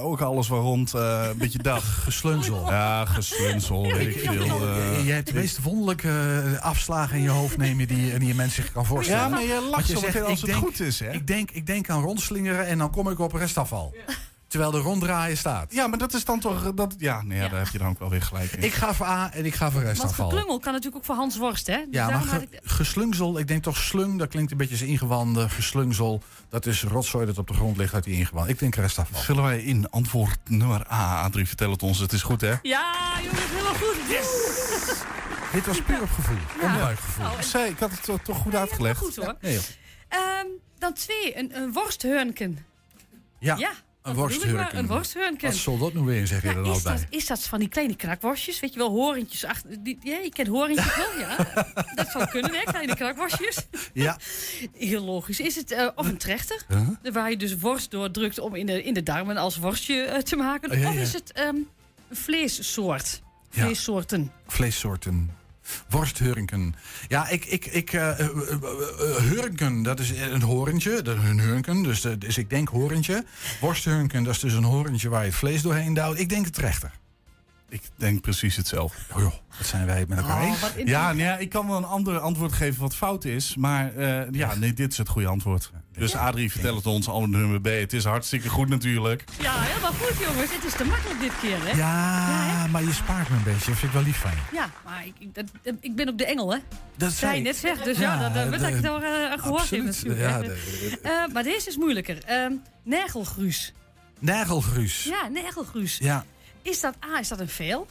ook 0.01 0.21
alles 0.21 0.47
waar 0.47 0.59
rond, 0.59 0.93
eh, 0.93 1.27
een 1.31 1.37
beetje 1.37 1.57
dag. 1.57 1.83
Geslungsel. 2.03 2.69
Ja, 2.71 3.05
geslungsel, 3.05 3.83
weet 3.93 4.15
ik 4.15 4.19
veel. 4.29 4.67
eh. 4.67 5.05
Jij 5.05 5.15
hebt 5.15 5.27
de 5.27 5.33
meest 5.33 5.61
wonderlijke 5.61 6.57
afslagen 6.61 7.17
in 7.17 7.23
je 7.23 7.29
hoofd 7.29 7.57
nemen 7.57 7.87
die, 7.87 8.17
die 8.19 8.29
een 8.29 8.35
mens 8.35 8.53
zich 8.55 8.71
kan 8.71 8.85
voorstellen. 8.85 9.21
Ja, 9.21 9.27
maar 9.29 9.43
je 9.43 9.67
lacht 9.71 9.87
zo 9.87 9.99
zegt, 9.99 10.21
als 10.21 10.41
het 10.41 10.49
denk- 10.49 10.63
goed 10.63 10.79
is, 10.79 10.99
hè? 10.99 11.11
Ik 11.11 11.27
denk, 11.27 11.51
ik 11.51 11.65
denk 11.65 11.89
aan 11.89 12.01
rondslingeren 12.01 12.65
en 12.67 12.77
dan 12.77 12.91
kom 12.91 13.09
ik 13.09 13.19
op 13.19 13.33
restafval. 13.33 13.93
Terwijl 14.47 14.71
de 14.71 14.77
ronddraaien 14.79 15.37
staat. 15.37 15.73
Ja, 15.73 15.87
maar 15.87 15.97
dat 15.97 16.13
is 16.13 16.25
dan 16.25 16.39
toch... 16.39 16.73
Dat, 16.73 16.95
ja, 16.97 17.21
nee, 17.23 17.37
ja, 17.39 17.47
daar 17.47 17.59
heb 17.59 17.67
je 17.67 17.77
dan 17.77 17.87
ook 17.87 17.99
wel 17.99 18.09
weer 18.09 18.21
gelijk 18.21 18.51
in. 18.51 18.63
Ik 18.63 18.73
ga 18.73 18.93
voor 18.93 19.05
A 19.05 19.33
en 19.33 19.45
ik 19.45 19.55
ga 19.55 19.71
voor 19.71 19.83
Want 19.83 19.97
restafval. 19.97 20.29
geklungel 20.29 20.59
kan 20.59 20.71
natuurlijk 20.73 20.95
ook 20.97 21.05
voor 21.05 21.15
Hans 21.15 21.37
Worst, 21.37 21.67
hè. 21.67 21.75
Dus 21.75 21.85
Ja, 21.89 22.09
maar 22.09 22.21
ge, 22.21 22.41
ik- 22.41 22.59
geslungsel, 22.63 23.39
ik 23.39 23.47
denk 23.47 23.63
toch 23.63 23.77
slung, 23.77 24.19
dat 24.19 24.27
klinkt 24.29 24.51
een 24.51 24.57
beetje 24.57 24.73
als 24.73 24.83
ingewanden. 24.83 25.49
Geslungsel, 25.49 26.21
dat 26.49 26.65
is 26.65 26.83
rotzooi 26.83 27.25
dat 27.25 27.37
op 27.37 27.47
de 27.47 27.53
grond 27.53 27.77
ligt 27.77 27.93
uit 27.93 28.03
die 28.03 28.17
ingewanden. 28.17 28.53
Ik 28.53 28.59
denk 28.59 28.75
restafval. 28.75 29.21
Vullen 29.21 29.43
wij 29.43 29.59
in 29.63 29.89
antwoord 29.89 30.37
nummer 30.49 30.91
A. 30.91 31.21
Adrie, 31.21 31.47
vertel 31.47 31.71
het 31.71 31.83
ons. 31.83 31.99
Het 31.99 32.13
is 32.13 32.21
goed, 32.23 32.41
hè? 32.41 32.53
Ja, 32.61 32.93
jongens, 33.23 33.41
helemaal 33.49 33.73
goed. 33.73 33.95
Dit 35.51 35.65
was 35.65 35.81
puur 35.81 36.01
op 36.01 36.09
gevoel, 36.09 36.35
Ja. 36.59 36.65
onderbuikgevoel. 36.65 37.25
En- 37.37 37.43
Zij, 37.43 37.69
ik 37.69 37.79
had 37.79 37.91
het 37.91 38.03
toch- 38.03 38.21
toch 38.23 38.37
goed 38.37 38.55
uitgelegd. 38.55 38.97
Goed 38.99 39.15
hoor. 39.15 39.35
Nee. 39.41 39.59
Ehm, 40.07 40.45
dan 40.79 40.93
twee, 40.93 41.37
een, 41.37 41.55
een 41.57 41.73
worsthurnken. 41.73 42.65
Ja, 43.39 43.55
Ja, 43.55 43.71
een 44.07 44.15
worsthurken. 44.15 44.77
Een 44.77 44.87
worsthurnken. 44.87 45.47
Wat 45.49 45.57
zal 45.57 45.77
dat 45.77 45.93
nu 45.93 45.99
weer, 46.01 46.27
zeg 46.27 46.41
je 46.41 46.47
Ja, 46.47 46.53
er 46.53 46.61
is, 46.61 46.67
nou 46.67 46.81
bij? 46.83 46.93
dat, 46.93 47.05
is 47.09 47.25
dat 47.27 47.43
van 47.43 47.59
die 47.59 47.67
kleine 47.69 47.95
knakworstjes? 47.95 48.59
Weet 48.59 48.73
je 48.73 48.79
wel, 48.79 48.89
horentjes 48.89 49.45
achter. 49.45 49.83
Die, 49.83 49.97
ja, 50.01 50.17
je 50.17 50.29
kent 50.29 50.47
horentjes 50.47 50.95
wel, 50.95 51.19
ja. 51.19 51.35
Dat 51.95 52.07
zou 52.11 52.25
kunnen, 52.25 52.51
hè, 52.53 52.63
kleine 52.63 52.95
knakworstjes. 52.95 53.67
Ja. 53.93 54.17
Heel 54.73 55.03
logisch. 55.03 55.39
Is 55.39 55.55
het, 55.55 55.71
eh, 55.71 55.87
of 55.95 56.07
een 56.07 56.17
trechter, 56.17 56.65
Huh? 56.67 57.13
waar 57.13 57.29
je 57.29 57.37
dus 57.37 57.57
worst 57.57 57.91
doordrukt 57.91 58.39
om 58.39 58.55
in 58.55 58.65
de, 58.65 58.83
in 58.83 58.93
de 58.93 59.03
darmen 59.03 59.37
als 59.37 59.57
worstje 59.57 60.01
eh, 60.03 60.19
te 60.21 60.35
maken. 60.35 60.71
Oh, 60.71 60.79
ja, 60.79 60.89
of 60.89 60.95
is 60.95 61.13
het 61.13 61.31
ehm, 61.31 61.47
een 61.47 61.67
vleessoort? 62.11 63.21
Vleessoorten. 63.49 64.31
Vleessoorten. 64.47 65.31
Worsthurken. 65.89 66.75
Ja, 67.07 67.27
ik, 67.27 67.45
ik, 67.45 67.65
ik, 67.65 67.93
eh, 67.93 68.17
hurken, 69.17 69.83
dat 69.83 69.99
is 69.99 70.11
een 70.11 70.41
horentje, 70.41 71.01
dat 71.01 71.15
is 71.15 71.29
een 71.29 71.39
hurken, 71.39 71.83
dus 72.19 72.37
ik 72.37 72.49
denk 72.49 72.69
horentje. 72.69 73.25
Worsthurken, 73.61 74.23
dat 74.23 74.33
is 74.33 74.39
dus 74.39 74.53
een 74.53 74.63
horentje 74.63 75.09
waar 75.09 75.21
je 75.21 75.29
het 75.29 75.37
vlees 75.37 75.61
doorheen 75.61 75.93
duwt. 75.93 76.19
Ik 76.19 76.29
denk 76.29 76.45
het 76.45 76.57
rechter. 76.57 76.91
Ik 77.69 77.81
denk 77.95 78.21
precies 78.21 78.55
hetzelfde. 78.55 78.97
Oh 79.13 79.19
joh, 79.21 79.33
wat 79.57 79.67
zijn 79.67 79.85
wij 79.85 80.05
met 80.07 80.17
elkaar 80.17 80.41
Oh, 80.43 80.55
in- 80.75 80.87
Ja, 80.87 81.01
nou 81.05 81.17
ja, 81.17 81.37
ik 81.37 81.49
kan 81.49 81.67
wel 81.67 81.77
een 81.77 81.83
ander 81.83 82.19
antwoord 82.19 82.53
geven 82.53 82.81
wat 82.81 82.95
fout 82.95 83.25
is. 83.25 83.55
Maar 83.55 83.95
eh, 83.95 84.31
ja, 84.31 84.55
nee, 84.55 84.73
dit 84.73 84.91
is 84.91 84.97
het 84.97 85.09
goede 85.09 85.27
antwoord. 85.27 85.71
Dus 85.91 86.15
Adrie, 86.15 86.51
vertel 86.51 86.75
het 86.75 86.85
ons, 86.85 87.07
al 87.07 87.25
nummer 87.27 87.61
B. 87.61 87.65
Het 87.65 87.93
is 87.93 88.03
hartstikke 88.03 88.49
goed 88.49 88.69
natuurlijk. 88.69 89.23
Ja, 89.41 89.61
helemaal 89.61 89.91
goed 89.91 90.17
jongens. 90.27 90.53
Het 90.55 90.63
is 90.63 90.73
te 90.73 90.83
makkelijk 90.85 91.19
dit 91.19 91.31
keer, 91.41 91.57
hè? 91.63 91.71
Ja, 91.77 92.67
maar 92.67 92.83
je 92.83 92.93
spaart 92.93 93.29
me 93.29 93.35
een 93.35 93.43
beetje. 93.43 93.57
Dat 93.69 93.79
vind 93.79 93.81
ik 93.81 93.91
wel 93.91 94.01
lief 94.03 94.17
van 94.17 94.31
je. 94.31 94.37
Ja, 94.55 94.69
maar 94.85 95.05
ik, 95.05 95.13
ik, 95.19 95.35
dat- 95.35 95.73
ik 95.79 95.95
ben 95.95 96.09
ook 96.09 96.17
de 96.17 96.25
engel, 96.25 96.51
hè? 96.53 96.57
Dat 96.97 97.11
Zij 97.11 97.29
zei 97.29 97.41
net 97.41 97.55
zegt, 97.55 97.83
dus 97.83 97.97
ja, 97.97 98.13
Ja, 98.13 98.19
dat, 98.21 98.33
dat, 98.33 98.51
dat 98.51 98.69
de- 98.71 98.75
ik 98.75 98.81
daar 98.81 99.01
uh, 99.01 99.31
aan 99.31 99.39
gehoord 99.39 99.61
absoluut. 99.61 99.83
natuurlijk. 99.85 100.19
Ja, 100.21 100.39
de- 100.41 100.99
Eh, 101.03 101.33
maar 101.33 101.43
deze 101.43 101.69
is 101.69 101.77
moeilijker. 101.77 102.23
Ehm 102.25 102.51
nergelgruus. 102.83 103.73
Nagelgruus. 104.19 105.03
Ja, 105.03 105.27
nergelgruus. 105.27 105.97
Ja. 105.97 106.25
Is 106.69 106.79
dat 106.79 106.95
A, 107.15 107.19
is 107.19 107.27
dat 107.27 107.39
een 107.39 107.49
veel? 107.49 107.87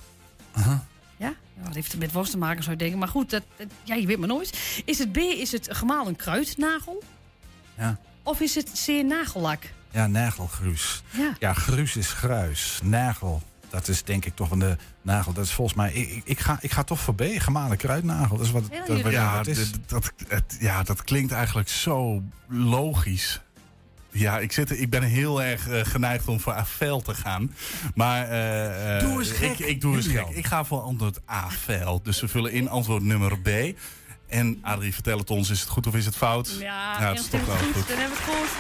Aha. 0.53 0.85
Ja, 1.17 1.35
dat 1.65 1.75
heeft 1.75 1.93
er 1.93 1.99
met 1.99 2.13
worst 2.13 2.31
te 2.31 2.39
maken, 2.39 2.63
zou 2.63 2.71
je 2.77 2.83
denken. 2.83 2.99
Maar 2.99 3.09
goed, 3.09 3.31
dat, 3.31 3.43
dat- 3.57 3.67
ja, 3.83 3.95
je 3.95 4.07
weet 4.07 4.19
maar 4.19 4.29
nooit. 4.29 4.59
Is 4.85 4.99
het 4.99 5.13
B, 5.13 5.17
is 5.17 5.53
het 5.53 5.69
gemalen 5.71 6.17
kruidnagel? 6.17 7.03
Ja. 7.79 7.99
Of 8.23 8.41
is 8.41 8.55
het 8.55 8.85
C, 8.87 8.89
nagellak? 9.05 9.63
Ja, 9.91 10.07
nagelgruus. 10.07 11.03
Ja. 11.11 11.33
Ja, 11.39 11.53
gruus 11.53 11.97
is 11.97 12.13
gruis. 12.13 12.81
Nagel, 12.83 13.43
dat 13.71 13.89
is 13.89 14.03
denk 14.03 14.25
ik 14.25 14.35
toch 14.37 14.49
van 14.49 14.59
de 14.59 14.77
nagel. 15.03 15.33
Dat 15.33 15.45
is 15.45 15.53
volgens 15.53 15.77
mij... 15.77 15.93
Ik, 15.93 16.23
ik, 16.25 16.39
ga, 16.39 16.59
ik 16.61 16.71
ga 16.73 16.83
toch 16.85 17.01
voor 17.01 17.15
B, 17.15 17.23
gemalen 17.37 17.77
kruidnagel. 17.77 18.37
Dat 18.37 18.47
is 18.47 18.53
wat, 18.53 18.63
dat, 18.87 19.01
wat, 19.03 19.13
Ja, 19.13 19.37
wat 19.37 19.47
is. 19.47 19.71
d- 19.71 19.79
dat, 19.87 20.13
het, 20.29 20.57
ja, 20.61 20.83
dat 20.83 21.05
klinkt 21.05 21.33
eigenlijk 21.33 21.69
zo 21.69 22.23
logisch. 22.49 23.41
Ja, 24.19 24.39
ik, 24.39 24.53
zit, 24.53 24.71
er- 24.71 24.79
ik 24.79 24.91
ben 24.91 25.03
heel 25.03 25.43
erg 25.43 25.69
eh, 25.69 25.85
geneigd 25.85 26.29
om 26.29 26.41
voor 26.41 26.53
AFL 26.53 26.97
te 26.97 27.15
gaan. 27.15 27.55
Maar 27.95 28.29
eh, 28.29 28.97
eh, 28.97 29.03
Doe 29.03 29.19
eens 29.19 29.31
gek, 29.31 29.59
Ik, 29.59 29.67
ik 29.67 29.81
doe 29.81 29.97
eens 29.97 30.07
gek. 30.07 30.29
Ik 30.29 30.47
ga 30.47 30.65
voor 30.65 30.81
antwoord 30.81 31.21
AFL. 31.25 31.99
Dus 32.03 32.21
we 32.21 32.29
vullen 32.29 32.53
in 32.53 32.69
antwoord 32.69 33.03
nummer 33.03 33.39
B. 33.39 33.49
En 34.29 34.59
Adrie, 34.63 34.95
vertel 34.95 35.19
het 35.19 35.31
ons. 35.31 35.51
Is 35.51 35.61
het 35.61 35.69
goed 35.69 35.87
of 35.87 35.95
is 35.95 36.05
het 36.05 36.17
fout? 36.17 36.57
Ja, 36.61 36.97
het 37.09 37.19
is 37.19 37.27
toch 37.29 37.47
wel 37.47 37.57
goed. 37.57 37.65
goed. 37.75 37.89
Dan 37.89 37.99
hebben 37.99 38.17
we 38.17 38.23
het 38.23 38.33
gehoord. 38.33 38.51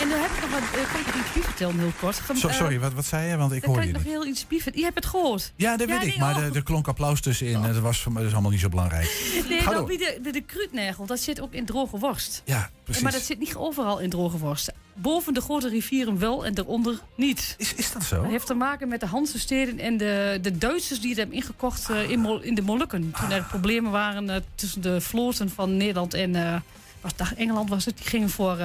En 0.00 0.08
dan 0.08 0.20
heb 0.20 0.30
ik 0.30 0.40
nog 0.40 0.50
wat... 0.50 0.70
kan 0.92 1.00
ik 1.00 1.06
nog 1.06 1.34
iets 1.36 1.44
vertellen, 1.46 1.78
heel 1.78 1.92
kort? 2.00 2.20
Sorry, 2.54 2.80
wat, 2.80 2.92
wat 2.92 3.04
zei 3.04 3.28
je? 3.30 3.36
Want 3.36 3.52
ik 3.52 3.60
dan 3.62 3.70
hoorde 3.70 3.86
ik 3.86 3.92
je 3.92 3.94
nog 3.98 4.04
niet. 4.04 4.12
heel 4.12 4.26
iets 4.26 4.46
bieven. 4.46 4.72
Je 4.76 4.82
hebt 4.82 4.94
het 4.94 5.06
gehoord. 5.06 5.52
Ja, 5.56 5.76
dat 5.76 5.88
weet 5.88 6.02
ik. 6.06 6.16
Maar 6.18 6.36
oh. 6.36 6.42
er- 6.56 6.62
klonk 6.62 6.88
applaus 6.88 7.20
tussenin. 7.20 7.62
Dat, 7.62 7.78
was 7.78 8.00
voor 8.00 8.12
mij, 8.12 8.20
dat 8.20 8.28
is 8.28 8.34
allemaal 8.34 8.52
niet 8.52 8.60
zo 8.60 8.68
belangrijk. 8.68 9.42
Nee, 9.48 9.60
Ga 9.60 9.72
door. 9.72 9.86
wie 9.86 9.98
de, 9.98 10.18
de, 10.22 10.30
de 10.32 10.40
kruidnagel, 10.40 11.06
dat 11.06 11.20
zit 11.20 11.40
ook 11.40 11.52
in 11.52 11.64
droge 11.66 11.98
worst. 11.98 12.42
Ja, 12.44 12.70
precies. 12.84 13.02
Maar 13.02 13.12
dat 13.12 13.22
zit 13.22 13.38
niet 13.38 13.54
overal 13.54 13.98
in 13.98 14.10
droge 14.10 14.38
worst. 14.38 14.72
Boven 14.94 15.34
de 15.34 15.40
grote 15.40 15.68
rivieren 15.68 16.18
wel 16.18 16.46
en 16.46 16.54
daaronder 16.54 17.00
niet. 17.16 17.54
Is, 17.58 17.74
is 17.74 17.92
dat 17.92 18.04
zo? 18.04 18.22
Dat 18.22 18.30
heeft 18.30 18.46
te 18.46 18.54
maken 18.54 18.88
met 18.88 19.00
de 19.00 19.06
Hansensteden 19.06 19.78
en 19.78 19.96
de, 19.96 20.38
de 20.42 20.58
Duitsers 20.58 21.00
die 21.00 21.08
het 21.08 21.18
hebben 21.18 21.36
ingekocht 21.36 21.90
eh, 21.90 22.10
in, 22.10 22.42
in 22.42 22.54
de 22.54 22.62
Molukken. 22.62 23.12
Toen 23.20 23.30
er 23.30 23.42
problemen 23.42 23.90
waren 23.90 24.30
eh, 24.30 24.40
tussen 24.54 24.80
de 24.80 25.00
vloten 25.00 25.50
van 25.50 25.76
Nederland 25.76 26.14
en 26.14 26.34
eh, 26.34 26.56
was, 27.00 27.12
Engeland 27.36 27.68
was 27.68 27.84
het. 27.84 27.96
Die 27.96 28.06
gingen 28.06 28.30
voor... 28.30 28.56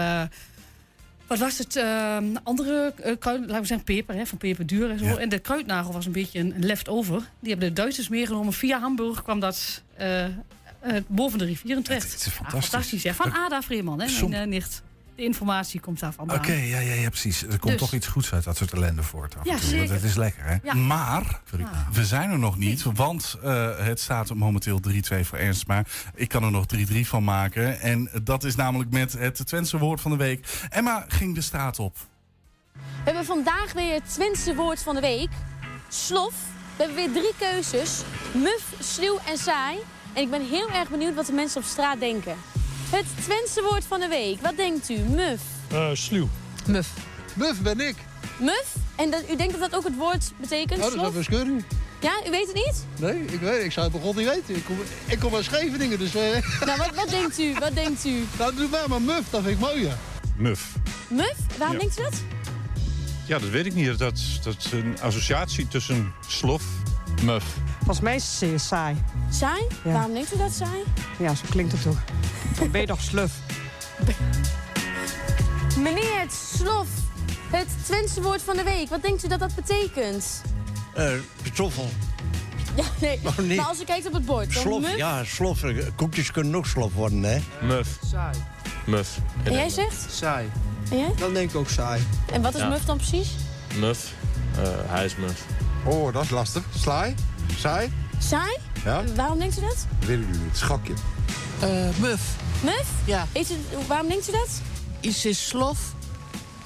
wat 1.27 1.39
was 1.39 1.57
het? 1.57 1.75
eh, 1.75 2.17
andere 2.43 2.93
eh, 2.95 3.15
kruid, 3.19 3.39
laten 3.39 3.61
we 3.61 3.65
zeggen 3.67 3.85
peper, 3.85 4.15
hè, 4.15 4.25
van 4.25 4.37
peperduur 4.37 4.89
en 4.89 4.99
zo. 4.99 5.15
En 5.15 5.29
de 5.29 5.39
kruidnagel 5.39 5.93
was 5.93 6.05
een 6.05 6.11
beetje 6.11 6.39
een, 6.39 6.53
leftover. 6.57 7.29
Die 7.39 7.49
hebben 7.51 7.67
de 7.67 7.81
Duitsers 7.81 8.09
meegenomen. 8.09 8.53
Via 8.53 8.79
Hamburg 8.79 9.23
kwam 9.23 9.39
dat 9.39 9.83
boven 11.07 11.39
de 11.39 11.45
rivieren 11.45 11.83
terecht. 11.83 12.03
Het 12.11 12.19
is 12.19 12.25
Ja, 12.25 12.31
fantastisch. 12.31 12.69
fantastisch, 12.69 13.03
hè? 13.03 13.13
Van 13.13 13.33
Ada 13.33 13.61
Vreeman, 13.61 13.99
hè, 14.01 14.07
Som- 14.07 14.29
mijn 14.29 14.41
eh, 14.41 14.47
nicht. 14.49 14.81
De 15.15 15.25
informatie 15.25 15.79
komt 15.79 15.99
daar 15.99 16.13
vandaan. 16.13 16.37
Oké, 16.37 16.51
ja, 16.53 16.79
ja, 16.79 16.93
ja, 16.93 17.09
precies. 17.09 17.41
Er 17.41 17.47
komt 17.59 17.63
Dus- 17.71 17.79
toch 17.81 17.93
iets 17.93 18.07
goeds 18.07 18.33
uit 18.33 18.43
dat 18.43 18.57
soort 18.57 18.73
ellende 18.73 19.03
voort. 19.03 19.35
af 19.37 19.45
en 19.45 19.51
Ja, 19.51 19.57
toe, 19.57 19.69
zeker. 19.69 19.93
Het 19.93 20.03
is 20.03 20.15
lekker, 20.15 20.43
hè? 20.43 20.55
Ja. 20.63 20.73
Maar 20.73 21.41
we 21.91 22.05
zijn 22.05 22.29
er 22.31 22.39
nog 22.39 22.57
niet, 22.57 22.83
want 22.83 23.35
eh, 23.43 23.77
het 23.77 23.99
staat 23.99 24.33
momenteel 24.33 24.79
3-2 24.79 25.25
voor 25.25 25.37
Ernst. 25.37 25.67
Maar 25.67 25.87
ik 26.15 26.27
kan 26.29 26.43
er 26.43 26.51
nog 26.51 26.65
3-3 26.65 27.07
van 27.07 27.23
maken. 27.23 27.79
En 27.79 28.09
dat 28.23 28.43
is 28.43 28.55
namelijk 28.55 28.91
met 28.91 29.13
het 29.13 29.45
Twentse 29.47 29.77
woord 29.77 30.01
van 30.01 30.11
de 30.11 30.17
week. 30.17 30.47
Emma 30.69 31.05
ging 31.07 31.35
de 31.35 31.41
straat 31.41 31.79
op. 31.79 31.95
We 32.73 32.79
hebben 33.03 33.25
vandaag 33.25 33.73
weer 33.73 33.93
het 33.93 34.13
Twentse 34.13 34.55
woord 34.55 34.81
van 34.81 34.95
de 34.95 35.01
week. 35.01 35.29
Slof. 35.87 36.33
We 36.77 36.83
hebben 36.83 36.95
weer 36.95 37.11
drie 37.11 37.33
keuzes. 37.37 38.01
Muf, 38.33 38.63
sluw 38.79 39.19
en 39.27 39.37
saai. 39.37 39.77
En 40.13 40.21
ik 40.21 40.29
ben 40.29 40.41
heel 40.49 40.69
erg 40.69 40.89
benieuwd 40.89 41.15
wat 41.15 41.25
de 41.25 41.31
mensen 41.33 41.61
op 41.61 41.67
straat 41.67 41.99
denken. 41.99 42.35
Het 42.89 43.05
Twentse 43.23 43.61
woord 43.61 43.85
van 43.85 43.99
de 43.99 44.07
week. 44.07 44.41
Wat 44.41 44.55
denkt 44.57 44.89
u? 44.89 44.97
Muf. 44.97 45.41
Uh, 45.73 45.89
sluw. 45.93 46.29
Muf. 46.67 46.87
Muf 47.33 47.61
ben 47.61 47.79
ik. 47.79 47.95
Muf? 48.39 48.75
En 48.95 49.11
dat, 49.11 49.23
u 49.31 49.35
denkt 49.35 49.59
dat 49.59 49.71
dat 49.71 49.75
ook 49.75 49.83
het 49.83 49.95
woord 49.97 50.31
betekent? 50.37 50.79
Nou, 50.79 50.97
dat 50.97 51.15
is 51.15 51.25
scheuren. 51.25 51.65
Ja, 52.01 52.11
u 52.27 52.29
weet 52.31 52.45
het 52.47 52.55
niet? 52.55 52.85
Nee, 52.99 53.25
ik 53.25 53.39
weet 53.39 53.63
Ik 53.63 53.71
zou 53.71 53.85
het 53.91 53.95
begon 54.01 54.15
niet 54.15 54.27
weten. 54.29 54.55
Ik 54.55 54.65
kom, 54.65 54.77
ik 55.05 55.19
kom 55.19 55.35
uit 55.35 55.43
Scheveningen, 55.45 55.99
dus... 55.99 56.15
eh, 56.15 56.21
Nou, 56.65 56.77
wat, 56.77 56.95
wat 56.95 57.09
denkt 57.09 57.39
u? 57.39 57.53
Wat 57.59 57.75
denkt 57.75 58.05
u? 58.05 58.23
nou, 58.37 58.55
doe 58.55 58.67
maar 58.67 58.89
maar 58.89 59.01
muf. 59.01 59.23
Dat 59.29 59.41
vind 59.43 59.53
ik 59.53 59.59
mooier. 59.59 59.97
Muf. 60.37 60.73
Muf? 61.07 61.35
Waarom 61.57 61.75
Ja. 61.75 61.81
denkt 61.81 61.99
u 61.99 62.03
dat? 62.03 62.13
Ja, 63.27 63.39
dat 63.39 63.49
weet 63.49 63.65
ik 63.65 63.73
niet. 63.73 63.87
Dat, 63.97 64.21
dat 64.43 64.55
is 64.59 64.71
een 64.71 64.97
associatie 65.01 65.67
tussen 65.67 66.13
slof, 66.27 66.63
muf. 67.23 67.43
Volgens 67.89 68.09
mij 68.09 68.17
is 68.17 68.23
het 68.23 68.33
zeer 68.33 68.59
saai. 68.59 68.95
Saai? 69.29 69.61
Ja. 69.83 69.91
Waarom 69.91 70.13
denkt 70.13 70.33
u 70.33 70.37
dat 70.37 70.51
saai? 70.51 70.83
Ja, 71.19 71.35
zo 71.35 71.43
klinkt 71.49 71.71
het 71.71 71.81
toch. 71.81 71.97
Dan 72.59 72.71
ben 72.71 72.81
je 72.81 72.87
toch 72.87 73.01
sluf. 73.01 73.31
Meneer 75.77 76.19
het 76.19 76.33
slof. 76.57 76.87
Het 77.49 77.67
Twentse 77.85 78.21
woord 78.21 78.41
van 78.41 78.55
de 78.57 78.63
week. 78.63 78.89
Wat 78.89 79.01
denkt 79.01 79.25
u 79.25 79.27
dat 79.27 79.39
dat 79.39 79.55
betekent? 79.55 80.41
Eh 80.93 81.11
Pitoffel. 81.41 81.89
Ja, 82.75 82.83
nee. 83.01 83.19
Oh, 83.27 83.37
nee. 83.37 83.57
Maar 83.57 83.65
als 83.65 83.81
u 83.81 83.83
kijkt 83.83 84.07
op 84.07 84.13
het 84.13 84.25
bord, 84.25 84.53
dan 84.53 84.61
Slof, 84.61 84.81
muf. 84.81 84.95
ja, 84.97 85.23
slof. 85.23 85.63
Eh, 85.63 85.85
Koekjes 85.95 86.31
kunnen 86.31 86.55
ook 86.55 86.65
slof 86.65 86.93
worden, 86.93 87.23
hè? 87.23 87.39
Muf. 87.61 87.97
Saai. 88.05 88.35
Muf. 88.85 89.17
En 89.43 89.51
jij 89.53 89.69
zegt? 89.69 90.05
Saai. 90.11 90.51
En 90.91 90.97
jij? 90.97 91.11
Dan 91.17 91.33
denk 91.33 91.49
ik 91.49 91.55
ook 91.55 91.69
saai. 91.69 92.01
En 92.33 92.41
wat 92.41 92.53
is 92.55 92.61
Ja. 92.61 92.67
muf 92.69 92.85
dan 92.85 92.97
precies? 92.97 93.29
Muf. 93.79 94.13
hij 94.87 95.05
is 95.05 95.15
muf. 95.15 95.45
Oh, 95.85 96.13
dat 96.13 96.23
is 96.23 96.29
lastig. 96.29 96.63
Slaai? 96.75 97.15
Saai? 97.57 97.91
Saai? 98.19 98.57
Ja? 98.83 99.03
Waarom 99.15 99.39
denkt 99.39 99.57
u 99.57 99.61
dat? 99.61 99.85
Weet 100.05 100.19
ik 100.19 100.27
niet. 100.27 100.57
Schokje. 100.57 100.93
muf. 101.99 102.21
Muf? 102.63 102.87
Ja. 103.05 103.27
Heeft 103.31 103.51
u, 103.51 103.55
waarom 103.87 104.07
denkt 104.07 104.29
u 104.29 104.31
dat? 104.31 104.61
Iets 104.99 105.25
is 105.25 105.47
slof, 105.47 105.79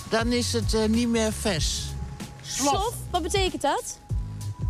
dan 0.09 0.31
is 0.31 0.53
het 0.53 0.73
eh, 0.73 0.85
niet 0.85 1.07
meer 1.07 1.33
vers. 1.33 1.81
Slof? 2.41 2.93
Wat 3.11 3.21
betekent 3.21 3.61
dat? 3.61 3.99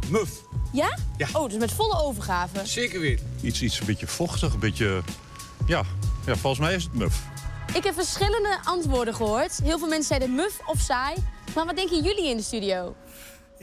Muf. 0.10 0.30
Ja? 0.72 0.98
Ja. 1.18 1.28
Oh, 1.34 1.50
dus 1.50 1.58
met 1.58 1.72
volle 1.72 2.02
overgave. 2.02 2.66
Zeker 2.66 3.00
weer. 3.00 3.20
Iets, 3.42 3.62
iets 3.62 3.80
een 3.80 3.86
beetje 3.86 4.08
vochtig, 4.08 4.54
een 4.54 4.60
beetje... 4.60 5.02
Ja, 5.66 5.84
ja 6.26 6.36
volgens 6.36 6.60
mij 6.68 6.76
is 6.76 6.84
het 6.84 6.94
muf. 6.94 7.22
Ik 7.74 7.84
heb 7.84 7.94
verschillende 7.94 8.60
antwoorden 8.64 9.16
gehoord. 9.16 9.60
Heel 9.64 9.78
veel 9.80 9.88
mensen 9.88 10.08
zeiden 10.08 10.36
muf 10.36 10.60
of 10.66 10.80
saai. 10.80 11.16
Maar 11.56 11.66
wat 11.66 11.76
denken 11.76 12.04
jullie 12.04 12.30
in 12.30 12.38
de 12.38 12.44
studio? 12.44 12.96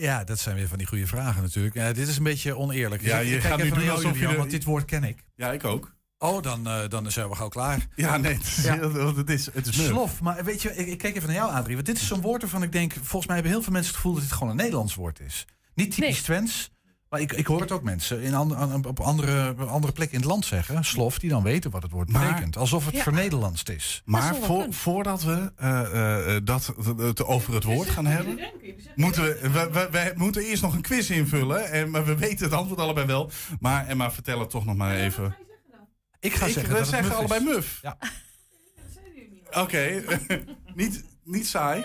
Ja, 0.00 0.24
dat 0.24 0.38
zijn 0.38 0.56
weer 0.56 0.68
van 0.68 0.78
die 0.78 0.86
goede 0.86 1.06
vragen 1.06 1.42
natuurlijk. 1.42 1.74
Ja, 1.74 1.92
dit 1.92 2.08
is 2.08 2.16
een 2.16 2.22
beetje 2.22 2.56
oneerlijk. 2.56 3.02
Ja, 3.02 3.18
Ik- 3.18 3.28
je 3.28 3.40
gaat 3.40 3.62
nu 3.62 3.68
doen 3.70 3.82
jou, 3.84 3.90
alsof 3.96 4.18
je 4.18 4.26
er- 4.26 4.36
want 4.36 4.50
dit 4.50 4.64
woord 4.64 4.84
ken 4.84 5.04
ik. 5.04 5.24
Ja, 5.34 5.52
ik 5.52 5.64
ook. 5.64 5.94
Oh, 6.18 6.42
dan, 6.42 6.66
eh, 6.66 6.88
dan 6.88 7.10
zijn 7.10 7.28
we 7.28 7.34
gauw 7.34 7.48
klaar. 7.48 7.86
Ja, 7.96 8.16
nee, 8.16 8.32
het 8.34 8.46
is, 8.46 8.56
het 9.16 9.30
is, 9.30 9.46
het 9.52 9.66
is. 9.66 9.84
Slof, 9.86 10.20
maar 10.20 10.44
weet 10.44 10.62
je, 10.62 10.74
ik, 10.76 10.86
ik 10.86 10.98
kijk 10.98 11.16
even 11.16 11.28
naar 11.28 11.36
jou, 11.36 11.52
Adrie. 11.52 11.74
Want 11.74 11.86
dit 11.86 11.96
is 11.96 12.06
zo'n 12.06 12.20
woord 12.20 12.40
waarvan 12.40 12.62
ik 12.62 12.72
denk... 12.72 12.92
Volgens 12.92 13.26
mij 13.26 13.34
hebben 13.34 13.52
heel 13.52 13.62
veel 13.62 13.72
mensen 13.72 13.90
het 13.92 14.00
gevoel 14.00 14.14
dat 14.18 14.22
dit 14.28 14.32
gewoon 14.32 14.48
een 14.50 14.56
Nederlands 14.56 14.94
woord 14.94 15.20
is. 15.20 15.44
Niet 15.74 15.94
typisch 15.94 16.22
Twents. 16.22 16.70
Maar 17.10 17.20
ik, 17.20 17.32
ik 17.32 17.46
hoor 17.46 17.60
het 17.60 17.70
ook 17.72 17.82
mensen 17.82 18.20
in 18.20 18.34
an- 18.34 18.56
an- 18.56 18.84
op 18.84 19.00
andere, 19.00 19.54
andere 19.54 19.92
plekken 19.92 20.16
in 20.16 20.22
het 20.22 20.30
land 20.30 20.44
zeggen. 20.44 20.84
Slof, 20.84 21.18
die 21.18 21.30
dan 21.30 21.42
weten 21.42 21.70
wat 21.70 21.82
het 21.82 21.90
woord 21.92 22.08
Maar- 22.10 22.26
betekent. 22.28 22.56
Alsof 22.56 22.86
het 22.86 22.94
Ja. 22.94 23.02
vernederlandst 23.02 23.68
is. 23.68 24.02
Maar 24.04 24.34
voor, 24.34 24.66
voordat 24.72 25.22
we 25.22 25.52
eh, 25.56 26.34
eh, 26.36 26.40
dat 26.44 26.74
het 26.96 27.24
over 27.24 27.54
het 27.54 27.64
woord 27.64 27.90
gaan 27.90 28.06
hebben, 28.06 28.38
moeten 28.94 29.22
we, 29.22 29.88
we, 29.90 30.12
moeten 30.16 30.42
eerst 30.42 30.62
nog 30.62 30.74
een 30.74 30.80
quiz 30.82 31.10
invullen. 31.10 31.70
En, 31.70 31.90
maar 31.90 32.04
we 32.04 32.14
weten 32.16 32.44
het 32.44 32.54
antwoord 32.54 32.80
allebei 32.80 33.06
wel. 33.06 33.30
Maar 33.60 33.86
Emma, 33.86 34.10
vertel 34.10 34.40
het 34.40 34.50
toch 34.50 34.64
nog 34.64 34.76
maar 34.76 34.94
even. 34.96 35.36
Ik 36.20 36.34
ga 36.34 36.44
zeggen 36.48 36.62
we 36.62 36.68
dat 36.68 36.78
het 36.78 36.88
zeggen 36.88 37.16
allebei 37.16 37.44
muf. 37.44 37.78
Ja. 37.82 37.96
Oké, 39.62 40.02
niet, 40.74 41.04
niet 41.24 41.46
saai. 41.46 41.84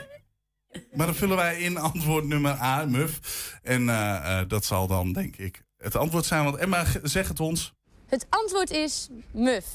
Maar 0.94 1.06
dan 1.06 1.16
vullen 1.16 1.36
wij 1.36 1.60
in 1.60 1.78
antwoord 1.78 2.26
nummer 2.26 2.52
A, 2.62 2.86
muf. 2.86 3.20
En 3.64 3.90
eh, 3.90 4.40
eh, 4.40 4.48
dat 4.50 4.66
zal 4.66 4.88
dan, 4.88 5.14
denk 5.14 5.36
ik, 5.36 5.64
het 5.78 5.96
antwoord 5.96 6.26
zijn. 6.26 6.44
Want 6.44 6.56
Emma, 6.56 6.86
zeg 7.04 7.28
het 7.28 7.40
ons. 7.40 7.74
Het 8.06 8.26
antwoord 8.30 8.70
is 8.70 9.10
muf. 9.32 9.66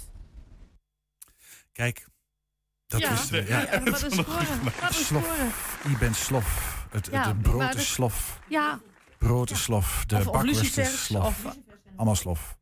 Kijk, 1.72 2.06
dat 2.86 3.00
Ja. 3.00 3.12
is 3.12 3.28
de... 3.28 3.44
Ja, 3.48 3.82
wat 3.90 4.02
een 4.02 4.10
score. 4.12 4.44
Slof. 4.90 5.78
Je 5.88 5.96
bent 5.98 6.16
slof. 6.16 6.78
Het, 6.90 7.08
Ja, 7.12 7.26
het 7.28 7.42
brood 7.42 7.74
is 7.74 7.92
slof. 7.92 8.38
Ja, 8.48 8.80
Brood 9.18 9.50
is 9.50 9.62
slof. 9.62 10.04
De 10.06 10.16
bakwurst 10.24 10.78
is 10.78 11.04
slof. 11.04 11.44
of- 11.44 11.56
Allemaal 11.96 12.16
slof. 12.16 12.56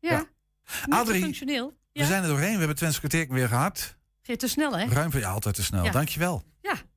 ja. 0.00 0.24
Adrie, 0.88 1.22
functioneel. 1.22 1.72
We 1.92 2.04
zijn 2.04 2.22
er 2.22 2.28
doorheen. 2.28 2.52
We 2.52 2.58
hebben 2.58 2.76
Twents 2.76 2.98
kwartier 2.98 3.26
weer 3.28 3.48
gehad. 3.48 3.96
Geet 4.22 4.38
te 4.38 4.48
snel, 4.48 4.78
hè? 4.78 4.84
Ruim 4.86 5.10
voor 5.10 5.20
je 5.20 5.26
altijd 5.26 5.54
te 5.54 5.62
snel. 5.62 5.84
Ja. 5.84 5.90
Dankjewel. 5.90 6.42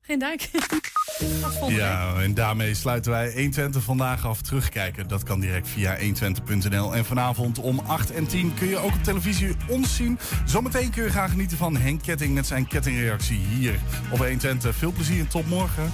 Ja, 1.68 2.12
Geen 2.12 2.22
en 2.22 2.34
daarmee 2.34 2.74
sluiten 2.74 3.10
wij 3.10 3.32
120 3.32 3.82
vandaag 3.82 4.26
af. 4.26 4.40
Terugkijken, 4.42 5.08
dat 5.08 5.22
kan 5.22 5.40
direct 5.40 5.68
via 5.68 5.98
120.nl. 5.98 6.94
En 6.94 7.04
vanavond 7.04 7.58
om 7.58 7.78
8 7.78 8.12
en 8.12 8.26
10 8.26 8.54
kun 8.54 8.68
je 8.68 8.76
ook 8.76 8.92
op 8.92 9.02
televisie 9.02 9.56
ons 9.68 9.96
zien. 9.96 10.18
Zometeen 10.44 10.90
kun 10.90 11.02
je 11.02 11.10
gaan 11.10 11.28
genieten 11.28 11.56
van 11.56 11.76
Henk 11.76 12.02
Ketting 12.02 12.34
met 12.34 12.46
zijn 12.46 12.66
kettingreactie 12.66 13.38
hier 13.38 13.78
op 14.10 14.18
120. 14.18 14.76
Veel 14.76 14.92
plezier 14.92 15.20
en 15.20 15.28
tot 15.28 15.46
morgen. 15.46 15.92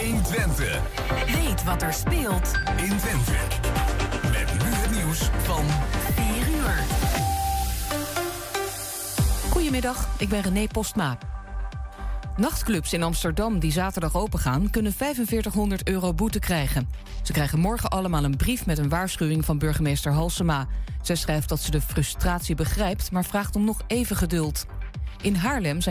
120. 0.00 0.80
Weet 1.26 1.64
wat 1.64 1.82
er 1.82 1.92
speelt 1.92 2.52
in 2.76 2.96
Twente. 2.96 3.32
Met 4.22 4.64
nu 4.64 4.74
het 4.74 4.90
nieuws 4.90 5.30
van 5.42 5.64
4 6.14 6.54
uur. 6.54 6.84
Goedemiddag, 9.50 10.08
ik 10.18 10.28
ben 10.28 10.42
René 10.42 10.66
Postma. 10.66 11.18
Nachtclubs 12.36 12.92
in 12.92 13.02
Amsterdam 13.02 13.58
die 13.58 13.72
zaterdag 13.72 14.16
opengaan... 14.16 14.70
kunnen 14.70 14.92
4500 14.92 15.88
euro 15.88 16.14
boete 16.14 16.38
krijgen. 16.38 16.88
Ze 17.22 17.32
krijgen 17.32 17.58
morgen 17.58 17.90
allemaal 17.90 18.24
een 18.24 18.36
brief 18.36 18.66
met 18.66 18.78
een 18.78 18.88
waarschuwing 18.88 19.44
van 19.44 19.58
burgemeester 19.58 20.12
Halsema. 20.12 20.66
Zij 21.02 21.16
schrijft 21.16 21.48
dat 21.48 21.60
ze 21.60 21.70
de 21.70 21.80
frustratie 21.80 22.54
begrijpt, 22.54 23.10
maar 23.10 23.24
vraagt 23.24 23.56
om 23.56 23.64
nog 23.64 23.80
even 23.86 24.16
geduld. 24.16 24.66
In 25.22 25.34
Haarlem 25.34 25.80
zijn 25.80 25.84